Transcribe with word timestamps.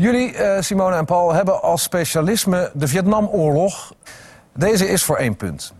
Jullie, 0.00 0.34
eh, 0.34 0.60
Simone 0.62 0.96
en 0.96 1.04
Paul, 1.04 1.32
hebben 1.32 1.62
als 1.62 1.82
specialisme 1.82 2.70
de 2.74 2.88
Vietnamoorlog. 2.88 3.92
Deze 4.54 4.88
is 4.88 5.04
voor 5.04 5.16
één 5.16 5.36
punt. 5.36 5.72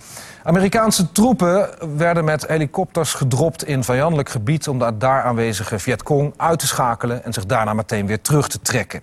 Amerikaanse 0.42 1.12
troepen 1.12 1.68
werden 1.96 2.24
met 2.24 2.46
helikopters 2.46 3.14
gedropt 3.14 3.64
in 3.64 3.84
vijandelijk 3.84 4.28
gebied... 4.28 4.68
om 4.68 4.78
de 4.78 4.96
daar 4.96 5.22
aanwezige 5.22 5.78
Vietcong 5.78 6.34
uit 6.36 6.58
te 6.58 6.66
schakelen... 6.66 7.24
en 7.24 7.32
zich 7.32 7.46
daarna 7.46 7.74
meteen 7.74 8.06
weer 8.06 8.20
terug 8.20 8.48
te 8.48 8.60
trekken. 8.60 9.00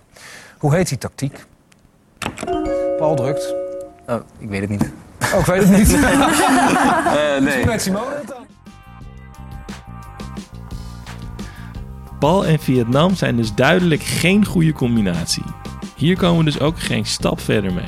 Hoe 0.58 0.74
heet 0.74 0.88
die 0.88 0.98
tactiek? 0.98 1.44
Paul 2.98 3.14
drukt. 3.14 3.54
Oh, 4.06 4.20
ik 4.38 4.48
weet 4.48 4.60
het 4.60 4.70
niet. 4.70 4.90
Oh, 5.34 5.38
ik 5.38 5.46
weet 5.46 5.62
het 5.62 5.76
niet. 5.76 5.88
Uh, 5.90 7.38
nee. 7.48 7.66
Met 7.66 7.82
Simone 7.82 8.20
Pal 12.18 12.46
en 12.46 12.58
Vietnam 12.58 13.14
zijn 13.14 13.36
dus 13.36 13.54
duidelijk 13.54 14.02
geen 14.02 14.44
goede 14.44 14.72
combinatie. 14.72 15.42
Hier 15.96 16.16
komen 16.16 16.38
we 16.38 16.50
dus 16.50 16.60
ook 16.60 16.80
geen 16.80 17.06
stap 17.06 17.40
verder 17.40 17.72
mee. 17.72 17.84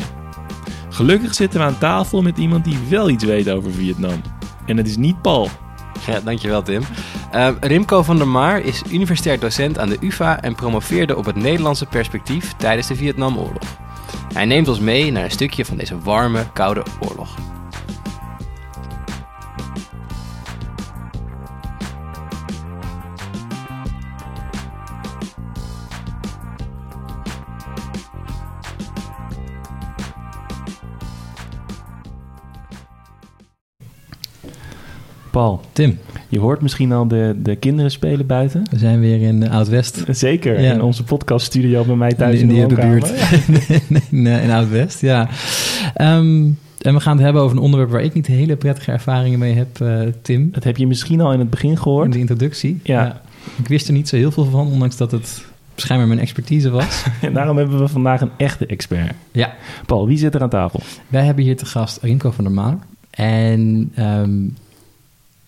Gelukkig 0.89 1.35
zitten 1.35 1.61
we 1.61 1.67
aan 1.67 1.79
tafel 1.79 2.23
met 2.23 2.39
iemand 2.39 2.65
die 2.65 2.79
wel 2.89 3.09
iets 3.11 3.25
weet 3.25 3.51
over 3.51 3.73
Vietnam. 3.73 4.21
En 4.67 4.77
het 4.77 4.87
is 4.87 4.97
niet 4.97 5.23
Paul. 5.23 5.49
Ja, 6.07 6.21
dankjewel 6.21 6.63
Tim. 6.63 6.83
Uh, 7.35 7.49
Rimco 7.61 8.03
van 8.03 8.17
der 8.17 8.29
Maar 8.29 8.61
is 8.61 8.83
universitair 8.91 9.41
docent 9.41 9.79
aan 9.79 9.89
de 9.89 9.99
UvA 10.01 10.43
en 10.43 10.55
promoveerde 10.55 11.17
op 11.17 11.25
het 11.25 11.37
Nederlandse 11.37 11.87
perspectief 11.87 12.53
tijdens 12.57 12.87
de 12.87 12.97
Vietnamoorlog. 12.97 13.79
Hij 14.33 14.45
neemt 14.45 14.69
ons 14.69 14.81
mee 14.81 15.13
naar 15.13 15.25
een 15.25 15.31
stukje 15.31 15.65
van 15.65 15.77
deze 15.77 15.99
warme, 15.99 16.47
koude 16.53 16.83
oorlog. 17.01 17.35
Paul, 35.31 35.61
Tim, 35.73 35.99
je 36.29 36.39
hoort 36.39 36.61
misschien 36.61 36.93
al 36.93 37.09
de, 37.09 37.35
de 37.43 37.57
kinderen 37.57 37.91
spelen 37.91 38.27
buiten. 38.27 38.63
we 38.71 38.79
zijn 38.79 39.01
weer 39.01 39.21
in 39.23 39.43
uh, 39.43 39.51
Oud-West. 39.51 40.03
Zeker, 40.09 40.61
Ja. 40.61 40.73
in 40.73 40.83
onze 40.83 41.05
podcaststudio 41.05 41.85
bij 41.85 41.97
mij 41.97 42.13
thuis 42.13 42.35
in, 42.35 42.41
in, 42.41 42.49
de 42.49 42.55
hele 42.55 42.67
woonkamer. 42.69 42.99
buurt. 43.01 43.83
in, 44.11 44.27
eh, 44.27 44.45
in 44.45 44.51
Oud-West, 44.51 45.01
ja. 45.01 45.29
Ehm, 45.95 46.49
en 46.81 46.95
we 46.95 47.01
gaan 47.01 47.15
het 47.17 47.25
hebben 47.25 47.43
over 47.43 47.57
een 47.57 47.63
onderwerp 47.63 47.91
waar 47.91 48.03
ik 48.03 48.15
niet 48.15 48.27
hele 48.27 48.57
prettige 48.57 48.93
ervaringen 48.93 49.39
mee 49.39 49.55
heb, 49.55 49.81
eh, 49.81 50.01
Tim. 50.23 50.49
Dat 50.53 50.65
heb 50.65 50.77
je 50.77 50.87
misschien 50.87 51.21
al 51.21 51.33
in 51.33 51.39
het 51.39 51.51
begin 51.51 51.71
In 51.71 51.79
gehoord. 51.79 52.13
de 52.13 52.19
introductie. 52.19 52.81
Ja. 52.83 53.21
Ik 53.59 53.69
wist 53.69 53.87
er 53.89 53.93
niet 53.95 54.09
zo 54.09 54.17
heel 54.17 54.31
veel 54.31 54.45
van, 54.45 54.67
ondanks 54.67 54.97
dat 54.97 55.11
het 55.11 55.43
schijnbaar 55.77 56.09
mijn 56.09 56.21
expertise 56.21 56.71
was. 56.71 57.05
En 57.21 57.33
daarom 57.33 57.57
hebben 57.57 57.79
we 57.79 57.89
vandaag 57.89 58.21
een 58.21 58.31
echte 58.37 58.67
expert. 58.67 59.13
ja. 59.33 59.55
Paul, 59.87 60.07
wie 60.07 60.19
zit 60.19 60.35
er 60.35 60.43
aan 60.43 60.49
tafel? 60.49 60.81
Wij 61.09 61.25
hebben 61.25 61.45
hier 61.45 61.57
te 61.57 61.67
gast 61.67 61.99
Rinko 62.03 62.31
van 62.31 62.45
der 62.45 62.53
Maan. 62.53 62.83
En 63.11 63.93
ehm, 63.95 64.31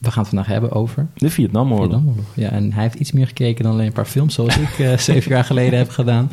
we 0.02 0.10
gaan 0.10 0.22
het 0.22 0.28
vandaag 0.28 0.46
hebben 0.46 0.72
over 0.72 1.06
De 1.14 1.30
Vietnamoorlog. 1.30 1.86
Vietnamoorlog. 1.86 2.24
Ja, 2.34 2.50
en 2.50 2.72
hij 2.72 2.82
heeft 2.82 2.94
iets 2.94 3.12
meer 3.12 3.26
gekeken 3.26 3.64
dan 3.64 3.72
alleen 3.72 3.86
een 3.86 3.92
paar 3.92 4.04
films, 4.04 4.34
zoals 4.34 4.56
ik 4.56 4.78
eh, 4.78 4.96
zeven 5.08 5.30
jaar 5.30 5.44
geleden 5.44 5.78
heb 5.78 5.90
gedaan. 5.90 6.30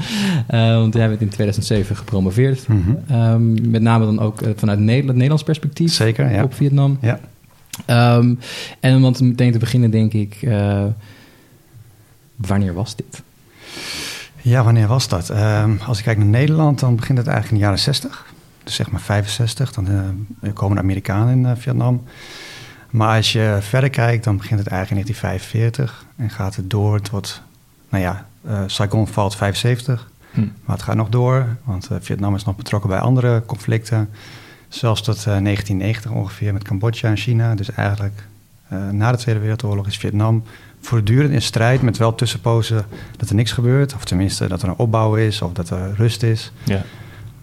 Eh, 0.47 0.73
want 0.75 0.93
hij 0.93 1.07
heeft 1.07 1.21
in 1.21 1.29
2007 1.29 1.95
gepromoveerd. 1.95 2.67
Mhm. 2.67 2.79
Ehm, 3.07 3.69
met 3.71 3.81
name 3.81 4.05
dan 4.05 4.19
ook 4.19 4.41
eh, 4.41 4.49
vanuit 4.55 4.79
Nederland, 4.79 5.13
Nederlands 5.13 5.43
perspectief 5.43 5.93
Zeker, 5.93 6.31
ja. 6.31 6.43
op 6.43 6.53
Vietnam. 6.53 6.97
Ja. 7.01 7.19
Ehm, 7.85 8.33
en 8.79 8.95
om 8.95 9.01
dan 9.01 9.13
te- 9.13 9.23
meteen 9.23 9.51
te 9.51 9.57
beginnen, 9.59 9.91
denk 9.91 10.13
ik, 10.13 10.37
wanneer 12.35 12.73
was 12.73 12.95
dit? 12.95 13.21
Ja, 14.41 14.63
wanneer 14.63 14.87
was 14.87 15.07
dat? 15.07 15.29
Ehm, 15.29 15.71
als 15.87 15.97
ik 15.97 16.03
kijk 16.03 16.17
naar 16.17 16.25
Nederland, 16.27 16.79
dan 16.79 16.95
begint 16.95 17.17
het 17.17 17.27
eigenlijk 17.27 17.55
in 17.55 17.59
de 17.61 17.63
jaren 17.65 17.83
60. 17.83 18.25
Dus 18.63 18.75
zeg 18.75 18.91
maar 18.91 19.01
65, 19.01 19.71
dan 19.73 19.87
komen 20.53 20.75
de 20.75 20.81
Amerikanen 20.81 21.45
in 21.45 21.57
Vietnam. 21.57 22.01
Maar 22.89 23.16
als 23.16 23.32
je 23.32 23.58
verder 23.61 23.89
kijkt, 23.89 24.23
dan 24.23 24.38
begint 24.38 24.60
het 24.60 24.67
eigenlijk 24.70 25.08
in 25.08 25.14
1945 25.16 26.05
en 26.16 26.30
gaat 26.30 26.55
het 26.55 26.70
door 26.70 27.02
tot, 27.02 27.42
nou 27.89 28.04
ja, 28.04 28.26
eh, 28.48 28.64
Saigon 28.66 29.08
valt 29.08 29.36
75. 29.36 30.10
Hm. 30.32 30.42
Maar 30.66 30.76
het 30.76 30.86
gaat 30.86 30.95
nog 30.95 31.10
door, 31.10 31.45
want 31.64 31.88
eh, 31.88 31.98
Vietnam 32.00 32.36
is 32.36 32.44
nog 32.44 32.55
betrokken 32.55 32.89
bij 32.89 33.00
andere 33.00 33.44
conflicten. 33.45 34.10
Zelfs 34.67 35.02
tot 35.02 35.17
eh, 35.17 35.23
1990 35.23 36.11
ongeveer 36.11 36.54
met 36.54 36.64
Cambodja 36.64 37.10
en 37.10 37.17
China. 37.17 37.55
Dus 37.55 37.72
eigenlijk 37.72 38.23
eh, 38.67 38.89
na 38.89 39.11
de 39.11 39.17
Tweede 39.17 39.39
Wereldoorlog 39.39 39.88
is 39.88 39.98
Vietnam 39.98 40.44
voortdurend 40.82 41.32
in 41.32 41.42
strijd 41.42 41.82
met 41.82 41.98
wel 41.98 42.16
tussenpozen 42.16 42.86
dat 43.17 43.30
er 43.30 43.36
niks 43.36 43.52
gebeurt. 43.52 43.95
Of 43.95 44.06
tenminste 44.06 44.48
dat 44.48 44.61
er 44.61 44.70
een 44.70 44.77
opbouw 44.77 45.16
is 45.16 45.42
of 45.42 45.54
dat 45.54 45.70
er 45.70 45.94
rust 45.95 46.23
is. 46.23 46.52
Ja. 46.64 46.82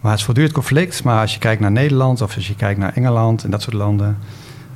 Maar 0.00 0.10
het 0.10 0.20
is 0.20 0.24
voortdurend 0.24 0.54
conflict. 0.54 1.02
Maar 1.02 1.20
als 1.20 1.32
je 1.32 1.38
kijkt 1.38 1.60
naar 1.60 1.72
Nederland 1.72 2.20
of 2.20 2.34
als 2.34 2.46
je 2.46 2.54
kijkt 2.54 2.78
naar 2.78 2.92
Engeland 2.94 3.44
en 3.44 3.50
dat 3.50 3.62
soort 3.62 3.76
landen. 3.76 4.18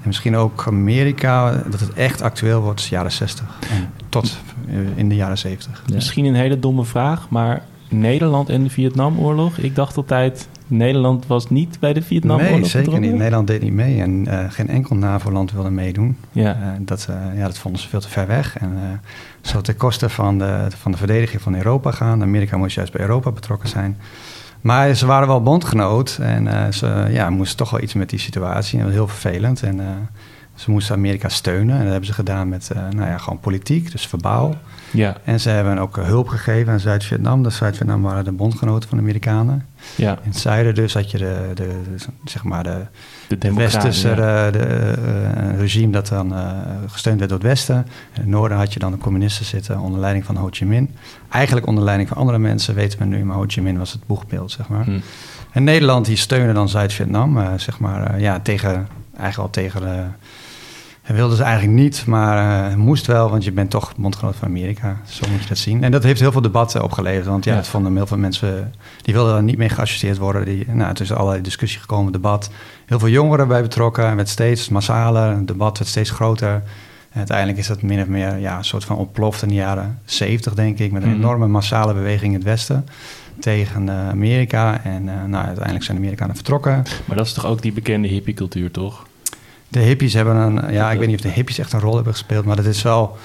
En 0.02 0.06
misschien 0.06 0.36
ook 0.36 0.66
Amerika, 0.66 1.62
dat 1.70 1.80
het 1.80 1.92
echt 1.92 2.22
actueel 2.22 2.60
wordt, 2.60 2.80
is 2.80 2.88
jaren 2.88 3.12
60. 3.12 3.44
En 3.70 3.92
tot 4.08 4.38
eh, 4.68 4.74
in 4.94 5.08
de 5.08 5.14
jaren 5.14 5.38
70. 5.38 5.82
Ja. 5.86 5.94
Misschien 5.94 6.24
een 6.24 6.34
hele 6.34 6.58
domme 6.58 6.84
vraag, 6.84 7.28
maar 7.28 7.62
Nederland 7.88 8.48
en 8.48 8.62
de 8.62 8.70
Vietnamoorlog. 8.70 9.58
Ik 9.58 9.74
dacht 9.74 9.96
altijd, 9.96 10.48
Nederland 10.66 11.26
was 11.26 11.50
niet 11.50 11.76
bij 11.80 11.92
de 11.92 12.02
Vietnamoorlog 12.02 12.50
nee, 12.50 12.64
zeker 12.64 12.78
betrokken. 12.78 13.08
niet. 13.08 13.18
Nederland 13.18 13.46
deed 13.46 13.62
niet 13.62 13.72
mee 13.72 14.00
en 14.00 14.26
eh, 14.26 14.44
geen 14.48 14.68
enkel 14.68 14.96
NAVO-land 14.96 15.52
wilde 15.52 15.70
meedoen. 15.70 16.16
Ja. 16.32 16.54
Eh, 16.54 16.68
dat, 16.80 17.06
eh, 17.10 17.38
ja, 17.38 17.44
dat 17.44 17.58
vonden 17.58 17.80
ze 17.80 17.88
veel 17.88 18.00
te 18.00 18.08
ver 18.08 18.26
weg. 18.26 18.58
En 18.58 18.72
eh 18.76 19.08
zou 19.40 19.62
ten 19.62 19.76
koste 19.76 20.08
van 20.08 20.38
de, 20.38 20.66
van 20.76 20.92
de 20.92 20.98
verdediging 20.98 21.42
van 21.42 21.54
Europa 21.56 21.90
gaan. 21.90 22.22
Amerika 22.22 22.56
moest 22.56 22.74
juist 22.74 22.92
bij 22.92 23.00
Europa 23.00 23.30
betrokken 23.30 23.68
zijn. 23.68 23.98
Maar 24.60 24.94
ze 24.94 25.06
waren 25.06 25.28
wel 25.28 25.42
bondgenoot 25.42 26.18
en 26.20 26.46
eh, 26.46 26.72
ze 26.72 27.06
ja, 27.08 27.30
moesten 27.30 27.56
toch 27.56 27.70
wel 27.70 27.80
iets 27.80 27.94
met 27.94 28.10
die 28.10 28.18
situatie. 28.18 28.78
En 28.78 28.84
dat 28.84 28.94
was 28.94 29.04
heel 29.04 29.18
vervelend. 29.18 29.62
En 29.62 29.80
eh, 29.80 29.86
ze 30.60 30.70
moesten 30.70 30.94
Amerika 30.94 31.28
steunen. 31.28 31.74
En 31.74 31.80
dat 31.82 31.88
hebben 31.90 32.06
ze 32.06 32.12
gedaan 32.12 32.48
met 32.48 32.70
eh, 32.70 32.82
nou 32.96 33.08
ja, 33.08 33.18
gewoon 33.18 33.40
politiek, 33.40 33.92
dus 33.92 34.06
verbaal. 34.06 34.56
ja, 34.90 35.16
En 35.24 35.40
ze 35.40 35.48
hebben 35.50 35.78
ook 35.78 35.98
eh, 35.98 36.04
hulp 36.04 36.28
gegeven 36.28 36.72
aan 36.72 36.80
Zuid-Vietnam. 36.80 37.42
Dus 37.42 37.56
Zuid-Vietnam 37.56 38.02
waren 38.02 38.24
de 38.24 38.32
bondgenoten 38.32 38.88
van 38.88 38.98
de 38.98 39.04
Amerikanen. 39.04 39.66
ja. 39.94 40.10
In 40.12 40.30
het 40.30 40.36
zuiden 40.38 40.74
dus 40.74 40.94
had 40.94 41.10
je 41.10 41.18
de, 41.18 41.50
de, 41.54 41.80
de- 41.96 41.98
zeg 42.24 42.44
maar 42.44 42.62
de, 42.62 42.76
De 43.28 43.38
de 43.38 43.52
westerse 43.54 44.08
ja. 44.08 44.46
eh, 44.46 44.52
de, 44.52 45.56
regime 45.56 45.92
dat 45.92 46.06
dan 46.08 46.34
gesteund 46.86 47.18
werd 47.18 47.30
door 47.30 47.38
het 47.38 47.48
westen. 47.48 47.76
In 47.76 48.20
het 48.20 48.26
noorden 48.26 48.58
had 48.58 48.72
je 48.72 48.78
dan 48.78 48.92
de 48.92 48.98
communisten 48.98 49.44
zitten 49.46 49.78
onder 49.78 50.00
leiding 50.00 50.24
van 50.24 50.36
Ho 50.36 50.48
Chi 50.50 50.64
Minh. 50.64 50.90
Eigenlijk 51.30 51.66
onder 51.66 51.84
leiding 51.84 52.08
van 52.08 52.18
andere 52.18 52.38
mensen 52.38 52.74
weten 52.74 52.98
we 52.98 53.04
nu, 53.04 53.24
maar 53.24 53.36
Ho 53.36 53.44
Chi 53.46 53.60
Minh 53.60 53.78
was 53.78 53.92
het 53.92 54.06
boegbeeld, 54.06 54.50
zeg 54.50 54.68
maar. 54.68 54.84
Hm. 54.84 54.98
En 55.52 55.64
Nederland 55.64 56.06
die 56.06 56.16
steunde 56.16 56.52
dan 56.52 56.68
Zuid-Vietnam, 56.68 57.58
zeg 57.58 57.78
maar, 57.78 58.20
ja, 58.20 58.40
tegen, 58.40 58.88
eigenlijk 59.16 59.36
wel 59.36 59.50
tegen 59.64 59.80
de... 59.80 60.02
Hij 61.10 61.18
wilde 61.18 61.36
ze 61.36 61.42
eigenlijk 61.42 61.78
niet, 61.78 62.06
maar 62.06 62.70
eh, 62.70 62.76
moest 62.76 63.06
wel, 63.06 63.30
want 63.30 63.44
je 63.44 63.52
bent 63.52 63.70
toch 63.70 63.96
bondgenoot 63.96 64.36
van 64.36 64.48
Amerika. 64.48 64.96
Zo 65.06 65.26
moet 65.30 65.42
je 65.42 65.48
dat 65.48 65.58
zien. 65.58 65.84
En 65.84 65.90
dat 65.90 66.02
heeft 66.02 66.20
heel 66.20 66.32
veel 66.32 66.40
debatten 66.40 66.82
opgeleverd, 66.82 67.26
want 67.26 67.44
ja, 67.44 67.52
Ja. 67.52 67.56
het 67.58 67.66
vonden 67.66 67.96
heel 67.96 68.06
veel 68.06 68.16
mensen... 68.18 68.72
die 69.02 69.14
wilden 69.14 69.32
daar 69.32 69.42
niet 69.42 69.56
mee 69.56 69.68
geassocieerd 69.68 70.18
worden. 70.18 70.44
Die, 70.44 70.66
nou, 70.68 70.88
het 70.88 71.00
is 71.00 71.12
allerlei 71.12 71.42
discussie 71.42 71.80
gekomen, 71.80 72.12
debat. 72.12 72.50
Heel 72.86 72.98
veel 72.98 73.08
jongeren 73.08 73.48
bij 73.48 73.62
betrokken, 73.62 74.06
het 74.06 74.14
werd 74.14 74.28
steeds 74.28 74.68
massaler, 74.68 75.36
het 75.36 75.46
debat 75.46 75.78
werd 75.78 75.90
steeds 75.90 76.10
groter. 76.10 76.52
En 77.10 77.18
uiteindelijk 77.18 77.58
is 77.58 77.66
dat 77.66 77.82
min 77.82 78.00
of 78.00 78.06
meer 78.06 78.38
ja, 78.38 78.56
een 78.56 78.64
soort 78.64 78.84
van 78.84 78.96
ontploft 78.96 79.42
in 79.42 79.48
de 79.48 79.54
jaren 79.54 79.98
70, 80.04 80.54
denk 80.54 80.78
ik, 80.78 80.92
met 80.92 81.02
een 81.02 81.08
Mhm. 81.08 81.18
enorme 81.18 81.46
massale 81.46 81.94
beweging 81.94 82.32
in 82.32 82.38
het 82.38 82.44
Westen 82.48 82.86
tegen 83.40 83.88
eh, 83.88 84.08
Amerika. 84.08 84.80
En 84.84 85.08
eh, 85.08 85.14
nou, 85.26 85.44
uiteindelijk 85.44 85.84
zijn 85.84 85.96
de 85.96 86.02
Amerikanen 86.02 86.34
vertrokken. 86.34 86.82
Maar 87.04 87.16
dat 87.16 87.26
is 87.26 87.32
toch 87.32 87.46
ook 87.46 87.62
die 87.62 87.72
bekende 87.72 88.08
hippiecultuur, 88.08 88.70
toch? 88.70 89.08
De 89.70 89.80
hippies 89.80 90.12
hebben 90.14 90.36
een, 90.36 90.72
ja, 90.72 90.90
ik 90.90 90.98
weet 90.98 91.08
niet 91.08 91.16
of 91.16 91.22
de 91.22 91.28
hippies 91.28 91.58
echt 91.58 91.72
een 91.72 91.80
rol 91.80 91.94
hebben 91.94 92.12
gespeeld, 92.12 92.44
maar 92.44 92.56
dat 92.56 92.64
is 92.64 92.82
wel 92.82 93.16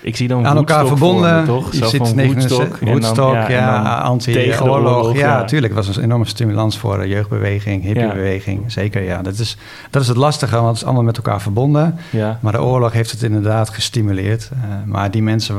Ik 0.00 0.16
zie 0.16 0.28
dan 0.28 0.46
aan 0.46 0.56
elkaar 0.56 0.80
voor 0.86 0.90
me, 0.90 0.96
verbonden. 0.96 1.44
toch? 1.44 1.72
Je 1.72 1.86
zit 1.86 2.06
van 2.06 2.14
69 2.16 2.58
Woodstock, 2.58 2.88
Woodstock, 2.88 3.48
ja, 3.48 3.82
de 3.96 4.02
anti-oorlog. 4.02 4.60
oorlog, 4.68 5.12
Ja, 5.16 5.18
ja. 5.28 5.36
natuurlijk. 5.38 5.74
Het 5.76 5.86
was 5.86 5.96
een 5.96 6.02
enorme 6.02 6.24
stimulans 6.26 6.78
voor 6.78 6.98
de 6.98 7.08
jeugdbeweging, 7.08 7.82
hippiebeweging. 7.82 8.72
Zeker, 8.72 9.02
ja. 9.02 9.22
Dat 9.22 9.38
is, 9.38 9.56
dat 9.90 10.02
is 10.02 10.08
het 10.08 10.16
lastige, 10.16 10.54
want 10.54 10.66
het 10.68 10.76
is 10.76 10.84
allemaal 10.84 11.02
met 11.02 11.16
elkaar 11.16 11.40
verbonden. 11.40 11.96
Ja, 12.10 12.38
Maar 12.40 12.52
de 12.52 12.62
oorlog 12.62 12.92
heeft 12.92 13.10
het 13.10 13.22
inderdaad 13.22 13.68
gestimuleerd. 13.70 14.50
Eh, 14.52 14.58
maar 14.86 15.10
die 15.10 15.22
mensen, 15.22 15.56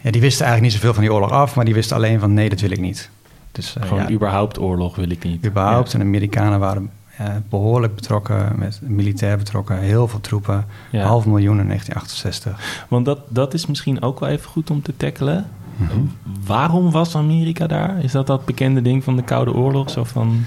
ja, 0.00 0.10
die 0.10 0.20
wisten 0.20 0.44
eigenlijk 0.46 0.60
niet 0.62 0.72
zoveel 0.82 0.94
van 0.94 1.02
die 1.02 1.12
oorlog 1.12 1.30
af, 1.30 1.54
maar 1.54 1.64
die 1.64 1.74
wisten 1.74 1.96
alleen 1.96 2.20
van 2.20 2.34
nee, 2.34 2.48
dat 2.48 2.60
wil 2.60 2.70
ik 2.70 2.80
niet. 2.80 3.10
Dus 3.52 3.76
eh, 3.80 3.88
gewoon 3.88 4.02
ja, 4.02 4.10
überhaupt 4.10 4.58
oorlog 4.60 4.96
wil 4.96 5.10
ik 5.10 5.24
niet. 5.24 5.46
überhaupt. 5.46 5.92
En 5.92 5.98
de 5.98 6.04
Amerikanen 6.04 6.58
waren 6.60 6.90
eh, 7.18 7.26
behoorlijk 7.48 7.94
betrokken, 7.94 8.52
met 8.56 8.80
militair 8.82 9.36
betrokken, 9.38 9.78
heel 9.78 10.08
veel 10.08 10.20
troepen. 10.20 10.64
Ja. 10.90 11.06
Half 11.06 11.26
miljoen 11.26 11.60
in 11.60 11.66
1968. 11.66 12.84
Want 12.88 13.04
dat, 13.04 13.18
dat 13.28 13.54
is 13.54 13.66
misschien 13.66 14.02
ook 14.02 14.20
wel 14.20 14.28
even 14.28 14.50
goed 14.50 14.70
om 14.70 14.82
te 14.82 14.96
tackelen. 14.96 15.46
Mhm. 15.76 15.98
Waarom 16.46 16.90
was 16.90 17.16
Amerika 17.16 17.66
daar? 17.66 18.04
Is 18.04 18.12
dat 18.12 18.26
dat 18.26 18.44
bekende 18.44 18.82
ding 18.82 19.04
van 19.04 19.16
de 19.16 19.22
Koude 19.22 19.54
Oorlog? 19.54 19.90
Zo 19.90 20.04
van, 20.04 20.44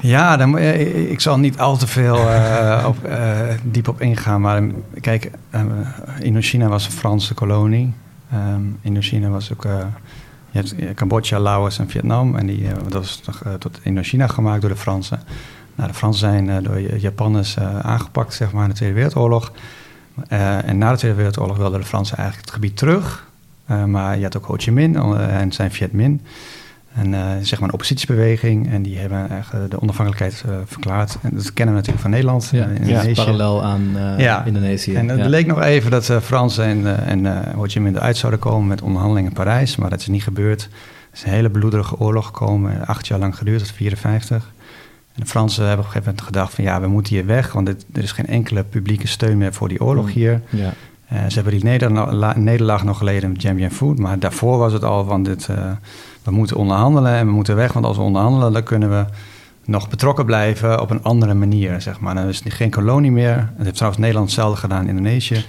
Ja, 0.00 0.36
dan, 0.36 0.58
eh, 0.58 1.10
ik 1.10 1.20
zal 1.20 1.38
niet 1.38 1.58
al 1.58 1.76
te 1.76 1.86
veel 1.86 2.16
eh, 2.16 2.84
op, 2.88 2.96
diep 3.62 3.88
op 3.88 4.00
ingaan. 4.00 4.40
Maar 4.40 4.62
eh, 4.62 4.70
kijk, 5.00 5.30
eh, 5.50 5.62
Indochina 6.20 6.68
was 6.68 6.86
een 6.86 6.92
Franse 6.92 7.34
kolonie. 7.34 7.92
Ehm, 8.32 8.62
Indochina 8.80 9.28
was 9.28 9.52
ook 9.52 9.62
Je 10.50 10.58
hebt 10.62 10.94
Cambodja, 10.94 11.38
Laos 11.38 11.78
en 11.78 11.88
Vietnam. 11.88 12.36
En 12.36 12.46
die, 12.46 12.68
dat 12.88 12.92
was 12.92 13.20
eh, 13.44 13.54
tot 13.54 13.78
Indochina 13.82 14.26
gemaakt 14.26 14.60
door 14.60 14.70
de 14.70 14.76
Fransen. 14.76 15.20
Nou, 15.76 15.88
de 15.88 15.94
Fransen 15.94 16.20
zijn 16.20 16.50
eh, 16.50 16.56
door 16.62 16.74
de 16.74 17.00
Japanners 17.00 17.56
eh, 17.56 17.78
aangepakt 17.78 18.34
zeg 18.34 18.52
maar, 18.52 18.62
in 18.62 18.68
de 18.68 18.74
Tweede 18.74 18.94
Wereldoorlog. 18.94 19.52
Eh, 20.28 20.68
en 20.68 20.78
na 20.78 20.90
de 20.90 20.98
Tweede 20.98 21.16
Wereldoorlog 21.16 21.56
wilden 21.56 21.80
de 21.80 21.86
Fransen 21.86 22.16
eigenlijk 22.16 22.46
het 22.46 22.54
gebied 22.54 22.76
terug. 22.76 23.24
Maar 23.86 24.16
je 24.16 24.22
had 24.22 24.36
ook 24.36 24.44
Ho 24.44 24.54
Chi 24.56 24.70
Minh 24.70 25.18
en 25.18 25.52
zijn 25.52 25.70
Viet 25.70 25.92
Minh. 25.92 26.20
En 26.94 27.14
zeg 27.46 27.58
maar 27.58 27.68
een 27.68 27.74
oppositiebeweging. 27.74 28.70
En 28.72 28.82
die 28.82 28.98
hebben 28.98 29.28
eigenlijk 29.28 29.70
de 29.70 29.82
onafhankelijkheid 29.82 30.44
verklaard. 30.64 31.18
En 31.22 31.30
dat 31.34 31.52
kennen 31.52 31.74
we 31.74 31.80
natuurlijk 31.80 32.00
van 32.00 32.10
Nederland. 32.10 32.50
Ja, 32.52 33.12
parallel 33.14 33.62
aan 33.62 33.94
Ja. 34.16 34.44
Indonesië. 34.44 34.94
En 34.94 35.08
het 35.08 35.18
ja. 35.18 35.28
leek 35.28 35.46
nog 35.46 35.62
even 35.62 35.90
dat 35.90 36.04
de 36.04 36.20
Fransen 36.20 36.64
en, 36.64 37.26
en 37.26 37.52
Ho 37.54 37.64
Chi 37.66 37.80
Minh 37.80 37.96
eruit 37.96 38.16
zouden 38.16 38.40
komen 38.40 38.66
met 38.66 38.82
onderhandelingen 38.82 39.30
in 39.30 39.36
Parijs. 39.36 39.76
Maar 39.76 39.90
dat 39.90 40.00
is 40.00 40.06
niet 40.06 40.22
gebeurd. 40.22 40.62
Er 40.62 40.68
is 41.12 41.24
een 41.24 41.30
hele 41.30 41.50
bloederige 41.50 41.98
oorlog 41.98 42.26
gekomen. 42.26 42.86
Acht 42.86 43.06
jaar 43.06 43.18
lang 43.18 43.36
geduurd, 43.36 43.58
tot 43.58 43.70
54. 43.70 44.52
En 45.16 45.22
de 45.22 45.28
Fransen 45.28 45.66
hebben 45.66 45.78
op 45.78 45.84
een 45.84 45.90
gegeven 45.92 46.08
moment 46.14 46.26
gedacht 46.34 46.54
van 46.54 46.64
ja, 46.64 46.80
we 46.80 46.86
moeten 46.86 47.14
hier 47.14 47.26
weg. 47.26 47.52
Want 47.52 47.66
dit- 47.66 47.84
er 47.92 48.02
is 48.02 48.12
geen 48.12 48.26
enkele 48.26 48.62
publieke 48.64 49.06
steun 49.06 49.38
meer 49.38 49.52
voor 49.54 49.68
die 49.68 49.80
oorlog 49.80 50.04
Hmm. 50.04 50.14
hier. 50.14 50.40
Ja. 50.50 50.72
Eh, 51.08 51.18
ze 51.28 51.34
hebben 51.34 51.52
die 51.52 51.64
nederla- 51.64 52.12
la- 52.14 52.36
nederlaag 52.38 52.84
nog 52.84 52.98
geleden 52.98 53.32
met 53.32 53.54
Bien 53.56 53.70
Phu. 53.70 53.86
Maar 53.94 54.18
daarvoor 54.18 54.58
was 54.58 54.72
het 54.72 54.84
al 54.84 55.04
van 55.04 55.22
dit, 55.22 55.48
eh, 55.48 55.70
we 56.22 56.30
moeten 56.30 56.56
onderhandelen 56.56 57.12
en 57.12 57.26
we 57.26 57.32
moeten 57.32 57.56
weg. 57.56 57.72
Want 57.72 57.84
als 57.86 57.96
we 57.96 58.02
onderhandelen, 58.02 58.52
dan 58.52 58.62
kunnen 58.62 58.90
we 58.90 59.04
nog 59.64 59.88
betrokken 59.88 60.24
blijven 60.24 60.80
op 60.80 60.90
een 60.90 61.02
andere 61.02 61.34
manier, 61.34 61.80
zeg 61.80 62.00
maar. 62.00 62.14
Dan 62.14 62.28
is 62.28 62.44
het 62.44 62.52
geen 62.52 62.70
kolonie 62.70 63.10
meer. 63.10 63.36
Dat 63.56 63.64
heeft 63.64 63.74
trouwens 63.74 64.00
Nederland 64.02 64.26
hetzelfde 64.30 64.60
gedaan 64.60 64.82
in 64.82 64.88
Indonesië. 64.88 65.44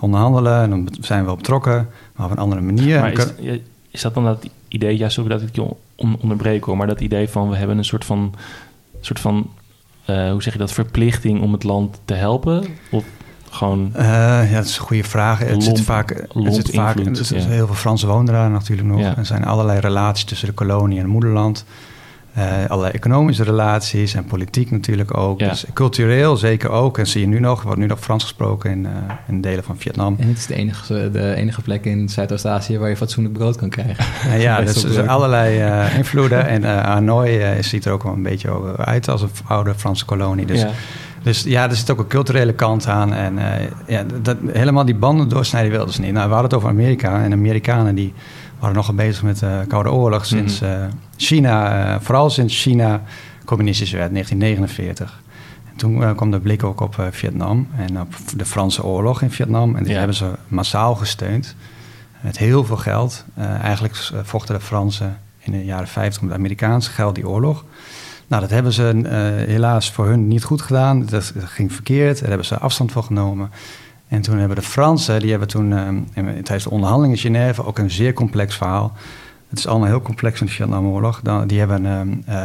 Onderhandelen, 0.00 0.62
en 0.62 0.70
dan 0.70 0.88
zijn 1.00 1.20
we 1.20 1.26
wel 1.26 1.36
betrokken, 1.36 1.88
maar 2.16 2.26
op 2.26 2.32
een 2.32 2.38
andere 2.38 2.60
manier. 2.60 3.00
Maar 3.00 3.12
is, 3.12 3.58
is 3.90 4.02
dat 4.02 4.14
dan 4.14 4.24
dat 4.24 4.48
idee, 4.68 4.98
ja, 4.98 5.08
sorry 5.08 5.30
dat 5.30 5.42
ik 5.42 5.54
je 5.56 5.62
on- 5.94 6.16
onderbreek 6.20 6.64
hoor, 6.64 6.76
maar 6.76 6.86
dat 6.86 7.00
idee 7.00 7.28
van 7.28 7.48
we 7.50 7.56
hebben 7.56 7.78
een 7.78 7.84
soort 7.84 8.04
van, 8.04 8.34
soort 9.00 9.20
van 9.20 9.50
eh, 10.04 10.30
hoe 10.30 10.42
zeg 10.42 10.52
je 10.52 10.58
dat, 10.58 10.72
verplichting 10.72 11.40
om 11.42 11.52
het 11.52 11.62
land 11.64 12.00
te 12.04 12.14
helpen? 12.14 12.64
Of 12.90 13.04
gewoon, 13.50 13.90
Eh, 13.94 14.50
ja, 14.50 14.56
dat 14.56 14.64
is 14.64 14.76
een 14.78 14.82
goede 14.84 15.04
vraag. 15.04 15.38
Het 15.38 15.62
zit 15.62 15.72
Lomp- 15.72 15.86
vaak, 15.86 16.08
het 16.10 16.34
lomp 16.34 16.52
zit 16.52 16.70
vaak 16.74 16.96
invloed, 16.96 17.18
er 17.18 17.24
zitten 17.24 17.48
ja. 17.48 17.54
heel 17.54 17.66
veel 17.66 17.74
Fransen 17.74 18.08
wonen 18.08 18.32
daar 18.34 18.50
natuurlijk 18.50 18.88
nog. 18.88 19.00
Ja. 19.00 19.16
Er 19.16 19.26
zijn 19.26 19.44
allerlei 19.44 19.80
relaties 19.80 20.24
tussen 20.24 20.48
de 20.48 20.54
kolonie 20.54 20.96
en 20.98 21.02
het 21.02 21.12
moederland. 21.12 21.64
Eh, 22.38 22.70
allerlei 22.70 22.92
economische 22.92 23.44
relaties 23.44 24.14
en 24.14 24.24
politiek 24.24 24.70
natuurlijk 24.70 25.16
ook. 25.16 25.40
Ja. 25.40 25.48
Dus 25.48 25.64
cultureel 25.74 26.36
zeker 26.36 26.70
ook. 26.70 26.98
En 26.98 27.06
zie 27.06 27.20
je 27.20 27.26
nu 27.26 27.40
nog, 27.40 27.62
wordt 27.62 27.78
nu 27.78 27.86
nog 27.86 28.00
Frans 28.00 28.22
gesproken 28.22 28.70
in, 28.70 28.86
eh, 28.86 28.92
in 29.28 29.40
delen 29.40 29.64
van 29.64 29.76
Vietnam. 29.78 30.16
En 30.18 30.28
het 30.28 30.38
is 30.38 30.46
de 30.46 30.54
enige, 30.54 31.10
de 31.12 31.34
enige 31.34 31.62
plek 31.62 31.84
in 31.84 32.08
Zuidoost-Azië 32.08 32.78
waar 32.78 32.88
je 32.88 32.96
fatsoenlijk 32.96 33.38
brood 33.38 33.56
kan 33.56 33.68
krijgen. 33.68 34.04
En 34.30 34.40
ja, 34.48 34.60
dus 34.60 34.84
er 34.84 34.90
leuk. 34.90 35.06
allerlei 35.06 35.58
eh, 35.60 35.96
invloeden. 35.98 36.46
En 36.46 36.64
eh 36.64 36.84
Hanoi 36.84 37.38
eh, 37.38 37.62
ziet 37.62 37.84
er 37.84 37.92
ook 37.92 38.02
wel 38.02 38.12
een 38.12 38.22
beetje 38.22 38.76
uit 38.76 39.08
als 39.08 39.22
een 39.22 39.30
oude 39.46 39.74
Franse 39.74 40.04
kolonie. 40.04 40.46
Dus 40.46 40.60
ja, 40.60 40.70
Dus 41.22 41.42
ja, 41.42 41.68
er 41.70 41.76
zit 41.76 41.90
ook 41.90 41.98
een 41.98 42.06
culturele 42.06 42.52
kant 42.52 42.86
aan. 42.86 43.14
En 43.14 43.38
eh, 43.38 43.66
ja, 43.86 44.04
dat, 44.22 44.36
helemaal 44.52 44.84
die 44.84 44.94
banden 44.94 45.28
doorsnijden 45.28 45.70
wilden 45.70 45.94
ze 45.94 46.00
niet. 46.00 46.12
Nou, 46.12 46.28
we 46.28 46.34
hadden 46.34 46.50
het 46.50 46.58
over 46.58 46.68
Amerika. 46.68 47.22
En 47.22 47.32
Amerikanen 47.32 47.94
die 47.94 48.12
waren 48.58 48.74
nogal 48.76 48.94
bezig 48.94 49.22
met 49.22 49.38
de 49.38 49.64
Koude 49.68 49.90
Oorlog 49.92 50.26
sinds 50.26 50.60
eh, 50.60 50.84
China, 51.16 51.84
eh, 51.94 52.00
vooral 52.00 52.30
sinds 52.30 52.62
China 52.62 53.02
communistisch 53.44 53.90
werd, 53.92 54.12
1949. 54.12 55.20
En 55.70 55.76
toen 55.76 56.02
eh, 56.02 56.16
kwam 56.16 56.30
de 56.30 56.40
blik 56.40 56.64
ook 56.64 56.80
op 56.80 56.98
eh, 56.98 57.06
Vietnam 57.10 57.68
en 57.76 58.00
op 58.00 58.14
de 58.36 58.44
Franse 58.44 58.84
oorlog 58.84 59.22
in 59.22 59.30
Vietnam. 59.30 59.76
En 59.76 59.82
die 59.82 59.92
Ja. 59.92 59.98
hebben 59.98 60.16
ze 60.16 60.30
massaal 60.48 60.94
gesteund. 60.94 61.54
Met 62.20 62.38
heel 62.38 62.64
veel 62.64 62.76
geld. 62.76 63.24
Eh, 63.34 63.44
eigenlijk 63.62 63.94
eh, 64.12 64.18
vochten 64.22 64.54
de 64.54 64.60
Fransen 64.60 65.18
in 65.38 65.52
de 65.52 65.64
jaren 65.64 65.88
50 65.88 66.22
met 66.22 66.32
Amerikaanse 66.32 66.90
geld 66.90 67.14
die 67.14 67.28
oorlog. 67.28 67.64
Nou, 68.26 68.42
dat 68.42 68.50
hebben 68.50 68.72
ze 68.72 69.00
eh, 69.04 69.46
helaas 69.48 69.90
voor 69.92 70.06
hun 70.06 70.28
niet 70.28 70.44
goed 70.44 70.62
gedaan. 70.62 71.00
Dat, 71.00 71.10
dat 71.10 71.32
ging 71.44 71.72
verkeerd. 71.72 72.18
Daar 72.20 72.28
hebben 72.28 72.46
ze 72.46 72.58
afstand 72.58 72.92
van 72.92 73.04
genomen. 73.04 73.50
En 74.08 74.20
toen 74.22 74.38
hebben 74.38 74.56
de 74.56 74.62
Fransen, 74.62 75.20
die 75.20 75.30
hebben 75.30 75.48
toen 75.48 75.72
eh, 75.72 75.86
in- 75.88 76.04
tijdens 76.42 76.64
de 76.64 76.70
onderhandelingen 76.70 77.16
in 77.16 77.22
Genève 77.22 77.64
ook 77.64 77.78
een 77.78 77.90
zeer 77.90 78.12
complex 78.12 78.56
verhaal. 78.56 78.96
Het 79.48 79.58
is 79.58 79.66
allemaal 79.66 79.88
heel 79.88 80.02
complex 80.02 80.40
in 80.40 80.46
de 80.46 80.52
Vietnamoorlog. 80.52 81.20
Die 81.46 81.58
hebben 81.58 81.86
eh, 81.86 82.00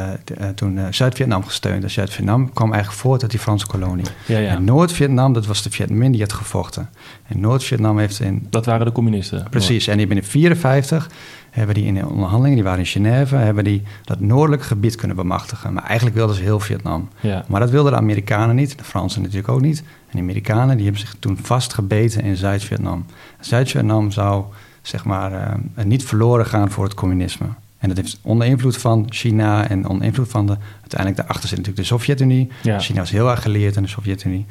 eh, 0.09 0.13
eh, 0.13 0.49
toen 0.55 0.77
eh, 0.77 0.85
Zuid-Vietnam 0.89 1.43
gesteund. 1.43 1.83
En 1.83 1.89
Zuid-Vietnam 1.89 2.53
kwam 2.53 2.71
eigenlijk 2.71 3.01
voort 3.01 3.21
uit 3.21 3.31
die 3.31 3.39
Franse 3.39 3.67
kolonie. 3.67 4.05
ja, 4.25 4.37
ja. 4.37 4.49
En 4.49 4.63
Noord-Vietnam, 4.63 5.33
dat 5.33 5.45
was 5.45 5.61
de 5.63 5.69
Viet 5.71 5.89
Minh 5.89 6.11
die 6.11 6.21
had 6.21 6.33
gevochten. 6.33 6.89
En 7.27 7.39
Noord-Vietnam 7.39 7.97
heeft 7.99 8.19
in 8.19 8.47
Dat 8.49 8.65
waren 8.65 8.85
de 8.85 8.91
communisten. 8.91 9.47
Precies, 9.49 9.87
en 9.87 9.97
die 9.97 10.07
binnen 10.07 10.25
54 10.25 11.09
hebben 11.53 11.75
die 11.75 11.85
in 11.85 11.93
de 11.93 12.07
onderhandelingen, 12.07 12.55
die 12.55 12.63
waren 12.63 12.79
in 12.79 12.85
Genève, 12.85 13.35
hebben 13.35 13.63
die 13.63 13.83
dat 14.03 14.19
noordelijk 14.19 14.63
gebied 14.63 14.95
kunnen 14.95 15.17
bemachtigen. 15.17 15.73
Maar 15.73 15.83
eigenlijk 15.83 16.15
wilden 16.15 16.35
ze 16.35 16.41
heel 16.41 16.59
Vietnam. 16.59 17.09
Ja, 17.19 17.45
Maar 17.47 17.59
dat 17.59 17.69
wilden 17.69 17.91
de 17.91 17.97
Amerikanen 17.97 18.55
niet, 18.55 18.77
de 18.77 18.83
Fransen 18.83 19.21
natuurlijk 19.21 19.49
ook 19.49 19.61
niet. 19.61 19.79
En 19.79 20.11
de 20.11 20.19
Amerikanen 20.19 20.75
die 20.75 20.85
hebben 20.85 21.01
zich 21.01 21.15
toen 21.19 21.37
vastgebeten 21.41 22.21
in 22.23 22.35
Zuid-Vietnam. 22.35 23.05
Zuid-Vietnam 23.39 24.11
zou 24.11 24.43
zeg 24.81 25.05
maar 25.05 25.31
eh, 25.33 25.85
niet 25.85 26.05
verloren 26.05 26.45
gaan 26.45 26.69
voor 26.71 26.83
het 26.83 26.93
communisme. 26.93 27.45
En 27.77 27.87
dat 27.89 27.97
heeft 27.97 28.19
onder 28.21 28.47
invloed 28.47 28.77
van 28.77 29.05
China 29.09 29.69
en 29.69 29.87
onder 29.87 30.05
invloed 30.07 30.29
van 30.29 30.45
de... 30.45 30.57
Uiteindelijk 30.81 31.19
daarachter 31.19 31.49
zit 31.49 31.57
natuurlijk 31.57 31.87
de 31.87 31.95
Sovjet-Unie. 31.95 32.51
ja. 32.61 32.79
China 32.79 32.99
was 32.99 33.11
heel 33.11 33.29
erg 33.29 33.41
geleerd 33.41 33.75
in 33.75 33.81
de 33.83 33.89
Sovjet-Unie. 33.89 34.45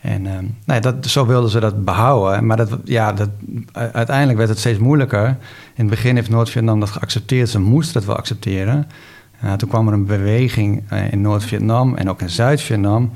En 0.00 0.26
ehm, 0.26 0.44
nou 0.64 0.80
dat, 0.80 1.06
zo 1.06 1.26
wilden 1.26 1.50
ze 1.50 1.60
dat 1.60 1.84
behouden. 1.84 2.46
Maar 2.46 2.56
dat, 2.56 2.78
ja, 2.84 3.12
dat, 3.12 3.28
uiteindelijk 3.72 4.38
werd 4.38 4.50
het 4.50 4.58
steeds 4.58 4.78
moeilijker. 4.78 5.26
In 5.74 5.84
het 5.84 5.90
begin 5.90 6.14
heeft 6.14 6.30
Noord-Vietnam 6.30 6.80
dat 6.80 6.90
geaccepteerd. 6.90 7.48
Ze 7.48 7.60
moesten 7.60 7.94
dat 7.94 8.04
wel 8.04 8.16
accepteren. 8.16 8.88
Uh, 9.44 9.52
toen 9.52 9.68
kwam 9.68 9.86
er 9.86 9.92
een 9.92 10.06
beweging 10.06 10.82
uh, 10.92 11.12
in 11.12 11.20
Noord-Vietnam 11.20 11.94
en 11.94 12.10
ook 12.10 12.20
in 12.20 12.30
Zuid-Vietnam... 12.30 13.12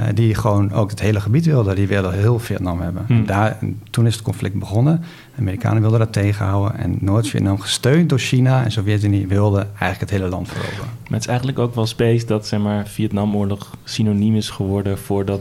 Uh, 0.00 0.06
die 0.14 0.34
gewoon 0.34 0.72
ook 0.72 0.90
het 0.90 1.00
hele 1.00 1.20
gebied 1.20 1.46
wilden. 1.46 1.74
Die 1.74 1.86
wilden 1.86 2.12
heel 2.12 2.38
Vietnam 2.38 2.80
hebben. 2.80 3.04
Hmm. 3.06 3.26
Daar, 3.26 3.58
toen 3.90 4.06
is 4.06 4.14
het 4.14 4.22
conflict 4.22 4.58
begonnen. 4.58 5.00
De 5.34 5.40
Amerikanen 5.40 5.80
wilden 5.80 5.98
dat 5.98 6.12
tegenhouden. 6.12 6.78
En 6.78 6.96
Noord-Vietnam, 7.00 7.60
gesteund 7.60 8.08
door 8.08 8.18
China 8.18 8.64
en 8.64 8.72
Sovjet-Unie... 8.72 9.26
wilde 9.26 9.58
eigenlijk 9.58 10.00
het 10.00 10.10
hele 10.10 10.28
land 10.28 10.48
veroveren. 10.48 10.84
Maar 10.84 11.12
het 11.12 11.20
is 11.20 11.26
eigenlijk 11.26 11.58
ook 11.58 11.74
wel 11.74 11.86
space 11.86 12.26
dat 12.26 12.46
zeg 12.46 12.60
maar, 12.60 12.86
Vietnamoorlog 12.86 13.70
synoniem 13.84 14.36
is 14.36 14.50
geworden 14.50 14.98
voor 14.98 15.24
dat 15.24 15.40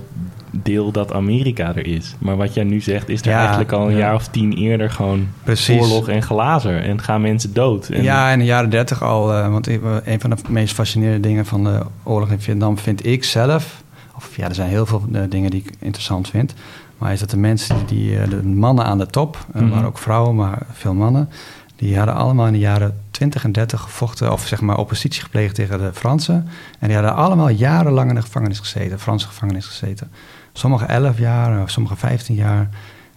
deel 0.52 0.92
dat 0.92 1.14
Amerika 1.14 1.76
er 1.76 1.88
is. 1.88 2.16
Maar 2.20 2.38
wat 2.38 2.54
jij 2.54 2.64
nu 2.64 2.82
zegt, 2.82 3.10
is 3.10 3.22
er 3.22 3.30
Ja, 3.30 3.40
eigenlijk 3.40 3.72
al 3.72 3.86
een 3.86 3.92
ja. 3.92 3.98
jaar 3.98 4.16
of 4.16 4.28
tien 4.28 4.54
eerder 4.54 4.90
gewoon 4.90 5.28
Precies. 5.44 5.82
oorlog 5.82 6.10
en 6.10 6.22
glazer. 6.24 6.84
En 6.84 7.02
gaan 7.02 7.22
mensen 7.22 7.54
dood. 7.54 7.90
En, 7.90 8.04
Ja, 8.04 8.32
in 8.32 8.40
de 8.40 8.46
jaren 8.46 8.70
dertig 8.70 9.04
al. 9.04 9.34
Uh, 9.34 9.50
want 9.50 9.68
een 9.68 10.20
van 10.20 10.30
de 10.30 10.36
meest 10.48 10.74
fascinerende 10.74 11.28
dingen 11.28 11.46
van 11.46 11.64
de 11.64 11.80
oorlog 12.04 12.30
in 12.30 12.40
Vietnam 12.40 12.78
vind 12.78 13.06
ik 13.06 13.24
zelf... 13.24 13.81
of 14.22 14.36
ja, 14.36 14.48
er 14.48 14.56
zijn 14.56 14.70
heel 14.70 14.86
veel 14.86 15.04
uh, 15.12 15.22
dingen 15.30 15.52
die 15.52 15.64
ik 15.66 15.74
interessant 15.80 16.30
vind... 16.30 16.54
maar 16.98 17.14
is 17.14 17.20
dat 17.20 17.30
de 17.30 17.38
mensen, 17.38 17.86
die, 17.86 18.20
die 18.20 18.28
de 18.28 18.44
mannen 18.44 18.86
aan 18.86 18.98
de 18.98 19.08
top... 19.08 19.46
Mm 19.54 19.62
-hmm. 19.62 19.70
waren 19.70 19.88
ook 19.88 19.98
vrouwen, 19.98 20.36
maar 20.36 20.62
veel 20.72 20.94
mannen... 20.94 21.30
die 21.76 21.98
hadden 21.98 22.16
allemaal 22.16 22.48
in 22.48 22.54
de 22.54 22.60
jaren 22.60 23.00
20 23.12 23.44
en 23.44 23.52
30 23.52 23.82
gevochten... 23.82 24.32
of 24.32 24.48
zeg 24.48 24.62
maar 24.62 24.78
oppositie 24.78 25.22
gepleegd 25.22 25.56
tegen 25.56 25.78
de 25.78 25.94
Fransen. 25.94 26.48
En 26.80 26.88
die 26.88 26.98
hadden 26.98 27.16
allemaal 27.16 27.50
jarenlang 27.50 28.10
in 28.10 28.16
de 28.16 28.22
gevangenis 28.22 28.60
gezeten. 28.60 29.00
Franse 29.00 29.28
gevangenis 29.28 29.66
gezeten. 29.66 30.12
Sommigen 30.54 30.88
11 30.88 31.18
jaar, 31.18 31.70
sommigen 31.70 31.98
15 31.98 32.36
jaar... 32.36 32.70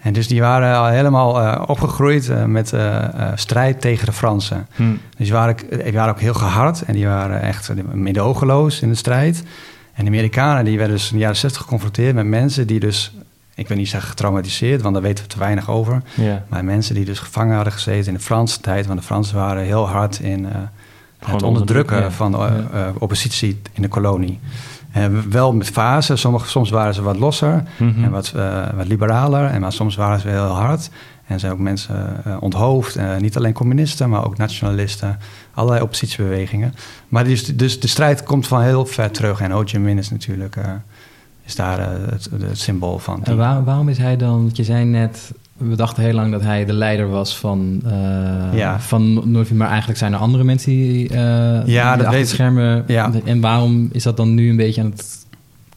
En 0.04 0.12
dus 0.12 0.28
die 0.28 0.40
waren 0.40 0.76
al 0.76 0.86
helemaal 0.86 1.42
uh, 1.42 1.62
opgegroeid 1.66 2.28
uh, 2.28 2.44
met 2.44 2.72
uh, 2.72 3.04
strijd 3.34 3.80
tegen 3.80 4.06
de 4.06 4.12
Fransen. 4.12 4.66
Hmm. 4.74 5.00
Dus 5.16 5.26
die 5.26 5.32
waren, 5.32 5.56
die 5.84 5.92
waren 5.92 6.14
ook 6.14 6.20
heel 6.20 6.34
gehard 6.34 6.82
en 6.82 6.92
die 6.92 7.06
waren 7.06 7.40
echt 7.40 7.70
medogeloos 7.92 8.80
in 8.80 8.88
de 8.88 8.94
strijd. 8.94 9.42
En 9.94 10.04
de 10.04 10.10
Amerikanen 10.10 10.64
die 10.64 10.78
werden 10.78 10.96
dus 10.96 11.10
in 11.10 11.14
de 11.14 11.22
jaren 11.22 11.36
60 11.36 11.62
geconfronteerd 11.62 12.14
met 12.14 12.26
mensen 12.26 12.66
die 12.66 12.80
dus, 12.80 13.14
ik 13.54 13.68
wil 13.68 13.76
niet 13.76 13.88
zeggen 13.88 14.08
getraumatiseerd, 14.08 14.82
want 14.82 14.94
daar 14.94 15.02
weten 15.02 15.24
we 15.24 15.30
te 15.30 15.38
weinig 15.38 15.70
over. 15.70 16.02
Maar 16.48 16.64
mensen 16.64 16.94
die 16.94 17.04
dus 17.04 17.18
gevangen 17.18 17.54
hadden 17.54 17.72
gezeten 17.72 18.06
in 18.06 18.14
de 18.14 18.24
Franse 18.24 18.60
tijd, 18.60 18.86
want 18.86 18.98
de 18.98 19.04
Fransen 19.04 19.36
waren 19.36 19.64
heel 19.64 19.88
hard 19.88 20.20
in 20.20 20.46
het 21.18 21.42
onderdrukken 21.42 22.00
ja. 22.00 22.10
van 22.10 22.32
de 22.32 22.38
ja. 22.72 22.92
oppositie 22.98 23.60
in 23.72 23.82
de 23.82 23.88
kolonie. 23.88 24.40
En 24.94 25.30
wel 25.30 25.52
met 25.52 25.68
fasen. 25.68 26.18
Sommige, 26.18 26.48
soms 26.48 26.70
waren 26.70 26.94
ze 26.94 27.02
wat 27.02 27.18
losser 27.18 27.62
mm 27.76 27.92
-hmm. 27.94 28.04
en 28.04 28.10
wat, 28.10 28.32
uh, 28.36 28.62
wat 28.76 28.86
liberaler. 28.86 29.50
En 29.50 29.60
maar 29.60 29.72
soms 29.72 29.96
waren 29.96 30.20
ze 30.20 30.28
heel 30.28 30.42
hard. 30.44 30.90
En 31.26 31.40
zijn 31.40 31.52
ook 31.52 31.58
mensen 31.58 32.22
uh, 32.26 32.36
onthoofd. 32.40 32.96
Uh, 32.96 33.16
niet 33.16 33.36
alleen 33.36 33.52
communisten, 33.52 34.08
maar 34.10 34.24
ook 34.24 34.36
nationalisten. 34.36 35.18
Allerlei 35.54 35.82
oppositiebewegingen. 35.82 36.74
Maar 37.08 37.24
dus, 37.24 37.56
dus 37.56 37.80
de 37.80 37.88
strijd 37.88 38.22
komt 38.22 38.46
van 38.46 38.62
heel 38.62 38.86
ver 38.86 39.10
terug. 39.10 39.40
En 39.40 39.50
Ho 39.50 39.62
Chi 39.64 39.78
Minh 39.78 39.98
is 39.98 40.10
natuurlijk 40.10 40.56
uh, 40.56 40.64
is 41.44 41.54
daar 41.54 41.90
het, 41.90 42.28
het, 42.40 42.58
symbool 42.58 42.98
van. 42.98 43.24
En 43.24 43.36
waar, 43.36 43.64
waarom 43.64 43.88
is 43.88 43.98
hij 43.98 44.16
dan... 44.16 44.42
Want 44.42 44.56
je 44.56 44.64
zei 44.64 44.84
net... 44.84 45.32
We 45.56 45.76
dachten 45.76 46.02
heel 46.02 46.12
lang 46.12 46.32
dat 46.32 46.42
hij 46.42 46.64
de 46.64 46.72
leider 46.72 47.08
was 47.08 47.38
van, 47.38 47.82
ja. 48.52 48.80
van. 48.80 49.32
Maar 49.52 49.68
eigenlijk 49.68 49.98
zijn 49.98 50.12
er 50.12 50.18
andere 50.18 50.44
mensen 50.44 50.70
die, 50.70 51.12
ja, 51.12 51.94
die 51.94 52.04
dat 52.04 52.12
weet 52.12 52.28
schermen... 52.28 52.84
Ja. 52.86 53.10
En 53.24 53.40
waarom 53.40 53.88
is 53.92 54.02
dat 54.02 54.16
dan 54.16 54.34
nu 54.34 54.50
een 54.50 54.56
beetje 54.56 54.80
aan 54.80 54.90
het 54.90 55.26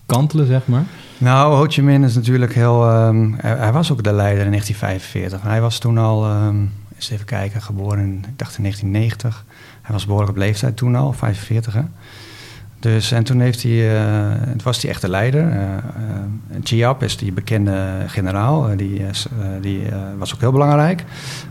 kantelen, 0.05 0.47
zeg 0.47 0.61
maar? 0.65 0.85
Nou, 1.19 1.55
Ho 1.55 1.65
Chi 1.67 1.81
Minh 1.81 2.05
is 2.05 2.15
natuurlijk 2.15 2.53
heel... 2.53 3.05
Um, 3.05 3.35
hij, 3.37 3.71
was 3.71 3.91
ook 3.91 4.03
de 4.03 4.13
leider 4.13 4.45
in 4.45 4.51
1945. 4.51 5.41
Hij 5.41 5.61
was 5.61 5.79
toen 5.79 5.97
al 5.97 6.31
um, 6.31 6.71
eens 6.95 7.09
even 7.09 7.25
kijken, 7.25 7.61
geboren 7.61 7.99
in, 7.99 8.25
ik 8.27 8.37
dacht 8.39 8.57
in 8.57 8.63
1990. 8.63 9.45
Hij 9.81 9.91
was 9.91 10.05
behoorlijk 10.05 10.31
op 10.31 10.37
leeftijd 10.37 10.77
toen 10.77 10.95
al, 10.95 11.13
45 11.13 11.73
hè. 11.73 11.81
Dus, 12.79 13.11
en 13.11 13.23
toen 13.23 13.39
heeft 13.39 13.63
hij, 13.63 13.71
uh, 13.71 14.33
was 14.63 14.81
hij 14.81 14.91
echt 14.91 15.01
de 15.01 15.09
leider. 15.09 15.53
Uh, 15.53 15.61
Chiap 16.63 17.03
is 17.03 17.17
die 17.17 17.31
bekende 17.31 18.03
generaal, 18.07 18.75
die, 18.75 19.05
die 19.61 19.83
was 20.17 20.33
ook 20.33 20.39
heel 20.39 20.51
belangrijk. 20.51 21.03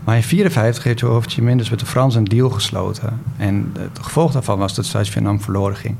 Maar 0.03 0.15
in 0.15 0.23
1954 0.23 0.83
heeft 0.83 1.01
Ho 1.01 1.21
Chi 1.25 1.41
Minh 1.41 1.57
dus 1.57 1.69
met 1.69 1.79
de 1.79 1.85
Fransen 1.85 2.19
een 2.19 2.27
deal 2.27 2.49
gesloten. 2.49 3.21
En 3.37 3.73
het 3.79 3.99
gevolg 4.01 4.31
daarvan 4.31 4.59
was 4.59 4.75
dat 4.75 4.85
Zuid-Vietnam 4.85 5.41
verloren 5.41 5.75
ging. 5.75 5.95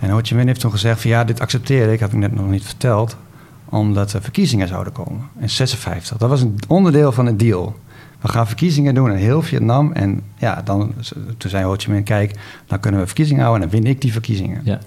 En 0.00 0.10
Ho 0.10 0.20
Chi 0.22 0.34
Minh 0.34 0.46
heeft 0.46 0.60
toen 0.60 0.70
gezegd 0.70 1.00
van 1.00 1.10
ja, 1.10 1.24
dit 1.24 1.40
accepteer 1.40 1.92
ik, 1.92 2.00
had 2.00 2.12
ik 2.12 2.18
net 2.18 2.34
nog 2.34 2.50
niet 2.50 2.64
verteld, 2.64 3.16
omdat 3.64 4.12
er 4.12 4.22
verkiezingen 4.22 4.68
zouden 4.68 4.92
komen 4.92 5.28
in 5.40 5.50
56. 5.50 6.16
Dat 6.16 6.28
was 6.28 6.40
een 6.40 6.58
onderdeel 6.68 7.12
van 7.12 7.26
het 7.26 7.38
deal 7.38 7.76
we 8.20 8.28
gaan 8.28 8.46
verkiezingen 8.46 8.94
doen 8.94 9.10
in 9.10 9.16
heel 9.16 9.42
Vietnam. 9.42 9.92
En 9.92 10.22
ja, 10.38 10.62
dan, 10.64 10.94
toen 11.36 11.50
zei 11.50 11.64
Ho 11.64 11.74
Chi 11.76 11.90
Minh, 11.90 12.04
kijk, 12.04 12.34
dan 12.66 12.80
kunnen 12.80 13.00
we 13.00 13.06
verkiezingen 13.06 13.42
houden 13.42 13.64
en 13.64 13.70
dan 13.70 13.80
win 13.80 13.90
ik 13.90 14.00
die 14.00 14.12
verkiezingen. 14.12 14.60
Ja. 14.64 14.78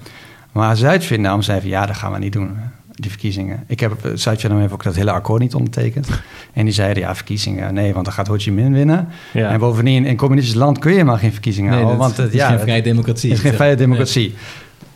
Maar 0.52 0.78
Zuid-Vietnam 0.78 1.42
zei 1.42 1.60
van, 1.60 1.70
ja, 1.70 1.86
dat 1.86 1.96
gaan 1.96 2.12
we 2.12 2.20
niet 2.20 2.34
doen, 2.34 2.58
die 2.92 3.10
verkiezingen. 3.10 3.64
Ik 3.68 3.80
heb, 3.80 4.12
Zuid-Vietnam 4.14 4.60
heeft 4.60 4.74
ook 4.74 4.84
dat 4.84 4.96
hele 4.96 5.12
akkoord 5.12 5.42
niet 5.42 5.56
ondertekend. 5.56 6.08
En 6.54 6.66
die 6.66 6.74
zeiden, 6.74 7.04
ja, 7.04 7.16
verkiezingen, 7.16 7.74
nee, 7.74 7.94
want 7.94 8.06
dan 8.06 8.14
gaat 8.14 8.28
Ho 8.28 8.36
Chi 8.38 8.52
Minh 8.52 8.74
winnen. 8.74 9.08
Ja. 9.34 9.50
En 9.50 9.60
bovendien, 9.60 10.04
in 10.04 10.10
een 10.10 10.18
communistisch 10.18 10.56
land 10.56 10.80
kun 10.80 10.94
je 10.94 11.04
maar 11.04 11.18
geen 11.18 11.32
verkiezingen 11.32 11.72
nee, 11.72 11.80
houden. 11.80 12.02
Want 12.02 12.18
het 12.18 12.34
is 12.34 12.40
ja, 12.40 12.48
geen 12.48 12.60
vrije 12.60 12.82
democratie. 12.82 13.30
Het 13.30 13.38
is 13.38 13.46
geen 13.46 13.54
vrije 13.54 13.76
democratie. 13.76 14.36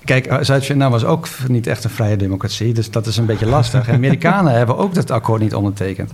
Kijk, 0.08 0.38
Zuid-Vietnam 0.42 0.92
was 0.92 1.06
ook 1.06 1.28
niet 1.48 1.68
echt 1.68 1.84
een 1.84 1.90
vrije 1.90 2.16
democratie, 2.16 2.74
dus 2.74 2.92
dat 2.92 3.08
is 3.08 3.18
een 3.18 3.26
beetje 3.26 3.46
lastig. 3.46 3.88
En 3.88 3.96
Amerikanen 4.04 4.54
hebben 4.54 4.78
ook 4.78 4.94
dat 4.94 5.12
akkoord 5.12 5.42
niet 5.42 5.56
ondertekend. 5.56 6.12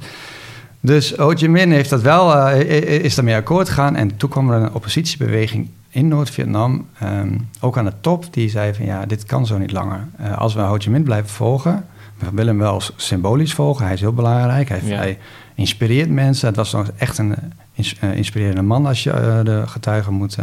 Dus 0.79 1.15
Ho 1.15 1.29
Chi 1.29 1.47
Minh 1.47 1.71
heeft 1.71 1.89
dat 1.89 2.01
wel, 2.01 2.38
uh, 2.38 3.03
is 3.03 3.15
daarmee 3.15 3.35
akkoord 3.35 3.69
gegaan. 3.69 3.95
En 3.95 4.17
toen 4.17 4.29
kwam 4.29 4.51
er 4.51 4.62
een 4.62 4.73
oppositiebeweging 4.73 5.69
in 5.89 6.07
Noord-Vietnam, 6.07 6.88
um, 7.03 7.50
ook 7.59 7.77
aan 7.77 7.85
de 7.85 7.93
top, 8.01 8.33
die 8.33 8.50
zei 8.50 8.73
van 8.73 8.85
ja, 8.85 9.05
dit 9.05 9.23
kan 9.23 9.45
zo 9.45 9.57
niet 9.57 9.71
langer. 9.71 10.07
Uh, 10.21 10.38
als 10.38 10.53
we 10.53 10.62
Ho 10.62 10.77
Chi 10.77 10.89
Minh 10.89 11.03
blijven 11.03 11.29
volgen, 11.29 11.85
we 12.17 12.25
willen 12.31 12.47
hem 12.47 12.57
wel 12.57 12.81
symbolisch 12.95 13.53
volgen, 13.53 13.85
hij 13.85 13.93
is 13.93 14.00
heel 14.01 14.13
belangrijk, 14.13 14.69
hij, 14.69 14.81
ja. 14.83 14.95
hij 14.95 15.17
inspireert 15.55 16.09
mensen. 16.09 16.47
Het 16.47 16.55
was 16.55 16.75
echt 16.97 17.17
een 17.17 17.35
uh, 17.75 18.15
inspirerende 18.15 18.62
man 18.62 18.85
als 18.85 19.03
je 19.03 19.41
de 19.43 19.63
getuigen 19.65 20.13
moet, 20.13 20.38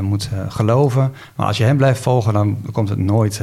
moet 0.00 0.28
geloven. 0.48 1.12
Maar 1.36 1.46
als 1.46 1.56
je 1.56 1.64
hem 1.64 1.76
blijft 1.76 2.02
volgen, 2.02 2.32
dan 2.32 2.56
komt 2.72 2.88
het 2.88 2.98
nooit, 2.98 3.42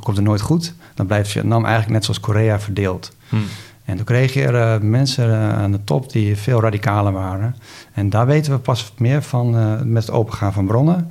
komt 0.00 0.16
het 0.16 0.26
nooit 0.26 0.40
goed. 0.40 0.74
Dan 0.94 1.06
blijft 1.06 1.30
Vietnam 1.30 1.64
eigenlijk 1.64 1.94
net 1.94 2.04
zoals 2.04 2.20
Korea 2.20 2.60
verdeeld. 2.60 3.12
Hmm. 3.28 3.44
En 3.84 3.96
toen 3.96 4.04
kreeg 4.04 4.32
je 4.32 4.42
er 4.42 4.74
uh, 4.74 4.82
mensen 4.88 5.28
uh, 5.28 5.58
aan 5.58 5.72
de 5.72 5.84
top 5.84 6.12
die 6.12 6.36
veel 6.36 6.60
radicaler 6.60 7.12
waren. 7.12 7.56
En 7.92 8.10
daar 8.10 8.26
weten 8.26 8.52
we 8.52 8.58
pas 8.58 8.92
meer 8.98 9.22
van 9.22 9.56
uh, 9.56 9.80
met 9.80 10.06
het 10.06 10.14
opengaan 10.14 10.52
van 10.52 10.66
bronnen. 10.66 11.10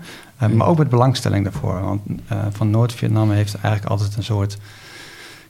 Maar 0.54 0.68
ook 0.68 0.78
met 0.78 0.90
belangstelling 0.90 1.44
daarvoor. 1.44 1.82
Want 1.82 2.02
van 2.50 2.70
Noord-Vietnam 2.70 3.32
heeft 3.32 3.54
eigenlijk 3.54 3.86
altijd 3.86 4.16
een 4.16 4.24
soort... 4.24 4.58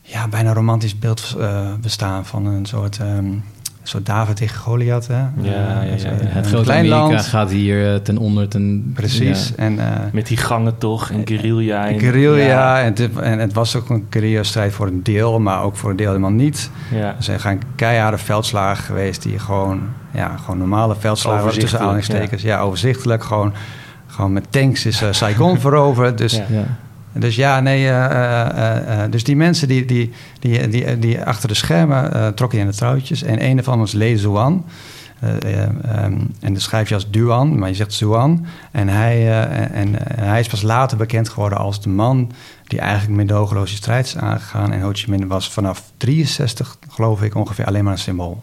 ja, 0.01 0.27
bijna 0.27 0.53
romantisch 0.53 1.00
beeld 1.00 1.38
bestaan 1.81 2.25
van 2.25 2.45
een 2.45 2.65
soort... 2.65 3.00
Um, 3.00 3.43
zo 3.83 4.01
David 4.03 4.35
tegen 4.35 4.57
Goliath. 4.57 5.07
Hè? 5.07 5.15
Ja, 5.15 5.31
ja, 5.41 5.81
ja, 5.81 6.09
Het 6.11 6.47
grote 6.47 6.71
Amerika 6.73 7.17
gaat 7.17 7.51
hier 7.51 8.01
ten 8.01 8.17
onder. 8.17 8.47
Ten, 8.47 8.91
Precies. 8.93 9.55
En, 9.55 9.73
uh, 9.73 9.85
Met 10.11 10.27
die 10.27 10.38
gangen 10.38 10.77
toch, 10.77 11.09
en 11.09 11.27
guerrilla. 11.27 11.88
En, 11.88 12.00
guerrilla, 12.00 12.81
en, 12.81 12.85
het, 12.85 13.19
en 13.19 13.39
het 13.39 13.53
was 13.53 13.75
ook 13.75 13.89
een 13.89 14.05
guerrilla-strijd 14.09 14.73
voor 14.73 14.88
een 14.88 15.03
deel, 15.03 15.39
maar 15.39 15.63
ook 15.63 15.75
voor 15.75 15.89
een 15.89 15.95
deel 15.95 16.07
helemaal 16.07 16.31
niet. 16.31 16.69
Ja. 16.91 17.07
Er 17.07 17.23
zijn 17.23 17.39
gaan 17.39 17.59
keiharde 17.75 18.17
veldslagen 18.17 18.83
geweest 18.83 19.23
die 19.23 19.39
gewoon, 19.39 19.81
ja, 20.13 20.38
gewoon 20.38 20.57
normale 20.57 20.95
veldslagen 21.00 21.59
tussen 21.59 21.79
aanhalingstekens. 21.79 22.41
Ja. 22.41 22.50
ja, 22.50 22.61
overzichtelijk. 22.61 23.23
Gewoon, 23.23 23.53
gewoon 24.07 24.33
met 24.33 24.45
tanks 24.50 24.85
is 24.85 25.01
uh, 25.01 25.11
Saigon 25.11 25.59
veroverd. 25.67 26.17
Dus 26.17 26.35
ja. 26.35 26.63
Dus 27.13 27.36
ja, 27.36 27.60
nee. 27.60 27.84
Uh, 27.84 27.89
uh, 27.89 29.03
dus 29.10 29.24
die 29.24 29.36
mensen 29.36 29.68
die, 29.68 29.86
die, 29.86 30.13
die, 30.39 30.68
die, 30.68 31.00
die 31.00 31.24
achter 31.24 31.48
de 31.48 31.53
schermen 31.53 32.36
trokken 32.36 32.60
in 32.60 32.68
de 32.68 32.75
trouwtjes. 32.75 33.24
En 33.24 33.46
een 33.46 33.63
van 33.63 33.80
was 33.80 33.91
Le 33.91 34.18
Zuan. 34.18 34.65
Um, 35.24 36.34
en 36.39 36.53
dat 36.53 36.62
schrijf 36.62 36.89
je 36.89 36.96
als 36.96 37.10
Duan, 37.10 37.60
maar 37.60 37.70
je 37.70 37.75
zegt 37.75 37.94
Zuan. 37.94 38.46
En 38.72 38.88
hij, 38.88 39.44
en, 39.72 39.96
hij 40.20 40.39
is 40.39 40.48
pas 40.48 40.62
later 40.62 40.98
bekend 40.98 41.30
geworden 41.30 41.58
als 41.58 41.82
de 41.82 41.89
man 41.89 42.32
die 42.68 42.80
eigenlijk 42.80 43.18
medogeloze 43.18 43.75
strijd 43.75 44.06
is 44.06 44.18
aangegaan. 44.18 44.72
En 44.72 44.82
Ho 44.82 44.89
Chi 44.94 45.10
Minh 45.10 45.27
was 45.27 45.50
vanaf 45.50 45.84
63, 45.98 46.77
geloof 46.89 47.22
ik, 47.22 47.36
ongeveer 47.36 47.65
alleen 47.65 47.84
maar 47.84 47.94
een 47.94 48.00
symbool. 48.00 48.41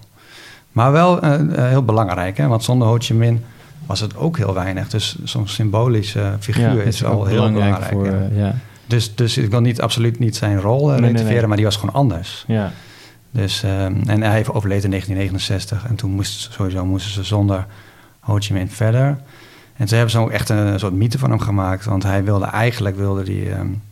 Maar 0.73 0.93
wel 0.93 1.21
heel 1.51 1.85
belangrijk, 1.85 2.37
hè? 2.37 2.47
want 2.47 2.65
zonder 2.65 2.89
Ho 2.89 2.97
Chi 2.99 3.15
Minh 3.15 3.41
was 3.89 4.01
het 4.01 4.17
ook 4.17 4.37
heel 4.37 4.55
weinig. 4.55 4.89
Dus 4.89 5.17
zo'n 5.25 5.49
symbolische 5.49 6.37
figuur 6.41 6.77
ja, 6.77 6.83
is 6.83 7.01
wel 7.01 7.25
heel 7.25 7.53
belangrijk. 7.53 7.93
Voor, 7.93 8.07
ja. 8.07 8.29
ja. 8.35 8.55
Dus, 8.87 9.15
dus 9.15 9.39
ik 9.39 9.51
wil 9.51 9.61
niet, 9.61 9.81
absoluut 9.81 10.19
niet 10.19 10.37
zijn 10.37 10.61
rol 10.61 10.93
uh, 10.93 10.99
nee, 10.99 11.13
nee, 11.13 11.47
maar 11.47 11.57
die 11.57 11.67
was 11.67 11.77
gewoon 11.77 11.95
anders. 11.95 12.45
Ja. 12.47 12.73
Dus, 13.31 13.63
um, 13.63 14.03
en 14.07 14.23
hij 14.23 14.35
heeft 14.35 14.53
overleden 14.53 14.85
in 14.85 14.91
1969 14.91 15.89
en 15.89 15.97
toen 15.97 16.11
moesten 16.11 16.53
sowieso 16.53 16.85
moesten 16.85 17.13
ze 17.13 17.23
zonder 17.23 17.67
Ho 18.21 18.37
Chi 18.39 18.53
Minh 18.53 18.73
verder. 18.73 19.19
En 19.77 19.89
ze 19.89 19.95
hebben 19.95 20.21
ook 20.21 20.31
echt 20.31 20.49
een, 20.49 20.79
soort 20.79 20.93
mythe 20.93 21.19
van 21.19 21.31
hem 21.31 21.41
gemaakt, 21.41 21.85
want 21.85 22.03
hij 22.03 22.25
wilde 22.25 22.45
eigenlijk 22.45 22.97
wilde 22.97 23.23
die, 23.23 23.51
um, 23.51 23.83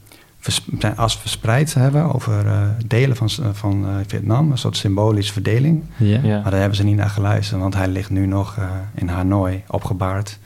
zijn 0.78 0.96
as 0.96 1.18
verspreid 1.18 1.74
hebben 1.74 2.14
over 2.14 2.46
uh, 2.46 2.62
delen 2.86 3.16
van, 3.16 3.30
van 3.52 3.84
uh, 3.84 3.94
Vietnam, 4.06 4.50
een 4.50 4.58
soort 4.58 4.76
symbolische 4.76 5.32
verdeling. 5.32 5.82
Maar 5.98 6.50
daar 6.50 6.60
hebben 6.60 6.76
ze 6.76 6.84
niet 6.84 6.96
naar 6.96 7.10
geluisterd, 7.10 7.60
want 7.60 7.74
hij 7.74 7.88
ligt 7.88 8.10
nu 8.10 8.26
nog 8.26 8.56
uh, 8.58 8.64
in 8.94 9.08
Hanoi 9.08 9.62
opgebaard. 9.66 10.38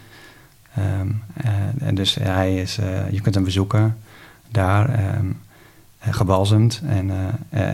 Um, 0.78 1.22
en 1.78 1.94
dus 1.94 2.14
hij 2.14 2.56
is, 2.56 2.78
je 3.10 3.20
kunt 3.20 3.34
hem 3.34 3.44
bezoeken 3.44 3.96
daar. 4.48 5.16
Um, 5.18 5.38
gebalsemd. 6.02 6.82
En, 6.86 7.10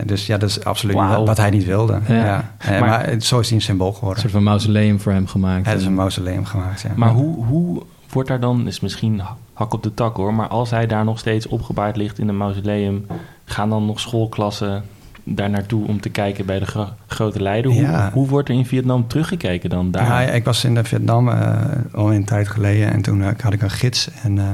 dus 0.05 0.25
ja, 0.25 0.37
dat 0.37 0.49
is 0.49 0.63
absoluut 0.63 0.95
wow. 0.95 1.27
wat 1.27 1.37
hij 1.37 1.49
niet 1.49 1.65
wilde. 1.65 1.99
Ja. 2.07 2.15
ja. 2.15 2.51
maar, 2.67 2.79
maar, 2.79 3.15
zo 3.19 3.39
is 3.39 3.47
hij 3.47 3.57
een 3.57 3.63
symbool 3.63 3.93
geworden. 3.93 4.15
Een 4.15 4.29
soort 4.29 4.33
van 4.33 4.43
mausoleum 4.43 4.99
voor 4.99 5.11
hem 5.11 5.27
gemaakt. 5.27 5.65
Hij 5.65 5.75
is 5.75 5.85
een 5.85 5.93
mausoleum 5.93 6.45
gemaakt, 6.45 6.81
ja. 6.81 6.89
Maar 6.95 7.09
hoe, 7.09 7.45
hoe 7.45 7.83
wordt 8.09 8.29
daar 8.29 8.39
dan, 8.39 8.67
is 8.67 8.79
misschien 8.79 9.21
hak 9.57 9.73
op 9.73 9.83
de 9.83 9.93
tak 9.93 10.15
hoor, 10.15 10.33
maar 10.33 10.47
als 10.47 10.69
hij 10.69 10.87
daar 10.87 11.03
nog 11.03 11.19
steeds 11.19 11.47
opgebaard 11.47 11.95
ligt 11.95 12.19
in 12.19 12.27
een 12.27 12.37
mausoleum, 12.37 13.05
gaan 13.45 13.69
dan 13.69 13.85
nog 13.85 13.99
schoolklassen 13.99 14.83
daar 15.23 15.49
naartoe 15.49 15.87
om 15.87 16.01
te 16.01 16.09
kijken 16.09 16.45
bij 16.45 16.59
de 16.59 16.65
gro 16.65 16.87
grote 17.07 17.41
leider? 17.41 17.71
Hoe, 17.71 17.81
ja. 17.81 18.11
hoe, 18.13 18.27
wordt 18.27 18.49
er 18.49 18.55
in 18.55 18.65
Vietnam 18.65 19.07
teruggekeken 19.07 19.69
dan 19.69 19.91
daar? 19.91 20.05
Ja, 20.05 20.19
ik 20.19 20.43
was 20.43 20.63
in 20.63 20.85
Vietnam 20.85 21.27
uh, 21.27 21.61
al 21.93 22.13
een 22.13 22.25
tijd 22.25 22.47
geleden 22.47 22.91
en 22.91 23.01
toen 23.01 23.19
uh, 23.19 23.29
had 23.41 23.53
ik 23.53 23.61
een 23.61 23.69
gids 23.69 24.09
en, 24.23 24.35
uh, 24.35 24.53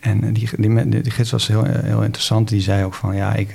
en 0.00 0.32
die, 0.32 0.48
die, 0.56 0.88
die, 0.88 1.10
gids 1.10 1.30
was 1.30 1.46
heel, 1.46 1.64
heel 1.64 2.02
interessant. 2.02 2.48
Die 2.48 2.60
zei 2.60 2.84
ook 2.84 2.94
van 2.94 3.16
ja, 3.16 3.34
ik, 3.34 3.54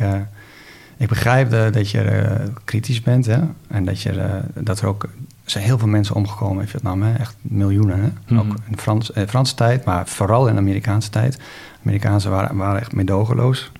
ik 0.97 1.07
begrijp 1.07 1.73
dat 1.73 1.89
je 1.89 2.35
kritisch 2.63 3.01
bent 3.01 3.25
hè, 3.25 3.39
en 3.67 3.85
dat, 3.85 4.01
je, 4.01 4.41
dat 4.53 4.79
er 4.79 4.87
ook 4.87 5.07
er 5.45 5.51
zijn 5.51 5.63
heel 5.63 5.77
veel 5.77 5.87
mensen 5.87 6.15
omgekomen 6.15 6.61
in 6.61 6.67
Vietnam, 6.67 7.01
hè? 7.01 7.13
echt 7.13 7.35
miljoenen. 7.41 7.99
Hè? 7.99 8.07
Mm 8.07 8.13
-hmm. 8.25 8.39
Ook 8.39 8.57
in 8.69 8.77
Frans, 8.77 9.11
eh, 9.11 9.27
Franse 9.27 9.55
tijd, 9.55 9.85
maar 9.85 10.07
vooral 10.07 10.47
in 10.47 10.53
de 10.53 10.59
Amerikaanse 10.59 11.09
tijd. 11.09 11.33
De 11.33 11.41
Amerikaanse 11.83 12.29
waren, 12.29 12.55
waren 12.55 12.79
echt 12.79 12.93
medogeloos. 12.93 13.71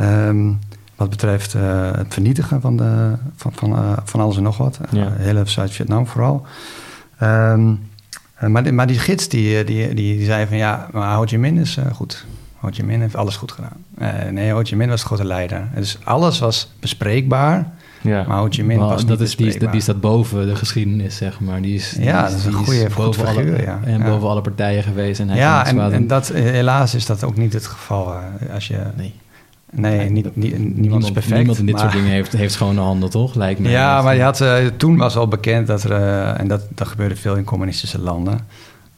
Um, 0.00 0.58
wat 0.96 1.10
betreft 1.10 1.54
uh, 1.54 1.92
het 1.92 2.12
vernietigen 2.12 2.60
van, 2.60 2.76
de, 2.76 3.12
van, 3.36 3.52
van, 3.54 3.72
uh, 3.72 3.92
van 4.04 4.20
alles 4.20 4.36
en 4.36 4.42
nog 4.42 4.56
wat. 4.56 4.80
Ja. 4.90 5.12
hele 5.12 5.46
Zuid-Vietnam 5.46 6.06
vooral. 6.06 6.46
Um, 7.22 7.88
maar, 8.40 8.62
die, 8.62 8.72
maar 8.72 8.86
die 8.86 8.98
gids 8.98 9.28
die, 9.28 9.64
die, 9.64 9.94
die, 9.94 10.16
die 10.16 10.24
zei 10.24 10.46
van 10.46 10.56
ja, 10.56 10.88
maar 10.92 11.14
Ho 11.14 11.24
Chi 11.24 11.38
Minh 11.38 11.58
is 11.60 11.78
goed. 11.92 12.26
Ho 12.56 12.68
Chi 12.72 12.82
Minh 12.82 13.00
heeft 13.00 13.16
alles 13.16 13.36
goed 13.36 13.52
gedaan. 13.52 13.84
nee, 14.34 14.52
Ho 14.52 14.60
Chi 14.62 14.76
Minh 14.76 14.90
was 14.90 15.00
de 15.00 15.06
grote 15.06 15.24
leider. 15.24 15.68
Dus 15.74 15.98
alles 16.04 16.38
was 16.38 16.74
bespreekbaar. 16.80 17.74
Ja. 18.06 18.24
Maar 18.28 18.38
Ho 18.38 18.46
Chi 18.50 18.64
Minh 18.64 18.80
was 18.80 19.06
dat 19.06 19.20
is, 19.20 19.36
die, 19.36 19.46
is, 19.46 19.70
die 19.70 19.80
staat 19.80 20.00
boven 20.00 20.46
de 20.46 20.56
geschiedenis, 20.56 21.16
zeg 21.16 21.40
maar. 21.40 21.62
Die 21.62 21.74
is, 21.74 21.96
ja, 21.98 22.22
dat 22.22 22.38
is 22.38 22.44
een 22.44 22.52
goede 22.52 22.88
boven 22.96 23.26
alle, 23.26 23.62
ja. 23.62 23.80
En 23.84 24.02
boven 24.02 24.28
alle 24.28 24.40
partijen 24.40 24.82
geweest. 24.82 25.20
En 25.20 25.28
hij 25.28 25.38
ja, 25.38 25.66
en, 25.66 25.92
en, 25.92 26.06
dat, 26.06 26.28
helaas 26.28 26.94
is 26.94 27.06
dat 27.06 27.24
ook 27.24 27.36
niet 27.36 27.52
het 27.52 27.66
geval. 27.66 28.12
Uh, 28.12 28.54
als 28.54 28.68
je, 28.68 28.78
nee. 28.96 29.14
Nee, 29.70 30.10
niet, 30.10 30.36
niet, 30.36 30.58
niemand, 30.58 30.76
niemand, 30.76 31.04
is 31.04 31.10
perfect. 31.10 31.36
Niemand 31.36 31.58
in 31.58 31.66
dit 31.66 31.78
soort 31.78 31.92
dingen 31.92 32.10
heeft, 32.10 32.32
heeft 32.32 32.56
gewoon 32.56 32.76
een 32.76 32.82
handen, 32.82 33.10
toch? 33.10 33.34
Lijkt 33.34 33.60
me. 33.60 33.68
Ja, 33.68 34.02
maar 34.02 34.14
je 34.14 34.22
had, 34.22 34.40
uh, 34.40 34.56
toen 34.76 34.96
was 34.96 35.16
al 35.16 35.28
bekend 35.28 35.66
dat 35.66 35.82
er, 35.82 35.90
uh, 35.90 36.40
en 36.40 36.48
dat, 36.48 36.66
dat 36.68 36.88
gebeurde 36.88 37.16
veel 37.16 37.34
in 37.34 37.44
communistische 37.44 38.00
landen, 38.00 38.38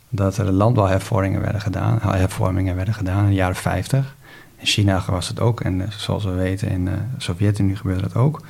dat 0.08 0.36
er 0.36 0.52
landbouwhervormingen 0.52 1.40
werden 1.40 1.60
gedaan, 1.60 1.98
hervormingen 2.02 2.76
werden 2.76 2.94
gedaan 2.94 3.22
in 3.22 3.28
de 3.28 3.34
jaren 3.34 3.56
50. 3.56 4.16
In 4.58 4.66
China 4.66 5.02
was 5.06 5.28
het 5.28 5.40
ook, 5.40 5.60
en 5.60 5.82
zoals 5.96 6.24
we 6.24 6.30
weten 6.30 6.68
in 6.68 6.84
de 6.84 6.96
Sovjet-Unie 7.18 7.76
gebeurde 7.76 8.02
dat 8.02 8.14
ook. 8.14 8.40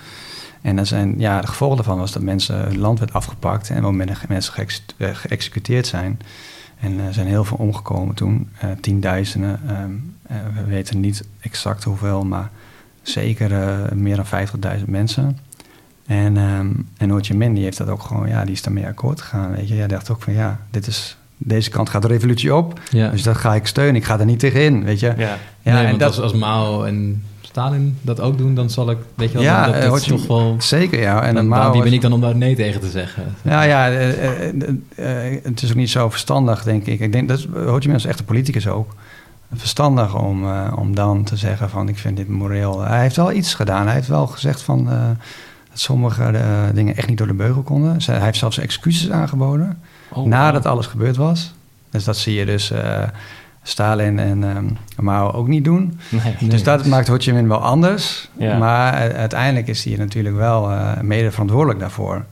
En 0.63 0.77
dan 0.77 0.87
zijn, 0.87 1.15
ja, 1.19 1.41
de 1.41 1.47
gevolgen 1.47 1.77
daarvan 1.77 1.99
was 1.99 2.13
dat 2.13 2.23
mensen, 2.23 2.57
hun 2.57 2.79
land 2.79 2.99
werd 2.99 3.13
afgepakt 3.13 3.71
en 3.71 3.97
mensen 4.29 4.67
eh, 4.97 5.15
geëxecuteerd 5.15 5.87
zijn. 5.87 6.21
En 6.81 7.01
er 7.01 7.15
zijn 7.15 7.27
heel 7.27 7.45
veel 7.45 7.57
omgekomen 7.57 8.15
toen, 8.15 8.49
uh, 8.65 8.71
tienduizenden. 8.81 9.61
Um, 9.71 10.15
uh, 10.31 10.37
we 10.55 10.65
weten 10.65 11.01
niet 11.01 11.25
exact 11.41 11.85
hoeveel, 11.85 12.25
maar 12.25 12.51
zeker 13.03 13.51
uh, 13.51 13.93
meer 13.95 14.17
dan 14.17 14.79
50.000 14.79 14.85
mensen. 14.87 15.39
En, 16.07 16.37
ehm 16.37 16.69
en 16.97 17.11
Ho 17.11 17.19
Chi 17.21 17.35
Minh 17.35 17.55
die 17.55 17.65
heeft 17.65 17.79
dat 17.79 17.89
ook 17.89 18.03
gewoon, 18.03 18.29
ja, 18.29 18.45
die 18.45 18.55
is 18.55 18.63
daarmee 18.63 18.87
akkoord 18.87 19.21
gegaan. 19.21 19.51
Weet 19.51 19.69
je, 19.69 19.75
hij 19.75 19.87
dacht 19.87 20.11
ook 20.11 20.23
van 20.23 20.33
ja, 20.33 20.61
dit 20.71 20.87
is, 20.87 21.17
deze 21.37 21.71
kant 21.71 21.89
gaat 21.89 22.03
de 22.03 22.09
revolutie 22.09 22.55
op. 22.55 22.81
Ja. 22.91 23.11
Dus 23.11 23.23
dat 23.23 23.37
ga 23.37 23.55
ik 23.55 23.67
steunen. 23.67 23.95
Ik 23.95 24.05
ga 24.05 24.19
er 24.19 24.25
niet 24.25 24.39
tegenin, 24.39 24.85
weet 24.85 25.01
je. 25.01 25.15
Ja. 25.17 25.37
Ja, 25.63 25.75
nee, 25.75 25.87
en 25.87 25.99
dat, 25.99 26.09
als, 26.09 26.21
als 26.21 26.33
Mao 26.33 26.85
en 26.85 27.23
Stalin 27.59 27.99
dat 28.03 28.21
ook 28.21 28.39
doen, 28.39 28.55
dan 28.55 28.71
zal 28.71 28.91
ik, 28.91 28.99
weet 29.15 29.29
je 29.29 29.35
wel, 29.35 29.43
Ja, 29.43 29.65
dat, 29.65 29.75
eh, 29.75 29.81
dat 29.81 29.89
Ho 29.91 29.97
is 29.97 30.03
Chi- 30.03 30.11
toch 30.11 30.27
wel... 30.27 30.57
zeker, 30.59 31.01
ja. 31.01 31.23
En 31.23 31.35
dan 31.35 31.49
dan, 31.49 31.73
wie 31.73 31.83
ben 31.83 31.93
ik 31.93 32.01
dan 32.01 32.13
om 32.13 32.21
daar 32.21 32.37
nee 32.37 32.57
tegen 32.57 32.81
te 32.81 32.91
zeggen? 32.91 33.35
Nou 33.43 33.67
ja, 33.67 33.89
eh, 33.91 34.49
eh, 34.49 35.41
het 35.43 35.63
is 35.63 35.71
ook 35.71 35.77
niet 35.77 35.91
zo 35.91 36.11
verstandig, 36.11 36.63
denk 36.63 36.87
ik. 36.87 37.01
Ik 37.01 37.13
denk 37.13 37.29
dat 37.29 37.47
Ho 37.55 37.79
Chi 37.79 37.87
Minh 37.87 37.99
is 37.99 38.05
echt 38.05 38.19
een 38.19 38.25
politicus 38.25 38.69
ook. 38.69 38.95
Verstandig 39.55 40.19
om, 40.19 40.47
om 40.77 40.95
dan 40.95 41.25
te 41.25 41.37
zeggen 41.37 41.71
van 41.71 41.89
ik 41.89 41.99
vind 41.99 42.17
dit 42.17 42.29
moreel. 42.29 42.81
Hij 42.81 43.01
heeft 43.01 43.17
wel 43.17 43.33
iets 43.33 43.55
gedaan. 43.55 43.85
Hij 43.87 43.95
heeft 43.95 44.09
wel 44.09 44.27
gezegd 44.27 44.63
van 44.63 44.85
dat 45.71 45.81
sommige 45.81 46.33
dingen 46.75 46.97
echt 46.97 47.09
niet 47.09 47.19
door 47.19 47.27
de 47.27 47.35
beugel 47.35 47.63
konden. 47.63 47.97
Hij 48.07 48.21
heeft 48.21 48.39
zelfs 48.39 48.59
excuses 48.59 49.11
aangeboden 49.11 49.79
Oh, 50.13 50.27
nadat 50.27 50.67
alles 50.67 50.87
gebeurd 50.87 51.17
was. 51.17 51.53
Dus 51.91 52.05
dat 52.05 52.17
zie 52.17 52.35
je 52.35 52.45
dus 52.47 52.73
Stalin 53.69 54.19
en 54.19 54.45
ehm 54.45 54.67
Mao 54.97 55.33
ook 55.33 55.49
niet 55.49 55.65
doen. 55.65 56.01
Nee. 56.09 56.49
Dus 56.49 56.63
dat 56.63 56.87
maakt 56.87 57.09
Ho 57.09 57.17
Chi 57.19 57.33
Minh 57.33 57.49
wel 57.49 57.63
anders. 57.63 58.29
Ja. 58.39 58.59
Maar 58.59 58.93
uiteindelijk 59.13 59.69
is 59.69 59.85
hij 59.85 59.97
natuurlijk 59.97 60.37
wel 60.37 60.71
eh, 60.71 61.01
mede 61.01 61.31
verantwoordelijk 61.31 61.81
daarvoor. 61.81 62.25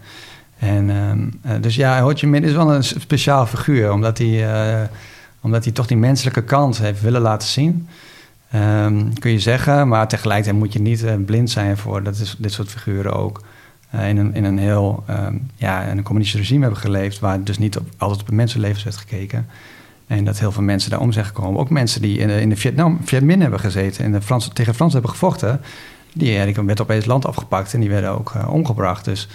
En, 0.59 0.91
ehm, 0.91 1.19
eh, 1.43 1.63
dus 1.63 1.77
ja, 1.77 2.01
Ho 2.01 2.13
Chi 2.15 2.27
Minh 2.27 2.45
is 2.45 2.53
wel 2.53 2.75
een 2.75 2.85
speciaal 2.85 3.47
figuur, 3.47 3.93
omdat 3.93 4.19
hij, 4.19 4.53
eh, 4.53 4.89
omdat 5.41 5.65
hij 5.65 5.73
toch 5.73 5.87
die 5.87 5.97
menselijke 5.97 6.43
kant 6.43 6.79
heeft 6.79 7.01
willen 7.01 7.21
laten 7.21 7.49
zien. 7.49 7.89
Ehm, 8.51 9.13
kun 9.19 9.31
je 9.31 9.41
zeggen, 9.41 9.89
maar 9.89 10.09
tegelijkertijd 10.09 10.57
moet 10.57 10.73
je 10.73 10.81
niet 10.81 11.25
blind 11.25 11.51
zijn 11.51 11.77
voor 11.77 12.03
dat 12.03 12.17
is, 12.17 12.37
dit 12.39 12.53
soort 12.53 12.69
figuren 12.69 13.13
ook. 13.13 13.43
in, 13.91 14.17
een, 14.17 14.35
in 14.35 14.45
een 14.45 14.59
heel 14.59 15.05
ja, 15.57 15.83
in 15.83 15.97
een 15.97 16.05
communistisch 16.05 16.41
regime 16.41 16.61
hebben 16.61 16.81
geleefd, 16.81 17.19
waar 17.19 17.43
dus 17.43 17.59
niet 17.59 17.77
op, 17.77 17.87
altijd 17.97 18.21
op 18.21 18.27
het 18.27 18.35
mensenlevens 18.35 18.85
werd 18.85 18.97
gekeken. 18.97 19.47
En 20.07 20.25
dat 20.25 20.39
heel 20.39 20.53
veel 20.53 20.63
mensen 20.63 20.91
daarom 20.91 21.13
zijn 21.13 21.25
gekomen. 21.25 21.61
Ook 21.61 21.71
mensen 21.71 22.03
die 22.03 22.19
in 22.19 22.27
de, 22.29 22.41
in 22.41 22.49
de 22.49 22.57
Vietnam, 22.57 22.99
Viet 23.05 23.23
Minh 23.23 23.43
hebben 23.43 23.61
gezeten 23.61 24.05
en 24.05 24.13
de 24.13 24.23
Frans, 24.23 24.51
tegen 24.53 24.75
Frans 24.75 24.93
hebben 24.93 25.11
gevochten. 25.11 25.61
Die, 26.13 26.45
die 26.45 26.55
werd 26.65 26.81
opeens 26.81 27.05
land 27.05 27.27
afgepakt 27.27 27.75
en 27.75 27.81
die 27.81 27.91
werden 27.91 28.11
ook 28.11 28.33
eh, 28.35 28.53
omgebracht. 28.53 29.05
Dus 29.05 29.29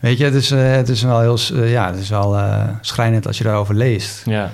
weet 0.00 0.18
je, 0.18 0.24
het 0.24 0.34
is, 0.34 0.50
eh, 0.50 0.72
het 0.72 0.88
is 0.88 1.02
wel 1.02 1.20
heel 1.20 1.38
eh, 1.54 1.70
ja, 1.70 1.86
het 1.86 1.98
is 1.98 2.08
wel 2.08 2.38
schrijnend 2.80 3.26
als 3.26 3.38
je 3.38 3.44
daarover 3.44 3.74
leest. 3.74 4.22
Ja, 4.24 4.50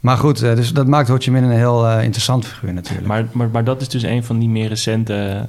Maar 0.00 0.16
goed, 0.16 0.38
dus 0.38 0.72
dat 0.72 0.86
maakt 0.86 1.08
Ho 1.08 1.16
Chi 1.18 1.30
Minh 1.30 1.46
een 1.46 1.52
heel 1.52 1.90
interessant 1.90 2.46
figuur 2.46 2.72
natuurlijk. 2.72 3.06
maar, 3.06 3.26
maar, 3.32 3.48
maar 3.48 3.64
dat 3.64 3.80
is 3.80 3.88
dus 3.88 4.02
een 4.02 4.24
van 4.24 4.38
die 4.38 4.48
meer 4.48 4.68
recente 4.68 5.48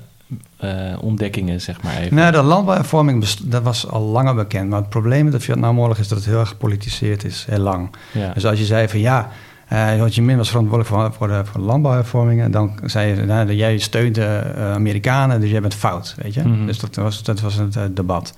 ontdekkingen, 1.02 1.62
zeg 1.62 1.82
maar 1.82 1.98
even. 1.98 2.16
Nee, 2.16 2.32
de 2.32 2.42
landbouwhervorming 2.42 3.30
dat 3.30 3.64
was 3.64 3.90
al 3.90 4.02
langer 4.02 4.36
bekend. 4.36 4.70
Maar 4.70 4.80
het 4.80 4.90
probleem 4.90 5.24
met 5.24 5.34
de 5.34 5.40
Vietnamoorlog 5.40 5.98
is 5.98 6.08
dat 6.08 6.18
het 6.18 6.28
heel 6.28 6.40
erg 6.40 6.50
gepolitiseerd 6.50 7.24
is, 7.24 7.46
heel 7.50 7.60
lang. 7.60 7.96
Ja. 8.12 8.34
Dus 8.34 8.46
als 8.46 8.60
je 8.60 8.66
zei 8.66 8.88
van 8.88 9.00
ja, 9.00 9.30
eh 9.68 10.00
Ho 10.00 10.08
Chi 10.10 10.22
Minh 10.22 10.38
was 10.38 10.50
verantwoordelijk 10.50 10.96
voor, 10.96 11.14
voor, 11.14 11.28
de, 11.28 11.46
voor 11.46 11.60
de 11.60 11.66
landbouwhervormingen, 11.66 12.52
dan 12.52 12.80
zei 12.84 13.16
je, 13.16 13.26
nou, 13.26 13.54
jij 13.54 13.78
steunt 13.78 14.16
de 14.16 14.26
eh, 14.26 14.72
Amerikanen, 14.72 15.42
dus 15.42 15.50
jij 15.50 15.62
bent 15.62 15.74
fout, 15.74 16.16
weet 16.22 16.34
je. 16.34 16.44
Mhm. 16.44 16.66
Dus 16.66 16.80
dat 16.80 16.96
was, 16.96 17.24
dat 17.24 17.40
was 17.40 17.56
het 17.56 17.76
eh, 17.76 17.84
debat. 17.92 18.34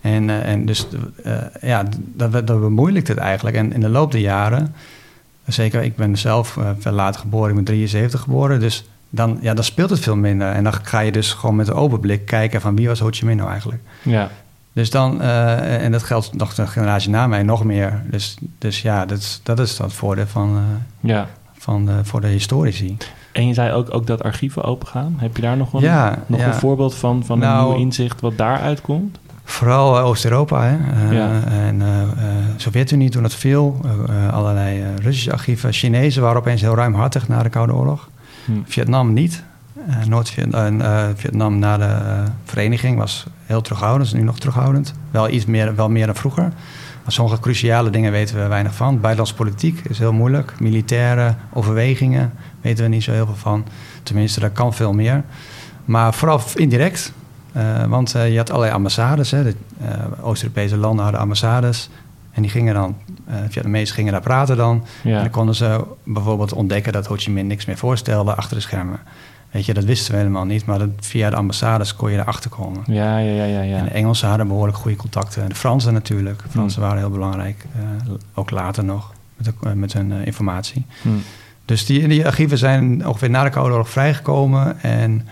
En, 0.00 0.44
en 0.44 0.66
dus 0.66 0.86
ja, 1.60 1.84
dat, 1.98 2.32
dat 2.32 2.60
bemoeilijkt 2.60 3.08
het 3.08 3.18
eigenlijk. 3.18 3.56
En 3.56 3.72
in 3.72 3.80
de 3.80 3.88
loop 3.88 4.12
der 4.12 4.20
jaren, 4.20 4.74
zeker, 5.46 5.82
ik 5.82 5.96
ben 5.96 6.18
zelf 6.18 6.58
veel 6.78 6.92
later 6.92 7.20
geboren, 7.20 7.48
ik 7.48 7.54
ben 7.54 7.64
73 7.64 8.20
geboren, 8.20 8.60
dus 8.60 8.84
dan, 9.10 9.38
ja, 9.40 9.54
dan 9.54 9.64
speelt 9.64 9.90
het 9.90 10.00
veel 10.00 10.16
minder. 10.16 10.48
En 10.48 10.64
dan 10.64 10.72
ga 10.72 11.00
je 11.00 11.12
dus 11.12 11.32
gewoon 11.32 11.56
met 11.56 11.68
een 11.68 11.74
open 11.74 12.00
blik 12.00 12.26
kijken 12.26 12.60
van 12.60 12.76
wie 12.76 12.88
was 12.88 13.00
Ho 13.00 13.08
Chi 13.10 13.24
Minh 13.24 13.38
nou 13.38 13.50
eigenlijk. 13.50 13.80
ja. 14.02 14.30
Dus 14.72 14.90
dan, 14.90 15.22
eh, 15.22 15.84
en 15.84 15.92
dat 15.92 16.02
geldt 16.02 16.34
nog 16.36 16.54
de 16.54 16.66
generatie 16.66 17.10
na 17.10 17.26
mij 17.26 17.42
nog 17.42 17.64
meer. 17.64 18.02
Dus, 18.10 18.36
dus 18.58 18.82
ja, 18.82 19.06
dat 19.06 19.18
is, 19.18 19.40
dat 19.42 19.58
is 19.58 19.76
dat 19.76 19.92
voordeel 19.92 20.26
van, 20.26 20.56
eh, 20.56 21.10
ja. 21.10 21.28
van 21.52 21.86
de, 21.86 22.04
voor 22.04 22.20
de 22.20 22.26
historici. 22.26 22.96
En 23.32 23.46
je 23.46 23.54
zei 23.54 23.72
ook, 23.72 23.94
ook 23.94 24.06
dat 24.06 24.22
archieven 24.22 24.64
opengaan. 24.64 25.14
Heb 25.18 25.36
je 25.36 25.42
daar 25.42 25.56
nog 25.56 25.72
een, 25.72 25.80
Ja, 25.80 26.18
nog 26.26 26.40
ja. 26.40 26.46
een 26.46 26.54
voorbeeld 26.54 26.94
van, 26.94 27.24
van 27.24 27.38
Nou- 27.38 27.68
een 27.68 27.74
nieuw 27.74 27.84
inzicht 27.84 28.20
wat 28.20 28.36
daaruit 28.36 28.80
komt? 28.80 29.18
Vooral 29.44 29.98
eh, 29.98 30.04
Oost-Europa 30.04 30.62
hè? 30.62 30.76
Ja. 31.14 31.42
en 31.44 31.82
Sovjet-Unie 32.60 33.10
toen 33.10 33.24
eh, 33.24 33.52
eh, 33.54 34.32
allerlei 34.32 34.84
Russische 35.02 35.32
archieven. 35.32 35.72
Chinezen 35.72 36.22
waren 36.22 36.38
opeens 36.38 36.60
heel 36.60 36.74
ruimhartig 36.74 37.28
na 37.28 37.42
de 37.42 37.48
Koude 37.48 37.74
Oorlog. 37.74 38.08
Hm. 38.44 38.52
Vietnam 38.64 39.12
niet. 39.12 39.42
Eh, 39.88 40.04
Noord-Vietnam 40.04 40.80
eh, 40.80 41.06
Vietnam 41.14 41.58
na 41.58 41.76
de 41.76 41.84
eh, 41.84 42.22
vereniging 42.44 42.98
was 42.98 43.26
heel 43.44 43.60
terughoudend. 43.60 44.06
Is 44.06 44.12
nu 44.12 44.22
nog 44.22 44.38
terughoudend. 44.38 44.94
Wel 45.10 45.28
iets 45.28 45.44
meer, 45.44 45.74
wel 45.74 45.88
meer 45.88 46.06
dan 46.06 46.14
vroeger. 46.14 46.42
Maar 47.02 47.12
sommige 47.12 47.40
cruciale 47.40 47.90
dingen 47.90 48.12
weten 48.12 48.36
we 48.36 48.46
weinig 48.46 48.74
van. 48.74 49.00
Buitenlandse 49.00 49.34
politiek 49.34 49.80
is 49.88 49.98
heel 49.98 50.12
moeilijk. 50.12 50.60
Militaire 50.60 51.34
overwegingen 51.52 52.32
weten 52.60 52.84
we 52.84 52.90
niet 52.90 53.02
zo 53.02 53.12
heel 53.12 53.26
veel 53.26 53.36
van. 53.36 53.64
Tenminste, 54.02 54.40
daar 54.40 54.50
kan 54.50 54.74
veel 54.74 54.92
meer. 54.92 55.24
Maar 55.84 56.14
vooral 56.14 56.40
indirect. 56.54 57.12
Eh, 57.52 57.84
want 57.84 58.14
eh, 58.14 58.30
je 58.30 58.36
had 58.36 58.50
allerlei 58.50 58.72
ambassades. 58.72 59.30
Hè. 59.30 59.42
De 59.42 59.54
eh, 59.80 60.26
Oost-Europese 60.26 60.76
landen 60.76 61.02
hadden 61.02 61.20
ambassades. 61.20 61.90
En 62.30 62.42
die 62.42 62.50
gingen 62.50 62.74
dan, 62.74 62.96
eh 63.26 63.34
Vietnamezen 63.48 63.94
gingen 63.94 64.12
daar 64.12 64.20
praten 64.20 64.56
dan. 64.56 64.84
En 65.04 65.12
dan 65.12 65.30
konden 65.30 65.54
ze 65.54 65.84
bijvoorbeeld 66.04 66.52
ontdekken 66.52 66.92
dat 66.92 67.06
Ho 67.06 67.14
Chi 67.16 67.30
Minh 67.30 67.48
niks 67.48 67.64
meer 67.64 67.76
voorstelde 67.76 68.34
achter 68.34 68.56
de 68.56 68.62
schermen. 68.62 68.98
Weet 69.50 69.66
je, 69.66 69.74
dat 69.74 69.84
wisten 69.84 70.12
we 70.12 70.18
helemaal 70.18 70.44
niet, 70.44 70.66
maar 70.66 70.78
dat, 70.78 70.88
via 71.00 71.30
de 71.30 71.36
ambassades 71.36 71.94
kon 71.94 72.10
je 72.10 72.18
erachter 72.18 72.50
komen. 72.50 72.82
Ja, 72.86 73.18
ja, 73.18 73.32
ja, 73.32 73.44
ja. 73.44 73.60
ja. 73.62 73.76
En 73.76 73.84
de 73.84 73.90
Engelsen 73.90 74.28
hadden 74.28 74.48
behoorlijk 74.48 74.76
goede 74.78 74.96
contacten. 74.96 75.42
En 75.42 75.48
de 75.48 75.54
Fransen 75.54 75.92
natuurlijk. 75.92 76.42
De 76.42 76.48
Fransen 76.48 76.80
waren 76.80 76.98
heel 76.98 77.10
belangrijk, 77.10 77.64
eh, 77.76 78.12
ook 78.34 78.50
later 78.50 78.84
nog, 78.84 79.12
met, 79.36 79.44
de- 79.46 79.68
eh, 79.68 79.72
met 79.72 79.92
hun 79.92 80.12
eh, 80.12 80.26
informatie. 80.26 80.84
Hm. 81.02 81.08
Dus 81.64 81.86
die, 81.86 82.08
die 82.08 82.26
archieven 82.26 82.58
zijn 82.58 83.06
ongeveer 83.06 83.30
na 83.30 83.44
de 83.44 83.50
Koude 83.50 83.72
Oorlog 83.72 83.90
vrijgekomen. 83.90 84.80
En, 84.82 85.28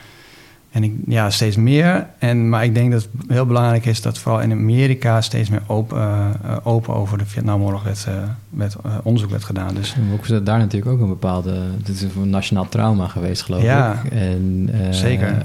en 0.76 0.84
ik, 0.84 0.92
ja, 1.06 1.30
steeds 1.30 1.56
meer. 1.56 2.06
En, 2.18 2.48
maar 2.48 2.64
ik 2.64 2.74
denk 2.74 2.92
dat 2.92 3.02
het 3.02 3.30
heel 3.30 3.46
belangrijk 3.46 3.86
is 3.86 4.02
dat 4.02 4.18
vooral 4.18 4.40
in 4.40 4.52
Amerika 4.52 5.20
steeds 5.20 5.48
meer 5.48 5.62
open, 5.66 5.98
eh, 5.98 6.28
eh, 6.44 6.56
open 6.62 6.94
over 6.94 7.18
de 7.18 7.26
Vietnamoorlog 7.26 7.82
werd, 7.82 8.04
eh, 8.08 8.14
werd, 8.50 8.76
onderzoek 9.02 9.30
werd 9.30 9.44
gedaan. 9.44 9.74
Dus 9.74 9.96
ook 10.12 10.22
is 10.22 10.28
daar 10.28 10.58
natuurlijk 10.58 10.92
ook 10.92 11.00
een 11.00 11.08
bepaalde... 11.08 11.60
Het 11.78 11.88
is 11.88 12.02
een 12.02 12.30
nationaal 12.30 12.68
trauma 12.68 13.08
geweest, 13.08 13.42
geloof 13.42 13.62
Ja, 13.62 14.02
ik. 14.04 14.12
En, 14.12 14.70
zeker. 14.90 15.42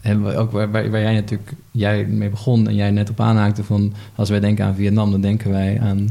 En 0.00 0.26
ook 0.26 0.52
waar 0.52 1.00
jij 1.00 1.14
natuurlijk 1.14 1.52
jij 1.70 2.04
mee 2.04 2.30
begon 2.30 2.68
en 2.68 2.74
jij 2.74 2.90
net 2.90 3.10
op 3.10 3.20
aanhaakte 3.20 3.64
van... 3.64 3.92
als 4.14 4.28
wij 4.28 4.40
denken 4.40 4.64
aan 4.64 4.74
Vietnam, 4.74 5.10
dan 5.10 5.20
denken 5.20 5.50
wij 5.50 5.80
aan 5.80 6.08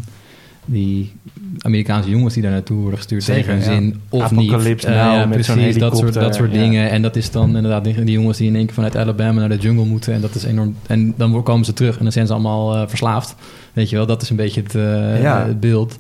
die 0.66 1.14
Amerikaanse 1.60 2.10
jongens 2.10 2.34
die 2.34 2.44
daar 2.44 2.52
naartoe 2.52 2.78
worden 2.78 2.98
gestuurd 2.98 3.24
Zeker, 3.24 3.44
tegen 3.44 3.54
hun 3.54 3.74
ja. 3.74 3.80
zin 3.92 4.02
of 4.10 4.32
niet. 4.32 4.50
Apocalypse 4.52 4.88
Eh, 4.88 5.06
Now 5.06 5.14
ja, 5.14 5.28
precies, 5.28 5.78
dat 5.78 5.98
soort, 5.98 6.14
dat 6.14 6.36
soort 6.36 6.52
dingen. 6.52 6.90
En 6.90 7.02
dat 7.02 7.16
is 7.16 7.32
dan 7.32 7.56
inderdaad 7.56 7.84
die, 7.84 8.04
die 8.04 8.14
jongens 8.14 8.38
die 8.38 8.48
in 8.48 8.56
één 8.56 8.66
keer 8.66 8.74
vanuit 8.74 8.98
Alabama 8.98 9.40
naar 9.40 9.50
de 9.50 9.58
jungle 9.58 9.86
moeten. 9.86 10.14
En 10.14 10.22
dat 10.22 10.36
is 10.36 10.44
enorm. 10.44 10.76
En 10.88 11.14
dan 11.18 11.44
komen 11.44 11.66
ze 11.66 11.74
terug 11.74 11.98
en 11.98 12.04
dan 12.04 12.12
zijn 12.12 12.28
ze 12.28 12.34
allemaal 12.34 12.76
eh, 12.76 12.88
verslaafd. 12.88 13.36
Weet 13.74 13.90
je 13.90 13.96
wel, 13.96 14.06
dat 14.06 14.22
is 14.22 14.30
een 14.30 14.36
beetje 14.36 14.62
het, 14.62 14.76
eh, 14.76 15.46
het 15.46 15.60
beeld. 15.60 15.98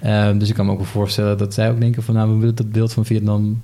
Ehm, 0.00 0.38
dus 0.38 0.48
ik 0.48 0.54
kan 0.54 0.66
me 0.66 0.72
ook 0.72 0.78
wel 0.78 0.86
voorstellen 0.86 1.38
dat 1.38 1.54
zij 1.54 1.70
ook 1.70 1.80
denken 1.80 2.02
van... 2.02 2.14
nou, 2.14 2.30
we 2.32 2.38
willen 2.38 2.54
dat 2.54 2.72
beeld 2.72 2.92
van 2.92 3.04
Vietnam 3.04 3.62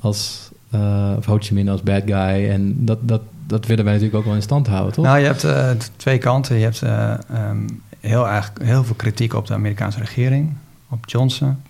als... 0.00 0.48
eh, 0.70 1.12
of 1.18 1.24
Ho 1.26 1.36
Chi 1.40 1.54
Minh 1.54 1.68
als 1.70 1.82
bad 1.82 2.02
guy. 2.06 2.48
En 2.50 2.74
dat, 2.84 2.98
dat, 3.02 3.20
dat 3.46 3.66
willen 3.66 3.84
wij 3.84 3.92
natuurlijk 3.92 4.20
ook 4.20 4.26
wel 4.26 4.34
in 4.34 4.42
stand 4.42 4.66
houden, 4.66 4.92
toch? 4.92 5.04
Nou, 5.04 5.18
je 5.18 5.24
hebt 5.26 5.90
twee 5.96 6.18
kanten. 6.18 6.56
Je 6.56 6.62
hebt 6.62 6.82
eh, 6.82 7.10
ehm, 7.12 7.58
heel, 8.00 8.28
erg, 8.28 8.52
heel 8.62 8.84
veel 8.84 8.94
kritiek 8.94 9.34
op 9.34 9.46
de 9.46 9.54
Amerikaanse 9.54 9.98
regering, 9.98 10.52
op 10.88 11.08
Johnson. 11.08 11.62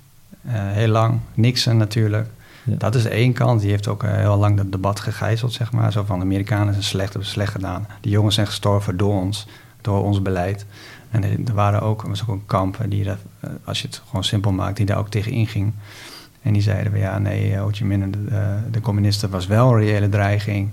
Eh, 0.43 0.53
heel 0.55 0.89
lang. 0.89 1.21
Nixon 1.35 1.77
natuurlijk. 1.77 2.29
Ja. 2.65 2.75
Dat 2.77 2.95
is 2.95 3.05
één 3.05 3.33
kant. 3.33 3.61
Die 3.61 3.71
heeft 3.71 3.89
ook 3.89 4.03
eh, 4.03 4.15
heel 4.15 4.37
lang 4.37 4.57
dat 4.57 4.73
debat 4.73 5.01
gegijzeld, 5.01 5.53
zeg 5.53 5.73
maar. 5.73 5.93
Zo 5.93 6.05
van, 6.05 6.19
de 6.19 6.25
Amerikanen 6.25 6.73
zijn 6.73 6.85
slecht, 6.85 7.13
hebben 7.13 7.31
slecht 7.31 7.53
gedaan. 7.53 7.87
Die 8.01 8.13
jongens 8.13 8.35
zijn 8.35 8.47
gestorven 8.47 8.97
door 8.97 9.21
ons, 9.21 9.47
door 9.81 10.03
ons 10.03 10.23
beleid. 10.23 10.67
En 11.11 11.23
er 11.23 11.55
waren 11.55 11.83
ook, 11.83 12.03
was 12.03 12.23
ook 12.23 12.29
een 12.29 12.47
kamp 12.47 12.79
die, 12.89 13.05
eh, 13.05 13.15
als 13.65 13.81
je 13.81 13.87
het 13.87 14.03
gewoon 14.09 14.25
simpel 14.25 14.53
maakt, 14.53 14.77
die 14.77 14.87
daar 14.87 14.99
ook 14.99 15.09
tegen 15.09 15.33
inging. 15.33 15.73
En 16.43 16.53
die 16.53 16.63
zeiden 16.63 16.93
van 16.93 17.01
ja, 17.01 17.19
nee, 17.19 17.57
Ho 17.57 17.69
Chi 17.73 17.85
Minh 17.85 18.03
en 18.03 18.11
de, 18.11 18.59
de 18.71 18.81
communisten 18.81 19.31
was 19.31 19.47
wel 19.47 19.71
een 19.71 19.79
reële 19.79 20.09
dreiging. 20.09 20.71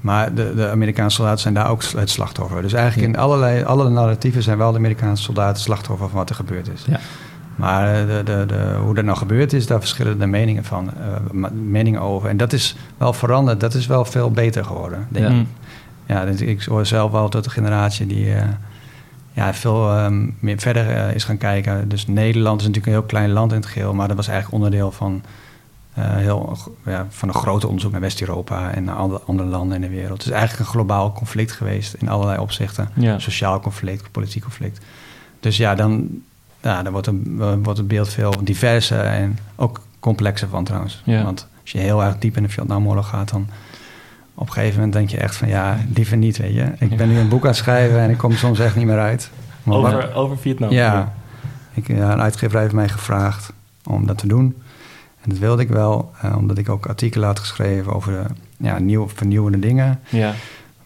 Maar 0.00 0.34
de, 0.34 0.54
de 0.54 0.68
Amerikaanse 0.68 1.16
soldaten 1.16 1.40
zijn 1.40 1.54
daar 1.54 1.70
ook 1.70 1.82
het 1.84 2.10
slachtoffer. 2.10 2.62
Dus 2.62 2.72
eigenlijk 2.72 3.08
in 3.08 3.16
allerlei, 3.16 3.64
alle 3.64 3.88
narratieven 3.88 4.42
zijn 4.42 4.58
wel 4.58 4.72
de 4.72 4.78
Amerikaanse 4.78 5.22
soldaten 5.22 5.62
slachtoffer 5.62 6.08
van 6.08 6.18
wat 6.18 6.28
er 6.28 6.34
gebeurd 6.34 6.68
is. 6.68 6.84
Ja. 6.86 7.00
Maar 7.60 8.06
de, 8.06 8.22
de, 8.24 8.44
de, 8.46 8.76
hoe 8.82 8.94
dat 8.94 9.04
nou 9.04 9.16
gebeurd 9.18 9.52
is, 9.52 9.66
daar 9.66 9.78
verschillen 9.80 10.18
de 10.18 10.26
meningen 10.26 10.64
van, 10.64 10.90
eh, 10.94 11.50
meningen 11.50 12.00
over. 12.00 12.28
En 12.28 12.36
dat 12.36 12.52
is 12.52 12.76
wel 12.96 13.12
veranderd, 13.12 13.60
dat 13.60 13.74
is 13.74 13.86
wel 13.86 14.04
veel 14.04 14.30
beter 14.30 14.64
geworden. 14.64 15.06
Denk 15.08 15.28
Ja. 15.28 15.34
ik. 15.40 15.46
Ja, 16.06 16.24
dus 16.24 16.40
ik 16.40 16.62
hoor 16.62 16.86
zelf 16.86 17.10
wel 17.10 17.28
tot 17.28 17.44
de 17.44 17.50
generatie 17.50 18.06
die 18.06 18.34
eh, 18.34 18.42
ja, 19.32 19.54
veel 19.54 19.90
ehm, 19.92 20.26
meer 20.38 20.58
verder 20.58 20.90
eh, 20.90 21.14
is 21.14 21.24
gaan 21.24 21.38
kijken. 21.38 21.88
Dus 21.88 22.06
Nederland 22.06 22.60
is 22.60 22.66
natuurlijk 22.66 22.92
een 22.94 22.98
heel 23.00 23.08
klein 23.08 23.30
land 23.30 23.52
in 23.52 23.58
het 23.58 23.66
geheel, 23.66 23.94
maar 23.94 24.08
dat 24.08 24.16
was 24.16 24.28
eigenlijk 24.28 24.62
onderdeel 24.62 24.92
van 24.92 25.22
heel, 26.00 26.56
ja, 26.84 27.06
van 27.08 27.28
een 27.28 27.34
groot 27.34 27.64
onderzoek 27.64 27.92
naar 27.92 28.00
West-Europa 28.00 28.70
en 28.70 28.84
naar 28.84 28.94
andere, 28.94 29.20
andere 29.26 29.48
landen 29.48 29.74
in 29.74 29.80
de 29.82 29.96
wereld. 29.96 30.18
Het 30.18 30.26
is 30.26 30.32
eigenlijk 30.32 30.60
een 30.60 30.74
globaal 30.74 31.12
conflict 31.12 31.52
geweest 31.52 31.94
in 31.94 32.08
allerlei 32.08 32.38
opzichten. 32.38 32.88
Ja. 32.94 33.18
Sociaal 33.18 33.60
conflict, 33.60 34.10
politiek 34.10 34.42
conflict. 34.42 34.80
Dus 35.40 35.56
ja, 35.56 35.74
dan, 35.74 36.22
ja, 36.62 36.82
dan 36.82 36.92
wordt, 36.92 37.06
een, 37.06 37.36
wordt 37.62 37.78
het 37.78 37.88
beeld 37.88 38.08
veel 38.08 38.34
diverser 38.42 39.04
en 39.04 39.38
ook 39.56 39.80
complexer 40.00 40.48
van 40.48 40.64
trouwens. 40.64 41.02
Ja. 41.04 41.22
Want 41.22 41.46
als 41.62 41.70
je 41.72 41.78
heel 41.78 42.02
erg 42.02 42.18
diep 42.18 42.36
in 42.36 42.42
de 42.42 42.48
Vietnamoorlog 42.48 43.08
gaat, 43.08 43.30
dan 43.30 43.48
op 44.34 44.46
een 44.46 44.52
gegeven 44.52 44.74
moment 44.74 44.92
denk 44.92 45.10
je 45.10 45.16
echt 45.18 45.36
van 45.36 45.48
ja, 45.48 45.76
liever 45.94 46.16
niet, 46.16 46.36
weet 46.36 46.54
je. 46.54 46.72
Ik 46.78 46.96
ben 46.96 47.08
nu 47.08 47.18
een 47.18 47.28
boek 47.28 47.42
aan 47.42 47.48
het 47.48 47.56
schrijven 47.56 47.98
en 47.98 48.10
ik 48.10 48.18
kom 48.18 48.32
soms 48.32 48.58
echt 48.58 48.76
niet 48.76 48.86
meer 48.86 48.98
uit. 48.98 49.30
Maar 49.62 49.80
wat- 49.80 49.94
Over, 49.94 50.14
over 50.14 50.38
Vietnam. 50.38 50.70
ja, 50.70 51.12
ik, 51.74 51.86
ja, 51.88 52.12
een 52.12 52.20
uitgever 52.20 52.60
heeft 52.60 52.72
mij 52.72 52.88
gevraagd 52.88 53.52
om 53.86 54.06
dat 54.06 54.18
te 54.18 54.26
doen. 54.26 54.56
En 55.22 55.30
dat 55.30 55.38
wilde 55.38 55.62
ik 55.62 55.68
wel, 55.68 56.10
eh, 56.20 56.36
omdat 56.36 56.58
ik 56.58 56.68
ook 56.68 56.86
artikelen 56.86 57.26
had 57.28 57.38
geschreven 57.38 57.92
over 57.94 58.18
eh, 58.18 58.24
ja, 58.56 58.78
nieuw, 58.78 59.08
vernieuwende 59.08 59.58
dingen. 59.58 60.00
Ja. 60.08 60.32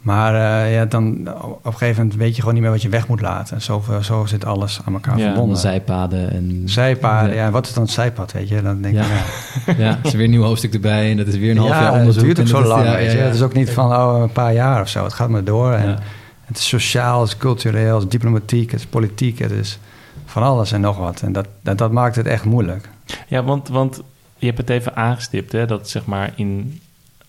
Maar 0.05 0.35
eh, 0.64 0.75
ja, 0.75 0.85
dan 0.85 1.29
op 1.43 1.64
een 1.64 1.73
gegeven 1.73 2.03
moment 2.03 2.19
weet 2.21 2.31
je 2.35 2.38
gewoon 2.38 2.55
niet 2.55 2.62
meer 2.62 2.73
wat 2.73 2.83
je 2.83 2.88
weg 2.88 3.09
moet 3.09 3.21
laten. 3.21 3.62
Zo, 3.62 3.83
zo 4.03 4.25
zit 4.27 4.45
alles 4.45 4.81
aan 4.85 4.93
elkaar 4.95 5.19
Ja, 5.19 5.25
verbonden. 5.25 5.59
zijpaden 5.59 6.31
en... 6.33 6.62
Zijpaden, 6.64 7.35
ja, 7.35 7.51
wat 7.51 7.67
is 7.67 7.73
dan 7.73 7.83
het 7.83 7.93
zijpad, 7.93 8.33
weet 8.33 8.49
je? 8.49 8.62
Dan 8.62 8.83
denk 8.83 8.95
Ja. 8.95 9.03
je, 9.03 9.73
ja, 9.73 9.85
Ja, 9.85 9.90
er 9.99 9.99
is 10.03 10.12
weer 10.12 10.25
een 10.25 10.31
nieuw 10.31 10.43
hoofdstuk 10.43 10.75
erbij 10.75 11.11
en 11.11 11.17
dat 11.17 11.27
is 11.27 11.37
weer 11.37 11.51
een 11.51 11.57
half 11.57 11.69
ja, 11.71 11.81
jaar 11.81 11.90
het 11.90 11.99
onderzoek. 11.99 12.25
duurt 12.25 12.38
ook 12.38 12.45
en 12.45 12.51
zo 12.51 12.61
is- 12.61 12.69
lang, 12.69 12.85
ja, 12.85 12.93
weet 12.95 13.05
ja, 13.07 13.11
je. 13.12 13.19
ja. 13.19 13.25
Het 13.25 13.35
is 13.35 13.43
ook 13.43 13.55
niet 13.55 13.71
van 13.71 13.93
oh, 13.93 14.21
een 14.23 14.33
paar 14.33 14.53
jaar 14.53 14.81
of 14.81 14.88
zo. 14.88 15.05
Het 15.05 15.12
gaat 15.12 15.29
maar 15.29 15.45
door. 15.45 15.73
En 15.73 15.88
Ja. 15.88 15.99
Het 16.45 16.59
is 16.59 16.69
sociaal, 16.69 17.21
het 17.21 17.29
is 17.29 17.37
cultureel, 17.37 17.95
het 17.95 18.05
is 18.05 18.11
diplomatiek, 18.11 18.71
het 18.71 18.81
is 18.81 18.87
politiek. 18.87 19.38
Het 19.38 19.51
is 19.51 19.79
van 20.25 20.43
alles 20.43 20.73
en 20.73 20.81
nog 20.81 20.97
wat. 20.99 21.21
En 21.21 21.33
dat, 21.33 21.47
dat, 21.62 21.79
dat 21.79 21.93
maakt 21.93 22.17
het 22.17 22.27
echt 22.27 22.45
moeilijk. 22.45 22.88
Ja, 23.29 23.43
want, 23.45 23.69
want 23.69 24.01
je 24.37 24.47
hebt 24.47 24.59
het 24.59 24.71
even 24.71 24.97
aangestipt, 24.97 25.53
hè, 25.53 25.67
dat 25.67 25.88
zeg 25.88 26.05
maar 26.05 26.33
in, 26.37 26.81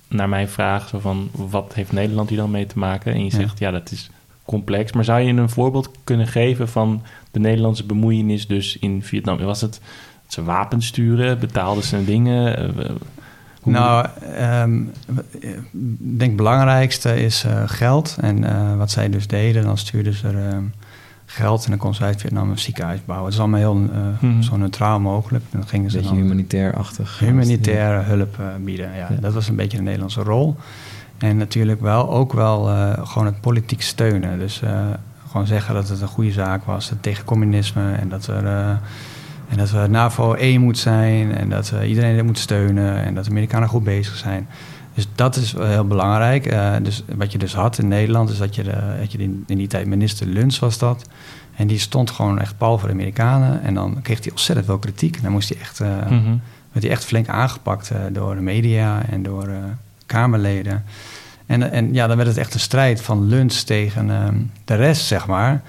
naar 0.08 0.30
mijn 0.30 0.50
vraag, 0.50 0.88
zo 0.88 1.00
van 1.00 1.30
wat 1.32 1.74
heeft 1.74 1.92
Nederland 1.92 2.30
hier 2.30 2.38
dan 2.38 2.52
mee 2.52 2.66
te 2.66 2.80
maken? 2.80 3.14
En 3.14 3.24
je 3.24 3.32
zegt, 3.32 3.60
ja, 3.60 3.72
dat 3.72 3.92
is 3.92 4.10
complex. 4.46 4.92
Maar 4.92 5.04
zou 5.04 5.20
je 5.22 5.34
een 5.34 5.50
voorbeeld 5.50 5.90
kunnen 6.04 6.28
geven 6.28 6.70
van 6.70 7.02
de 7.32 7.40
Nederlandse 7.40 7.86
bemoeienis 7.86 8.48
dus 8.48 8.78
in 8.78 9.04
Vietnam? 9.04 9.38
Was 9.38 9.62
het 9.62 9.82
dat 10.24 10.34
ze 10.34 10.44
wapens 10.44 10.86
sturen? 10.88 11.40
Betaalden 11.40 11.84
ze 11.84 12.06
dingen? 12.06 12.58
Eh, 12.58 12.86
hoe- 13.62 13.72
Nou, 13.74 14.08
ehm, 14.36 14.82
ik 15.42 15.58
denk 16.00 16.22
het 16.30 16.36
belangrijkste 16.36 17.24
is 17.24 17.44
eh, 17.44 17.64
geld. 17.66 18.18
En 18.22 18.44
eh, 18.44 18.78
wat 18.78 18.92
zij 18.92 19.10
dus 19.10 19.28
deden, 19.28 19.64
dan 19.64 19.78
stuurden 19.78 20.14
ze 20.14 20.28
er 20.28 20.48
ehm, 20.50 20.64
geld 21.26 21.64
en 21.64 21.70
dan 21.70 21.80
kon 21.80 21.94
zij 21.94 22.08
uit 22.08 22.22
Vietnam 22.22 22.50
een 22.50 22.60
ziekenhuis 22.60 23.00
bouwen. 23.06 23.26
Het 23.26 23.34
is 23.36 23.40
allemaal 23.42 23.60
heel 23.60 23.82
eh, 23.94 24.30
Mhm. 24.30 24.42
zo 24.42 24.58
neutraal 24.58 25.00
mogelijk. 25.00 25.44
Dan 25.52 25.68
gingen 25.68 25.92
ze 25.92 25.98
Beetje 25.98 26.14
dan 26.14 26.22
humanitair-achtig. 26.22 27.20
humanitaire 27.20 28.02
hulp 28.04 28.40
eh, 28.40 28.46
bieden. 28.64 28.90
Ja, 28.96 29.08
Ja. 29.10 29.16
Dat 29.20 29.34
was 29.34 29.48
een 29.48 29.56
beetje 29.56 29.78
de 29.78 29.84
Nederlandse 29.84 30.22
rol. 30.24 30.56
En 31.18 31.38
natuurlijk 31.38 31.82
wel 31.82 32.10
ook 32.12 32.34
wel 32.34 32.70
eh, 32.70 33.08
gewoon 33.08 33.26
het 33.26 33.42
politiek 33.42 33.82
steunen. 33.82 34.40
Dus 34.40 34.62
eh, 34.62 34.80
gewoon 35.30 35.48
zeggen 35.48 35.74
dat 35.76 35.90
het 35.90 36.02
een 36.02 36.08
goede 36.08 36.32
zaak 36.32 36.64
was 36.64 36.90
dat 36.90 36.98
tegen 37.02 37.26
communisme 37.26 37.92
en 37.94 38.10
dat 38.10 38.28
er. 38.28 38.46
eh, 38.46 38.70
en 39.50 39.58
dat 39.58 39.72
we 39.72 39.88
NAVO 39.90 40.34
1 40.34 40.62
moet 40.62 40.78
zijn 40.78 41.36
en 41.36 41.50
dat 41.50 41.70
we 41.70 41.88
iedereen 41.88 42.16
dit 42.16 42.26
moet 42.26 42.38
steunen 42.38 43.04
en 43.04 43.16
dat 43.16 43.24
de 43.24 43.30
Amerikanen 43.30 43.70
goed 43.70 43.84
bezig 43.84 44.16
zijn. 44.16 44.48
Dus 44.96 45.08
dat 45.16 45.36
is 45.36 45.54
heel 45.58 45.88
belangrijk. 45.88 46.46
Eh, 46.46 46.74
dus 46.82 47.04
wat 47.16 47.32
je 47.32 47.38
dus 47.38 47.54
had 47.54 47.78
in 47.78 47.88
Nederland, 47.88 48.30
is 48.30 48.38
dat 48.38 48.56
je, 48.56 48.64
de, 48.64 48.96
dat 49.00 49.12
je 49.12 49.18
in, 49.18 49.44
in 49.48 49.58
die 49.58 49.68
tijd 49.68 49.88
minister 49.88 50.28
Luns 50.28 50.60
was 50.60 50.78
dat. 50.78 51.06
En 51.56 51.68
die 51.68 51.80
stond 51.80 52.12
gewoon 52.12 52.40
echt 52.40 52.58
pal 52.58 52.78
voor 52.78 52.88
de 52.88 52.94
Amerikanen. 52.94 53.62
En 53.64 53.74
dan 53.74 54.02
kreeg 54.02 54.20
hij 54.24 54.32
ontzettend 54.32 54.68
veel 54.68 54.78
kritiek. 54.80 55.16
En 55.16 55.22
dan 55.22 55.32
moest 55.32 55.50
hij 55.50 55.58
echt, 55.62 55.80
eh, 55.80 55.88
Mhm. 56.10 56.36
werd 56.72 56.86
hij 56.86 56.90
echt 56.90 57.06
flink 57.06 57.28
aangepakt 57.28 57.90
eh, 57.92 57.98
door 58.12 58.36
de 58.36 58.42
media 58.42 59.02
en 59.10 59.24
door 59.24 59.48
eh, 59.48 59.56
Kamerleden. 60.06 60.84
En, 61.46 61.72
en 61.72 61.94
ja, 61.94 62.08
dan 62.08 62.16
werd 62.18 62.30
het 62.30 62.38
echt 62.38 62.54
een 62.54 62.60
strijd 62.60 63.02
van 63.02 63.28
Luns 63.28 63.64
tegen 63.64 64.10
ehm, 64.10 64.36
de 64.66 64.76
rest, 64.76 65.06
zeg 65.06 65.28
maar. 65.28 65.62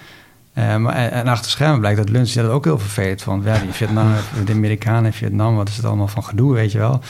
Eh, 0.53 0.73
en, 0.73 0.87
en 1.11 1.27
achter 1.27 1.45
de 1.45 1.51
schermen 1.51 1.79
blijkt 1.81 1.99
dat 1.99 2.09
Luns 2.09 2.33
dat 2.33 2.51
ook 2.51 2.65
heel 2.65 2.79
vervelend 2.79 3.23
vond. 3.23 3.45
Ja, 3.45 3.59
die 3.59 3.73
Vietnam, 3.73 4.07
de 4.47 4.53
Amerikanen 4.53 5.05
in 5.05 5.13
Vietnam, 5.13 5.57
wat 5.57 5.69
is 5.69 5.77
het 5.77 5.85
allemaal 5.85 6.09
van 6.09 6.25
gedoe, 6.25 6.55
weet 6.55 6.73
je 6.73 6.79
wel. 6.79 7.01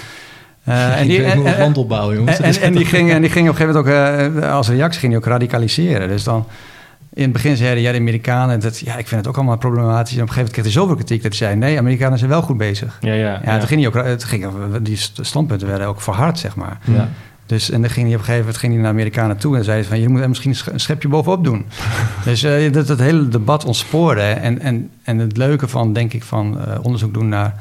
Eh, 0.67 0.99
en 1.01 1.07
die, 1.07 1.37
land 1.59 1.79
opbouwen, 1.79 2.17
jongens. 2.17 2.39
en, 2.39 2.45
en, 2.55 2.61
en 2.61 2.73
die 2.73 2.85
ging, 2.85 3.11
en 3.11 3.21
die 3.21 3.31
ging 3.31 3.49
op 3.49 3.61
een 3.61 3.67
gegeven 3.67 3.85
moment 3.85 4.35
ook, 4.35 4.43
eh, 4.43 4.53
als 4.53 4.69
reactie 4.69 5.01
ging 5.01 5.13
die 5.13 5.21
ook 5.21 5.29
radicaliseren. 5.29 6.09
Dus 6.09 6.25
dan, 6.25 6.47
in 7.15 7.23
het 7.23 7.33
begin 7.33 7.57
zeiden 7.57 7.83
ja, 7.83 7.93
de 7.93 7.99
Amerikanen, 7.99 8.61
dat, 8.61 8.79
ja, 8.79 8.97
ik 8.97 9.07
vind 9.07 9.21
het 9.21 9.29
ook 9.29 9.37
allemaal 9.37 9.57
problematisch. 9.57 10.17
En 10.17 10.23
op 10.23 10.29
een 10.29 10.35
gegeven 10.35 10.37
moment 10.37 10.53
kreeg 10.53 10.65
hij 10.65 10.73
zoveel 10.73 10.95
kritiek 10.95 11.23
dat 11.23 11.39
hij 11.39 11.49
zei, 11.49 11.59
nee, 11.59 11.79
Amerikanen 11.79 12.19
zijn 12.19 12.31
wel 12.31 12.43
goed 12.43 12.57
bezig. 12.57 12.99
Ja, 13.01 13.13
ja. 13.13 13.41
Ja, 13.45 13.59
toen 13.59 13.69
ging 13.69 13.81
hij 13.81 13.89
ook, 13.89 14.07
het 14.07 14.25
ging, 14.25 14.47
die 14.83 14.99
standpunten 15.21 15.69
werden 15.69 15.87
ook 15.87 16.01
verhard, 16.01 16.39
zeg 16.39 16.57
maar. 16.57 16.79
ja. 16.85 17.09
Dus 17.47 17.71
en 17.71 17.81
dan 17.81 17.91
ging 17.91 18.07
hij 18.07 18.15
op 18.15 18.21
een 18.21 18.27
gegeven 18.27 18.39
moment 18.47 18.57
ging 18.57 18.73
hij 18.73 18.83
naar 18.83 18.93
de 18.93 18.99
Amerikanen 18.99 19.37
toe 19.37 19.57
en 19.57 19.65
zei 19.65 19.85
van 19.85 20.01
je 20.01 20.09
moet 20.09 20.21
er 20.21 20.29
misschien 20.29 20.51
een 20.51 20.57
sch- 20.57 20.67
een 20.67 20.81
schepje 20.81 21.09
bovenop 21.09 21.45
doen. 21.45 21.67
dus 22.25 22.43
eh, 22.43 22.73
dat 22.73 22.89
het 22.89 22.99
hele 23.01 23.29
debat 23.29 23.65
ontspoorde. 23.65 24.21
En, 24.21 24.61
en, 24.61 24.91
en 25.03 25.19
het 25.19 25.37
leuke 25.37 25.69
van, 25.69 25.93
denk 25.93 26.13
ik, 26.13 26.23
van 26.23 26.61
eh, 26.61 26.79
onderzoek 26.83 27.15
doen 27.15 27.29
naar, 27.29 27.55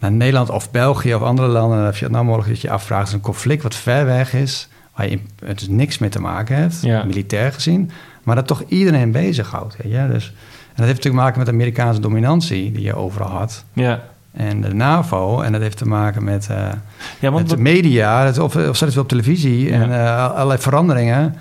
naar 0.00 0.12
Nederland 0.12 0.50
of 0.50 0.70
België 0.70 1.14
of 1.14 1.22
andere 1.22 1.48
landen, 1.48 1.78
naar 1.78 1.94
Vietnamoorlog, 1.94 2.46
dat 2.46 2.60
je 2.60 2.66
je 2.68 2.72
afvraagt, 2.74 3.06
is 3.08 3.12
een 3.14 3.20
conflict 3.20 3.62
wat 3.62 3.74
ver 3.74 4.04
weg 4.06 4.34
is, 4.34 4.68
waar 4.96 5.08
je 5.10 5.18
het 5.44 5.58
dus 5.58 5.68
niks 5.68 5.98
mee 5.98 6.10
te 6.10 6.20
maken 6.20 6.56
hebt, 6.56 6.78
Ja. 6.82 7.04
militair 7.04 7.52
gezien, 7.52 7.90
maar 8.22 8.34
dat 8.36 8.46
toch 8.46 8.62
iedereen 8.68 9.12
bezighoudt. 9.12 9.76
Weet 9.82 9.92
je? 9.92 10.08
Dus, 10.12 10.26
en 10.26 10.76
dat 10.76 10.86
heeft 10.86 10.96
natuurlijk 10.96 11.02
te 11.02 11.10
maken 11.12 11.38
met 11.38 11.46
de 11.46 11.52
Amerikaanse 11.52 12.00
dominantie 12.00 12.72
die 12.72 12.82
je 12.82 12.94
overal 12.96 13.28
had. 13.28 13.64
ja. 13.72 14.00
En 14.32 14.60
de 14.60 14.74
NAVO, 14.74 15.40
en 15.40 15.52
dat 15.52 15.60
heeft 15.60 15.76
te 15.76 15.86
maken 15.88 16.24
met 16.24 16.48
eh, 16.50 16.68
ja 17.18 17.30
want 17.30 17.48
de 17.48 17.56
media, 17.56 18.24
het- 18.24 18.38
of, 18.38 18.56
of 18.56 18.96
op 18.96 19.08
televisie 19.08 19.68
Ja. 19.68 19.72
en 19.82 19.92
eh, 20.06 20.30
allerlei 20.34 20.60
veranderingen. 20.60 21.34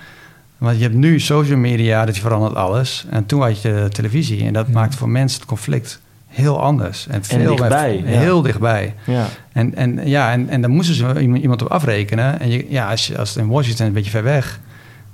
Want 0.57 0.75
je 0.77 0.83
hebt 0.83 0.95
nu 0.95 1.19
social 1.19 1.57
media, 1.57 2.05
dat 2.05 2.17
verandert 2.17 2.55
alles. 2.55 3.05
En 3.09 3.25
toen 3.25 3.41
had 3.41 3.61
je 3.61 3.87
televisie 3.91 4.45
en 4.45 4.53
dat 4.53 4.67
maakt 4.71 4.95
voor 4.95 5.09
mensen 5.09 5.39
het 5.39 5.49
conflict 5.49 6.01
heel 6.29 6.61
anders. 6.61 7.07
En, 7.07 7.23
veel 7.23 7.55
dichtbij, 7.55 8.01
met- 8.03 8.13
ja. 8.13 8.19
Heel 8.19 8.41
dichtbij. 8.41 8.95
ja. 9.05 9.25
En, 9.51 9.75
en, 9.75 10.07
ja, 10.07 10.31
en, 10.31 10.49
en 10.49 10.61
daar 10.61 10.69
moesten 10.69 10.95
ze 10.95 11.19
iemand 11.21 11.41
iemand 11.41 11.61
op 11.61 11.67
afrekenen. 11.71 12.39
En 12.39 12.49
je, 12.49 12.65
ja, 12.69 12.89
als, 12.89 13.07
je, 13.07 13.17
als 13.17 13.29
het 13.33 13.43
in 13.43 13.49
Washington 13.49 13.85
een 13.87 13.93
beetje 13.93 14.11
ver 14.11 14.23
weg. 14.23 14.59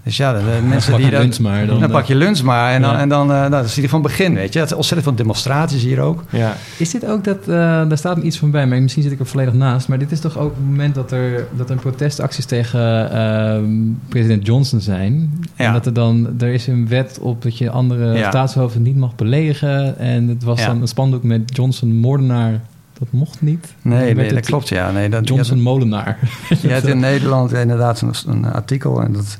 Dus 0.05 0.17
ja, 0.17 0.33
de, 0.33 0.39
de 0.39 0.67
mensen 0.67 0.97
die 0.97 1.09
dan, 1.09 1.21
lunch 1.21 1.39
maar, 1.39 1.65
dan, 1.65 1.79
dan, 1.79 1.89
pak 1.91 2.05
je 2.05 2.15
lunch 2.15 2.41
maar. 2.41 2.73
En 2.73 2.81
dan, 2.81 2.91
Ja. 2.93 2.99
en 2.99 3.09
dan 3.09 3.31
eh, 3.31 3.37
nou, 3.37 3.49
dat 3.49 3.65
is 3.65 3.73
die 3.73 3.89
van 3.89 4.01
begin, 4.01 4.33
weet 4.33 4.53
je. 4.53 4.59
Het 4.59 4.69
is 4.69 4.75
ontzettend 4.75 5.07
veel 5.07 5.17
demonstraties 5.17 5.83
hier 5.83 5.99
ook. 5.99 6.23
ja. 6.29 6.55
Is 6.77 6.91
dit 6.91 7.05
ook 7.05 7.23
dat, 7.23 7.37
eh, 7.41 7.47
daar 7.87 7.97
staat 7.97 8.17
me 8.17 8.23
iets 8.23 8.37
van 8.37 8.51
bij, 8.51 8.67
maar 8.67 8.81
misschien 8.81 9.03
zit 9.03 9.11
ik 9.11 9.19
er 9.19 9.25
volledig 9.25 9.53
naast. 9.53 9.87
Maar 9.87 9.97
dit 9.99 10.11
is 10.11 10.19
toch 10.19 10.37
ook 10.37 10.55
het 10.55 10.65
moment 10.65 10.95
dat 10.95 11.11
er, 11.11 11.47
dat 11.57 11.69
er 11.69 11.75
protestacties 11.75 12.45
tegen 12.45 13.11
ehm, 13.11 13.65
president 14.09 14.45
Johnson 14.45 14.79
zijn. 14.81 15.39
Ja. 15.55 15.65
En 15.65 15.73
dat 15.73 15.85
er 15.85 15.93
dan, 15.93 16.27
er 16.39 16.53
is 16.53 16.67
een 16.67 16.87
wet 16.87 17.19
op 17.21 17.41
dat 17.41 17.57
je 17.57 17.69
andere 17.69 18.17
Ja. 18.17 18.29
staatshoofden 18.29 18.81
niet 18.81 18.95
mag 18.97 19.15
beledigen. 19.15 19.97
En 19.99 20.27
het 20.27 20.43
was 20.43 20.59
Ja. 20.59 20.65
dan 20.67 20.81
een 20.81 20.87
spandoek 20.87 21.23
met 21.23 21.41
Johnson 21.55 21.95
moordenaar. 21.95 22.61
Dat 22.99 23.07
mocht 23.11 23.41
niet. 23.41 23.73
Nee, 23.81 24.13
nee 24.13 24.25
dat 24.27 24.35
het 24.35 24.45
klopt, 24.45 24.69
ja. 24.69 24.91
Nee, 24.91 25.09
dat, 25.09 25.27
Johnson 25.27 25.61
molenaar. 25.61 26.17
Je 26.61 26.67
hebt 26.67 26.87
in 26.87 26.99
Nederland 26.99 27.53
inderdaad 27.53 28.01
een, 28.01 28.13
een 28.27 28.45
artikel 28.45 29.01
en 29.01 29.13
dat 29.13 29.37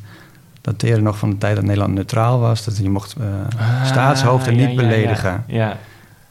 dateerde 0.66 1.02
nog 1.02 1.18
van 1.18 1.30
de 1.30 1.38
tijd 1.38 1.56
dat 1.56 1.66
Nederland 1.66 1.94
neutraal 1.94 2.40
was. 2.40 2.64
Dat 2.64 2.78
je 2.78 2.90
mocht 2.90 3.16
eh, 3.20 3.86
staatshoofden 3.86 4.56
niet 4.56 4.70
ja, 4.70 4.76
beledigen. 4.76 5.44
Ja. 5.48 5.78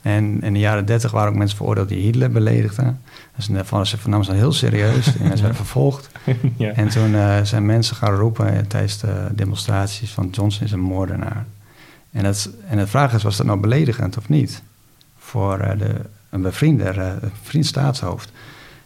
En 0.03 0.43
in 0.43 0.53
de 0.53 0.59
jaren 0.59 0.87
dertig 0.87 1.11
waren 1.11 1.33
ook 1.33 1.39
mensen 1.39 1.57
veroordeeld 1.57 1.89
die 1.89 2.03
Hitler 2.03 2.31
beledigden. 2.31 3.01
Dus 3.37 3.47
daarvan 3.47 3.87
ze 3.87 3.97
namen 4.05 4.25
ze 4.25 4.31
dat 4.31 4.41
heel 4.41 4.53
serieus. 4.53 5.05
Die 5.13 5.23
mensen 5.23 5.47
werden 5.47 5.57
vervolgd. 5.57 6.11
ja. 6.57 6.73
En 6.73 6.89
toen 6.89 7.15
eh, 7.15 7.43
zijn 7.43 7.67
mensen 7.67 7.97
gaan 7.97 8.15
roepen 8.15 8.57
eh, 8.57 8.59
tijdens 8.69 8.99
de 8.99 9.29
demonstraties 9.33 10.11
van 10.11 10.29
Johnson 10.31 10.65
is 10.65 10.73
een 10.73 10.81
moordenaar. 10.81 11.45
En, 12.13 12.23
dat, 12.23 12.51
en 12.69 12.79
de 12.79 12.87
vraag 12.87 13.13
is, 13.15 13.23
was 13.23 13.37
dat 13.37 13.47
nou 13.47 13.61
beledigend 13.61 14.17
of 14.17 14.29
niet? 14.29 14.63
Voor 15.19 15.59
de, 15.79 15.95
een 16.31 16.43
bevriende, 16.43 16.85
een 16.85 17.19
bevriend 17.43 17.67
staatshoofd. 17.67 18.33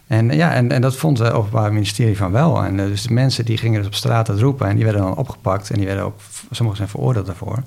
En, 0.08 0.30
ja, 0.30 0.52
en, 0.52 0.72
en 0.72 0.80
dat 0.80 0.96
vond 0.96 1.18
het 1.18 1.32
Openbaar 1.32 1.72
Ministerie 1.72 2.16
van 2.16 2.32
wel. 2.32 2.64
En 2.64 2.80
eh, 2.80 2.86
dus 2.86 3.02
de 3.02 3.12
mensen 3.12 3.44
die 3.44 3.58
gingen 3.58 3.78
dus 3.78 3.86
op 3.86 3.94
straat 3.94 4.26
dat 4.26 4.40
roepen... 4.40 4.68
en 4.68 4.74
die 4.74 4.84
werden 4.84 5.02
dan 5.02 5.16
opgepakt 5.16 5.70
en 5.70 5.76
die 5.76 5.86
werden 5.86 6.04
ook... 6.04 6.20
sommigen 6.50 6.76
zijn 6.76 6.88
veroordeeld 6.88 7.26
daarvoor. 7.26 7.62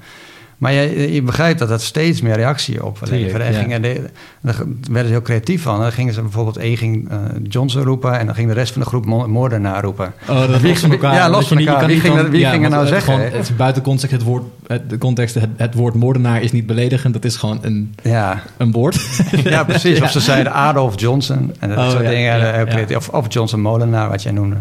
Maar 0.62 0.74
je, 0.74 1.14
je 1.14 1.22
begrijpt 1.22 1.60
dat 1.60 1.70
dat 1.70 1.82
steeds 1.82 2.22
meer 2.22 2.36
reactie 2.36 2.86
op 2.86 2.98
leverde. 3.10 3.44
En 3.44 3.54
ja. 3.54 3.60
gingen 3.60 3.82
de, 3.82 4.02
daar 4.42 4.56
werden 4.90 5.06
ze 5.06 5.12
heel 5.12 5.22
creatief 5.22 5.62
van. 5.62 5.80
Dan 5.80 5.92
gingen 5.92 6.14
ze 6.14 6.22
bijvoorbeeld 6.22 6.58
één 6.58 6.78
ging 6.78 7.10
eh, 7.10 7.18
Johnson 7.50 7.84
roepen... 7.84 8.20
en 8.20 8.26
dan 8.26 8.36
ging 8.36 8.48
de 8.48 8.54
rest 8.54 8.74
van 8.74 8.82
de 8.82 8.88
groep 8.88 9.06
mo- 9.06 9.28
moordenaar 9.28 9.84
roepen. 9.84 10.14
Oh, 10.30 10.40
dat 10.52 10.62
los 10.62 10.80
van 10.80 10.92
elkaar. 10.92 11.14
ja, 11.14 11.30
los 11.30 11.48
van 11.48 11.58
elkaar. 11.58 11.86
Wie 11.86 12.00
ging 12.00 12.16
er- 12.18 12.30
wie 12.30 12.46
ging 12.46 12.64
er 12.64 12.70
nou 12.70 12.82
het- 12.82 12.90
zeggen, 12.94 13.14
gewoon-? 13.14 13.32
Het 13.32 13.42
is 13.50 13.56
buiten 13.56 13.82
context, 13.82 14.12
het 14.16 14.24
woord, 14.24 14.44
het, 14.68 14.90
de 14.90 14.98
context, 14.98 15.36
het, 15.36 15.50
het 15.58 15.74
woord 15.74 15.94
moordenaar 15.96 16.42
is 16.42 16.52
niet 16.52 16.66
beledigend. 16.66 17.14
Dat 17.14 17.26
is 17.26 17.36
gewoon 17.36 17.60
een, 17.62 17.96
Ja, 18.04 18.44
een 18.58 18.72
woord. 18.72 19.22
ja 19.44 19.64
precies. 19.64 20.02
Of 20.04 20.12
ze 20.12 20.20
zeiden 20.20 20.54
Adolf 20.54 21.00
Johnson 21.00 21.54
en 21.60 21.70
dat 21.70 21.78
Oh, 21.78 21.90
soort 21.90 22.06
dingen. 22.08 22.38
ja, 22.38 22.54
eh. 22.54 22.96
Of, 22.98 23.10
of 23.10 23.26
Johnson 23.34 23.62
Molenaar, 23.62 24.10
wat 24.10 24.24
jij 24.24 24.32
noemde. 24.32 24.56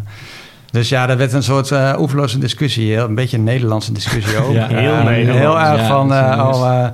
Dus 0.70 0.88
ja, 0.88 1.06
dat 1.06 1.16
werd 1.18 1.32
een 1.32 1.42
soort 1.42 1.70
eh 1.70 1.94
oeverloze 1.98 2.38
discussie. 2.38 2.96
Een 2.96 3.14
beetje 3.14 3.36
een 3.36 3.44
Nederlandse 3.44 3.92
discussie 3.92 4.38
ook. 4.38 4.52
Ja, 4.60 4.66
heel 4.66 5.02
Nederlands. 5.02 5.38
Heel 5.40 5.60
erg 5.60 5.80
Ja, 5.80 5.86
van, 5.86 6.12
oh, 6.12 6.82
eh, 6.84 6.88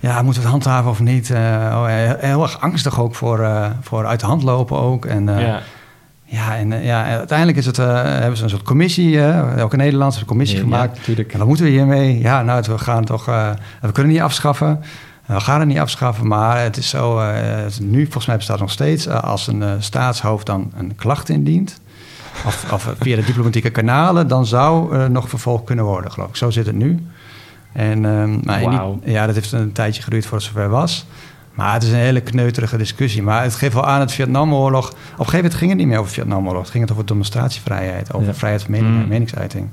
ja, 0.00 0.22
moeten 0.22 0.42
we 0.42 0.48
het 0.48 0.64
handhaven 0.64 0.90
of 0.90 1.00
niet? 1.00 1.30
Oh, 1.30 1.84
heel 2.18 2.42
erg 2.42 2.60
angstig 2.60 3.00
ook 3.00 3.14
voor, 3.14 3.48
voor 3.80 4.06
uit 4.06 4.20
de 4.20 4.26
hand 4.26 4.42
lopen 4.42 4.78
ook. 4.78 5.04
En, 5.04 5.26
ja. 5.26 5.60
Ja, 6.26 6.56
en 6.56 6.82
ja, 6.82 7.04
uiteindelijk 7.04 7.58
is 7.58 7.66
het, 7.66 7.76
hebben 7.76 8.36
ze 8.36 8.42
een 8.42 8.50
soort 8.50 8.62
commissie, 8.62 9.20
ook 9.60 9.72
een 9.72 9.78
Nederlandse 9.78 10.24
commissie 10.24 10.56
Ja, 10.58 10.62
gemaakt. 10.64 10.96
natuurlijk. 10.96 11.32
En 11.32 11.38
wat 11.38 11.46
moeten 11.48 11.64
we 11.64 11.70
hiermee? 11.70 12.18
Ja, 12.18 12.42
nou, 12.42 12.62
we 12.66 12.78
gaan 12.78 13.04
toch, 13.04 13.24
we 13.24 13.54
kunnen 13.80 13.94
het 13.94 14.06
niet 14.06 14.20
afschaffen. 14.20 14.82
We 15.26 15.40
gaan 15.40 15.58
het 15.58 15.68
niet 15.68 15.78
afschaffen, 15.78 16.26
maar 16.26 16.62
het 16.62 16.76
is 16.76 16.88
zo, 16.88 17.20
het 17.20 17.80
nu 17.80 18.02
volgens 18.02 18.26
mij 18.26 18.36
bestaat 18.36 18.56
het 18.58 18.64
nog 18.64 18.74
steeds, 18.74 19.08
als 19.08 19.46
een 19.46 19.64
staatshoofd 19.78 20.46
dan 20.46 20.72
een 20.76 20.94
klacht 20.96 21.28
indient, 21.28 21.80
of, 22.46 22.72
of 22.72 22.94
via 23.00 23.16
de 23.16 23.24
diplomatieke 23.24 23.70
kanalen, 23.70 24.28
dan 24.28 24.46
zou 24.46 24.96
er 24.96 25.10
nog 25.10 25.28
vervolgd 25.28 25.64
kunnen 25.64 25.84
worden, 25.84 26.12
geloof 26.12 26.28
ik. 26.28 26.36
Zo 26.36 26.50
zit 26.50 26.66
het 26.66 26.74
nu. 26.74 27.06
En, 27.72 28.04
ehm, 28.04 28.38
maar 28.44 28.62
in 28.62 28.68
die- 28.70 28.78
Wauw. 28.78 28.98
ja, 29.04 29.26
dat 29.26 29.34
heeft 29.34 29.52
een 29.52 29.72
tijdje 29.72 30.02
geduurd 30.02 30.26
voordat 30.26 30.42
het 30.46 30.54
zover 30.56 30.68
was. 30.70 31.06
Maar 31.54 31.72
het 31.72 31.82
is 31.82 31.88
een 31.90 31.94
hele 31.98 32.20
kneuterige 32.20 32.76
discussie. 32.76 33.22
Maar 33.22 33.42
het 33.42 33.54
geeft 33.54 33.74
wel 33.74 33.86
aan 33.86 34.00
het 34.00 34.12
Vietnamoorlog. 34.12 34.88
Op 34.88 34.94
een 34.94 35.00
gegeven 35.10 35.36
moment 35.36 35.54
ging 35.54 35.70
het 35.70 35.78
niet 35.78 35.88
meer 35.88 35.98
over 35.98 36.12
Vietnamoorlog. 36.12 36.62
Het 36.62 36.70
ging 36.70 36.82
het 36.82 36.92
over 36.92 37.06
demonstratievrijheid, 37.06 38.12
over 38.14 38.26
Ja. 38.26 38.34
vrijheid 38.34 38.62
van 38.62 38.70
mening 38.70 38.94
Mm. 38.94 39.00
en 39.02 39.08
meningsuiting. 39.08 39.68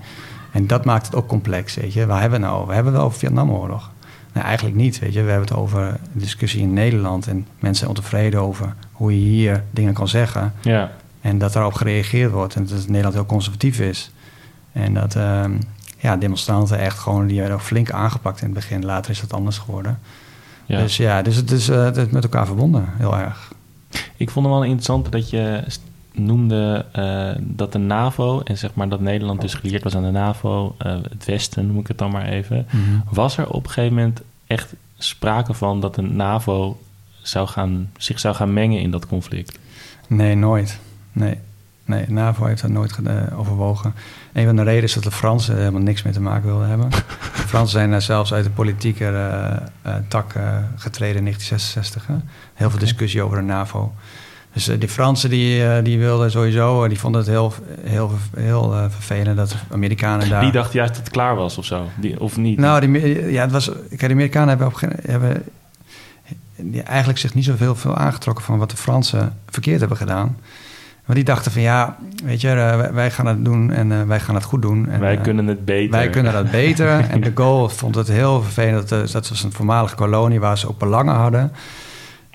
En 0.51 0.67
dat 0.67 0.85
maakt 0.85 1.05
het 1.05 1.15
ook 1.15 1.27
complex, 1.27 1.75
weet 1.75 1.93
je. 1.93 2.05
Waar 2.05 2.21
hebben 2.21 2.39
we 2.39 2.45
het 2.45 2.53
nou 2.53 2.55
over? 2.55 2.67
We 2.67 2.73
hebben 2.75 2.93
het 2.93 3.01
over 3.01 3.19
Vietnamoorlog. 3.19 3.89
Nee, 4.33 4.43
eigenlijk 4.43 4.75
niet, 4.75 4.99
weet 4.99 5.13
je. 5.13 5.21
We 5.23 5.29
hebben 5.29 5.47
het 5.47 5.57
over 5.57 5.81
een 5.87 5.97
discussie 6.13 6.61
in 6.61 6.73
Nederland. 6.73 7.27
En 7.27 7.35
mensen 7.59 7.75
zijn 7.85 7.89
ontevreden 7.89 8.41
over 8.41 8.73
hoe 8.91 9.11
je 9.23 9.27
hier 9.29 9.63
dingen 9.71 9.93
kan 9.93 10.07
zeggen. 10.07 10.53
Ja. 10.61 10.91
En 11.21 11.37
dat 11.37 11.53
daarop 11.53 11.73
gereageerd 11.73 12.31
wordt. 12.31 12.55
En 12.55 12.65
dat 12.65 12.87
Nederland 12.87 13.13
heel 13.13 13.25
conservatief 13.25 13.79
is. 13.79 14.11
En 14.71 14.93
dat 14.93 15.15
ehm, 15.15 15.51
ja, 15.97 16.17
demonstranten 16.17 16.79
echt 16.79 16.99
gewoon... 16.99 17.27
die 17.27 17.37
werden 17.37 17.55
ook 17.55 17.61
flink 17.61 17.91
aangepakt 17.91 18.39
in 18.39 18.45
het 18.45 18.53
begin. 18.53 18.85
Later 18.85 19.11
is 19.11 19.21
dat 19.21 19.33
anders 19.33 19.57
geworden. 19.57 19.99
ja. 20.65 20.79
Dus 20.79 20.97
ja, 20.97 21.21
dus 21.21 21.35
het 21.35 21.51
is, 21.51 21.69
eh, 21.69 21.83
het 21.83 21.97
is 21.97 22.09
met 22.09 22.23
elkaar 22.23 22.45
verbonden, 22.45 22.85
heel 22.97 23.17
erg. 23.17 23.53
Ik 24.17 24.29
vond 24.29 24.45
het 24.45 24.55
wel 24.55 24.63
interessant 24.63 25.11
dat 25.11 25.29
je 25.29 25.63
noemde 26.13 26.85
eh, 26.91 27.31
dat 27.39 27.71
de 27.71 27.77
NAVO, 27.77 28.41
en 28.41 28.57
zeg 28.57 28.73
maar 28.73 28.89
dat 28.89 28.99
Nederland 28.99 29.41
dus 29.41 29.53
geleerd 29.53 29.83
was 29.83 29.95
aan 29.95 30.03
de 30.03 30.11
NAVO, 30.11 30.75
eh, 30.77 30.97
het 31.09 31.25
Westen 31.25 31.67
noem 31.67 31.79
ik 31.79 31.87
het 31.87 31.97
dan 31.97 32.11
maar 32.11 32.25
even. 32.25 32.67
Was 33.09 33.37
er 33.37 33.49
op 33.49 33.63
een 33.65 33.71
gegeven 33.71 33.95
moment 33.95 34.21
echt 34.47 34.73
sprake 34.97 35.53
van 35.53 35.79
dat 35.79 35.95
de 35.95 36.01
NAVO 36.01 36.79
zou 37.21 37.47
gaan, 37.47 37.91
zich 37.97 38.19
zou 38.19 38.35
gaan 38.35 38.53
mengen 38.53 38.81
in 38.81 38.91
dat 38.91 39.07
conflict? 39.07 39.59
Nee, 40.07 40.35
nooit. 40.35 40.79
Nee. 41.11 41.37
Nee, 41.85 42.05
de 42.05 42.11
NAVO 42.11 42.45
heeft 42.45 42.61
dat 42.61 42.71
nooit 42.71 42.95
overwogen. 43.35 43.93
Een 44.33 44.45
van 44.45 44.55
de 44.55 44.63
redenen 44.63 44.83
is 44.83 44.93
dat 44.93 45.03
de 45.03 45.11
Fransen 45.11 45.53
er 45.53 45.59
helemaal 45.59 45.81
niks 45.81 46.01
mee 46.03 46.13
te 46.13 46.21
maken 46.21 46.45
wilden 46.45 46.67
hebben. 46.67 46.89
De 47.41 47.47
Fransen 47.47 47.79
zijn 47.79 47.91
er 47.91 48.01
zelfs 48.01 48.33
uit 48.33 48.43
de 48.43 48.49
politieke 48.49 49.05
eh, 49.05 49.51
eh, 49.81 50.01
tak 50.07 50.33
eh, 50.33 50.57
getreden 50.75 51.17
in 51.17 51.23
1966. 51.23 52.07
Hè. 52.07 52.13
Heel 52.53 52.69
veel 52.69 52.79
discussie 52.79 53.21
over 53.21 53.37
de 53.37 53.43
NAVO. 53.43 53.93
Dus 54.53 54.67
eh, 54.67 54.79
die 54.79 54.89
Fransen 54.89 55.29
die, 55.29 55.81
die 55.81 55.99
wilden 55.99 56.31
sowieso, 56.31 56.87
die 56.87 56.99
vonden 56.99 57.21
het 57.21 57.29
heel, 57.29 57.53
heel, 57.83 58.11
heel 58.35 58.89
vervelend 58.89 59.37
dat 59.37 59.49
de 59.49 59.55
Amerikanen 59.71 60.29
daar... 60.29 60.41
Die 60.41 60.51
dacht 60.51 60.73
juist 60.73 60.93
dat 60.93 61.03
het 61.03 61.11
klaar 61.11 61.35
was 61.35 61.57
of 61.57 61.65
zo, 61.65 61.89
die, 61.95 62.19
of 62.19 62.37
niet? 62.37 62.57
Nou, 62.57 62.91
die, 62.91 63.31
ja, 63.31 63.41
het 63.41 63.51
was, 63.51 63.71
kijk, 63.89 63.99
de 63.99 64.09
Amerikanen 64.09 64.49
hebben, 64.49 64.67
op, 64.67 64.79
hebben 65.05 65.43
die 66.55 66.81
eigenlijk 66.81 67.19
zich 67.19 67.33
niet 67.33 67.45
zoveel 67.45 67.75
veel 67.75 67.95
aangetrokken 67.95 68.43
van 68.43 68.57
wat 68.57 68.69
de 68.69 68.77
Fransen 68.77 69.37
verkeerd 69.49 69.79
hebben 69.79 69.97
gedaan. 69.97 70.37
Maar 71.11 71.19
die 71.19 71.29
dachten 71.29 71.51
van 71.51 71.61
ja, 71.61 71.97
weet 72.23 72.41
je, 72.41 72.49
eh, 72.49 72.91
wij, 72.91 73.11
gaan 73.11 73.25
het 73.25 73.45
doen 73.45 73.71
en 73.71 73.91
eh, 73.91 74.01
wij 74.03 74.19
gaan 74.19 74.35
het 74.35 74.43
goed 74.43 74.61
doen. 74.61 74.89
En, 74.89 74.99
wij 74.99 75.17
eh, 75.17 75.23
kunnen 75.23 75.47
het 75.47 75.65
beter. 75.65 75.91
wij 75.91 76.09
kunnen 76.09 76.33
dat 76.33 76.51
beter. 76.51 76.87
en 77.11 77.21
de 77.21 77.31
Gaulle 77.35 77.69
vond 77.69 77.95
het 77.95 78.07
heel 78.07 78.41
vervelend. 78.41 78.89
Dat, 78.89 79.11
dat 79.11 79.29
was 79.29 79.43
een 79.43 79.51
voormalige 79.51 79.95
kolonie 79.95 80.39
waar 80.39 80.57
ze 80.57 80.67
ook 80.67 80.79
belangen 80.79 81.15
hadden. 81.15 81.51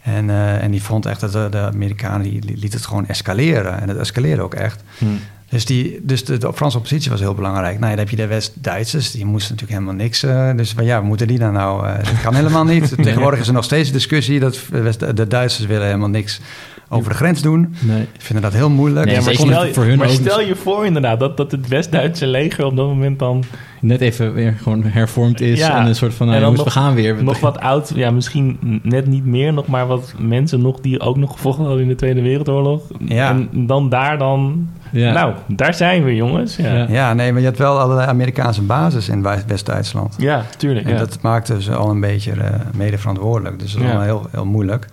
En, 0.03 0.31
en 0.61 0.71
die 0.71 0.83
vond 0.83 1.07
echt 1.07 1.21
dat 1.21 1.33
de, 1.33 1.47
de 1.51 1.59
Amerikanen 1.59 2.23
die, 2.23 2.57
liet 2.57 2.73
het 2.73 2.87
gewoon 2.87 3.07
escaleren. 3.07 3.81
En 3.81 3.89
het 3.89 3.99
escaleerde 3.99 4.43
ook 4.43 4.55
echt. 4.55 4.83
Hm. 4.99 5.07
Dus, 5.49 5.65
die, 5.65 6.01
dus 6.03 6.25
de, 6.25 6.39
de 6.39 6.53
Franse 6.53 6.77
oppositie 6.77 7.11
was 7.11 7.21
heel 7.21 7.35
belangrijk. 7.35 7.79
Nou, 7.79 7.91
ja, 7.91 7.97
dan 7.97 7.99
heb 7.99 8.09
je 8.09 8.17
de 8.17 8.27
West-Duitsers, 8.27 9.11
die 9.11 9.25
moesten 9.25 9.55
natuurlijk 9.55 9.81
helemaal 9.81 10.05
niks. 10.05 10.21
dus 10.57 10.73
van, 10.73 10.85
ja, 10.85 11.01
moeten 11.01 11.27
die 11.27 11.39
dan 11.39 11.53
nou? 11.53 11.87
eh, 11.87 11.97
dat 11.97 12.21
kan 12.23 12.35
helemaal 12.35 12.65
niet. 12.65 12.95
Tegenwoordig 13.03 13.41
is 13.41 13.47
er 13.47 13.53
nog 13.53 13.65
steeds 13.65 13.93
discussie 13.93 14.41
dat 14.41 14.61
de 14.71 14.81
West- 14.81 15.17
de 15.17 15.27
Duitsers 15.27 15.67
willen 15.67 15.87
helemaal 15.87 16.09
niks 16.09 16.41
over 16.89 17.11
de 17.11 17.17
grens 17.17 17.43
doen. 17.43 17.75
Nee. 17.81 17.97
Die 17.97 18.07
vinden 18.19 18.45
dat 18.45 18.53
heel 18.53 18.71
moeilijk. 18.71 19.07
Nee, 19.07 19.15
Ja, 19.15 19.23
maar 19.25 19.35
stel, 19.35 19.65
je, 19.67 19.75
voor 19.75 19.85
hun 19.85 19.99
maar 19.99 20.07
ook- 20.09 20.13
stel 20.13 20.41
je 20.41 20.55
voor 20.57 20.87
inderdaad 20.87 21.19
dat, 21.21 21.37
dat 21.37 21.51
het 21.51 21.69
West-Duitse 21.69 22.27
leger 22.27 22.65
op 22.65 22.77
dat 22.77 22.87
moment 22.87 23.19
dan 23.19 23.45
Net 23.81 24.01
even 24.01 24.33
weer 24.35 24.55
gewoon 24.63 24.83
hervormd 24.85 25.41
is 25.41 25.59
Ja. 25.59 25.79
en 25.81 25.87
een 25.87 25.95
soort 25.95 26.15
van, 26.15 26.27
nou, 26.27 26.41
jongens, 26.41 26.59
we 26.59 26.65
nog- 26.65 26.73
gaan 26.73 26.95
weer. 26.95 27.25
nog 27.25 27.41
wat 27.41 27.61
oud, 27.71 27.93
ja 27.95 28.11
misschien 28.11 28.59
net 28.83 29.07
niet 29.07 29.25
meer, 29.27 29.53
nog 29.53 29.67
maar 29.67 29.87
wat 29.87 30.15
mensen 30.19 30.61
nog 30.63 30.81
die 30.81 31.01
ook 31.01 31.17
nog 31.17 31.33
gevochten 31.33 31.65
hadden 31.65 31.83
in 31.83 31.89
de 31.89 31.95
Tweede 31.95 32.23
Wereldoorlog. 32.23 32.83
Ja. 32.99 33.29
En 33.31 33.49
dan 33.67 33.89
daar 33.89 34.19
dan, 34.19 34.69
Ja. 34.93 35.13
nou, 35.13 35.35
daar 35.47 35.75
zijn 35.75 36.05
we 36.05 36.15
jongens. 36.15 36.57
Ja, 36.57 36.67
Ja. 36.67 36.75
ja. 36.75 36.87
Ja, 36.89 37.15
nee, 37.15 37.31
maar 37.33 37.41
je 37.41 37.47
hebt 37.47 37.59
wel 37.59 37.79
allerlei 37.81 38.09
Amerikaanse 38.09 38.63
basis 38.63 39.09
in 39.09 39.23
West- 39.23 39.45
West-Duitsland. 39.47 40.15
tuurlijk. 40.57 40.87
En 40.87 40.93
Ja. 40.93 40.99
dat 40.99 41.19
maakte 41.23 41.63
ze 41.63 41.75
al 41.75 41.91
een 41.91 42.01
beetje 42.01 42.33
eh, 42.33 42.51
mede 42.75 42.99
verantwoordelijk. 42.99 43.59
Dus 43.59 43.73
dat 43.73 43.81
is 43.83 43.87
Ja. 43.89 43.95
allemaal 43.95 44.19
heel, 44.21 44.29
heel 44.33 44.45
moeilijk. 44.47 44.87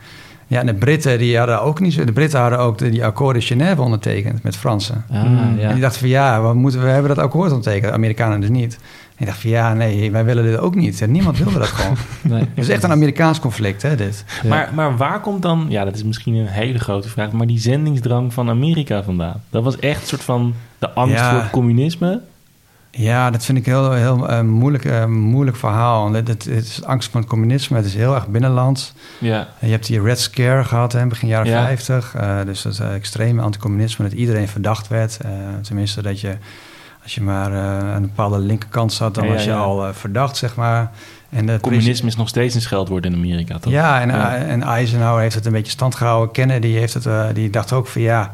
Ja, 0.54 0.60
en 0.60 0.66
de 0.66 0.74
Britten, 0.74 1.18
die 1.18 1.38
hadden 1.38 1.62
ook 1.62 1.80
niet 1.80 1.94
zo... 1.94 2.04
De 2.06 2.12
Britten 2.12 2.40
hadden 2.40 2.60
ook 2.60 2.78
de, 2.78 2.90
die 2.90 3.06
akkoorden 3.06 3.42
Genève 3.42 3.82
ondertekend 3.82 4.44
met 4.44 4.56
Fransen. 4.58 5.06
Ah, 5.12 5.24
Mm. 5.24 5.60
ja. 5.60 5.68
En 5.68 5.72
die 5.74 5.82
dachten 5.82 6.00
van 6.00 6.10
ja, 6.10 6.42
we, 6.48 6.54
moeten, 6.54 6.82
we 6.82 6.88
hebben 6.88 7.16
dat 7.16 7.26
akkoord 7.26 7.50
ondertekend. 7.50 7.84
De 7.86 7.92
Amerikanen 7.92 8.40
dus 8.40 8.50
niet. 8.50 8.74
En 9.16 9.20
ik 9.20 9.26
dacht 9.26 9.40
van 9.40 9.50
ja, 9.50 9.74
nee, 9.74 10.12
wij 10.12 10.26
willen 10.26 10.44
dit 10.44 10.58
ook 10.58 10.76
niet. 10.76 11.02
En 11.02 11.12
niemand 11.12 11.38
wilde 11.38 11.60
dat 11.60 11.68
gewoon. 11.68 11.98
Nee. 12.22 12.40
Het 12.40 12.50
is 12.64 12.70
echt 12.70 12.84
een 12.84 12.92
Amerikaans 12.92 13.40
conflict, 13.40 13.82
hè, 13.82 13.96
dit. 13.96 14.26
Ja. 14.44 14.50
Maar, 14.50 14.70
maar 14.74 14.98
waar 14.98 15.20
komt 15.20 15.42
dan, 15.42 15.66
ja 15.70 15.84
dat 15.86 15.96
is 15.96 16.04
misschien 16.04 16.36
een 16.36 16.46
hele 16.48 16.80
grote 16.80 17.10
vraag, 17.10 17.32
maar 17.32 17.48
die 17.48 17.60
zendingsdrang 17.60 18.34
van 18.34 18.50
Amerika 18.50 19.04
vandaan? 19.04 19.42
Dat 19.50 19.64
was 19.64 19.80
echt 19.80 20.02
een 20.02 20.08
soort 20.08 20.24
van 20.24 20.54
de 20.80 20.90
angst 20.92 21.16
Ja. 21.18 21.30
voor 21.32 21.40
het 21.42 21.50
communisme. 21.52 22.22
Ja, 22.96 23.30
dat 23.32 23.46
vind 23.46 23.58
ik 23.58 23.66
heel, 23.66 23.92
heel 23.92 24.30
eh, 24.30 24.42
moeilijk, 24.42 24.86
eh, 24.86 25.06
moeilijk 25.06 25.58
verhaal. 25.58 26.12
Het, 26.14 26.28
het, 26.28 26.44
het 26.44 26.66
is 26.66 26.84
angst 26.84 27.12
voor 27.12 27.20
het 27.20 27.30
communisme. 27.30 27.78
Het 27.78 27.86
is 27.86 27.96
heel 27.96 28.16
erg 28.16 28.28
binnenlands. 28.28 28.94
Ja, 29.20 29.48
Je 29.60 29.68
hebt 29.68 29.86
die 29.88 30.02
Red 30.02 30.20
Scare 30.20 30.64
gehad, 30.64 30.92
hè, 30.92 31.08
begin 31.08 31.28
jaren 31.28 31.52
Ja. 31.52 31.66
50. 31.66 32.16
Eh, 32.16 32.38
dus 32.46 32.62
dat 32.62 32.80
extreme 32.80 33.42
anticommunisme, 33.42 34.10
dat 34.10 34.18
iedereen 34.18 34.48
verdacht 34.48 34.88
werd. 34.88 35.20
Tenminste, 35.62 36.02
dat 36.02 36.20
je, 36.20 36.36
als 37.04 37.16
je 37.16 37.22
maar 37.22 37.52
aan 37.54 37.96
een 37.96 38.02
bepaalde 38.02 38.40
linkerkant 38.40 38.94
zat, 38.94 39.16
dan 39.16 39.26
Ja, 39.26 39.34
was 39.34 39.44
je 39.44 39.54
al 39.54 39.94
verdacht, 39.94 40.38
zeg 40.38 40.56
maar. 40.56 40.92
En 41.30 41.46
de 41.46 41.58
communisme 41.62 42.08
is 42.08 42.16
nog 42.16 42.28
steeds 42.28 42.56
een 42.56 42.62
scheldwoord 42.62 43.06
in 43.06 43.14
Amerika, 43.14 43.60
toch? 43.60 43.74
Ja, 43.74 44.02
en, 44.02 44.10
Ja. 44.10 44.36
en 44.36 44.62
Eisenhower 44.64 45.22
heeft 45.22 45.36
het 45.36 45.46
een 45.46 45.52
beetje 45.52 45.72
stand 45.72 45.96
gehouden. 45.96 46.32
Kennedy 46.32 46.68
heeft 46.72 46.94
het, 46.94 47.36
die 47.36 47.50
dacht 47.50 47.74
ook 47.74 47.88
van 47.88 48.02
ja. 48.02 48.34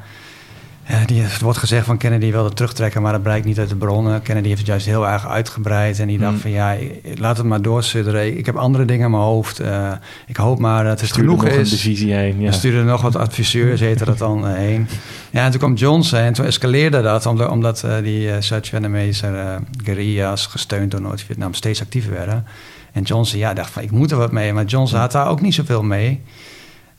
Die, 1.06 1.22
het 1.22 1.42
wordt 1.42 1.58
gezegd 1.58 1.86
van 1.86 1.98
Kennedy 1.98 2.32
wilde 2.32 2.54
terugtrekken, 2.54 3.02
maar 3.02 3.12
dat 3.12 3.24
blijkt 3.24 3.46
niet 3.46 3.60
uit 3.60 3.70
de 3.70 3.76
bronnen. 3.76 4.22
Kennedy 4.22 4.48
heeft 4.48 4.60
het 4.60 4.68
juist 4.68 4.86
heel 4.86 5.08
erg 5.08 5.28
uitgebreid. 5.28 6.00
En 6.00 6.08
die 6.08 6.18
dacht 6.18 6.32
Hmm. 6.32 6.42
van 6.42 6.52
ja, 6.52 6.76
laat 7.16 7.38
het 7.38 7.46
maar 7.46 7.62
doorsudderen. 7.62 8.38
Ik 8.38 8.46
heb 8.46 8.56
andere 8.56 8.86
dingen 8.86 9.06
in 9.06 9.12
mijn 9.12 9.24
hoofd. 9.24 9.60
Eh, 9.60 9.92
ik 10.28 10.36
hoop 10.38 10.60
maar 10.60 10.84
dat 10.84 11.00
het 11.00 11.10
Stuurde 11.10 11.30
genoeg 11.30 11.44
nog 11.46 11.54
een 11.54 11.60
is. 11.60 11.70
divisie 11.70 12.14
heen. 12.14 12.40
Ja. 12.40 12.48
Er 12.48 12.54
stuurden 12.54 12.86
nog 12.86 13.02
wat 13.02 13.16
adviseurs, 13.16 13.80
heette 13.80 14.06
dat 14.06 14.18
dan, 14.18 14.48
eh, 14.48 14.54
heen. 14.54 14.88
Ja, 15.30 15.44
en 15.46 15.50
toen 15.50 15.60
kwam 15.60 15.74
Johnson 15.74 16.20
en 16.20 16.34
toen 16.34 16.46
escaleerde 16.46 17.02
dat... 17.02 17.26
omdat, 17.26 17.50
omdat 17.50 17.84
eh, 17.84 17.98
die 18.04 18.28
uh, 18.28 18.34
Zuid-Vietnamese 18.40 19.28
eh, 19.28 19.56
guerrilla's, 19.84 20.46
gesteund 20.46 20.92
door 20.92 21.02
Noord-Vietnam... 21.02 21.54
steeds 21.54 21.82
actiever 21.82 22.12
werden. 22.12 22.46
En 22.92 23.02
Johnson, 23.04 23.40
ja, 23.40 23.54
dacht 23.54 23.72
van, 23.72 23.82
ik 23.84 23.92
moet 23.92 24.12
er 24.12 24.18
wat 24.18 24.32
mee. 24.32 24.54
Maar 24.54 24.66
Johnson 24.66 25.00
had 25.00 25.12
daar 25.12 25.28
ook 25.28 25.42
niet 25.42 25.54
zoveel 25.54 25.84
mee. 25.84 26.22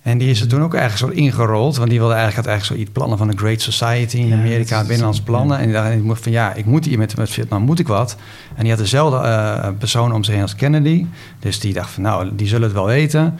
En 0.02 0.18
die 0.18 0.30
is 0.30 0.40
er 0.40 0.48
toen 0.48 0.62
ook 0.62 0.74
eigenlijk 0.74 1.14
zo 1.14 1.20
ingerold. 1.20 1.76
Want 1.76 1.90
die 1.90 1.98
wilde 1.98 2.14
eigenlijk, 2.14 2.46
had 2.46 2.54
eigenlijk 2.56 2.76
zoiets 2.80 2.98
plannen 2.98 3.18
van 3.18 3.28
de 3.30 3.36
Great 3.36 3.60
Society 3.60 4.16
in 4.16 4.26
Ja, 4.26 4.36
Amerika, 4.36 4.80
is- 4.80 4.86
binnenlands 4.86 5.20
plannen. 5.20 5.58
En 5.58 5.64
die 5.64 5.72
dacht 5.72 5.90
ik 5.90 6.02
van 6.22 6.32
ja, 6.32 6.54
ik 6.54 6.64
moet 6.64 6.84
hier 6.84 6.98
met, 6.98 7.16
met 7.16 7.30
Vietnam, 7.30 7.62
moet 7.62 7.78
ik 7.78 7.88
wat. 7.88 8.16
En 8.54 8.60
die 8.62 8.70
had 8.70 8.80
dezelfde 8.80 9.16
eh, 9.16 9.68
persoon 9.78 10.12
om 10.12 10.24
zich 10.24 10.34
heen 10.34 10.42
als 10.42 10.54
Kennedy. 10.54 11.06
Dus 11.38 11.60
die 11.60 11.72
dacht 11.72 11.90
van 11.90 12.02
nou, 12.02 12.28
die 12.32 12.46
zullen 12.46 12.62
het 12.62 12.72
wel 12.72 12.86
weten. 12.86 13.38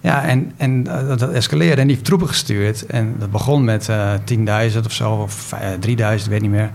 Ja, 0.00 0.24
en, 0.24 0.52
en 0.56 0.86
eh, 0.86 1.08
dat, 1.18 1.30
escaleerde 1.32 1.80
en 1.80 1.86
die 1.86 1.94
heeft 1.96 2.06
troepen 2.06 2.28
gestuurd. 2.28 2.86
En 2.86 3.14
dat 3.18 3.30
begon 3.30 3.64
met 3.64 3.88
eh 3.88 4.12
10.000 4.72 4.78
of 4.86 4.92
zo, 4.92 5.10
of 5.12 5.52
eh, 5.52 5.68
3000, 5.80 6.24
ik 6.26 6.32
weet 6.32 6.42
niet 6.42 6.58
meer. 6.60 6.70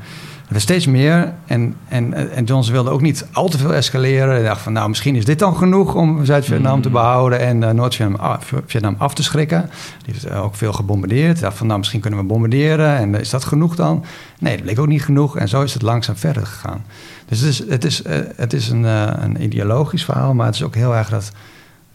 Er 0.50 0.56
werd 0.56 0.68
steeds 0.68 0.86
meer. 0.86 1.34
En, 1.46 1.76
en, 1.88 2.32
en 2.32 2.44
Johnson 2.44 2.74
wilde 2.74 2.90
ook 2.90 3.02
niet 3.02 3.26
al 3.32 3.50
te 3.50 3.58
veel 3.58 3.74
escaleren. 3.74 4.30
Hij 4.30 4.44
dacht 4.44 4.62
van, 4.62 4.74
nou, 4.74 4.90
misschien 4.90 5.16
is 5.16 5.26
dit 5.26 5.40
dan 5.40 5.56
genoeg 5.56 5.96
om 5.96 6.26
Zuid-Vietnam 6.26 6.82
te 6.82 6.90
behouden 6.90 7.40
en 7.40 7.64
eh, 7.64 7.70
Noord-Vietnam 7.70 8.16
af, 8.16 8.54
Vietnam 8.66 8.96
af 8.98 9.14
te 9.14 9.24
schrikken. 9.24 9.70
Die 10.06 10.14
heeft 10.14 10.26
eh, 10.26 10.44
ook 10.44 10.56
veel 10.56 10.74
gebombardeerd. 10.74 11.34
Hij 11.34 11.42
dacht 11.42 11.58
van, 11.58 11.68
nou, 11.68 11.80
misschien 11.80 12.00
kunnen 12.00 12.20
we 12.20 12.26
bombarderen. 12.26 12.98
En 12.98 13.16
eh, 13.16 13.22
is 13.22 13.30
dat 13.30 13.44
genoeg 13.44 13.76
dan? 13.76 14.06
Nee, 14.40 14.56
dat 14.56 14.64
bleek 14.64 14.80
ook 14.80 14.88
niet 14.88 15.04
genoeg. 15.04 15.38
En 15.38 15.48
zo 15.48 15.62
is 15.62 15.74
het 15.74 15.82
langzaam 15.82 16.16
verder 16.16 16.46
gegaan. 16.46 16.84
Dus 17.26 17.40
het 17.40 17.50
is, 17.50 17.70
het 17.70 17.86
is, 17.86 18.04
het 18.36 18.54
is 18.54 18.70
een, 18.70 18.84
een 19.24 19.44
ideologisch 19.44 20.06
verhaal, 20.06 20.34
maar 20.34 20.46
het 20.46 20.56
is 20.56 20.64
ook 20.64 20.76
heel 20.76 20.96
erg 20.96 21.10
dat 21.10 21.32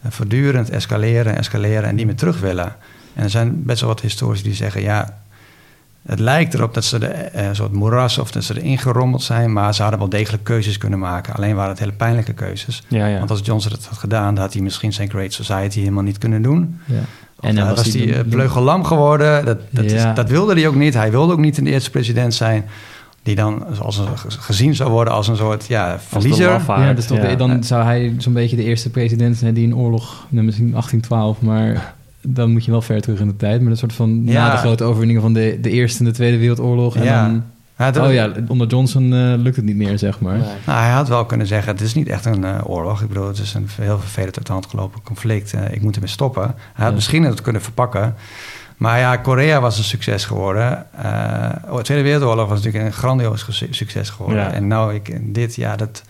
voortdurend 0.09 0.69
escaleren, 0.69 1.37
escaleren 1.37 1.89
en 1.89 1.95
niet 1.95 2.05
meer 2.05 2.15
terug 2.15 2.39
willen. 2.39 2.75
En 3.13 3.23
er 3.23 3.29
zijn 3.29 3.63
best 3.63 3.79
wel 3.79 3.89
wat 3.89 4.01
historici 4.01 4.43
die 4.43 4.53
zeggen, 4.53 4.81
ja, 4.81 5.17
het 6.05 6.19
lijkt 6.19 6.53
erop 6.53 6.73
dat 6.73 6.83
ze 6.83 6.99
de, 6.99 7.07
eh, 7.07 7.47
een 7.47 7.55
soort 7.55 7.71
moeras 7.71 8.17
of 8.17 8.31
dat 8.31 8.43
ze 8.43 8.61
erin 8.61 8.77
gerommeld 8.77 9.23
zijn, 9.23 9.53
maar 9.53 9.73
ze 9.75 9.81
hadden 9.81 9.99
wel 9.99 10.09
degelijk 10.09 10.43
keuzes 10.43 10.77
kunnen 10.77 10.99
maken. 10.99 11.33
Alleen 11.33 11.55
waren 11.55 11.69
het 11.69 11.79
hele 11.79 11.91
pijnlijke 11.91 12.33
keuzes. 12.33 12.83
Ja, 12.87 13.07
ja. 13.07 13.17
Want 13.17 13.29
als 13.29 13.41
Johnson 13.43 13.71
het 13.71 13.85
had 13.85 13.97
gedaan, 13.97 14.33
dan 14.35 14.43
had 14.43 14.53
hij 14.53 14.61
misschien 14.61 14.93
zijn 14.93 15.09
Great 15.09 15.33
Society 15.33 15.79
helemaal 15.79 16.03
niet 16.03 16.17
kunnen 16.17 16.41
doen. 16.41 16.79
Ja. 16.85 16.95
En 17.39 17.55
dan 17.55 17.67
was 17.67 17.93
hij 17.93 18.01
uh, 18.01 18.19
vleugellam 18.29 18.83
geworden. 18.83 19.45
Dat, 19.45 19.59
dat, 19.69 19.91
Ja. 19.91 20.09
is, 20.09 20.15
dat 20.15 20.29
wilde 20.29 20.53
hij 20.53 20.67
ook 20.67 20.75
niet. 20.75 20.93
Hij 20.93 21.11
wilde 21.11 21.33
ook 21.33 21.39
niet 21.39 21.55
de 21.55 21.63
eerste 21.71 21.89
president 21.89 22.33
zijn... 22.33 22.65
die 23.23 23.35
dan 23.35 23.79
als 23.79 23.97
een, 23.97 24.07
gezien 24.27 24.75
zou 24.75 24.91
worden 24.91 25.13
als 25.13 25.27
een 25.27 25.35
soort 25.35 25.65
ja, 25.67 25.99
verliezer. 25.99 26.61
ja, 26.67 26.93
dus 26.93 27.07
ja. 27.07 27.35
dan 27.35 27.63
zou 27.63 27.83
hij 27.83 28.15
zo'n 28.17 28.33
beetje 28.33 28.55
de 28.55 28.63
eerste 28.63 28.89
president 28.89 29.37
zijn 29.37 29.53
die 29.53 29.67
een 29.67 29.75
oorlog, 29.75 30.25
nou, 30.29 30.45
misschien 30.45 30.71
1812, 30.71 31.41
maar 31.41 31.93
dan 32.27 32.51
moet 32.51 32.65
je 32.65 32.71
wel 32.71 32.81
ver 32.81 33.01
terug 33.01 33.19
in 33.19 33.27
de 33.27 33.35
tijd. 33.35 33.61
Maar 33.61 33.71
een 33.71 33.77
soort 33.77 33.93
van 33.93 34.21
Ja. 34.25 34.47
na 34.47 34.51
de 34.51 34.57
grote 34.57 34.83
overwinningen 34.83 35.21
van 35.21 35.33
de, 35.33 35.57
de 35.61 35.69
Eerste 35.69 35.99
en 35.99 36.05
de 36.05 36.11
Tweede 36.11 36.37
Wereldoorlog. 36.37 36.95
En 36.95 37.03
Ja. 37.03 37.25
dan, 37.25 37.43
Ja, 37.77 37.91
dat- 37.91 38.07
oh 38.07 38.13
ja, 38.13 38.31
onder 38.47 38.67
Johnson 38.67 39.13
eh, 39.13 39.33
lukt 39.37 39.55
het 39.55 39.65
niet 39.65 39.75
meer, 39.75 39.97
zeg 39.99 40.19
maar. 40.19 40.37
Nee. 40.37 40.47
Nou, 40.65 40.79
hij 40.79 40.91
had 40.91 41.07
wel 41.07 41.25
kunnen 41.25 41.47
zeggen, 41.47 41.71
het 41.71 41.81
is 41.81 41.93
niet 41.93 42.07
echt 42.07 42.25
een 42.25 42.43
eh, 42.43 42.59
oorlog. 42.63 43.01
Ik 43.01 43.07
bedoel, 43.07 43.27
het 43.27 43.37
is 43.37 43.53
een 43.53 43.67
heel 43.81 43.99
vervelend 43.99 44.37
uit 44.37 44.45
de 44.45 44.51
hand 44.51 44.65
gelopen 44.65 45.01
conflict. 45.03 45.53
Eh, 45.53 45.61
ik 45.73 45.81
moet 45.81 45.95
ermee 45.95 46.09
stoppen. 46.09 46.41
Hij 46.43 46.53
had 46.75 46.87
Ja. 46.87 46.93
misschien 46.95 47.23
het 47.23 47.41
kunnen 47.41 47.61
verpakken. 47.61 48.15
Maar 48.77 48.99
ja, 48.99 49.15
Korea 49.17 49.61
was 49.61 49.77
een 49.77 49.83
succes 49.83 50.25
geworden. 50.25 50.85
Eh, 51.03 51.49
de 51.75 51.81
Tweede 51.81 52.03
Wereldoorlog 52.03 52.49
was 52.49 52.57
natuurlijk 52.63 52.85
een 52.85 52.93
grandioos 52.99 53.65
succes 53.69 54.09
geworden. 54.09 54.43
Ja. 54.43 54.51
En 54.51 54.67
nou, 54.67 54.93
ik, 54.93 55.33
dit, 55.33 55.55
ja, 55.55 55.75
dat, 55.75 56.03